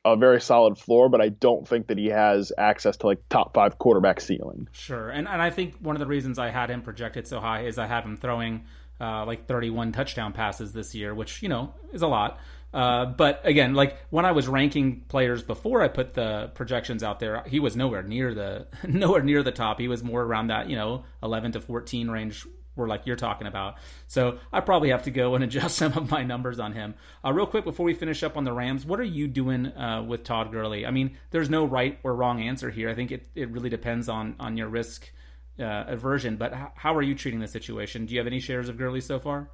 a 0.05 0.15
very 0.15 0.39
solid 0.39 0.77
floor, 0.77 1.09
but 1.09 1.19
I 1.19 1.29
don't 1.29 1.67
think 1.67 1.87
that 1.87 1.97
he 1.97 2.07
has 2.07 2.51
access 2.57 2.97
to 2.97 3.07
like 3.07 3.27
top 3.27 3.55
five 3.55 3.79
quarterback 3.79 4.21
ceiling. 4.21 4.67
Sure, 4.71 5.09
and 5.09 5.27
and 5.27 5.41
I 5.41 5.49
think 5.49 5.75
one 5.79 5.95
of 5.95 5.99
the 5.99 6.05
reasons 6.05 6.37
I 6.37 6.51
had 6.51 6.69
him 6.69 6.83
projected 6.83 7.27
so 7.27 7.39
high 7.39 7.65
is 7.65 7.77
I 7.79 7.87
have 7.87 8.05
him 8.05 8.15
throwing 8.15 8.65
uh, 9.01 9.25
like 9.25 9.47
31 9.47 9.91
touchdown 9.91 10.31
passes 10.31 10.73
this 10.73 10.93
year, 10.93 11.13
which 11.13 11.41
you 11.41 11.49
know 11.49 11.73
is 11.91 12.03
a 12.03 12.07
lot. 12.07 12.39
Uh, 12.75 13.05
but 13.05 13.39
again, 13.45 13.73
like 13.73 13.97
when 14.09 14.25
I 14.25 14.33
was 14.33 14.49
ranking 14.49 14.99
players 15.07 15.41
before 15.41 15.81
I 15.81 15.87
put 15.87 16.13
the 16.13 16.51
projections 16.55 17.03
out 17.03 17.21
there, 17.21 17.41
he 17.47 17.61
was 17.61 17.77
nowhere 17.77 18.03
near 18.03 18.33
the 18.33 18.67
nowhere 18.83 19.23
near 19.23 19.43
the 19.43 19.53
top. 19.53 19.79
He 19.79 19.87
was 19.87 20.03
more 20.03 20.21
around 20.21 20.47
that 20.47 20.69
you 20.69 20.75
know 20.75 21.05
11 21.23 21.53
to 21.53 21.61
14 21.61 22.09
range 22.11 22.45
where 22.75 22.89
like 22.89 23.07
you're 23.07 23.15
talking 23.15 23.47
about. 23.47 23.77
So 24.07 24.39
I 24.51 24.59
probably 24.59 24.89
have 24.89 25.03
to 25.03 25.11
go 25.11 25.35
and 25.35 25.43
adjust 25.45 25.77
some 25.77 25.93
of 25.93 26.11
my 26.11 26.23
numbers 26.23 26.59
on 26.59 26.73
him. 26.73 26.95
Uh, 27.23 27.31
real 27.31 27.45
quick 27.47 27.63
before 27.63 27.85
we 27.85 27.93
finish 27.93 28.23
up 28.23 28.35
on 28.35 28.43
the 28.43 28.51
Rams, 28.51 28.85
what 28.85 28.99
are 28.99 29.03
you 29.03 29.29
doing 29.29 29.67
uh, 29.67 30.03
with 30.05 30.25
Todd 30.25 30.51
Gurley? 30.51 30.85
I 30.85 30.91
mean, 30.91 31.17
there's 31.31 31.49
no 31.49 31.63
right 31.63 31.97
or 32.03 32.13
wrong 32.13 32.41
answer 32.41 32.69
here. 32.69 32.89
I 32.89 32.93
think 32.93 33.09
it, 33.13 33.25
it 33.35 33.49
really 33.51 33.69
depends 33.69 34.09
on 34.09 34.35
on 34.37 34.57
your 34.57 34.67
risk 34.67 35.09
uh, 35.57 35.85
aversion. 35.87 36.35
But 36.35 36.51
h- 36.51 36.59
how 36.75 36.93
are 36.95 37.01
you 37.01 37.15
treating 37.15 37.39
the 37.39 37.47
situation? 37.47 38.05
Do 38.05 38.13
you 38.13 38.19
have 38.19 38.27
any 38.27 38.41
shares 38.41 38.67
of 38.67 38.77
Gurley 38.77 38.99
so 38.99 39.17
far? 39.17 39.49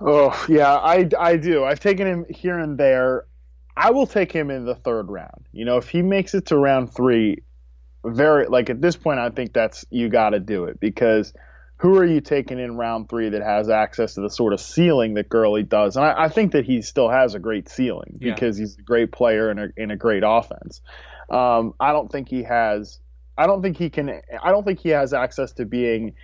Oh 0.00 0.44
yeah, 0.48 0.74
I, 0.74 1.08
I 1.18 1.36
do. 1.36 1.64
I've 1.64 1.80
taken 1.80 2.06
him 2.06 2.26
here 2.28 2.58
and 2.58 2.78
there. 2.78 3.26
I 3.76 3.90
will 3.90 4.06
take 4.06 4.32
him 4.32 4.50
in 4.50 4.64
the 4.64 4.74
third 4.74 5.10
round. 5.10 5.46
You 5.52 5.64
know, 5.64 5.76
if 5.76 5.88
he 5.88 6.02
makes 6.02 6.34
it 6.34 6.46
to 6.46 6.56
round 6.56 6.94
three, 6.94 7.42
very 8.04 8.46
like 8.46 8.70
at 8.70 8.80
this 8.80 8.96
point, 8.96 9.18
I 9.18 9.30
think 9.30 9.52
that's 9.52 9.84
you 9.90 10.08
got 10.08 10.30
to 10.30 10.40
do 10.40 10.64
it 10.64 10.80
because 10.80 11.32
who 11.78 11.96
are 11.98 12.04
you 12.06 12.20
taking 12.22 12.58
in 12.58 12.76
round 12.76 13.08
three 13.08 13.28
that 13.30 13.42
has 13.42 13.68
access 13.68 14.14
to 14.14 14.22
the 14.22 14.30
sort 14.30 14.54
of 14.54 14.60
ceiling 14.60 15.14
that 15.14 15.28
Gurley 15.28 15.62
does? 15.62 15.96
And 15.96 16.06
I, 16.06 16.24
I 16.24 16.28
think 16.28 16.52
that 16.52 16.64
he 16.64 16.80
still 16.80 17.10
has 17.10 17.34
a 17.34 17.38
great 17.38 17.68
ceiling 17.68 18.18
Yeah. 18.20 18.32
because 18.34 18.56
he's 18.56 18.78
a 18.78 18.82
great 18.82 19.12
player 19.12 19.50
in 19.50 19.58
a 19.58 19.68
in 19.76 19.90
a 19.90 19.96
great 19.96 20.22
offense. 20.26 20.80
Um, 21.28 21.74
I 21.80 21.92
don't 21.92 22.10
think 22.10 22.28
he 22.28 22.44
has. 22.44 22.98
I 23.36 23.46
don't 23.46 23.60
think 23.60 23.76
he 23.76 23.90
can. 23.90 24.22
I 24.42 24.50
don't 24.50 24.64
think 24.64 24.78
he 24.80 24.90
has 24.90 25.12
access 25.12 25.52
to 25.54 25.66
being 25.66 26.14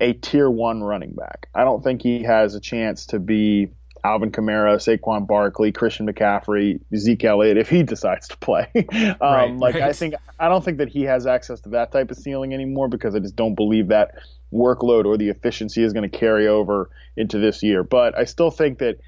a 0.00 0.14
tier 0.14 0.50
one 0.50 0.82
running 0.82 1.12
back. 1.12 1.48
I 1.54 1.64
don't 1.64 1.82
think 1.84 2.02
he 2.02 2.22
has 2.22 2.54
a 2.54 2.60
chance 2.60 3.06
to 3.06 3.18
be 3.18 3.70
Alvin 4.02 4.32
Kamara, 4.32 4.76
Saquon 4.76 5.26
Barkley, 5.26 5.72
Christian 5.72 6.06
McCaffrey, 6.06 6.80
Zeke 6.96 7.24
Elliott 7.24 7.58
if 7.58 7.68
he 7.68 7.82
decides 7.84 8.28
to 8.28 8.36
play. 8.38 8.68
um, 8.76 9.16
Right, 9.20 9.56
like 9.56 9.76
I 9.76 9.92
think 9.92 10.14
I 10.38 10.48
don't 10.48 10.64
think 10.64 10.78
that 10.78 10.88
he 10.88 11.02
has 11.02 11.26
access 11.26 11.60
to 11.60 11.68
that 11.70 11.92
type 11.92 12.10
of 12.10 12.16
ceiling 12.16 12.54
anymore 12.54 12.88
because 12.88 13.14
I 13.14 13.18
just 13.18 13.36
don't 13.36 13.54
believe 13.54 13.88
that 13.88 14.14
workload 14.52 15.04
or 15.04 15.16
the 15.16 15.28
efficiency 15.28 15.82
is 15.82 15.92
going 15.92 16.08
to 16.08 16.18
carry 16.18 16.48
over 16.48 16.90
into 17.16 17.38
this 17.38 17.62
year. 17.62 17.84
But 17.84 18.18
I 18.18 18.24
still 18.24 18.50
think 18.50 18.78
that 18.78 18.98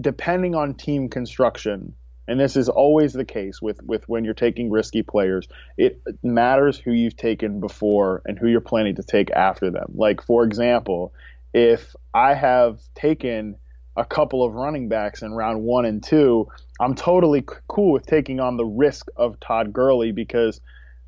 depending 0.00 0.54
on 0.54 0.74
team 0.74 1.08
construction, 1.08 1.94
and 2.28 2.40
this 2.40 2.56
is 2.56 2.68
always 2.68 3.12
the 3.12 3.24
case 3.24 3.62
with, 3.62 3.82
with 3.82 4.08
when 4.08 4.24
you're 4.24 4.34
taking 4.34 4.70
risky 4.70 5.02
players, 5.02 5.48
it 5.76 6.00
matters 6.22 6.78
who 6.78 6.92
you've 6.92 7.16
taken 7.16 7.60
before 7.60 8.22
and 8.26 8.38
who 8.38 8.48
you're 8.48 8.60
planning 8.60 8.96
to 8.96 9.02
take 9.02 9.30
after 9.30 9.70
them. 9.70 9.92
Like, 9.94 10.22
for 10.22 10.44
example, 10.44 11.12
if 11.54 11.94
I 12.12 12.34
have 12.34 12.80
taken 12.94 13.56
a 13.96 14.04
couple 14.04 14.44
of 14.44 14.54
running 14.54 14.88
backs 14.88 15.22
in 15.22 15.32
round 15.32 15.62
one 15.62 15.86
and 15.86 16.02
two, 16.02 16.48
I'm 16.80 16.94
totally 16.94 17.44
cool 17.68 17.92
with 17.92 18.06
taking 18.06 18.40
on 18.40 18.56
the 18.56 18.64
risk 18.64 19.06
of 19.16 19.40
Todd 19.40 19.72
Gurley 19.72 20.12
because 20.12 20.60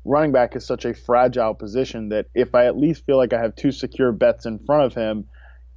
running 0.05 0.31
back 0.31 0.55
is 0.55 0.65
such 0.65 0.85
a 0.85 0.93
fragile 0.93 1.53
position 1.53 2.09
that 2.09 2.27
if 2.33 2.55
I 2.55 2.65
at 2.65 2.77
least 2.77 3.05
feel 3.05 3.17
like 3.17 3.33
I 3.33 3.41
have 3.41 3.55
two 3.55 3.71
secure 3.71 4.11
bets 4.11 4.45
in 4.45 4.59
front 4.59 4.85
of 4.85 4.95
him, 4.95 5.25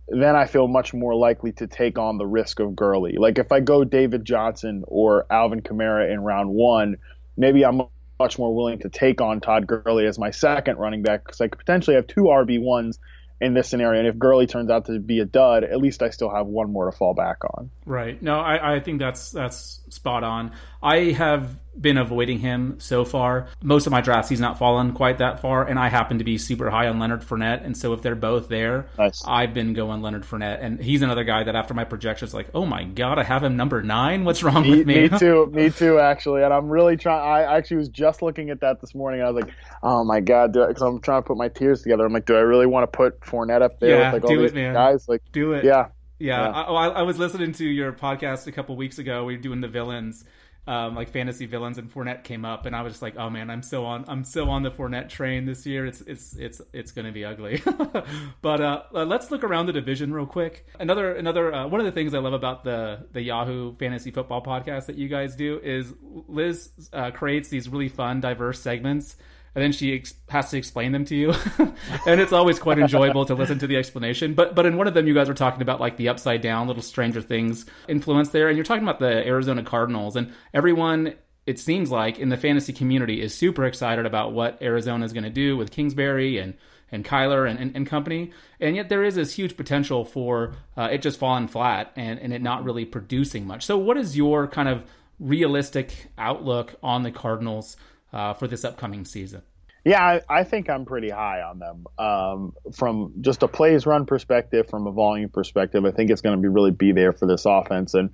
then 0.09 0.37
I 0.37 0.47
feel 0.47 0.69
much 0.69 0.93
more 0.93 1.15
likely 1.15 1.53
to 1.53 1.67
take 1.67 1.99
on 1.99 2.19
the 2.19 2.27
risk 2.27 2.61
of 2.61 2.77
Gurley. 2.77 3.17
Like 3.19 3.39
if 3.39 3.53
I 3.53 3.61
go 3.61 3.85
David 3.85 4.25
Johnson 4.25 4.85
or 4.87 5.27
Alvin 5.31 5.63
Kamara 5.63 6.13
in 6.13 6.21
round 6.21 6.51
one, 6.51 6.97
maybe 7.37 7.65
I'm 7.65 7.83
much 8.19 8.39
more 8.39 8.55
willing 8.55 8.81
to 8.81 8.89
take 8.89 9.21
on 9.21 9.41
Todd 9.41 9.67
Gurley 9.67 10.07
as 10.07 10.19
my 10.19 10.31
second 10.31 10.79
running 10.79 11.03
back 11.03 11.25
because 11.25 11.41
I 11.41 11.49
could 11.49 11.59
potentially 11.59 11.97
have 11.97 12.07
two 12.07 12.23
RB 12.23 12.61
ones 12.61 12.99
in 13.41 13.55
this 13.55 13.69
scenario. 13.69 13.99
And 13.99 14.09
if 14.09 14.17
Gurley 14.17 14.47
turns 14.47 14.71
out 14.71 14.87
to 14.87 15.01
be 15.01 15.19
a 15.19 15.25
dud, 15.25 15.65
at 15.65 15.79
least 15.79 16.03
I 16.03 16.11
still 16.11 16.33
have 16.33 16.47
one 16.47 16.73
more 16.73 16.91
to 16.91 16.97
fall 16.97 17.15
back 17.15 17.39
on. 17.45 17.71
Right. 17.85 18.23
No, 18.23 18.39
I, 18.39 18.77
I 18.77 18.81
think 18.81 19.01
that's 19.01 19.31
that's 19.31 19.81
spot 19.89 20.23
on. 20.23 20.53
I 20.83 21.13
have 21.13 21.59
been 21.81 21.97
avoiding 21.97 22.39
him 22.39 22.79
so 22.81 23.03
far. 23.03 23.47
Most 23.63 23.87
of 23.87 23.93
my 23.93 24.03
drafts, 24.03 24.29
he's 24.29 24.41
not 24.41 24.59
fallen 24.59 24.93
quite 24.93 25.19
that 25.19 25.41
far, 25.41 25.67
and 25.67 25.79
I 25.79 25.89
happen 25.89 26.19
to 26.19 26.25
be 26.25 26.37
super 26.37 26.69
high 26.69 26.87
on 26.89 26.99
Leonard 26.99 27.23
Fournette. 27.23 27.65
And 27.65 27.75
so 27.75 27.95
if 27.95 28.03
they're 28.03 28.15
both 28.15 28.49
there, 28.49 28.87
Nice. 28.99 29.23
I've 29.27 29.55
been 29.55 29.73
going 29.73 30.03
Leonard 30.03 30.25
Fournette, 30.25 30.59
and 30.63 30.79
he's 30.79 31.01
another 31.01 31.25
guy 31.25 31.45
that 31.45 31.57
after 31.57 31.73
my 31.73 31.85
projections, 31.85 32.35
like, 32.35 32.49
oh 32.53 32.67
my 32.67 32.85
god, 32.85 33.19
I 33.19 33.23
have 33.23 33.43
him 33.43 33.57
number 33.57 33.83
nine. 33.83 34.25
What's 34.25 34.43
wrong 34.43 34.63
Me, 34.65 34.71
with 34.79 34.87
me? 34.87 35.09
me 35.09 35.19
too. 35.19 35.47
Me 35.53 35.71
too, 35.71 35.99
actually. 35.99 36.43
And 36.43 36.53
I'm 36.53 36.69
really 36.69 36.99
trying. 36.99 37.23
I 37.27 37.57
actually 37.57 37.79
was 37.79 37.89
just 37.89 38.21
looking 38.21 38.51
at 38.51 38.61
that 38.61 38.83
this 38.83 38.95
morning. 38.95 39.23
I 39.23 39.31
was 39.31 39.43
like, 39.43 39.55
"Oh 39.83 40.05
my 40.05 40.21
god!" 40.21 40.53
Because 40.53 40.83
I'm 40.83 41.01
trying 41.01 41.23
to 41.23 41.27
put 41.27 41.39
my 41.39 41.49
tiers 41.49 41.81
together. 41.83 42.05
I'm 42.05 42.13
like, 42.13 42.27
"Do 42.27 42.37
I 42.37 42.41
really 42.41 42.67
want 42.67 42.85
to 42.91 42.95
put 42.95 43.21
Fournette 43.23 43.63
up 43.63 43.81
there 43.81 43.97
Yeah, 43.99 44.13
with 44.13 44.23
like 44.25 44.31
all 44.31 44.39
these 44.39 44.53
it, 44.53 44.73
guys?" 44.75 45.09
Like, 45.09 45.23
Do 45.33 45.55
it. 45.55 45.65
yeah, 45.65 45.87
Yeah, 46.19 46.43
Yeah. 46.43 46.51
I, 46.51 46.67
oh, 46.69 46.75
I, 46.75 46.89
I 46.89 47.03
was 47.03 47.19
listening 47.19 47.53
to 47.53 47.65
your 47.65 47.93
podcast 47.95 48.47
a 48.47 48.53
couple 48.53 48.77
weeks 48.77 48.99
ago. 48.99 49.25
We 49.25 49.37
were 49.37 49.43
doing 49.43 49.63
the 49.63 49.69
villains, 49.69 50.25
um, 50.67 50.95
like 50.95 51.11
fantasy 51.11 51.47
villains, 51.47 51.79
and 51.79 51.93
Fournette 51.93 52.23
came 52.23 52.45
up, 52.45 52.67
and 52.67 52.77
I 52.77 52.83
was 52.83 52.93
just 52.93 53.03
like, 53.03 53.17
"Oh 53.17 53.29
man, 53.29 53.51
I'm 53.51 53.63
so 53.63 53.85
on, 53.85 54.05
I'm 54.07 54.23
so 54.23 54.49
on 54.49 54.63
the 54.63 54.71
Fournette 54.71 55.09
train 55.09 55.45
this 55.45 55.67
year. 55.67 55.87
It's 55.87 56.01
it's 56.03 56.37
it's 56.37 56.61
it's 56.73 56.93
going 56.93 57.07
to 57.07 57.13
be 57.13 57.25
ugly." 57.25 57.61
but 58.43 58.61
uh, 58.61 58.83
uh, 58.95 59.05
let's 59.05 59.31
look 59.31 59.43
around 59.43 59.67
the 59.67 59.73
division 59.73 60.13
real 60.13 60.27
quick. 60.27 60.67
Another 60.79 61.15
another 61.15 61.53
uh, 61.53 61.67
one 61.67 61.81
of 61.81 61.87
the 61.87 61.93
things 61.93 62.15
I 62.15 62.19
love 62.19 62.33
about 62.33 62.63
the 62.63 63.07
the 63.13 63.23
Yahoo 63.23 63.75
Fantasy 63.77 64.13
Football 64.13 64.43
podcast 64.43 64.87
that 64.87 64.97
you 64.97 65.09
guys 65.09 65.35
do 65.35 65.59
is 65.63 65.93
Liz 66.29 66.71
uh, 66.93 67.11
creates 67.11 67.49
these 67.49 67.69
really 67.69 67.89
fun, 67.89 68.21
diverse 68.21 68.61
segments 68.61 69.17
and 69.55 69.63
then 69.63 69.73
she 69.73 69.95
ex- 69.95 70.15
has 70.29 70.51
to 70.51 70.57
explain 70.57 70.93
them 70.93 71.05
to 71.05 71.17
you 71.17 71.35
and 72.07 72.21
it's 72.21 72.33
always 72.33 72.59
quite 72.59 72.79
enjoyable 72.79 73.25
to 73.25 73.35
listen 73.35 73.59
to 73.59 73.67
the 73.67 73.77
explanation 73.77 74.35
but 74.35 74.55
but 74.55 74.67
in 74.67 74.77
one 74.77 74.87
of 74.87 74.95
them 74.95 75.07
you 75.07 75.15
guys 75.15 75.29
were 75.29 75.35
talking 75.35 75.63
about 75.63 75.81
like 75.81 75.97
the 75.97 76.09
upside 76.09 76.41
down 76.41 76.67
little 76.67 76.83
stranger 76.83 77.21
things 77.21 77.67
influence 77.89 78.31
there 78.31 78.49
and 78.49 78.57
you're 78.57 78.65
talking 78.65 78.83
about 78.83 78.99
the 78.99 79.27
arizona 79.27 79.63
cardinals 79.63 80.17
and 80.17 80.33
everyone 80.55 81.15
it 81.47 81.59
seems 81.59 81.91
like 81.91 82.19
in 82.19 82.29
the 82.29 82.37
fantasy 82.37 82.73
community 82.73 83.21
is 83.21 83.35
super 83.35 83.65
excited 83.65 84.07
about 84.07 84.33
what 84.33 84.63
Arizona 84.63 85.05
is 85.05 85.13
going 85.13 85.25
to 85.25 85.31
do 85.31 85.57
with 85.57 85.71
Kingsbury 85.71 86.39
and 86.39 86.55
and 86.93 87.07
Kyler 87.07 87.49
and, 87.49 87.59
and, 87.59 87.75
and, 87.75 87.87
company. 87.87 88.33
And 88.61 88.77
yet 88.77 88.91
there 88.91 89.03
is 89.03 89.15
this 89.15 89.33
huge 89.33 89.57
potential 89.57 90.05
for 90.05 90.53
uh, 90.77 90.91
it 90.93 91.01
just 91.01 91.19
falling 91.19 91.49
flat 91.49 91.91
and, 91.97 92.21
and 92.21 92.35
it 92.35 92.43
not 92.43 92.65
really 92.65 92.85
producing 92.85 93.47
much. 93.47 93.65
So, 93.65 93.79
what 93.79 93.97
is 93.97 94.15
your 94.15 94.47
kind 94.47 94.69
of 94.69 94.85
realistic 95.19 96.11
outlook 96.19 96.75
on 96.83 97.03
the 97.03 97.11
Cardinals 97.11 97.79
uh, 98.13 98.35
for 98.35 98.47
this 98.47 98.65
upcoming 98.65 99.05
season? 99.05 99.43
Yeah, 99.85 100.01
I, 100.01 100.21
I, 100.29 100.45
think 100.45 100.71
I'm 100.71 100.85
pretty 100.85 101.11
high 101.11 101.43
on 101.43 101.59
them. 101.59 101.87
Um, 101.99 102.55
from 102.73 103.15
just 103.21 103.43
a 103.43 103.49
plays 103.49 103.85
run 103.85 104.07
perspective, 104.07 104.69
from 104.71 104.87
a 104.87 104.93
volume 104.93 105.29
perspective, 105.29 105.85
I 105.85 105.91
think 105.91 106.11
it's 106.11 106.21
going 106.21 106.37
to 106.37 106.41
be 106.41 106.47
really 106.47 106.71
be 106.71 106.93
there 106.93 107.13
for 107.13 107.27
this 107.27 107.45
offense. 107.47 107.95
And 107.95 108.11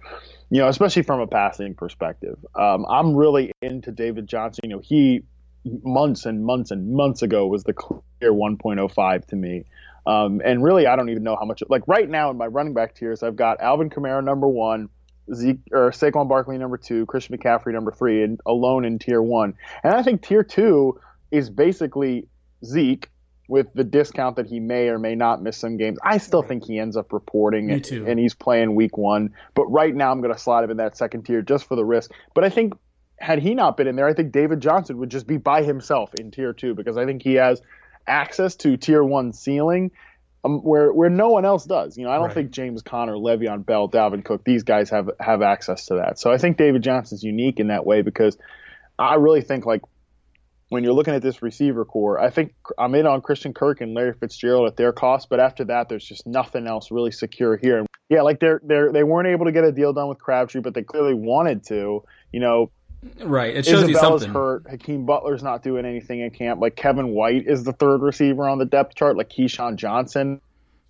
you 0.51 0.63
know, 0.63 0.69
especially 0.69 1.03
from 1.03 1.21
a 1.21 1.27
passing 1.27 1.75
perspective. 1.75 2.39
Um, 2.55 2.87
I'm 2.89 3.15
really 3.15 3.53
into 3.61 3.93
David 3.93 4.27
Johnson. 4.27 4.61
You 4.65 4.71
know, 4.71 4.79
he 4.83 5.25
months 5.83 6.25
and 6.25 6.45
months 6.45 6.71
and 6.71 6.95
months 6.95 7.21
ago 7.21 7.47
was 7.47 7.65
the 7.65 7.75
clear 7.75 8.03
1.05 8.33 9.27
to 9.27 9.37
me. 9.37 9.65
Um, 10.07 10.41
and 10.43 10.65
really, 10.65 10.87
I 10.87 10.97
don't 10.97 11.11
even 11.11 11.23
know 11.23 11.37
how 11.37 11.45
much. 11.45 11.63
Like 11.69 11.83
right 11.87 12.09
now 12.09 12.31
in 12.31 12.39
my 12.39 12.47
running 12.47 12.73
back 12.73 12.95
tiers, 12.95 13.23
I've 13.23 13.37
got 13.37 13.61
Alvin 13.61 13.91
Kamara 13.91 14.25
number 14.25 14.49
one, 14.49 14.89
Zeke 15.35 15.61
or 15.73 15.91
Saquon 15.91 16.29
Barkley 16.29 16.59
number 16.59 16.79
two, 16.79 17.07
Christian 17.07 17.37
McCaffrey 17.37 17.73
number 17.73 17.93
three, 17.93 18.23
and 18.23 18.41
alone 18.47 18.85
in 18.85 18.99
tier 18.99 19.23
one. 19.23 19.55
And 19.83 19.95
I 19.95 20.03
think 20.03 20.23
tier 20.23 20.43
two 20.43 21.01
is 21.31 21.51
basically 21.51 22.29
Zeke, 22.65 23.11
with 23.49 23.73
the 23.73 23.83
discount 23.83 24.37
that 24.37 24.47
he 24.47 24.61
may 24.61 24.89
or 24.89 24.99
may 24.99 25.15
not 25.15 25.43
miss 25.43 25.57
some 25.57 25.79
games. 25.79 25.99
I 26.05 26.19
still 26.19 26.43
think 26.43 26.67
he 26.67 26.79
ends 26.79 26.97
up 26.99 27.13
reporting 27.15 27.71
it, 27.71 27.91
and 28.07 28.21
he's 28.21 28.35
playing 28.35 28.75
week 28.75 28.99
one. 28.99 29.33
But 29.55 29.65
right 29.67 29.95
now, 29.95 30.11
I'm 30.13 30.21
going 30.21 30.35
to 30.35 30.39
slide 30.39 30.65
him 30.65 30.71
in 30.71 30.77
that 30.77 30.97
second 30.99 31.25
tier 31.25 31.41
just 31.41 31.67
for 31.67 31.75
the 31.75 31.85
risk. 31.85 32.11
But 32.35 32.45
I 32.45 32.51
think 32.51 32.75
had 33.19 33.39
he 33.39 33.55
not 33.55 33.77
been 33.77 33.87
in 33.87 33.97
there, 33.97 34.07
I 34.07 34.13
think 34.13 34.33
David 34.33 34.61
Johnson 34.61 34.99
would 34.99 35.11
just 35.11 35.27
be 35.27 35.39
by 35.39 35.63
himself 35.63 36.15
in 36.15 36.31
tier 36.31 36.53
two 36.53 36.75
because 36.75 36.99
I 36.99 37.07
think 37.07 37.23
he 37.23 37.35
has 37.35 37.63
access 38.07 38.55
to 38.57 38.77
tier 38.77 39.03
one 39.03 39.33
ceiling. 39.33 39.93
Um, 40.45 40.61
where 40.61 40.93
where 40.93 41.11
no 41.11 41.31
one 41.31 41.45
else 41.45 41.65
does, 41.65 41.97
you 41.97 42.05
know, 42.05 42.11
I 42.11 42.15
don't 42.15 42.27
right. 42.27 42.35
think 42.35 42.51
James 42.53 42.83
Conner, 42.83 43.15
Le'Veon 43.15 43.67
Bell, 43.67 43.89
Dalvin 43.89 44.25
Cook, 44.25 44.45
these 44.45 44.63
guys 44.63 44.91
have 44.91 45.11
have 45.19 45.43
access 45.43 45.87
to 45.87 45.97
that. 45.97 46.19
So 46.19 46.31
I 46.31 46.39
think 46.39 46.57
David 46.57 46.83
Johnson's 46.83 47.25
unique 47.25 47.59
in 47.59 47.69
that 47.69 47.85
way 47.85 48.03
because 48.03 48.39
I 48.99 49.17
really 49.17 49.41
think 49.41 49.67
like 49.67 49.83
when 50.69 50.85
you're 50.85 50.93
looking 50.93 51.15
at 51.15 51.23
this 51.23 51.43
receiver 51.43 51.85
corps, 51.85 52.21
I 52.21 52.31
think 52.31 52.55
I'm 52.79 52.95
in 52.95 53.07
on 53.07 53.21
Christian 53.21 53.55
Kirk 53.55 53.81
and 53.81 53.95
Larry 53.95 54.13
Fitzgerald 54.13 54.69
at 54.69 54.77
their 54.77 54.93
cost, 54.93 55.29
but 55.31 55.41
after 55.41 55.65
that, 55.67 55.89
there's 55.89 56.05
just 56.05 56.27
nothing 56.27 56.67
else 56.67 56.91
really 56.91 57.11
secure 57.11 57.57
here. 57.57 57.87
Yeah, 58.09 58.23
like 58.23 58.41
they're 58.41 58.61
they're 58.65 58.93
they 58.93 59.03
weren't 59.03 59.29
able 59.29 59.47
to 59.47 59.53
get 59.53 59.65
a 59.65 59.73
deal 59.73 59.93
done 59.93 60.09
with 60.09 60.19
Crabtree, 60.19 60.61
but 60.61 60.75
they 60.75 60.83
clearly 60.83 61.15
wanted 61.15 61.65
to. 61.67 62.05
You 62.33 62.41
know, 62.41 62.71
right? 63.21 63.57
It 63.57 63.65
shows 63.65 63.85
Isabella's 63.85 63.91
you 63.91 63.99
something. 63.99 64.33
hurt. 64.33 64.67
Hakeem 64.69 65.07
Butler's 65.07 65.43
not 65.43 65.63
doing 65.63 65.85
anything 65.85 66.21
in 66.21 66.31
camp. 66.31 66.61
Like 66.61 66.77
Kevin 66.77 67.09
White 67.09 67.47
is 67.47 67.65
the 67.65 67.73
third 67.73 68.03
receiver 68.03 68.49
on 68.49 68.59
the 68.59 68.65
depth 68.65 68.95
chart. 68.95 69.17
Like 69.17 69.31
KeeSean 69.31 69.77
Johnson, 69.77 70.41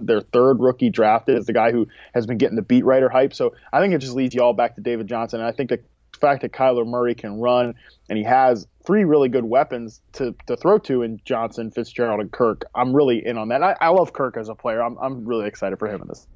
their 0.01 0.21
third 0.21 0.61
rookie 0.61 0.91
drafted, 0.91 1.39
is 1.39 1.47
the 1.47 1.53
guy 1.53 1.73
who 1.73 1.87
has 2.15 2.27
been 2.27 2.39
getting 2.39 2.57
the 2.57 2.63
beat 2.63 2.85
writer 2.85 3.09
hype. 3.09 3.35
So 3.35 3.55
I 3.73 3.81
think 3.81 3.95
it 3.95 3.99
just 3.99 4.15
leads 4.15 4.35
you 4.35 4.43
all 4.43 4.55
back 4.55 4.77
to 4.77 4.81
David 4.81 5.07
Johnson. 5.07 5.41
And 5.41 5.49
I 5.49 5.53
think 5.53 5.71
the 5.71 5.81
fact 6.19 6.43
that 6.43 6.53
Kyler 6.53 6.87
Murray 6.87 7.15
can 7.15 7.39
run 7.39 7.75
and 8.09 8.19
he 8.19 8.25
has 8.25 8.67
three 8.87 9.05
really 9.05 9.29
good 9.29 9.45
weapons 9.45 10.01
to, 10.15 10.35
to 10.47 10.57
throw 10.57 10.79
to 10.79 11.03
in 11.03 11.21
Johnson, 11.25 11.71
Fitzgerald, 11.71 12.21
and 12.21 12.33
Kirk, 12.33 12.65
I'm 12.75 12.95
really 12.95 13.25
in 13.25 13.37
on 13.37 13.49
that. 13.49 13.63
I, 13.63 13.77
I 13.81 13.89
love 13.89 14.13
Kirk 14.13 14.37
as 14.37 14.49
a 14.49 14.55
player. 14.55 14.83
I'm, 14.83 14.97
I'm 14.99 15.25
really 15.25 15.47
excited 15.47 15.79
for 15.79 15.89
him 15.89 16.03
in 16.03 16.09
this 16.09 16.27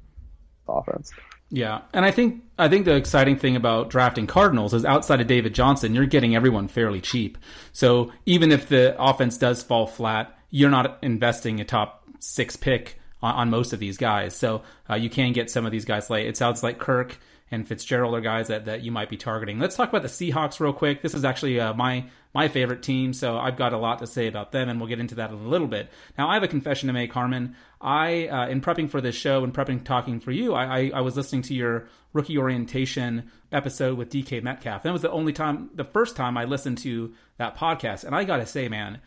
offense. 0.67 1.11
Yeah, 1.55 1.81
and 1.93 2.03
I 2.03 2.09
think 2.09 2.41
I 2.57 2.67
think 2.67 2.85
the 2.85 2.95
exciting 2.95 3.37
thing 3.37 3.55
about 3.55 3.91
drafting 3.91 4.25
Cardinals 4.25 4.73
is 4.73 4.85
outside 4.85 5.21
of 5.21 5.27
David 5.27 5.53
Johnson, 5.53 5.93
you're 5.93 6.07
getting 6.07 6.35
everyone 6.35 6.67
fairly 6.67 6.99
cheap. 6.99 7.37
So 7.73 8.11
even 8.25 8.51
if 8.51 8.69
the 8.69 8.95
offense 8.99 9.37
does 9.37 9.61
fall 9.61 9.85
flat, 9.85 10.35
you're 10.49 10.71
not 10.71 10.97
investing 11.03 11.59
a 11.59 11.63
top 11.63 12.05
six 12.17 12.55
pick 12.55 12.99
on, 13.21 13.35
on 13.35 13.49
most 13.51 13.71
of 13.71 13.79
these 13.79 13.97
guys. 13.97 14.35
So 14.35 14.63
uh, 14.89 14.95
you 14.95 15.11
can 15.11 15.31
get 15.31 15.51
some 15.51 15.63
of 15.63 15.71
these 15.71 15.85
guys 15.85 16.09
late. 16.09 16.25
It 16.25 16.37
sounds 16.37 16.63
like 16.63 16.79
Kirk 16.79 17.19
and 17.53 17.67
Fitzgerald 17.67 18.15
are 18.15 18.21
guys 18.21 18.47
that, 18.47 18.65
that 18.65 18.81
you 18.81 18.91
might 18.91 19.09
be 19.09 19.17
targeting. 19.17 19.59
Let's 19.59 19.75
talk 19.75 19.89
about 19.89 20.01
the 20.01 20.07
Seahawks 20.07 20.59
real 20.59 20.73
quick. 20.73 21.03
This 21.03 21.13
is 21.13 21.23
actually 21.23 21.59
uh, 21.59 21.73
my 21.73 22.05
my 22.33 22.47
favorite 22.47 22.81
team, 22.81 23.13
so 23.13 23.37
I've 23.37 23.57
got 23.57 23.73
a 23.73 23.77
lot 23.77 23.99
to 23.99 24.07
say 24.07 24.25
about 24.25 24.51
them, 24.51 24.67
and 24.67 24.79
we'll 24.79 24.89
get 24.89 24.99
into 24.99 25.13
that 25.15 25.29
in 25.29 25.35
a 25.35 25.47
little 25.47 25.67
bit. 25.67 25.91
Now, 26.17 26.29
I 26.29 26.33
have 26.33 26.41
a 26.41 26.47
confession 26.47 26.87
to 26.87 26.93
make, 26.93 27.13
Harmon. 27.13 27.55
I, 27.79 28.27
uh, 28.27 28.47
in 28.47 28.59
prepping 28.59 28.89
for 28.89 29.01
this 29.01 29.13
show 29.13 29.43
and 29.43 29.53
prepping 29.53 29.83
talking 29.83 30.19
for 30.19 30.31
you, 30.31 30.55
I, 30.55 30.79
I, 30.79 30.91
I 30.95 31.01
was 31.01 31.15
listening 31.15 31.43
to 31.43 31.53
your 31.53 31.87
rookie 32.11 32.39
orientation 32.39 33.29
episode 33.51 33.99
with 33.99 34.09
DK 34.09 34.41
Metcalf. 34.41 34.81
That 34.81 34.93
was 34.93 35.03
the 35.03 35.11
only 35.11 35.31
time, 35.31 35.69
the 35.75 35.83
first 35.83 36.15
time 36.15 36.35
I 36.35 36.45
listened 36.45 36.79
to 36.79 37.13
that 37.37 37.55
podcast, 37.55 38.03
and 38.03 38.15
I 38.15 38.23
got 38.23 38.37
to 38.37 38.47
say, 38.47 38.67
man, 38.67 38.99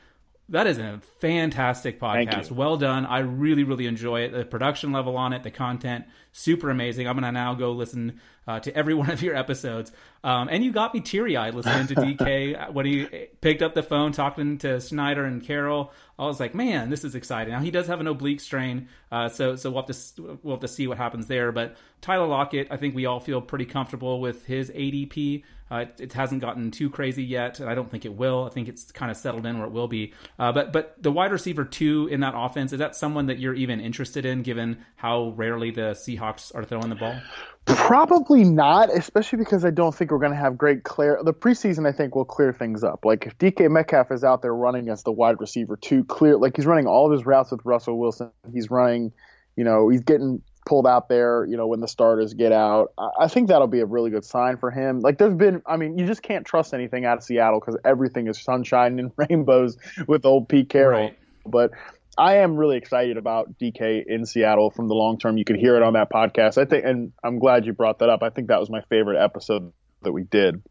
that 0.49 0.69
is 0.69 0.79
a 0.79 1.01
fantastic 1.21 2.01
podcast. 2.01 2.53
Well 2.53 2.77
done. 2.77 3.05
I 3.05 3.19
really, 3.19 3.65
really 3.65 3.87
enjoy 3.87 4.21
it. 4.21 4.33
The 4.33 4.45
production 4.45 4.93
level 4.93 5.17
on 5.17 5.33
it, 5.33 5.43
the 5.43 5.51
content, 5.51 6.05
super 6.33 6.71
amazing. 6.71 7.09
I'm 7.09 7.15
going 7.15 7.25
to 7.25 7.33
now 7.33 7.55
go 7.55 7.73
listen 7.73 8.21
uh, 8.47 8.61
to 8.61 8.77
every 8.77 8.95
one 8.95 9.11
of 9.11 9.23
your 9.23 9.35
episodes. 9.35 9.91
Um, 10.23 10.49
and 10.49 10.63
you 10.63 10.71
got 10.71 10.95
me 10.95 11.01
teary 11.01 11.37
eyed 11.37 11.55
listening 11.55 11.89
to 11.89 11.95
DK 11.97 12.73
when 12.73 12.87
he 12.87 13.07
picked 13.41 13.61
up 13.61 13.75
the 13.75 13.83
phone 13.83 14.13
talking 14.13 14.59
to 14.59 14.81
Schneider 14.81 15.25
and 15.25 15.43
Carroll. 15.43 15.93
I 16.17 16.27
was 16.27 16.39
like, 16.39 16.55
man, 16.55 16.91
this 16.91 17.03
is 17.03 17.17
exciting. 17.17 17.53
Now 17.53 17.61
he 17.61 17.73
does 17.73 17.89
have 17.89 18.01
an 18.01 18.07
oblique 18.07 18.41
strain, 18.41 18.89
uh, 19.11 19.29
so 19.29 19.57
so 19.57 19.71
we'll 19.71 19.83
have 19.83 19.97
to 19.97 20.39
we'll 20.43 20.57
have 20.57 20.61
to 20.63 20.69
see 20.69 20.87
what 20.87 20.97
happens 20.97 21.27
there. 21.27 21.53
But 21.53 21.77
Tyler 22.01 22.27
Lockett, 22.27 22.69
I 22.71 22.77
think 22.77 22.95
we 22.95 23.05
all 23.05 23.21
feel 23.21 23.43
pretty 23.43 23.67
comfortable 23.67 24.21
with 24.21 24.47
his 24.47 24.71
ADP. 24.71 25.43
Uh, 25.71 25.79
it, 25.79 26.01
it, 26.01 26.13
hasn't 26.13 26.41
gotten 26.41 26.71
too 26.71 26.89
crazy 26.89 27.25
yet, 27.25 27.59
and 27.59 27.69
I 27.69 27.75
don't 27.75 27.91
think 27.91 28.05
it 28.05 28.15
will. 28.15 28.45
I 28.45 28.51
think 28.51 28.69
it's 28.69 28.93
kind 28.93 29.11
of 29.11 29.17
settled 29.17 29.47
in 29.47 29.59
where 29.59 29.67
it 29.67 29.73
will 29.73 29.89
be. 29.89 30.13
Uh, 30.39 30.53
but 30.53 30.73
but 30.73 30.95
the 31.03 31.11
wide 31.11 31.33
receiver 31.33 31.65
two 31.65 32.09
in 32.09 32.21
that 32.21 32.35
offense 32.37 32.73
is 32.73 32.79
that 32.79 32.95
someone 32.95 33.27
that 33.27 33.41
you're 33.41 33.55
even 33.55 33.81
interested 33.81 34.25
in, 34.25 34.43
given 34.43 34.79
how 34.95 35.31
rarely 35.37 35.73
the 35.73 35.93
Seahawks 35.93 36.55
are 36.55 36.65
throwing 36.65 36.89
the 36.89 36.95
ball? 36.95 37.19
Probably 37.65 38.45
not, 38.45 38.97
especially 38.97 39.39
because 39.39 39.65
I 39.65 39.71
don't 39.71 39.93
think 39.93 40.13
we're 40.13 40.21
going 40.21 40.31
to 40.31 40.39
have 40.39 40.57
great 40.57 40.85
clear. 40.85 41.19
The 41.25 41.35
preseason, 41.35 41.85
I 41.85 41.91
think, 41.91 42.15
will 42.15 42.25
clear 42.25 42.53
things 42.53 42.85
up. 42.85 43.05
Like 43.05 43.27
if 43.27 43.37
DK 43.39 43.69
Metcalf 43.69 44.13
is 44.13 44.23
out 44.23 44.43
there 44.43 44.55
running 44.55 44.89
as 44.89 45.03
the 45.03 45.11
wide 45.11 45.41
receiver 45.41 45.77
two, 45.77 46.05
clear 46.05 46.37
like 46.37 46.55
he's 46.55 46.67
running 46.67 46.87
all 46.87 47.07
of 47.07 47.13
his 47.13 47.27
routes 47.27 47.51
with 47.51 47.61
Russell 47.65 47.99
Wilson. 47.99 48.31
He's 48.53 48.71
running, 48.71 49.13
you 49.57 49.65
know, 49.65 49.89
he's 49.89 50.03
getting 50.03 50.43
pulled 50.67 50.87
out 50.87 51.09
there, 51.09 51.47
you 51.47 51.57
know, 51.57 51.69
when 51.69 51.81
the 51.81 51.89
starters 51.89 52.35
get 52.35 52.53
out. 52.53 52.93
I 53.19 53.29
think 53.29 53.49
that'll 53.49 53.69
be 53.69 53.81
a 53.81 53.87
really 53.87 54.11
good 54.11 54.25
sign 54.25 54.59
for 54.59 54.71
him. 54.71 55.01
Like 55.01 55.17
there's 55.17 55.35
been, 55.35 55.63
I 55.65 55.77
mean, 55.77 55.97
you 55.97 56.07
just 56.07 56.23
can't 56.23 56.45
trust 56.45 56.75
anything 56.75 57.07
out 57.07 57.19
of 57.19 57.25
Seattle 57.25 57.61
because 57.61 57.79
everything 57.85 58.27
is 58.27 58.39
sunshine 58.39 58.99
and 58.99 59.13
rainbows 59.31 59.79
with 60.07 60.27
old 60.27 60.49
Pete 60.49 60.69
Carroll. 60.69 61.05
Right. 61.05 61.19
But 61.47 61.71
I 62.19 62.39
am 62.39 62.57
really 62.57 62.77
excited 62.77 63.17
about 63.17 63.59
DK 63.59 64.05
in 64.07 64.27
Seattle 64.27 64.71
from 64.71 64.89
the 64.89 64.95
long 64.95 65.19
term. 65.19 65.39
You 65.39 65.45
could 65.45 65.57
hear 65.57 65.77
it 65.77 65.83
on 65.83 65.93
that 65.95 66.11
podcast. 66.11 66.59
I 66.59 66.65
think, 66.65 66.85
and 66.85 67.13
I'm 67.23 67.39
glad 67.39 67.65
you 67.65 67.73
brought 67.73 68.01
that 68.01 68.09
up. 68.09 68.23
I 68.23 68.31
think 68.31 68.49
that 68.49 68.59
was 68.59 68.69
my 68.69 68.81
favorite 68.89 69.23
episode 69.23 69.73
that 70.03 70.13
we 70.13 70.25
did. 70.25 70.63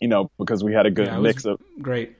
You 0.00 0.08
know, 0.08 0.30
because 0.38 0.62
we 0.62 0.72
had 0.72 0.86
a 0.86 0.92
good 0.92 1.06
yeah, 1.06 1.18
mix 1.18 1.44
of 1.44 1.60
great. 1.82 2.16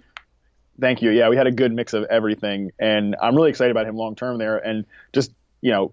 Thank 0.80 1.00
you. 1.00 1.10
Yeah, 1.10 1.28
we 1.28 1.36
had 1.36 1.46
a 1.46 1.52
good 1.52 1.72
mix 1.72 1.92
of 1.92 2.04
everything, 2.04 2.72
and 2.78 3.14
I'm 3.22 3.36
really 3.36 3.50
excited 3.50 3.70
about 3.70 3.86
him 3.86 3.94
long 3.94 4.16
term 4.16 4.38
there. 4.38 4.58
And 4.58 4.84
just 5.12 5.32
you 5.60 5.70
know, 5.70 5.92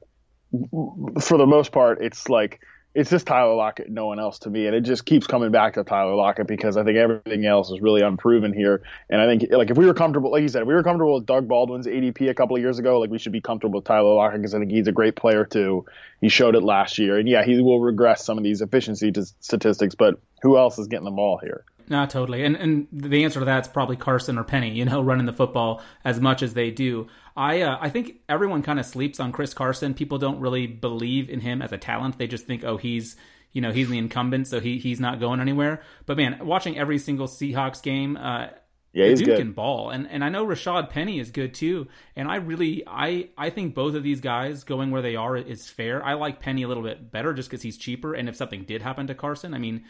for 1.22 1.38
the 1.38 1.45
most 1.45 1.72
part, 1.72 2.01
it's 2.01 2.30
like 2.30 2.62
it's 2.95 3.10
just 3.10 3.28
Tyler 3.28 3.56
Lockett, 3.56 3.89
no 3.89 4.06
one 4.06 4.20
else 4.20 4.39
to 4.39 4.49
me, 4.49 4.68
and 4.68 4.76
it 4.76 4.82
just 4.82 5.06
keeps 5.06 5.28
coming 5.28 5.51
back 5.51 5.74
to 5.74 5.84
Tyler 5.84 6.16
Lockett 6.16 6.47
because 6.47 6.78
I 6.78 6.86
think 6.86 6.97
everything 6.97 7.45
else 7.45 7.70
is 7.70 7.82
really 7.82 8.01
unproven 8.01 8.53
here. 8.53 8.84
And 9.10 9.20
I 9.20 9.28
think 9.28 9.51
like 9.51 9.70
if 9.70 9.78
we 9.78 9.86
were 9.86 9.93
comfortable, 9.93 10.32
like 10.32 10.43
you 10.43 10.47
said, 10.47 10.62
if 10.62 10.68
we 10.68 10.74
were 10.74 10.82
comfortable 10.82 11.16
with 11.16 11.26
Doug 11.26 11.45
Baldwin's 11.45 11.88
ADP 11.88 12.30
a 12.30 12.34
couple 12.34 12.56
of 12.56 12.62
years 12.62 12.80
ago, 12.80 12.99
like 12.99 13.10
we 13.10 13.20
should 13.20 13.34
be 13.34 13.41
comfortable 13.41 13.80
with 13.80 13.86
Tyler 13.86 14.14
Lockett 14.14 14.39
because 14.39 14.56
I 14.56 14.60
think 14.60 14.72
he's 14.72 14.88
a 14.88 14.93
great 14.93 15.18
player 15.18 15.43
too. 15.43 15.86
He 16.22 16.30
showed 16.30 16.56
it 16.56 16.64
last 16.64 16.97
year, 16.97 17.18
and 17.18 17.28
yeah, 17.28 17.43
he 17.43 17.62
will 17.62 17.82
regress 17.82 18.24
some 18.24 18.38
of 18.38 18.45
these 18.45 18.62
efficiency 18.62 19.12
statistics, 19.41 19.95
but 19.95 20.20
who 20.41 20.58
else 20.58 20.80
is 20.80 20.88
getting 20.88 21.06
the 21.06 21.12
ball 21.12 21.38
here? 21.38 21.66
No, 21.90 22.06
totally. 22.06 22.44
And 22.44 22.56
and 22.56 22.88
the 22.92 23.24
answer 23.24 23.40
to 23.40 23.46
that's 23.46 23.68
probably 23.68 23.96
Carson 23.96 24.38
or 24.38 24.44
Penny, 24.44 24.72
you 24.72 24.86
know, 24.86 25.02
running 25.04 25.26
the 25.26 25.34
football 25.34 25.82
as 26.04 26.20
much 26.20 26.42
as 26.42 26.54
they 26.54 26.72
do. 26.72 27.08
I 27.36 27.62
uh, 27.62 27.78
I 27.80 27.90
think 27.90 28.22
everyone 28.28 28.64
kind 28.64 28.80
of 28.80 28.86
sleeps 28.86 29.20
on 29.20 29.32
Chris 29.32 29.54
Carson. 29.54 29.94
People 29.94 30.18
don't 30.18 30.40
really 30.40 30.68
believe 30.68 31.30
in 31.30 31.42
him 31.42 31.62
as 31.62 31.72
a 31.72 31.78
talent. 31.78 32.18
They 32.18 32.28
just 32.28 32.46
think, 32.46 32.64
oh, 32.64 32.78
he's 32.78 33.16
you 33.52 33.62
know 33.62 33.72
he's 33.72 33.90
the 33.90 33.98
incumbent, 33.98 34.48
so 34.48 34.60
he 34.60 34.78
he's 34.78 35.00
not 35.00 35.20
going 35.20 35.40
anywhere. 35.40 35.82
But 36.06 36.18
man, 36.18 36.40
watching 36.46 36.78
every 36.78 36.98
single 36.98 37.28
Seahawks 37.28 37.82
game, 37.82 38.18
uh, 38.18 38.48
yeah, 38.94 39.08
he's 39.08 39.20
dude 39.20 39.28
good. 39.28 39.38
can 39.38 39.52
ball, 39.52 39.90
and 39.90 40.10
and 40.10 40.24
I 40.24 40.30
know 40.30 40.46
Rashaad 40.46 40.90
Penny 40.90 41.20
is 41.20 41.30
good 41.30 41.54
too. 41.54 41.88
And 42.16 42.30
I 42.30 42.38
really 42.38 42.84
I 42.88 43.30
I 43.38 43.50
think 43.50 43.76
both 43.76 43.96
of 43.96 44.04
these 44.04 44.22
guys 44.22 44.64
going 44.64 44.90
where 44.90 45.02
they 45.02 45.16
are 45.18 45.36
is 45.36 45.70
fair. 45.70 46.04
I 46.04 46.14
like 46.14 46.40
Penny 46.40 46.64
a 46.64 46.68
little 46.68 46.84
bit 46.84 47.12
better 47.12 47.34
just 47.34 47.50
because 47.50 47.62
he's 47.62 47.78
cheaper. 47.78 48.14
And 48.14 48.30
if 48.30 48.38
something 48.38 48.64
did 48.64 48.82
happen 48.82 49.08
to 49.08 49.16
Carson, 49.16 49.54
I 49.54 49.58
mean 49.58 49.84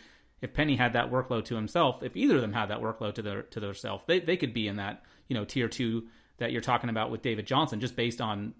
if 0.45 0.53
Penny 0.53 0.75
had 0.75 0.93
that 0.93 1.11
workload 1.11 1.43
to 1.45 1.55
himself, 1.55 2.03
if 2.03 2.15
either 2.15 2.35
of 2.35 2.41
them 2.41 2.53
had 2.53 2.67
that 2.67 2.79
workload 2.79 3.15
to 3.15 3.21
their 3.21 3.41
to 3.41 3.59
themselves, 3.59 4.03
they 4.07 4.19
they 4.19 4.37
could 4.37 4.53
be 4.53 4.67
in 4.67 4.77
that 4.77 5.03
you 5.27 5.35
know 5.35 5.43
tier 5.43 5.67
two 5.67 6.07
that 6.37 6.51
you're 6.51 6.61
talking 6.61 6.89
about 6.89 7.11
with 7.11 7.21
David 7.21 7.47
Johnson, 7.47 7.79
just 7.79 7.95
based 7.95 8.21
on 8.21 8.53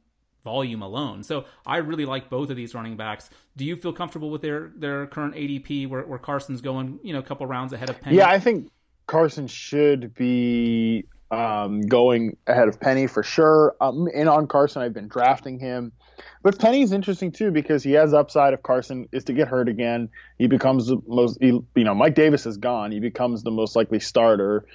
volume 0.44 0.82
alone. 0.82 1.24
So 1.24 1.46
I 1.66 1.78
really 1.78 2.06
like 2.06 2.30
both 2.30 2.50
of 2.50 2.58
these 2.58 2.74
running 2.74 2.98
backs. 2.98 3.30
Do 3.56 3.66
you 3.66 3.76
feel 3.76 3.94
comfortable 3.94 4.32
with 4.32 4.42
their 4.42 4.72
their 4.76 5.06
current 5.06 5.36
ADP 5.36 5.88
where, 5.88 6.04
where 6.04 6.20
Carson's 6.20 6.62
going, 6.62 7.00
you 7.04 7.14
know, 7.14 7.20
a 7.20 7.24
couple 7.24 7.46
rounds 7.46 7.72
ahead 7.72 7.90
of 7.90 8.02
Penny? 8.02 8.18
Yeah, 8.18 8.30
I 8.30 8.40
think 8.40 8.72
Carson 9.06 9.48
should 9.48 10.16
be 10.16 11.06
um, 11.30 11.82
going 11.82 12.38
ahead 12.48 12.68
of 12.68 12.80
Penny 12.80 13.06
for 13.06 13.22
sure. 13.22 13.76
Um, 13.80 14.08
and 14.14 14.28
on 14.28 14.48
Carson, 14.48 14.82
I've 14.82 14.94
been 14.94 15.08
drafting 15.08 15.60
him. 15.60 15.92
But 16.43 16.59
Penny's 16.59 16.91
interesting 16.91 17.32
too 17.32 17.51
because 17.51 17.84
he 17.84 17.91
has 17.93 18.13
upside. 18.13 18.53
If 18.53 18.63
Carson 18.63 19.07
is 19.11 19.26
to 19.26 19.34
get 19.34 19.47
hurt 19.47 19.70
again, 19.70 20.09
he 20.38 20.47
becomes 20.47 20.88
the 20.88 20.97
most. 21.07 21.38
He, 21.39 21.47
you 21.47 21.84
know, 21.84 21.95
Mike 21.95 22.16
Davis 22.16 22.45
is 22.45 22.57
gone. 22.57 22.91
He 22.91 22.99
becomes 22.99 23.43
the 23.43 23.51
most 23.51 23.76
likely 23.76 23.99
starter. 23.99 24.66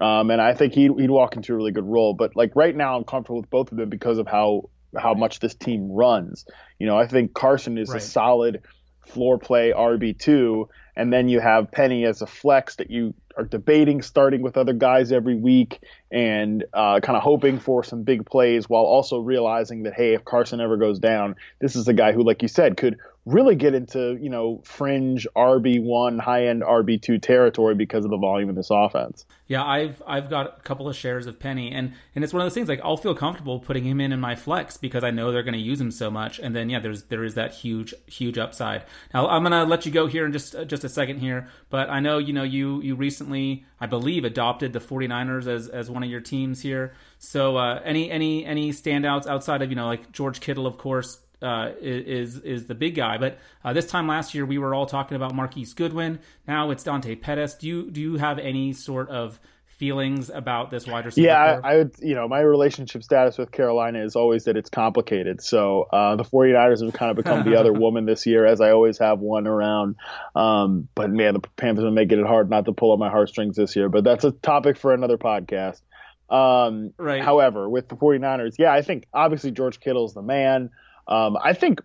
Um, 0.00 0.30
and 0.30 0.40
I 0.40 0.54
think 0.54 0.72
he'd, 0.74 0.92
he'd 0.98 1.10
walk 1.10 1.36
into 1.36 1.52
a 1.52 1.56
really 1.56 1.72
good 1.72 1.86
role. 1.86 2.14
But 2.14 2.36
like 2.36 2.54
right 2.54 2.74
now, 2.74 2.96
I'm 2.96 3.04
comfortable 3.04 3.40
with 3.40 3.50
both 3.50 3.72
of 3.72 3.78
them 3.78 3.88
because 3.88 4.18
of 4.18 4.26
how 4.26 4.70
how 4.96 5.14
much 5.14 5.40
this 5.40 5.54
team 5.54 5.90
runs. 5.90 6.46
You 6.78 6.86
know, 6.86 6.98
I 6.98 7.06
think 7.06 7.34
Carson 7.34 7.78
is 7.78 7.90
right. 7.90 7.98
a 7.98 8.00
solid 8.00 8.62
floor 9.10 9.38
play 9.38 9.72
RB 9.72 10.18
two, 10.18 10.68
and 10.96 11.12
then 11.12 11.28
you 11.28 11.40
have 11.40 11.70
Penny 11.70 12.04
as 12.04 12.22
a 12.22 12.26
flex 12.26 12.76
that 12.76 12.90
you 12.90 13.14
are 13.36 13.44
debating 13.44 14.02
starting 14.02 14.42
with 14.42 14.56
other 14.56 14.72
guys 14.72 15.12
every 15.12 15.36
week 15.36 15.80
and 16.10 16.64
uh, 16.74 17.00
kind 17.00 17.16
of 17.16 17.22
hoping 17.22 17.58
for 17.58 17.84
some 17.84 18.02
big 18.02 18.26
plays 18.26 18.68
while 18.68 18.84
also 18.84 19.18
realizing 19.18 19.84
that 19.84 19.94
hey, 19.94 20.14
if 20.14 20.24
Carson 20.24 20.60
ever 20.60 20.76
goes 20.76 20.98
down, 20.98 21.36
this 21.60 21.76
is 21.76 21.88
a 21.88 21.92
guy 21.92 22.12
who, 22.12 22.22
like 22.22 22.42
you 22.42 22.48
said, 22.48 22.76
could 22.76 22.98
really 23.26 23.54
get 23.54 23.74
into 23.74 24.16
you 24.20 24.30
know 24.30 24.60
fringe 24.64 25.26
RB 25.36 25.82
one, 25.82 26.18
high 26.18 26.46
end 26.46 26.62
RB 26.62 27.00
two 27.00 27.18
territory 27.18 27.74
because 27.74 28.04
of 28.04 28.10
the 28.10 28.16
volume 28.16 28.48
of 28.48 28.56
this 28.56 28.68
offense. 28.70 29.26
Yeah, 29.46 29.64
I've 29.64 30.02
I've 30.06 30.30
got 30.30 30.58
a 30.58 30.62
couple 30.62 30.88
of 30.88 30.96
shares 30.96 31.26
of 31.26 31.38
Penny, 31.38 31.72
and 31.72 31.92
and 32.14 32.24
it's 32.24 32.32
one 32.32 32.40
of 32.40 32.46
those 32.46 32.54
things 32.54 32.68
like 32.68 32.80
I'll 32.82 32.96
feel 32.96 33.14
comfortable 33.14 33.58
putting 33.58 33.84
him 33.84 34.00
in 34.00 34.12
in 34.12 34.20
my 34.20 34.36
flex 34.36 34.76
because 34.76 35.04
I 35.04 35.10
know 35.10 35.32
they're 35.32 35.42
going 35.42 35.54
to 35.54 35.60
use 35.60 35.80
him 35.80 35.90
so 35.90 36.10
much, 36.10 36.38
and 36.38 36.54
then 36.54 36.70
yeah, 36.70 36.80
there's 36.80 37.04
there 37.04 37.24
is 37.24 37.34
that 37.34 37.52
huge 37.52 37.94
huge 38.06 38.38
upside. 38.38 38.84
Now 39.12 39.28
I'm 39.28 39.42
going 39.42 39.52
to 39.52 39.64
let 39.64 39.86
you 39.86 39.92
go 39.92 40.06
here 40.06 40.24
in 40.24 40.32
just 40.32 40.54
just 40.66 40.84
a 40.84 40.88
second 40.88 41.18
here, 41.18 41.48
but 41.68 41.90
I 41.90 42.00
know 42.00 42.18
you 42.18 42.32
know 42.32 42.44
you 42.44 42.80
you 42.82 42.94
recently 42.94 43.64
I 43.80 43.86
believe 43.86 44.24
adopted 44.24 44.72
the 44.72 44.80
49ers 44.80 45.46
as 45.46 45.68
as 45.68 45.90
one 45.90 46.02
of 46.02 46.10
your 46.10 46.20
teams 46.20 46.62
here. 46.62 46.94
So 47.18 47.56
uh, 47.56 47.80
any 47.84 48.10
any 48.10 48.44
any 48.46 48.70
standouts 48.70 49.26
outside 49.26 49.62
of 49.62 49.70
you 49.70 49.76
know 49.76 49.86
like 49.86 50.10
George 50.12 50.40
Kittle, 50.40 50.66
of 50.66 50.78
course, 50.78 51.18
uh, 51.42 51.72
is 51.80 52.38
is 52.38 52.66
the 52.66 52.74
big 52.74 52.94
guy. 52.94 53.18
But 53.18 53.38
uh, 53.64 53.72
this 53.72 53.86
time 53.86 54.06
last 54.06 54.34
year, 54.34 54.44
we 54.44 54.58
were 54.58 54.74
all 54.74 54.86
talking 54.86 55.16
about 55.16 55.34
Marquise 55.34 55.74
Goodwin. 55.74 56.20
Now 56.46 56.70
it's 56.70 56.82
Dante 56.82 57.14
Pettis. 57.14 57.54
Do 57.54 57.66
you 57.66 57.90
do 57.90 58.00
you 58.00 58.16
have 58.16 58.38
any 58.38 58.72
sort 58.72 59.08
of 59.08 59.40
feelings 59.80 60.28
about 60.28 60.70
this 60.70 60.86
wide 60.86 61.06
receiver? 61.06 61.26
Yeah, 61.26 61.60
I, 61.64 61.72
I, 61.72 61.76
would. 61.78 61.94
You 61.98 62.14
know, 62.14 62.28
my 62.28 62.40
relationship 62.40 63.02
status 63.02 63.38
with 63.38 63.50
Carolina 63.50 64.04
is 64.04 64.14
always 64.14 64.44
that 64.44 64.56
it's 64.56 64.68
complicated. 64.68 65.42
So 65.42 65.88
uh, 65.90 66.16
the 66.16 66.24
49ers 66.24 66.84
have 66.84 66.92
kind 66.92 67.10
of 67.10 67.16
become 67.16 67.50
the 67.50 67.58
other 67.58 67.72
woman 67.80 68.04
this 68.04 68.26
year, 68.26 68.44
as 68.44 68.60
I 68.60 68.70
always 68.72 68.98
have 68.98 69.20
one 69.20 69.46
around. 69.46 69.96
Um, 70.36 70.88
but 70.94 71.10
man, 71.10 71.32
the 71.32 71.40
Panthers 71.56 71.84
are 71.84 71.90
making 71.90 72.20
it 72.20 72.26
hard 72.26 72.50
not 72.50 72.66
to 72.66 72.72
pull 72.72 72.92
on 72.92 72.98
my 72.98 73.08
heartstrings 73.08 73.56
this 73.56 73.74
year. 73.74 73.88
But 73.88 74.04
that's 74.04 74.24
a 74.24 74.32
topic 74.32 74.76
for 74.76 74.92
another 74.92 75.16
podcast. 75.16 75.80
Um, 76.28 76.92
right. 76.96 77.22
However, 77.22 77.68
with 77.68 77.88
the 77.88 77.96
49ers, 77.96 78.54
yeah, 78.58 78.72
I 78.72 78.82
think 78.82 79.06
obviously 79.12 79.50
George 79.50 79.80
Kittle 79.80 80.04
is 80.04 80.14
the 80.14 80.22
man. 80.22 80.70
Um, 81.10 81.36
I 81.42 81.52
think 81.52 81.80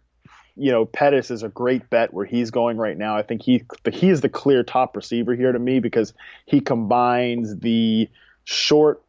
you 0.55 0.71
know 0.71 0.85
Pettis 0.85 1.31
is 1.31 1.43
a 1.43 1.49
great 1.49 1.89
bet 1.89 2.13
where 2.13 2.25
he's 2.25 2.51
going 2.51 2.77
right 2.77 2.97
now. 2.97 3.17
I 3.17 3.23
think 3.23 3.41
he 3.41 3.63
he 3.91 4.09
is 4.09 4.21
the 4.21 4.29
clear 4.29 4.63
top 4.63 4.95
receiver 4.95 5.35
here 5.35 5.51
to 5.51 5.59
me 5.59 5.79
because 5.79 6.13
he 6.45 6.61
combines 6.61 7.57
the 7.57 8.07
short 8.45 9.01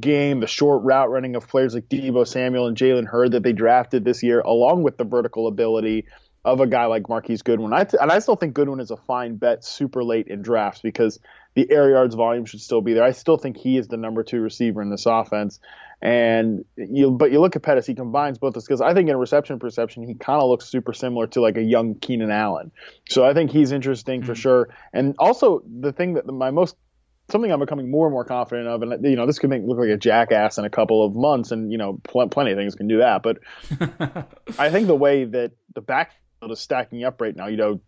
game, 0.00 0.40
the 0.40 0.46
short 0.46 0.82
route 0.82 1.10
running 1.10 1.36
of 1.36 1.46
players 1.46 1.74
like 1.74 1.88
Deebo 1.88 2.26
Samuel 2.26 2.66
and 2.66 2.76
Jalen 2.76 3.06
Hurd 3.06 3.32
that 3.32 3.42
they 3.42 3.52
drafted 3.52 4.04
this 4.04 4.22
year, 4.22 4.40
along 4.40 4.82
with 4.82 4.96
the 4.96 5.04
vertical 5.04 5.46
ability 5.46 6.06
of 6.44 6.60
a 6.60 6.66
guy 6.66 6.86
like 6.86 7.08
Marquise 7.08 7.42
Goodwin. 7.42 7.72
I 7.72 7.84
t- 7.84 7.98
and 8.00 8.10
I 8.10 8.20
still 8.20 8.36
think 8.36 8.54
Goodwin 8.54 8.80
is 8.80 8.90
a 8.90 8.96
fine 8.96 9.36
bet 9.36 9.64
super 9.64 10.04
late 10.04 10.28
in 10.28 10.42
drafts 10.42 10.80
because 10.80 11.18
the 11.54 11.70
air 11.70 11.90
yards 11.90 12.14
volume 12.14 12.44
should 12.44 12.60
still 12.60 12.80
be 12.80 12.94
there. 12.94 13.02
I 13.02 13.10
still 13.12 13.36
think 13.36 13.56
he 13.56 13.76
is 13.76 13.88
the 13.88 13.96
number 13.96 14.22
two 14.22 14.40
receiver 14.40 14.80
in 14.80 14.90
this 14.90 15.06
offense. 15.06 15.58
And 16.02 16.64
you, 16.76 17.10
but 17.10 17.32
you 17.32 17.40
look 17.40 17.56
at 17.56 17.62
Pettis, 17.62 17.86
he 17.86 17.94
combines 17.94 18.38
both 18.38 18.54
this 18.54 18.64
because 18.64 18.80
I 18.80 18.92
think 18.92 19.08
in 19.08 19.16
reception 19.16 19.58
perception, 19.58 20.02
he 20.02 20.14
kind 20.14 20.40
of 20.42 20.48
looks 20.48 20.66
super 20.66 20.92
similar 20.92 21.26
to 21.28 21.40
like 21.40 21.56
a 21.56 21.62
young 21.62 21.94
Keenan 21.94 22.30
Allen. 22.30 22.70
So 23.08 23.24
I 23.24 23.32
think 23.32 23.50
he's 23.50 23.72
interesting 23.72 24.20
mm-hmm. 24.20 24.26
for 24.26 24.34
sure. 24.34 24.68
And 24.92 25.14
also 25.18 25.62
the 25.80 25.92
thing 25.92 26.14
that 26.14 26.26
my 26.26 26.50
most 26.50 26.76
something 27.28 27.50
I'm 27.50 27.60
becoming 27.60 27.90
more 27.90 28.06
and 28.06 28.12
more 28.12 28.24
confident 28.24 28.68
of, 28.68 28.82
and 28.82 29.04
you 29.04 29.16
know, 29.16 29.26
this 29.26 29.38
could 29.38 29.50
make 29.50 29.62
look 29.64 29.78
like 29.78 29.88
a 29.88 29.96
jackass 29.96 30.58
in 30.58 30.64
a 30.64 30.70
couple 30.70 31.04
of 31.04 31.14
months, 31.14 31.50
and 31.50 31.72
you 31.72 31.78
know, 31.78 32.00
pl- 32.04 32.28
plenty 32.28 32.52
of 32.52 32.58
things 32.58 32.74
can 32.74 32.88
do 32.88 32.98
that. 32.98 33.22
But 33.22 33.38
I 34.58 34.70
think 34.70 34.86
the 34.86 34.94
way 34.94 35.24
that 35.24 35.52
the 35.74 35.80
backfield 35.80 36.52
is 36.52 36.60
stacking 36.60 37.04
up 37.04 37.20
right 37.20 37.34
now, 37.34 37.46
you 37.46 37.56
know, 37.56 37.80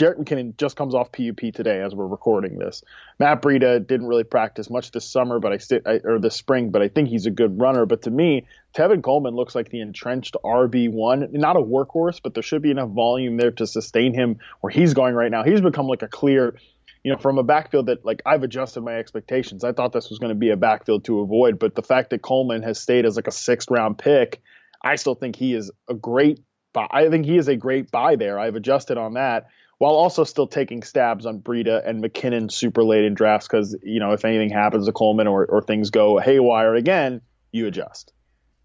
Jerick 0.00 0.16
McKinnon 0.16 0.56
just 0.56 0.76
comes 0.76 0.94
off 0.94 1.12
PUP 1.12 1.52
today 1.52 1.82
as 1.82 1.94
we're 1.94 2.06
recording 2.06 2.58
this. 2.58 2.82
Matt 3.18 3.42
Breida 3.42 3.86
didn't 3.86 4.06
really 4.06 4.24
practice 4.24 4.70
much 4.70 4.92
this 4.92 5.04
summer, 5.04 5.38
but 5.38 5.52
I, 5.52 5.58
st- 5.58 5.86
I 5.86 6.00
or 6.02 6.18
this 6.18 6.34
spring, 6.34 6.70
but 6.70 6.80
I 6.80 6.88
think 6.88 7.10
he's 7.10 7.26
a 7.26 7.30
good 7.30 7.60
runner. 7.60 7.84
But 7.84 8.02
to 8.02 8.10
me, 8.10 8.46
Tevin 8.74 9.02
Coleman 9.02 9.34
looks 9.34 9.54
like 9.54 9.68
the 9.68 9.82
entrenched 9.82 10.36
RB 10.42 10.90
one, 10.90 11.28
not 11.32 11.56
a 11.56 11.60
workhorse, 11.60 12.18
but 12.22 12.32
there 12.32 12.42
should 12.42 12.62
be 12.62 12.70
enough 12.70 12.88
volume 12.88 13.36
there 13.36 13.50
to 13.50 13.66
sustain 13.66 14.14
him 14.14 14.38
where 14.62 14.70
he's 14.70 14.94
going 14.94 15.14
right 15.14 15.30
now. 15.30 15.44
He's 15.44 15.60
become 15.60 15.86
like 15.86 16.00
a 16.00 16.08
clear, 16.08 16.58
you 17.04 17.12
know, 17.12 17.18
from 17.18 17.36
a 17.36 17.42
backfield 17.42 17.86
that 17.86 18.02
like 18.02 18.22
I've 18.24 18.42
adjusted 18.42 18.80
my 18.80 18.94
expectations. 18.94 19.64
I 19.64 19.72
thought 19.72 19.92
this 19.92 20.08
was 20.08 20.18
going 20.18 20.30
to 20.30 20.34
be 20.34 20.48
a 20.48 20.56
backfield 20.56 21.04
to 21.04 21.20
avoid, 21.20 21.58
but 21.58 21.74
the 21.74 21.82
fact 21.82 22.08
that 22.10 22.22
Coleman 22.22 22.62
has 22.62 22.80
stayed 22.80 23.04
as 23.04 23.16
like 23.16 23.26
a 23.26 23.32
sixth 23.32 23.70
round 23.70 23.98
pick, 23.98 24.40
I 24.82 24.96
still 24.96 25.14
think 25.14 25.36
he 25.36 25.52
is 25.52 25.70
a 25.88 25.94
great. 25.94 26.40
Buy. 26.72 26.86
I 26.88 27.08
think 27.08 27.26
he 27.26 27.36
is 27.36 27.48
a 27.48 27.56
great 27.56 27.90
buy 27.90 28.14
there. 28.14 28.38
I've 28.38 28.54
adjusted 28.54 28.96
on 28.96 29.14
that 29.14 29.48
while 29.80 29.94
also 29.94 30.24
still 30.24 30.46
taking 30.46 30.82
stabs 30.82 31.24
on 31.24 31.40
Breida 31.40 31.88
and 31.88 32.04
McKinnon 32.04 32.52
super 32.52 32.84
late 32.84 33.02
in 33.02 33.14
drafts 33.14 33.48
because, 33.48 33.74
you 33.82 33.98
know, 33.98 34.12
if 34.12 34.26
anything 34.26 34.50
happens 34.50 34.84
to 34.84 34.92
Coleman 34.92 35.26
or, 35.26 35.46
or 35.46 35.62
things 35.62 35.88
go 35.88 36.18
haywire 36.18 36.74
again, 36.74 37.22
you 37.50 37.66
adjust. 37.66 38.12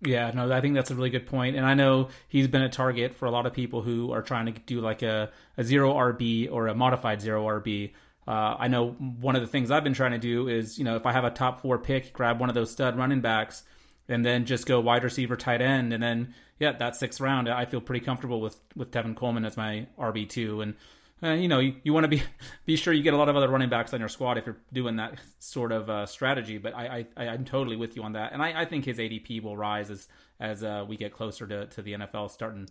Yeah, 0.02 0.30
no, 0.32 0.52
I 0.52 0.60
think 0.60 0.76
that's 0.76 0.92
a 0.92 0.96
really 0.96 1.10
good 1.10 1.26
point. 1.26 1.56
And 1.56 1.66
I 1.66 1.74
know 1.74 2.10
he's 2.28 2.50
been 2.50 2.64
a 2.64 2.70
target 2.70 3.16
for 3.16 3.28
a 3.28 3.32
lot 3.32 3.46
of 3.46 3.54
people 3.54 3.82
who 3.82 4.12
are 4.12 4.22
trying 4.22 4.48
to 4.48 4.52
do 4.66 4.82
like 4.82 5.04
a, 5.04 5.32
a 5.58 5.64
zero 5.64 5.94
RB 5.94 6.52
or 6.52 6.68
a 6.68 6.76
modified 6.76 7.22
zero 7.22 7.46
RB. 7.46 7.94
Uh, 8.28 8.58
I 8.60 8.68
know 8.68 8.90
one 8.90 9.38
of 9.38 9.42
the 9.42 9.48
things 9.48 9.72
I've 9.72 9.86
been 9.86 9.94
trying 9.94 10.12
to 10.12 10.18
do 10.18 10.50
is, 10.50 10.78
you 10.78 10.84
know, 10.84 10.98
if 10.98 11.06
I 11.06 11.14
have 11.14 11.24
a 11.24 11.32
top 11.32 11.62
four 11.62 11.78
pick, 11.78 12.12
grab 12.12 12.42
one 12.42 12.50
of 12.50 12.56
those 12.56 12.72
stud 12.72 12.98
running 12.98 13.22
backs 13.22 13.64
and 14.10 14.26
then 14.26 14.46
just 14.46 14.66
go 14.66 14.82
wide 14.82 15.06
receiver, 15.06 15.38
tight 15.38 15.62
end. 15.62 15.94
And 15.94 16.04
then, 16.04 16.34
yeah, 16.60 16.74
that 16.74 16.98
sixth 16.98 17.22
round, 17.22 17.48
I 17.48 17.64
feel 17.64 17.80
pretty 17.80 18.04
comfortable 18.04 18.42
with, 18.42 18.60
with 18.76 18.92
Tevin 18.92 19.16
Coleman 19.16 19.46
as 19.46 19.56
my 19.56 19.88
RB2. 19.98 20.62
And 20.62 20.76
uh, 21.24 21.32
you 21.32 21.48
know, 21.48 21.60
you, 21.60 21.76
you 21.84 21.94
want 21.94 22.04
to 22.04 22.08
be 22.08 22.22
be 22.66 22.76
sure 22.76 22.94
you 22.94 23.04
get 23.04 23.14
a 23.14 23.18
lot 23.18 23.30
of 23.30 23.36
other 23.36 23.50
running 23.50 23.70
backs 23.70 23.94
on 23.94 24.00
your 24.00 24.10
squad 24.10 24.38
if 24.38 24.46
you're 24.46 24.58
doing 24.74 24.98
that 24.98 25.18
sort 25.40 25.72
of 25.72 25.90
uh, 25.90 26.06
strategy. 26.06 26.58
But 26.58 26.76
I, 26.76 27.06
I 27.16 27.28
I'm 27.28 27.46
totally 27.46 27.76
with 27.76 27.96
you 27.96 28.04
on 28.04 28.14
that, 28.14 28.34
and 28.34 28.42
I, 28.42 28.62
I 28.62 28.66
think 28.66 28.86
his 28.86 28.98
ADP 28.98 29.42
will 29.42 29.58
rise 29.58 29.90
as 29.90 30.08
as 30.40 30.64
uh, 30.64 30.86
we 30.88 30.98
get 30.98 31.14
closer 31.14 31.48
to, 31.48 31.68
to 31.68 31.82
the 31.82 31.94
NFL 31.94 32.30
starting. 32.32 32.70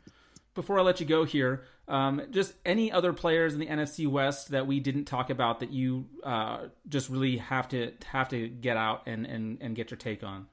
Before 0.55 0.79
I 0.79 0.83
let 0.83 1.01
you 1.01 1.07
go 1.07 1.25
here, 1.25 1.65
um, 1.89 2.23
just 2.31 2.55
any 2.65 2.93
other 2.93 3.13
players 3.13 3.55
in 3.55 3.61
the 3.61 3.67
NFC 3.67 4.07
West 4.07 4.51
that 4.51 4.69
we 4.69 4.79
didn't 4.79 5.07
talk 5.07 5.29
about 5.29 5.59
that 5.61 5.71
you 5.71 6.07
uh, 6.23 6.67
just 6.89 7.11
really 7.11 7.39
have 7.39 7.69
to 7.71 7.93
have 8.07 8.29
to 8.29 8.49
get 8.49 8.77
out 8.77 9.03
and, 9.07 9.27
and, 9.27 9.59
and 9.61 9.75
get 9.75 9.91
your 9.91 9.99
take 9.99 10.23
on. 10.23 10.47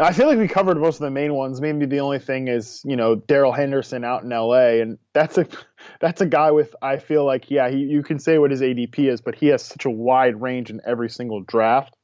I 0.00 0.12
feel 0.12 0.28
like 0.28 0.38
we 0.38 0.46
covered 0.46 0.78
most 0.78 0.96
of 0.96 1.00
the 1.00 1.10
main 1.10 1.34
ones. 1.34 1.60
Maybe 1.60 1.84
the 1.84 2.00
only 2.00 2.20
thing 2.20 2.46
is, 2.46 2.82
you 2.84 2.94
know, 2.94 3.16
Darrell 3.16 3.52
Henderson 3.52 4.04
out 4.04 4.22
in 4.22 4.28
LA, 4.28 4.80
and 4.80 4.98
that's 5.12 5.38
a 5.38 5.46
that's 6.00 6.20
a 6.20 6.26
guy 6.26 6.52
with 6.52 6.74
I 6.80 6.98
feel 6.98 7.24
like 7.24 7.50
yeah, 7.50 7.68
he, 7.68 7.78
you 7.78 8.02
can 8.02 8.18
say 8.18 8.38
what 8.38 8.50
his 8.50 8.60
ADP 8.60 8.98
is, 8.98 9.20
but 9.20 9.34
he 9.34 9.48
has 9.48 9.64
such 9.64 9.84
a 9.84 9.90
wide 9.90 10.40
range 10.40 10.70
in 10.70 10.80
every 10.86 11.10
single 11.10 11.40
draft 11.40 11.96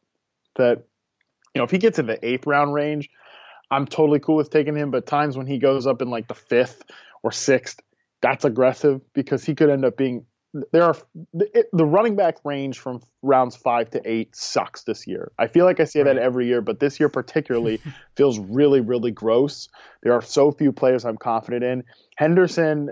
that 0.57 0.85
you 1.55 1.61
know 1.61 1.65
if 1.65 1.71
he 1.71 1.79
gets 1.79 1.99
in 1.99 2.07
the 2.07 2.25
eighth 2.27 2.47
round 2.47 2.75
range, 2.75 3.11
I'm 3.71 3.87
totally 3.87 4.19
cool 4.19 4.37
with 4.37 4.51
taking 4.51 4.75
him. 4.75 4.91
But 4.91 5.07
times 5.07 5.37
when 5.37 5.47
he 5.47 5.59
goes 5.59 5.87
up 5.87 6.03
in 6.03 6.11
like 6.11 6.27
the 6.27 6.35
fifth 6.35 6.83
or 7.23 7.31
sixth, 7.31 7.81
that's 8.21 8.45
aggressive 8.45 9.01
because 9.13 9.45
he 9.45 9.55
could 9.55 9.71
end 9.71 9.85
up 9.85 9.97
being 9.97 10.27
there 10.73 10.85
are 10.85 10.97
the, 11.33 11.67
the, 11.73 11.85
running 11.85 12.15
back 12.15 12.37
range 12.45 12.79
from 12.79 13.01
rounds 13.23 13.57
five 13.57 13.91
to 13.91 14.01
eight 14.05 14.37
sucks 14.37 14.85
this 14.85 15.07
year. 15.07 15.33
I 15.39 15.49
feel 15.49 15.65
like 15.65 15.81
I 15.81 15.85
say 15.85 16.01
right. 16.01 16.15
that 16.15 16.23
every 16.23 16.47
year, 16.47 16.61
but 16.61 16.79
this 16.79 17.01
year 17.01 17.09
particularly 17.11 17.81
feels 18.17 18.39
really, 18.39 18.81
really 18.81 19.11
gross. 19.11 19.69
There 20.03 20.13
are 20.13 20.23
so 20.23 20.53
few 20.53 20.73
players 20.73 21.05
I'm 21.05 21.17
confident 21.17 21.65
in. 21.65 21.85
Henderson 22.17 22.91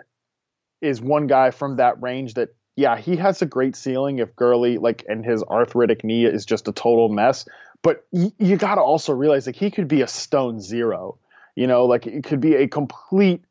is 0.80 1.00
one 1.00 1.28
guy 1.28 1.52
from 1.52 1.76
that 1.76 2.02
range 2.02 2.34
that, 2.34 2.48
yeah, 2.74 2.96
he 2.96 3.16
has 3.16 3.42
a 3.42 3.46
great 3.46 3.76
ceiling 3.76 4.18
if 4.18 4.34
Gurley, 4.34 4.78
like, 4.78 5.04
and 5.08 5.24
his 5.24 5.42
arthritic 5.44 6.02
knee 6.02 6.24
is 6.24 6.44
just 6.44 6.66
a 6.66 6.72
total 6.72 7.08
mess. 7.10 7.46
But 7.82 8.04
y- 8.10 8.32
you 8.38 8.56
got 8.56 8.74
to 8.76 8.80
also 8.80 9.12
realize, 9.12 9.46
like, 9.46 9.56
he 9.56 9.70
could 9.70 9.88
be 9.88 10.02
a 10.02 10.08
stone 10.08 10.60
zero. 10.60 11.18
You 11.54 11.66
know, 11.66 11.84
like, 11.84 12.06
it 12.06 12.24
could 12.24 12.40
be 12.40 12.54
a 12.56 12.66
complete 12.66 13.44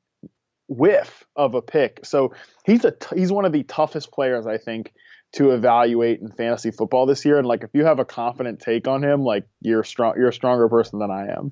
whiff 0.72 1.26
of 1.36 1.54
a 1.54 1.62
pick. 1.62 2.06
So 2.06 2.34
he's 2.66 2.86
a 2.86 2.92
t- 2.92 3.18
he's 3.20 3.32
one 3.32 3.46
of 3.46 3.52
the 3.52 3.64
toughest 3.64 4.12
players 4.12 4.48
I 4.48 4.58
think 4.58 4.94
to 5.34 5.52
evaluate 5.52 6.22
in 6.22 6.32
fantasy 6.32 6.72
football 6.72 7.06
this 7.06 7.26
year. 7.26 7.38
And 7.38 7.48
like 7.48 7.64
if 7.64 7.72
you 7.74 7.86
have 7.86 8.00
a 8.00 8.06
confident 8.06 8.62
take 8.62 8.88
on 8.88 9.04
him, 9.04 9.24
like 9.24 9.46
you're 9.60 9.84
strong 9.84 10.14
you're 10.18 10.30
a 10.30 10.34
stronger 10.34 10.70
person 10.70 11.00
than 11.00 11.12
I 11.12 11.28
am. 11.28 11.52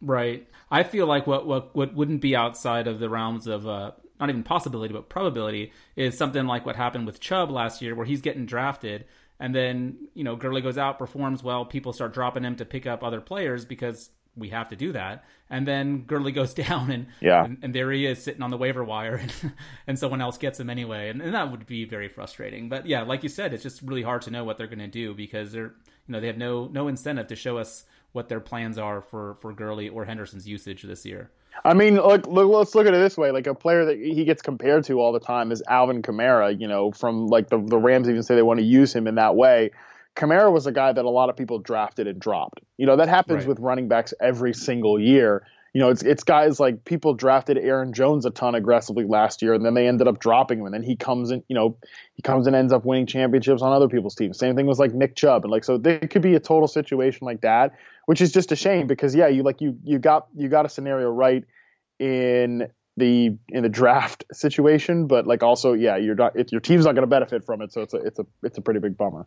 Right. 0.00 0.46
I 0.70 0.82
feel 0.82 1.06
like 1.06 1.26
what 1.26 1.46
what 1.46 1.74
what 1.76 1.94
wouldn't 1.94 2.20
be 2.20 2.34
outside 2.34 2.88
of 2.88 2.98
the 2.98 3.08
realms 3.08 3.46
of 3.46 3.66
uh 3.66 3.92
not 4.18 4.30
even 4.30 4.42
possibility 4.42 4.92
but 4.92 5.08
probability 5.08 5.72
is 5.94 6.16
something 6.18 6.46
like 6.46 6.66
what 6.66 6.76
happened 6.76 7.06
with 7.06 7.20
Chubb 7.20 7.50
last 7.50 7.82
year 7.82 7.94
where 7.94 8.06
he's 8.06 8.20
getting 8.20 8.46
drafted 8.46 9.04
And 9.38 9.54
then, 9.54 10.08
you 10.14 10.24
know, 10.24 10.36
Gurley 10.36 10.62
goes 10.62 10.78
out, 10.78 10.98
performs 10.98 11.42
well. 11.42 11.64
People 11.64 11.92
start 11.92 12.14
dropping 12.14 12.44
him 12.44 12.56
to 12.56 12.64
pick 12.64 12.86
up 12.86 13.02
other 13.04 13.20
players 13.20 13.64
because 13.64 14.10
we 14.36 14.50
have 14.50 14.68
to 14.68 14.76
do 14.76 14.92
that. 14.92 15.24
And 15.48 15.66
then 15.66 16.02
Gurley 16.02 16.32
goes 16.32 16.54
down, 16.66 16.90
and 16.90 17.06
yeah, 17.20 17.44
and, 17.44 17.58
and 17.62 17.74
there 17.74 17.90
he 17.92 18.06
is 18.06 18.22
sitting 18.22 18.42
on 18.42 18.50
the 18.50 18.56
waiver 18.56 18.84
wire, 18.84 19.16
and, 19.16 19.32
and 19.86 19.98
someone 19.98 20.20
else 20.20 20.38
gets 20.38 20.60
him 20.60 20.70
anyway, 20.70 21.08
and, 21.08 21.22
and 21.22 21.34
that 21.34 21.50
would 21.50 21.66
be 21.66 21.84
very 21.84 22.08
frustrating. 22.08 22.68
But 22.68 22.86
yeah, 22.86 23.02
like 23.02 23.22
you 23.22 23.28
said, 23.28 23.52
it's 23.52 23.62
just 23.62 23.82
really 23.82 24.02
hard 24.02 24.22
to 24.22 24.30
know 24.30 24.44
what 24.44 24.58
they're 24.58 24.66
going 24.66 24.78
to 24.80 24.86
do 24.86 25.14
because 25.14 25.52
they're 25.52 25.74
you 26.06 26.12
know 26.12 26.20
they 26.20 26.26
have 26.26 26.38
no 26.38 26.66
no 26.66 26.88
incentive 26.88 27.28
to 27.28 27.36
show 27.36 27.58
us 27.58 27.84
what 28.12 28.28
their 28.28 28.40
plans 28.40 28.78
are 28.78 29.00
for 29.00 29.36
for 29.40 29.52
Gurley 29.52 29.88
or 29.88 30.04
Henderson's 30.04 30.48
usage 30.48 30.82
this 30.82 31.04
year. 31.04 31.30
I 31.64 31.74
mean, 31.74 31.96
look, 31.96 32.26
look, 32.26 32.48
let's 32.48 32.74
look 32.74 32.86
at 32.86 32.94
it 32.94 32.98
this 32.98 33.16
way. 33.16 33.30
Like 33.30 33.46
a 33.46 33.54
player 33.54 33.84
that 33.86 33.96
he 33.96 34.24
gets 34.24 34.42
compared 34.42 34.84
to 34.84 35.00
all 35.00 35.12
the 35.12 35.20
time 35.20 35.50
is 35.50 35.62
Alvin 35.68 36.02
Kamara. 36.02 36.58
You 36.58 36.68
know, 36.68 36.90
from 36.92 37.28
like 37.28 37.48
the 37.48 37.58
the 37.58 37.78
Rams 37.78 38.08
even 38.08 38.22
say 38.22 38.34
they 38.34 38.42
want 38.42 38.60
to 38.60 38.66
use 38.66 38.94
him 38.94 39.06
in 39.06 39.14
that 39.14 39.36
way. 39.36 39.70
Kamara 40.16 40.50
was 40.50 40.66
a 40.66 40.72
guy 40.72 40.92
that 40.92 41.04
a 41.04 41.10
lot 41.10 41.28
of 41.28 41.36
people 41.36 41.58
drafted 41.58 42.06
and 42.06 42.18
dropped. 42.18 42.60
You 42.78 42.86
know, 42.86 42.96
that 42.96 43.08
happens 43.08 43.40
right. 43.40 43.48
with 43.48 43.60
running 43.60 43.86
backs 43.86 44.14
every 44.20 44.54
single 44.54 44.98
year. 44.98 45.46
You 45.74 45.80
know, 45.80 45.90
it's 45.90 46.02
it's 46.02 46.24
guys 46.24 46.58
like 46.58 46.86
people 46.86 47.12
drafted 47.12 47.58
Aaron 47.58 47.92
Jones 47.92 48.24
a 48.24 48.30
ton 48.30 48.54
aggressively 48.54 49.04
last 49.04 49.42
year, 49.42 49.52
and 49.52 49.62
then 49.62 49.74
they 49.74 49.86
ended 49.86 50.08
up 50.08 50.18
dropping 50.18 50.60
him, 50.60 50.64
and 50.64 50.74
then 50.74 50.82
he 50.82 50.96
comes 50.96 51.30
in. 51.30 51.44
You 51.48 51.54
know, 51.54 51.76
he 52.14 52.22
comes 52.22 52.46
and 52.46 52.56
ends 52.56 52.72
up 52.72 52.86
winning 52.86 53.04
championships 53.04 53.60
on 53.60 53.72
other 53.72 53.88
people's 53.88 54.14
teams. 54.14 54.38
Same 54.38 54.56
thing 54.56 54.64
was 54.64 54.78
like 54.78 54.94
Nick 54.94 55.16
Chubb, 55.16 55.44
and 55.44 55.52
like 55.52 55.64
so, 55.64 55.76
there 55.76 55.98
could 55.98 56.22
be 56.22 56.34
a 56.34 56.40
total 56.40 56.66
situation 56.66 57.26
like 57.26 57.42
that, 57.42 57.74
which 58.06 58.22
is 58.22 58.32
just 58.32 58.52
a 58.52 58.56
shame 58.56 58.86
because 58.86 59.14
yeah, 59.14 59.28
you 59.28 59.42
like 59.42 59.60
you 59.60 59.76
you 59.84 59.98
got 59.98 60.28
you 60.34 60.48
got 60.48 60.64
a 60.64 60.70
scenario 60.70 61.10
right 61.10 61.44
in 61.98 62.68
the 62.96 63.36
in 63.50 63.62
the 63.62 63.68
draft 63.68 64.24
situation, 64.32 65.06
but 65.06 65.26
like 65.26 65.42
also 65.42 65.74
yeah, 65.74 65.98
you're 65.98 66.14
not 66.14 66.34
it, 66.36 66.50
your 66.52 66.62
team's 66.62 66.86
not 66.86 66.92
going 66.92 67.02
to 67.02 67.06
benefit 67.06 67.44
from 67.44 67.60
it, 67.60 67.70
so 67.70 67.82
it's 67.82 67.92
a 67.92 67.98
it's 67.98 68.18
a 68.18 68.26
it's 68.42 68.56
a 68.56 68.62
pretty 68.62 68.80
big 68.80 68.96
bummer. 68.96 69.26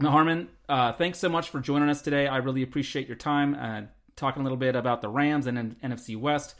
Now, 0.00 0.12
Harmon, 0.12 0.48
uh, 0.66 0.94
thanks 0.94 1.18
so 1.18 1.28
much 1.28 1.50
for 1.50 1.60
joining 1.60 1.90
us 1.90 2.00
today. 2.00 2.26
I 2.26 2.38
really 2.38 2.62
appreciate 2.62 3.06
your 3.06 3.18
time 3.18 3.54
uh, 3.54 3.82
talking 4.16 4.40
a 4.40 4.42
little 4.42 4.56
bit 4.56 4.74
about 4.74 5.02
the 5.02 5.10
Rams 5.10 5.46
and, 5.46 5.58
and 5.58 5.78
NFC 5.82 6.16
West. 6.16 6.54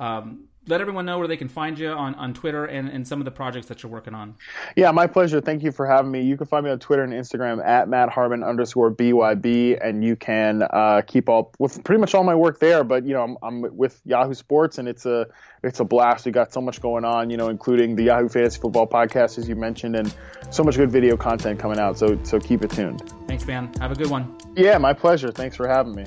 Um, 0.00 0.48
let 0.68 0.80
everyone 0.80 1.06
know 1.06 1.18
where 1.18 1.28
they 1.28 1.36
can 1.36 1.48
find 1.48 1.78
you 1.78 1.90
on, 1.90 2.14
on 2.16 2.34
Twitter 2.34 2.64
and, 2.64 2.88
and 2.88 3.06
some 3.06 3.20
of 3.20 3.24
the 3.24 3.30
projects 3.30 3.66
that 3.68 3.82
you're 3.82 3.92
working 3.92 4.14
on. 4.14 4.34
Yeah, 4.74 4.90
my 4.90 5.06
pleasure. 5.06 5.40
Thank 5.40 5.62
you 5.62 5.70
for 5.70 5.86
having 5.86 6.10
me. 6.10 6.22
You 6.22 6.36
can 6.36 6.46
find 6.46 6.64
me 6.64 6.70
on 6.70 6.78
Twitter 6.78 7.04
and 7.04 7.12
Instagram 7.12 7.64
at 7.64 7.88
Matt 7.88 8.08
Harmon 8.08 8.42
underscore 8.42 8.90
BYB, 8.90 9.78
and 9.82 10.04
you 10.04 10.16
can 10.16 10.62
uh, 10.62 11.02
keep 11.06 11.28
up 11.28 11.56
with 11.58 11.82
pretty 11.84 12.00
much 12.00 12.14
all 12.14 12.24
my 12.24 12.34
work 12.34 12.58
there. 12.58 12.82
But 12.82 13.04
you 13.06 13.14
know, 13.14 13.22
I'm, 13.22 13.36
I'm, 13.42 13.76
with 13.76 14.00
Yahoo 14.04 14.34
Sports, 14.34 14.78
and 14.78 14.88
it's 14.88 15.06
a 15.06 15.26
it's 15.62 15.80
a 15.80 15.84
blast. 15.84 16.26
We 16.26 16.32
got 16.32 16.52
so 16.52 16.60
much 16.60 16.80
going 16.80 17.04
on, 17.04 17.30
you 17.30 17.36
know, 17.36 17.48
including 17.48 17.96
the 17.96 18.04
Yahoo 18.04 18.28
Fantasy 18.28 18.60
Football 18.60 18.86
podcast, 18.86 19.38
as 19.38 19.48
you 19.48 19.56
mentioned, 19.56 19.96
and 19.96 20.14
so 20.50 20.64
much 20.64 20.76
good 20.76 20.90
video 20.90 21.16
content 21.16 21.60
coming 21.60 21.78
out. 21.78 21.98
So 21.98 22.18
so 22.24 22.40
keep 22.40 22.62
it 22.62 22.70
tuned. 22.70 23.02
Thanks, 23.26 23.46
man. 23.46 23.72
Have 23.80 23.92
a 23.92 23.96
good 23.96 24.10
one. 24.10 24.36
Yeah, 24.56 24.78
my 24.78 24.92
pleasure. 24.92 25.30
Thanks 25.30 25.56
for 25.56 25.68
having 25.68 25.94
me. 25.94 26.06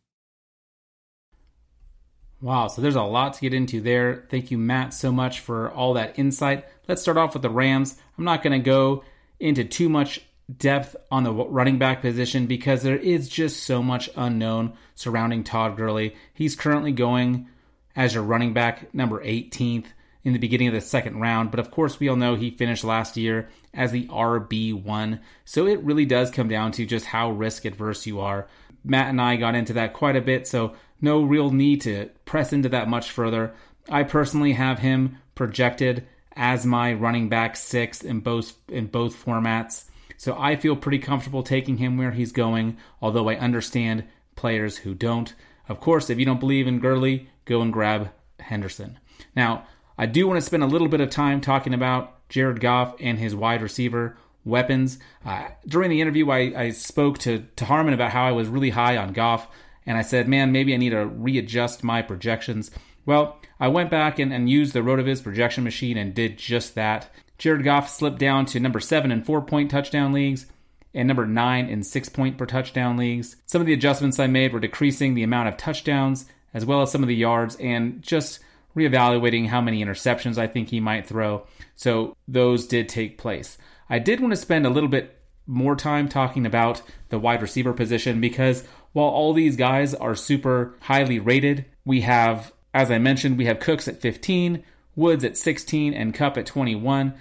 Wow, 2.41 2.67
so 2.67 2.81
there's 2.81 2.95
a 2.95 3.03
lot 3.03 3.35
to 3.35 3.41
get 3.41 3.53
into 3.53 3.81
there. 3.81 4.25
Thank 4.29 4.49
you, 4.49 4.57
Matt, 4.57 4.95
so 4.95 5.11
much 5.11 5.41
for 5.41 5.69
all 5.71 5.93
that 5.93 6.17
insight. 6.17 6.65
Let's 6.87 7.03
start 7.03 7.17
off 7.17 7.33
with 7.33 7.43
the 7.43 7.51
Rams. 7.51 7.97
I'm 8.17 8.23
not 8.23 8.41
going 8.41 8.59
to 8.59 8.65
go 8.65 9.03
into 9.39 9.63
too 9.63 9.89
much 9.89 10.21
depth 10.57 10.95
on 11.11 11.23
the 11.23 11.31
running 11.31 11.77
back 11.77 12.01
position 12.01 12.47
because 12.47 12.81
there 12.81 12.97
is 12.97 13.29
just 13.29 13.63
so 13.63 13.83
much 13.83 14.09
unknown 14.15 14.73
surrounding 14.95 15.43
Todd 15.43 15.77
Gurley. 15.77 16.15
He's 16.33 16.55
currently 16.55 16.91
going 16.91 17.47
as 17.95 18.15
your 18.15 18.23
running 18.23 18.53
back 18.53 18.91
number 18.93 19.23
18th 19.23 19.85
in 20.23 20.33
the 20.33 20.39
beginning 20.39 20.67
of 20.67 20.73
the 20.73 20.81
second 20.81 21.19
round, 21.19 21.51
but 21.51 21.59
of 21.59 21.71
course, 21.71 21.99
we 21.99 22.07
all 22.07 22.15
know 22.15 22.35
he 22.35 22.51
finished 22.51 22.83
last 22.83 23.17
year 23.17 23.49
as 23.73 23.91
the 23.91 24.07
RB1. 24.07 25.19
So 25.45 25.65
it 25.67 25.83
really 25.83 26.05
does 26.05 26.31
come 26.31 26.47
down 26.47 26.71
to 26.73 26.85
just 26.85 27.05
how 27.05 27.31
risk 27.31 27.65
adverse 27.65 28.05
you 28.05 28.19
are. 28.19 28.47
Matt 28.83 29.09
and 29.09 29.21
I 29.21 29.35
got 29.35 29.55
into 29.55 29.73
that 29.73 29.93
quite 29.93 30.15
a 30.15 30.21
bit, 30.21 30.47
so 30.47 30.75
no 31.01 31.21
real 31.23 31.51
need 31.51 31.81
to 31.81 32.09
press 32.25 32.53
into 32.53 32.69
that 32.69 32.87
much 32.87 33.11
further. 33.11 33.53
I 33.89 34.03
personally 34.03 34.53
have 34.53 34.79
him 34.79 35.17
projected 35.35 36.07
as 36.35 36.65
my 36.65 36.93
running 36.93 37.29
back 37.29 37.55
sixth 37.55 38.05
in 38.05 38.19
both 38.19 38.53
in 38.69 38.87
both 38.87 39.23
formats. 39.25 39.85
So 40.17 40.37
I 40.39 40.55
feel 40.55 40.75
pretty 40.75 40.99
comfortable 40.99 41.43
taking 41.43 41.77
him 41.77 41.97
where 41.97 42.11
he's 42.11 42.31
going, 42.31 42.77
although 43.01 43.27
I 43.27 43.35
understand 43.35 44.05
players 44.35 44.77
who 44.77 44.93
don't. 44.93 45.33
Of 45.67 45.79
course, 45.79 46.09
if 46.09 46.19
you 46.19 46.25
don't 46.25 46.39
believe 46.39 46.67
in 46.67 46.79
Gurley, 46.79 47.29
go 47.45 47.61
and 47.61 47.73
grab 47.73 48.11
Henderson. 48.39 48.99
Now, 49.35 49.65
I 49.97 50.05
do 50.05 50.27
want 50.27 50.39
to 50.39 50.45
spend 50.45 50.63
a 50.63 50.67
little 50.67 50.87
bit 50.87 51.01
of 51.01 51.09
time 51.09 51.41
talking 51.41 51.73
about 51.73 52.27
Jared 52.29 52.59
Goff 52.59 52.95
and 52.99 53.17
his 53.17 53.35
wide 53.35 53.61
receiver 53.61 54.17
weapons. 54.45 54.99
Uh, 55.25 55.47
during 55.67 55.89
the 55.89 56.01
interview, 56.01 56.29
I, 56.29 56.53
I 56.55 56.69
spoke 56.71 57.17
to, 57.19 57.45
to 57.55 57.65
Harmon 57.65 57.93
about 57.93 58.11
how 58.11 58.25
I 58.25 58.31
was 58.31 58.47
really 58.47 58.71
high 58.71 58.97
on 58.97 59.13
Goff 59.13 59.47
and 59.85 59.97
I 59.97 60.01
said, 60.01 60.27
man, 60.27 60.51
maybe 60.51 60.73
I 60.73 60.77
need 60.77 60.91
to 60.91 61.05
readjust 61.05 61.83
my 61.83 62.01
projections. 62.01 62.71
Well, 63.05 63.39
I 63.59 63.67
went 63.67 63.89
back 63.89 64.19
and, 64.19 64.31
and 64.33 64.49
used 64.49 64.73
the 64.73 64.79
RotoViz 64.79 65.23
projection 65.23 65.63
machine 65.63 65.97
and 65.97 66.13
did 66.13 66.37
just 66.37 66.75
that. 66.75 67.09
Jared 67.37 67.63
Goff 67.63 67.89
slipped 67.89 68.19
down 68.19 68.45
to 68.47 68.59
number 68.59 68.79
seven 68.79 69.11
in 69.11 69.23
four 69.23 69.41
point 69.41 69.71
touchdown 69.71 70.13
leagues 70.13 70.45
and 70.93 71.07
number 71.07 71.25
nine 71.25 71.67
in 71.67 71.83
six 71.83 72.09
point 72.09 72.37
per 72.37 72.45
touchdown 72.45 72.97
leagues. 72.97 73.37
Some 73.45 73.61
of 73.61 73.67
the 73.67 73.73
adjustments 73.73 74.19
I 74.19 74.27
made 74.27 74.53
were 74.53 74.59
decreasing 74.59 75.15
the 75.15 75.23
amount 75.23 75.49
of 75.49 75.57
touchdowns 75.57 76.25
as 76.53 76.65
well 76.65 76.81
as 76.81 76.91
some 76.91 77.01
of 77.01 77.07
the 77.07 77.15
yards 77.15 77.55
and 77.55 78.01
just 78.01 78.39
reevaluating 78.75 79.47
how 79.47 79.61
many 79.61 79.83
interceptions 79.83 80.37
I 80.37 80.47
think 80.47 80.69
he 80.69 80.79
might 80.79 81.07
throw. 81.07 81.45
So 81.75 82.15
those 82.27 82.67
did 82.67 82.87
take 82.87 83.17
place. 83.17 83.57
I 83.89 83.99
did 83.99 84.19
want 84.19 84.31
to 84.31 84.37
spend 84.37 84.65
a 84.65 84.69
little 84.69 84.89
bit 84.89 85.17
more 85.47 85.75
time 85.75 86.07
talking 86.07 86.45
about 86.45 86.81
the 87.09 87.19
wide 87.19 87.41
receiver 87.41 87.73
position 87.73 88.21
because 88.21 88.63
while 88.93 89.07
all 89.07 89.33
these 89.33 89.55
guys 89.55 89.93
are 89.93 90.15
super 90.15 90.75
highly 90.81 91.19
rated, 91.19 91.65
we 91.85 92.01
have, 92.01 92.53
as 92.73 92.91
I 92.91 92.97
mentioned, 92.97 93.37
we 93.37 93.45
have 93.45 93.59
Cooks 93.59 93.87
at 93.87 94.01
15, 94.01 94.63
Woods 94.95 95.23
at 95.23 95.37
16, 95.37 95.93
and 95.93 96.13
Kupp 96.13 96.37
at 96.37 96.45
21. 96.45 97.13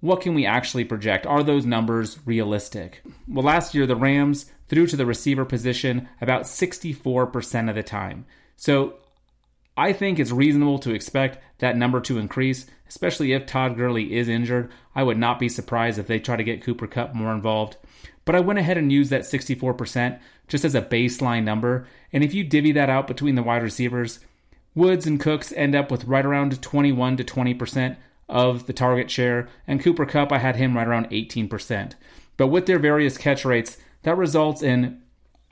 What 0.00 0.20
can 0.20 0.34
we 0.34 0.44
actually 0.44 0.84
project? 0.84 1.26
Are 1.26 1.44
those 1.44 1.64
numbers 1.64 2.18
realistic? 2.26 3.02
Well, 3.28 3.44
last 3.44 3.74
year 3.74 3.86
the 3.86 3.94
Rams 3.94 4.50
threw 4.68 4.86
to 4.88 4.96
the 4.96 5.06
receiver 5.06 5.44
position 5.44 6.08
about 6.20 6.42
64% 6.42 7.68
of 7.68 7.76
the 7.76 7.82
time. 7.82 8.26
So 8.56 8.94
I 9.76 9.92
think 9.92 10.18
it's 10.18 10.32
reasonable 10.32 10.78
to 10.80 10.92
expect 10.92 11.38
that 11.58 11.76
number 11.76 12.00
to 12.00 12.18
increase, 12.18 12.66
especially 12.88 13.32
if 13.32 13.46
Todd 13.46 13.76
Gurley 13.76 14.14
is 14.14 14.28
injured. 14.28 14.70
I 14.94 15.02
would 15.02 15.18
not 15.18 15.38
be 15.38 15.48
surprised 15.48 15.98
if 15.98 16.08
they 16.08 16.18
try 16.18 16.36
to 16.36 16.44
get 16.44 16.62
Cooper 16.62 16.86
Kupp 16.86 17.14
more 17.14 17.32
involved. 17.32 17.76
But 18.24 18.34
I 18.34 18.40
went 18.40 18.58
ahead 18.58 18.78
and 18.78 18.92
used 18.92 19.10
that 19.10 19.22
64% 19.22 20.20
just 20.48 20.64
as 20.64 20.74
a 20.74 20.82
baseline 20.82 21.44
number. 21.44 21.86
And 22.12 22.22
if 22.22 22.34
you 22.34 22.44
divvy 22.44 22.72
that 22.72 22.90
out 22.90 23.06
between 23.06 23.34
the 23.34 23.42
wide 23.42 23.62
receivers, 23.62 24.20
Woods 24.74 25.06
and 25.06 25.20
Cooks 25.20 25.52
end 25.52 25.74
up 25.74 25.90
with 25.90 26.04
right 26.04 26.24
around 26.24 26.60
21 26.60 27.16
to 27.18 27.24
20% 27.24 27.96
of 28.28 28.66
the 28.66 28.72
target 28.72 29.10
share, 29.10 29.48
and 29.66 29.82
Cooper 29.82 30.06
Kupp, 30.06 30.32
I 30.32 30.38
had 30.38 30.56
him 30.56 30.76
right 30.76 30.86
around 30.86 31.10
18%. 31.10 31.92
But 32.36 32.48
with 32.48 32.66
their 32.66 32.78
various 32.78 33.18
catch 33.18 33.44
rates, 33.44 33.76
that 34.02 34.16
results 34.16 34.62
in 34.62 35.02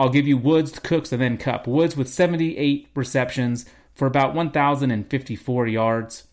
I'll 0.01 0.09
give 0.09 0.27
you 0.27 0.39
Woods, 0.39 0.79
Cooks, 0.79 1.13
and 1.13 1.21
then 1.21 1.37
Kupp. 1.37 1.67
Woods 1.67 1.95
with 1.95 2.09
78 2.09 2.89
receptions 2.95 3.67
for 3.93 4.07
about 4.07 4.35
1,054 4.35 5.67
yards. 5.67 6.25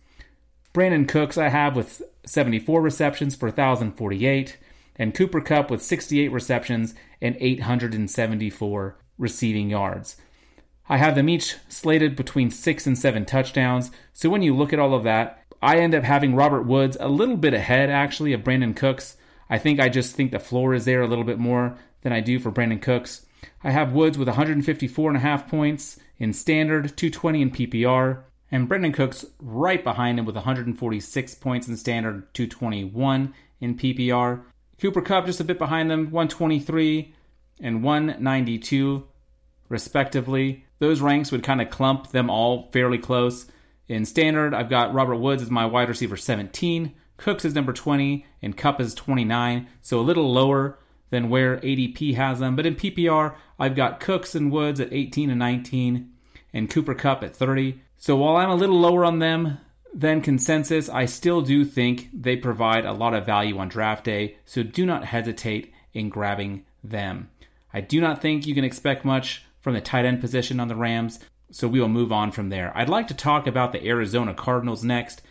Brandin 0.73 1.05
Cooks, 1.05 1.37
I 1.37 1.49
have 1.49 1.75
with 1.75 2.01
74 2.25 2.81
receptions 2.81 3.35
for 3.35 3.47
1,048 3.47 4.57
and 4.97 5.13
Cooper 5.13 5.41
Kupp 5.41 5.69
with 5.69 5.83
68 5.83 6.31
receptions 6.31 6.93
and 7.21 7.37
874 7.39 8.97
receiving 9.17 9.69
yards. 9.69 10.17
I 10.89 10.97
have 10.97 11.15
them 11.15 11.29
each 11.29 11.57
slated 11.67 12.15
between 12.15 12.49
six 12.49 12.87
and 12.87 12.97
seven 12.97 13.25
touchdowns. 13.25 13.91
So 14.13 14.29
when 14.29 14.41
you 14.41 14.55
look 14.55 14.71
at 14.71 14.79
all 14.79 14.93
of 14.93 15.03
that, 15.03 15.43
I 15.61 15.77
end 15.77 15.95
up 15.95 16.03
having 16.03 16.35
Robert 16.35 16.63
Woods 16.63 16.97
a 16.99 17.09
little 17.09 17.35
bit 17.35 17.53
ahead, 17.53 17.89
actually, 17.89 18.31
of 18.31 18.41
Brandin 18.43 18.75
Cooks. 18.75 19.17
I 19.49 19.57
think 19.57 19.79
I 19.79 19.89
just 19.89 20.15
think 20.15 20.31
the 20.31 20.39
floor 20.39 20.73
is 20.73 20.85
there 20.85 21.01
a 21.01 21.07
little 21.07 21.23
bit 21.23 21.39
more 21.39 21.77
than 22.01 22.13
I 22.13 22.21
do 22.21 22.39
for 22.39 22.51
Brandin 22.51 22.81
Cooks. 22.81 23.25
I 23.63 23.71
have 23.71 23.91
Woods 23.91 24.17
with 24.17 24.27
154.5 24.27 25.47
points 25.47 25.99
in 26.19 26.33
standard, 26.33 26.95
220 26.95 27.41
in 27.41 27.51
PPR, 27.51 28.23
and 28.51 28.69
Brandin 28.69 28.93
Cooks 28.93 29.25
right 29.39 29.83
behind 29.83 30.19
him 30.19 30.25
with 30.25 30.35
146 30.35 31.35
points 31.35 31.67
in 31.67 31.75
standard, 31.75 32.33
221 32.33 33.33
in 33.59 33.75
PPR. 33.75 34.43
Cooper 34.79 35.01
Kupp 35.01 35.25
just 35.25 35.39
a 35.39 35.43
bit 35.43 35.57
behind 35.57 35.89
them, 35.89 36.11
123 36.11 37.13
and 37.59 37.83
192 37.83 39.07
respectively. 39.69 40.65
Those 40.79 41.01
ranks 41.01 41.31
would 41.31 41.43
kind 41.43 41.61
of 41.61 41.69
clump 41.69 42.11
them 42.11 42.29
all 42.29 42.69
fairly 42.71 42.97
close. 42.97 43.47
In 43.87 44.05
standard, 44.05 44.53
I've 44.53 44.69
got 44.69 44.93
Robert 44.93 45.15
Woods 45.15 45.41
as 45.41 45.49
my 45.49 45.65
wide 45.65 45.89
receiver 45.89 46.17
17, 46.17 46.93
Cooks 47.17 47.45
is 47.45 47.55
number 47.55 47.73
20, 47.73 48.25
and 48.41 48.55
Kupp 48.55 48.79
is 48.79 48.93
29, 48.93 49.67
so 49.81 49.99
a 49.99 50.01
little 50.01 50.31
lower 50.31 50.77
than 51.09 51.29
where 51.29 51.57
ADP 51.57 52.15
has 52.15 52.39
them. 52.39 52.55
But 52.55 52.65
in 52.65 52.75
PPR, 52.75 53.35
I've 53.59 53.75
got 53.75 53.99
Cooks 53.99 54.35
and 54.35 54.51
Woods 54.51 54.79
at 54.79 54.93
18 54.93 55.31
and 55.31 55.39
19, 55.39 56.11
and 56.53 56.69
Cooper 56.69 56.93
Kupp 56.93 57.23
at 57.23 57.35
30. 57.35 57.81
So 57.97 58.15
while 58.15 58.35
I'm 58.35 58.51
a 58.51 58.55
little 58.55 58.79
lower 58.79 59.03
on 59.03 59.19
them 59.19 59.57
than 59.97 60.21
consensus, 60.21 60.89
I 60.89 61.05
still 61.05 61.41
do 61.41 61.65
think 61.65 62.09
they 62.13 62.35
provide 62.35 62.85
a 62.85 62.93
lot 62.93 63.15
of 63.15 63.25
value 63.25 63.57
on 63.57 63.67
draft 63.67 64.03
day, 64.03 64.37
so 64.45 64.61
do 64.61 64.85
not 64.85 65.05
hesitate 65.05 65.73
in 65.91 66.09
grabbing 66.09 66.65
them. 66.83 67.31
I 67.73 67.81
do 67.81 67.99
not 67.99 68.21
think 68.21 68.45
you 68.45 68.53
can 68.53 68.63
expect 68.63 69.03
much 69.03 69.43
from 69.59 69.73
the 69.73 69.81
tight 69.81 70.05
end 70.05 70.21
position 70.21 70.59
on 70.59 70.67
the 70.67 70.75
Rams, 70.75 71.19
so 71.49 71.67
we 71.67 71.79
will 71.79 71.89
move 71.89 72.11
on 72.11 72.31
from 72.31 72.49
there. 72.49 72.71
I'd 72.75 72.89
like 72.89 73.07
to 73.07 73.15
talk 73.15 73.47
about 73.47 73.71
the 73.71 73.87
Arizona 73.87 74.35
Cardinals 74.35 74.83
next, 74.83 75.23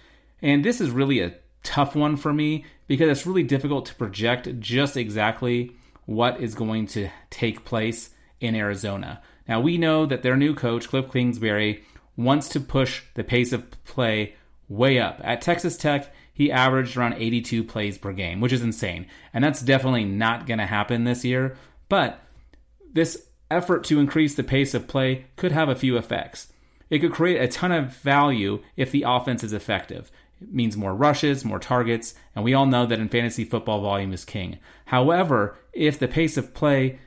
and 0.43 0.65
this 0.65 0.81
is 0.81 0.91
really 0.91 1.21
a 1.21 1.35
tough 1.63 1.95
one 1.95 2.17
for 2.17 2.33
me 2.33 2.65
because 2.89 3.09
it's 3.09 3.27
really 3.27 3.45
difficult 3.45 3.87
to 3.87 3.95
project 3.95 4.59
just 4.59 4.97
exactly 4.97 5.77
what 6.07 6.41
is 6.41 6.57
going 6.57 6.89
to 6.89 7.09
take 7.31 7.65
place 7.65 8.11
in 8.41 8.57
Arizona. 8.57 9.23
Now, 9.47 9.61
we 9.61 9.79
know 9.79 10.07
that 10.07 10.23
their 10.23 10.37
new 10.37 10.57
coach, 10.57 10.89
Cliff 10.89 11.13
Kingsbury, 11.13 11.85
wants 12.17 12.49
to 12.49 12.61
push 12.61 13.03
the 13.15 13.23
pace 13.23 13.53
of 13.53 13.85
play 13.85 14.35
way 14.69 14.99
up. 14.99 15.21
At 15.23 15.41
Texas 15.41 15.77
Tech, 15.77 16.13
he 16.33 16.53
averaged 16.53 16.97
around 16.97 17.15
82 17.15 17.65
plays 17.65 17.99
per 17.99 18.13
game, 18.13 18.41
which 18.41 18.53
is 18.53 18.63
insane. 18.63 19.07
And 19.33 19.43
that's 19.43 19.63
definitely 19.63 20.05
not 20.05 20.47
going 20.47 20.59
to 20.59 20.67
happen 20.67 21.05
this 21.05 21.25
year. 21.25 21.57
But 21.89 22.21
this 22.93 23.29
effort 23.51 23.85
to 23.85 24.01
increase 24.01 24.35
the 24.35 24.43
pace 24.43 24.75
of 24.75 24.89
play 24.89 25.27
could 25.37 25.53
have 25.53 25.69
a 25.69 25.75
few 25.75 25.97
effects. 25.97 26.53
It 26.91 27.01
could 27.01 27.13
create 27.13 27.41
a 27.41 27.49
ton 27.49 27.73
of 27.73 27.95
value 27.97 28.63
if 28.77 28.91
the 28.91 29.05
offense 29.07 29.43
is 29.43 29.53
effective. 29.53 30.11
It 30.41 30.53
means 30.53 30.77
more 30.77 30.95
rushes, 30.95 31.45
more 31.45 31.59
targets, 31.59 32.15
and 32.35 32.45
we 32.45 32.55
all 32.55 32.67
know 32.67 32.87
that 32.87 32.99
in 32.99 33.09
fantasy 33.09 33.45
football, 33.45 33.81
volume 33.81 34.13
is 34.13 34.25
king. 34.25 34.59
However, 34.87 35.57
if 35.73 35.99
the 35.99 36.09
pace 36.09 36.37
of 36.37 36.55
play 36.55 36.99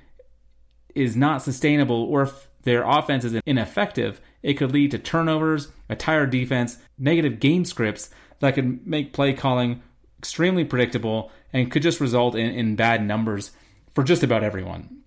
is 0.95 1.15
not 1.15 1.41
sustainable 1.41 2.03
or 2.03 2.23
if 2.23 2.47
their 2.63 2.83
offense 2.83 3.23
is 3.23 3.39
ineffective, 3.45 4.19
it 4.41 4.55
could 4.55 4.71
lead 4.71 4.91
to 4.91 4.99
turnovers, 4.99 5.69
a 5.89 5.95
tired 5.95 6.29
defense, 6.29 6.77
negative 6.97 7.39
game 7.39 7.65
scripts 7.65 8.09
that 8.39 8.55
could 8.55 8.85
make 8.85 9.13
play 9.13 9.33
calling 9.33 9.81
extremely 10.19 10.63
predictable 10.63 11.31
and 11.51 11.71
could 11.71 11.81
just 11.81 11.99
result 11.99 12.35
in, 12.35 12.51
in 12.51 12.75
bad 12.75 13.05
numbers 13.05 13.51
for 13.95 14.03
just 14.03 14.23
about 14.23 14.43
everyone. 14.43 15.01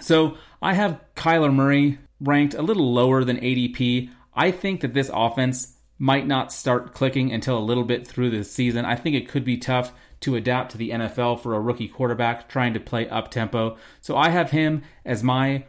So 0.00 0.36
I 0.60 0.74
have 0.74 1.00
Kyler 1.14 1.54
Murray 1.54 1.98
ranked 2.20 2.54
a 2.54 2.62
little 2.62 2.92
lower 2.92 3.24
than 3.24 3.38
ADP. 3.38 4.10
I 4.34 4.50
think 4.50 4.80
that 4.80 4.94
this 4.94 5.10
offense 5.12 5.76
might 5.98 6.26
not 6.26 6.52
start 6.52 6.92
clicking 6.92 7.32
until 7.32 7.56
a 7.56 7.60
little 7.60 7.84
bit 7.84 8.06
through 8.06 8.30
the 8.30 8.44
season. 8.44 8.84
I 8.84 8.96
think 8.96 9.16
it 9.16 9.28
could 9.28 9.44
be 9.44 9.56
tough 9.56 9.92
to 10.20 10.36
adapt 10.36 10.72
to 10.72 10.78
the 10.78 10.90
NFL 10.90 11.40
for 11.40 11.54
a 11.54 11.60
rookie 11.60 11.88
quarterback 11.88 12.48
trying 12.48 12.74
to 12.74 12.80
play 12.80 13.08
up 13.08 13.30
tempo. 13.30 13.76
So 14.00 14.16
I 14.16 14.30
have 14.30 14.50
him 14.50 14.82
as 15.04 15.22
my 15.22 15.64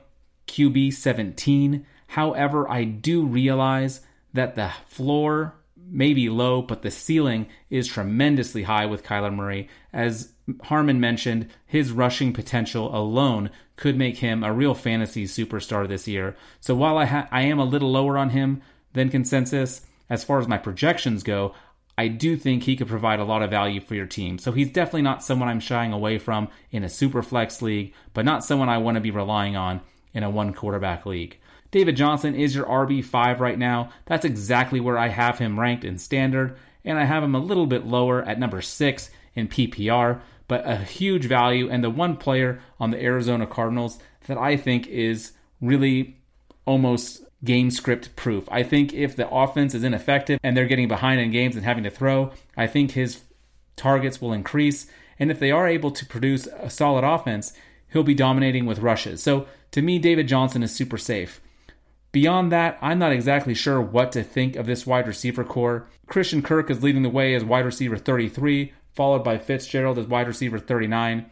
QB 0.48 0.94
17. 0.94 1.86
However, 2.08 2.70
I 2.70 2.84
do 2.84 3.26
realize 3.26 4.02
that 4.38 4.56
the 4.56 4.72
floor 4.88 5.56
may 5.90 6.14
be 6.14 6.30
low, 6.30 6.62
but 6.62 6.82
the 6.82 6.92
ceiling 6.92 7.48
is 7.70 7.88
tremendously 7.88 8.64
high 8.64 8.86
with 8.86 9.04
Kyler 9.04 9.34
Murray. 9.34 9.70
As 9.94 10.34
Harmon 10.64 11.00
mentioned, 11.00 11.50
his 11.66 11.92
rushing 11.92 12.34
potential 12.34 12.96
alone 12.96 13.50
could 13.76 13.98
make 13.98 14.18
him 14.18 14.44
a 14.44 14.54
real 14.54 14.74
fantasy 14.74 15.26
superstar 15.26 15.88
this 15.88 16.08
year. 16.08 16.36
So 16.60 16.76
while 16.76 16.98
I, 16.98 17.06
ha- 17.06 17.28
I 17.32 17.44
am 17.44 17.60
a 17.60 17.66
little 17.66 17.92
lower 17.92 18.18
on 18.18 18.32
him 18.32 18.62
than 18.94 19.10
consensus, 19.10 19.82
as 20.10 20.24
far 20.24 20.40
as 20.40 20.48
my 20.48 20.58
projections 20.58 21.24
go, 21.24 21.54
I 21.98 22.08
do 22.10 22.38
think 22.38 22.64
he 22.64 22.76
could 22.76 22.88
provide 22.88 23.20
a 23.20 23.26
lot 23.26 23.42
of 23.42 23.50
value 23.50 23.82
for 23.82 23.96
your 23.96 24.06
team. 24.06 24.38
So 24.38 24.52
he's 24.52 24.72
definitely 24.72 25.02
not 25.02 25.24
someone 25.24 25.50
I'm 25.50 25.60
shying 25.60 25.94
away 25.94 26.20
from 26.20 26.50
in 26.72 26.84
a 26.84 26.90
super 26.90 27.24
flex 27.24 27.62
league, 27.62 27.94
but 28.14 28.26
not 28.26 28.44
someone 28.44 28.70
I 28.70 28.78
want 28.78 28.96
to 28.96 29.02
be 29.02 29.12
relying 29.12 29.56
on 29.56 29.82
in 30.14 30.24
a 30.24 30.30
one 30.30 30.54
quarterback 30.54 31.06
league. 31.06 31.40
David 31.72 31.96
Johnson 31.96 32.36
is 32.36 32.56
your 32.56 32.66
RB5 32.66 33.40
right 33.40 33.60
now. 33.60 33.92
That's 34.06 34.26
exactly 34.26 34.80
where 34.80 34.98
I 34.98 35.10
have 35.10 35.40
him 35.40 35.60
ranked 35.60 35.84
in 35.84 35.98
standard, 35.98 36.58
and 36.86 36.98
I 36.98 37.06
have 37.06 37.24
him 37.24 37.36
a 37.36 37.40
little 37.40 37.68
bit 37.68 37.86
lower 37.86 38.24
at 38.24 38.40
number 38.40 38.62
6 38.62 39.10
in 39.36 39.48
PPR, 39.48 40.22
but 40.48 40.66
a 40.66 40.78
huge 40.78 41.26
value 41.26 41.70
and 41.70 41.84
the 41.84 41.90
one 41.90 42.16
player 42.16 42.62
on 42.80 42.92
the 42.92 43.04
Arizona 43.04 43.46
Cardinals 43.46 44.00
that 44.28 44.38
I 44.38 44.58
think 44.58 44.88
is 44.88 45.34
really 45.62 46.18
almost 46.66 47.24
game 47.44 47.70
script 47.70 48.16
proof. 48.16 48.48
I 48.52 48.64
think 48.64 48.94
if 48.94 49.16
the 49.16 49.30
offense 49.30 49.76
is 49.76 49.84
ineffective 49.84 50.40
and 50.44 50.56
they're 50.56 50.66
getting 50.66 50.88
behind 50.88 51.22
in 51.22 51.32
games 51.32 51.56
and 51.56 51.66
having 51.66 51.84
to 51.84 51.90
throw, 51.90 52.32
I 52.56 52.68
think 52.68 52.92
his 52.92 53.22
targets 53.76 54.22
will 54.22 54.34
increase. 54.34 54.88
And 55.20 55.32
if 55.32 55.40
they 55.40 55.52
are 55.52 55.68
able 55.68 55.92
to 55.92 56.06
produce 56.06 56.48
a 56.48 56.70
solid 56.70 57.04
offense, 57.04 57.54
he'll 57.92 58.04
be 58.04 58.14
dominating 58.14 58.66
with 58.66 58.80
rushes. 58.80 59.22
So 59.22 59.48
to 59.72 59.82
me, 59.82 60.00
David 60.00 60.28
Johnson 60.28 60.64
is 60.64 60.74
super 60.74 60.98
safe. 60.98 61.42
Beyond 62.18 62.52
that, 62.52 62.80
I'm 62.82 62.98
not 62.98 63.12
exactly 63.12 63.54
sure 63.54 63.80
what 63.80 64.12
to 64.14 64.24
think 64.24 64.56
of 64.56 64.66
this 64.66 64.88
wide 64.88 65.06
receiver 65.06 65.44
corps. 65.44 65.88
Christian 66.08 66.42
Kirk 66.42 66.72
is 66.72 66.82
leading 66.82 67.04
the 67.04 67.12
way 67.12 67.36
as 67.36 67.44
wide 67.44 67.64
receiver 67.64 67.96
33, 67.96 68.74
followed 68.92 69.24
by 69.24 69.38
Fitzgerald 69.38 70.00
as 70.00 70.08
wide 70.08 70.26
receiver 70.26 70.58
39. 70.58 71.30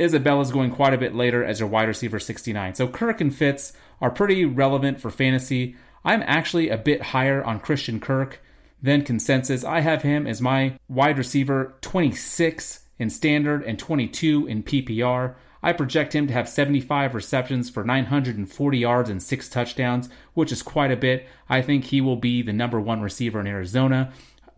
Isabella 0.00 0.40
is 0.40 0.50
going 0.50 0.72
quite 0.72 0.92
a 0.92 0.98
bit 0.98 1.14
later 1.14 1.44
as 1.44 1.60
your 1.60 1.68
wide 1.68 1.86
receiver 1.86 2.18
69. 2.18 2.74
So 2.74 2.88
Kirk 2.88 3.20
and 3.20 3.32
Fitz 3.32 3.74
are 4.00 4.10
pretty 4.10 4.44
relevant 4.44 5.00
for 5.00 5.08
fantasy. 5.08 5.76
I'm 6.04 6.24
actually 6.26 6.68
a 6.68 6.76
bit 6.76 7.00
higher 7.00 7.44
on 7.44 7.60
Christian 7.60 8.00
Kirk 8.00 8.42
than 8.82 9.02
consensus. 9.02 9.62
I 9.62 9.82
have 9.82 10.02
him 10.02 10.26
as 10.26 10.42
my 10.42 10.80
wide 10.88 11.16
receiver 11.16 11.76
26 11.82 12.80
in 12.98 13.08
standard 13.08 13.62
and 13.62 13.78
22 13.78 14.48
in 14.48 14.64
PPR. 14.64 15.36
I 15.62 15.72
project 15.72 16.14
him 16.14 16.26
to 16.26 16.32
have 16.32 16.48
75 16.48 17.14
receptions 17.14 17.68
for 17.68 17.84
940 17.84 18.78
yards 18.78 19.10
and 19.10 19.22
six 19.22 19.48
touchdowns, 19.48 20.08
which 20.34 20.52
is 20.52 20.62
quite 20.62 20.92
a 20.92 20.96
bit. 20.96 21.26
I 21.48 21.62
think 21.62 21.86
he 21.86 22.00
will 22.00 22.16
be 22.16 22.42
the 22.42 22.52
number 22.52 22.80
one 22.80 23.00
receiver 23.00 23.40
in 23.40 23.46
Arizona. 23.46 24.12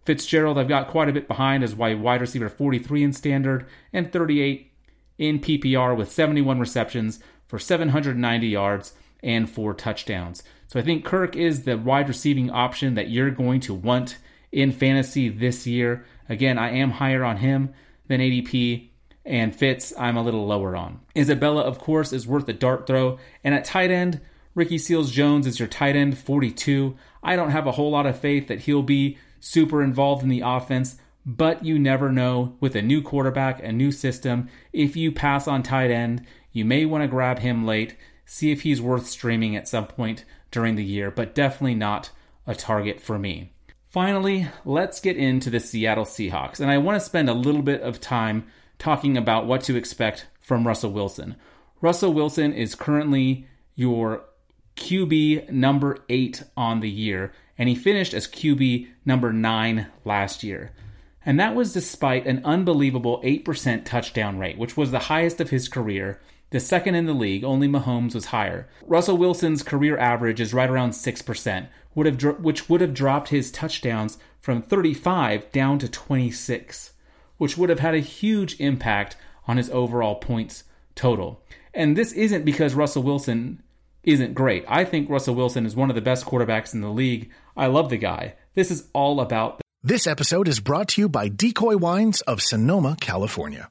Fitzgerald, 0.04 0.58
I've 0.58 0.68
got 0.68 0.88
quite 0.88 1.08
a 1.08 1.12
bit 1.12 1.28
behind 1.28 1.62
as 1.62 1.74
wide 1.74 2.20
receiver 2.20 2.48
43 2.48 3.02
in 3.02 3.12
standard 3.12 3.66
and 3.92 4.12
38 4.12 4.72
in 5.18 5.38
PPR 5.38 5.96
with 5.96 6.10
71 6.10 6.58
receptions 6.58 7.20
for 7.46 7.58
790 7.58 8.46
yards 8.46 8.94
and 9.22 9.48
four 9.48 9.74
touchdowns. 9.74 10.42
So 10.68 10.78
I 10.78 10.82
think 10.82 11.04
Kirk 11.04 11.36
is 11.36 11.64
the 11.64 11.76
wide 11.76 12.08
receiving 12.08 12.50
option 12.50 12.94
that 12.94 13.10
you're 13.10 13.30
going 13.30 13.60
to 13.60 13.74
want 13.74 14.18
in 14.52 14.72
fantasy 14.72 15.28
this 15.28 15.66
year. 15.66 16.04
Again, 16.28 16.58
I 16.58 16.70
am 16.70 16.92
higher 16.92 17.24
on 17.24 17.38
him 17.38 17.74
than 18.08 18.20
ADP, 18.20 18.89
and 19.24 19.54
Fitz, 19.54 19.92
I'm 19.98 20.16
a 20.16 20.22
little 20.22 20.46
lower 20.46 20.76
on. 20.76 21.00
Isabella, 21.16 21.62
of 21.62 21.78
course, 21.78 22.12
is 22.12 22.26
worth 22.26 22.48
a 22.48 22.52
dart 22.52 22.86
throw. 22.86 23.18
And 23.44 23.54
at 23.54 23.64
tight 23.64 23.90
end, 23.90 24.20
Ricky 24.54 24.78
Seals 24.78 25.10
Jones 25.10 25.46
is 25.46 25.58
your 25.58 25.68
tight 25.68 25.96
end, 25.96 26.18
42. 26.18 26.96
I 27.22 27.36
don't 27.36 27.50
have 27.50 27.66
a 27.66 27.72
whole 27.72 27.90
lot 27.90 28.06
of 28.06 28.18
faith 28.18 28.48
that 28.48 28.60
he'll 28.60 28.82
be 28.82 29.18
super 29.38 29.82
involved 29.82 30.22
in 30.22 30.28
the 30.28 30.42
offense, 30.44 30.96
but 31.24 31.64
you 31.64 31.78
never 31.78 32.10
know 32.10 32.56
with 32.60 32.74
a 32.74 32.82
new 32.82 33.02
quarterback, 33.02 33.62
a 33.62 33.72
new 33.72 33.92
system. 33.92 34.48
If 34.72 34.96
you 34.96 35.12
pass 35.12 35.46
on 35.46 35.62
tight 35.62 35.90
end, 35.90 36.26
you 36.52 36.64
may 36.64 36.84
want 36.84 37.02
to 37.02 37.08
grab 37.08 37.38
him 37.38 37.66
late, 37.66 37.96
see 38.24 38.50
if 38.50 38.62
he's 38.62 38.80
worth 38.80 39.06
streaming 39.06 39.54
at 39.54 39.68
some 39.68 39.86
point 39.86 40.24
during 40.50 40.74
the 40.74 40.84
year, 40.84 41.10
but 41.10 41.34
definitely 41.34 41.74
not 41.74 42.10
a 42.46 42.54
target 42.54 43.00
for 43.00 43.18
me. 43.18 43.52
Finally, 43.86 44.46
let's 44.64 45.00
get 45.00 45.16
into 45.16 45.50
the 45.50 45.60
Seattle 45.60 46.04
Seahawks, 46.04 46.60
and 46.60 46.70
I 46.70 46.78
want 46.78 46.96
to 46.96 47.04
spend 47.04 47.28
a 47.28 47.34
little 47.34 47.62
bit 47.62 47.82
of 47.82 48.00
time 48.00 48.46
talking 48.80 49.16
about 49.16 49.46
what 49.46 49.62
to 49.62 49.76
expect 49.76 50.26
from 50.40 50.66
Russell 50.66 50.90
Wilson. 50.90 51.36
Russell 51.80 52.12
Wilson 52.12 52.52
is 52.52 52.74
currently 52.74 53.46
your 53.76 54.24
QB 54.76 55.50
number 55.50 55.98
eight 56.08 56.42
on 56.56 56.80
the 56.80 56.90
year, 56.90 57.32
and 57.56 57.68
he 57.68 57.74
finished 57.74 58.14
as 58.14 58.26
QB 58.26 58.88
number 59.04 59.32
nine 59.32 59.86
last 60.04 60.42
year. 60.42 60.72
And 61.24 61.38
that 61.38 61.54
was 61.54 61.74
despite 61.74 62.26
an 62.26 62.40
unbelievable 62.44 63.20
8% 63.22 63.84
touchdown 63.84 64.38
rate, 64.38 64.58
which 64.58 64.76
was 64.76 64.90
the 64.90 64.98
highest 64.98 65.40
of 65.40 65.50
his 65.50 65.68
career. 65.68 66.18
The 66.48 66.60
second 66.60 66.94
in 66.94 67.06
the 67.06 67.12
league, 67.12 67.44
only 67.44 67.68
Mahomes 67.68 68.14
was 68.14 68.26
higher. 68.26 68.68
Russell 68.86 69.18
Wilson's 69.18 69.62
career 69.62 69.98
average 69.98 70.40
is 70.40 70.54
right 70.54 70.70
around 70.70 70.90
6%, 70.90 71.68
would 71.94 72.06
have, 72.06 72.40
which 72.40 72.68
would 72.68 72.80
have 72.80 72.94
dropped 72.94 73.28
his 73.28 73.52
touchdowns 73.52 74.18
from 74.40 74.62
35 74.62 75.52
down 75.52 75.78
to 75.78 75.88
26, 75.88 76.92
which 77.40 77.56
would 77.56 77.70
have 77.70 77.80
had 77.80 77.94
a 77.94 78.00
huge 78.00 78.60
impact 78.60 79.16
on 79.48 79.56
his 79.56 79.70
overall 79.70 80.16
points 80.16 80.64
total. 80.94 81.42
And 81.72 81.96
this 81.96 82.12
isn't 82.12 82.44
because 82.44 82.74
Russell 82.74 83.02
Wilson 83.02 83.62
isn't 84.04 84.34
great. 84.34 84.62
I 84.68 84.84
think 84.84 85.08
Russell 85.08 85.34
Wilson 85.34 85.64
is 85.64 85.74
one 85.74 85.88
of 85.88 85.96
the 85.96 86.02
best 86.02 86.26
quarterbacks 86.26 86.74
in 86.74 86.82
the 86.82 86.90
league. 86.90 87.30
I 87.56 87.66
love 87.68 87.88
the 87.88 87.96
guy. 87.96 88.34
This 88.54 88.70
is 88.70 88.88
all 88.92 89.22
about. 89.22 89.62
This 89.82 90.06
episode 90.06 90.48
is 90.48 90.60
brought 90.60 90.88
to 90.88 91.00
you 91.00 91.08
by 91.08 91.28
Decoy 91.28 91.78
Wines 91.78 92.20
of 92.22 92.42
Sonoma, 92.42 92.98
California. 93.00 93.70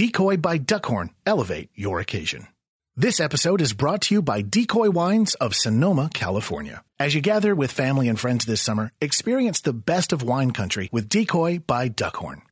Decoy 0.00 0.38
by 0.38 0.56
Duckhorn 0.56 1.10
elevate 1.26 1.68
your 1.74 2.00
occasion. 2.00 2.46
This 2.96 3.20
episode 3.20 3.60
is 3.60 3.74
brought 3.74 4.00
to 4.04 4.14
you 4.14 4.22
by 4.22 4.40
Decoy 4.40 4.88
Wines 4.88 5.34
of 5.34 5.54
Sonoma, 5.54 6.08
California. 6.14 6.82
As 6.98 7.14
you 7.14 7.20
gather 7.20 7.54
with 7.54 7.70
family 7.70 8.08
and 8.08 8.18
friends 8.18 8.46
this 8.46 8.62
summer, 8.62 8.92
experience 9.02 9.60
the 9.60 9.74
best 9.74 10.14
of 10.14 10.22
wine 10.22 10.52
country 10.52 10.88
with 10.90 11.10
Decoy 11.10 11.58
by 11.58 11.90
Duckhorn. 11.90 12.40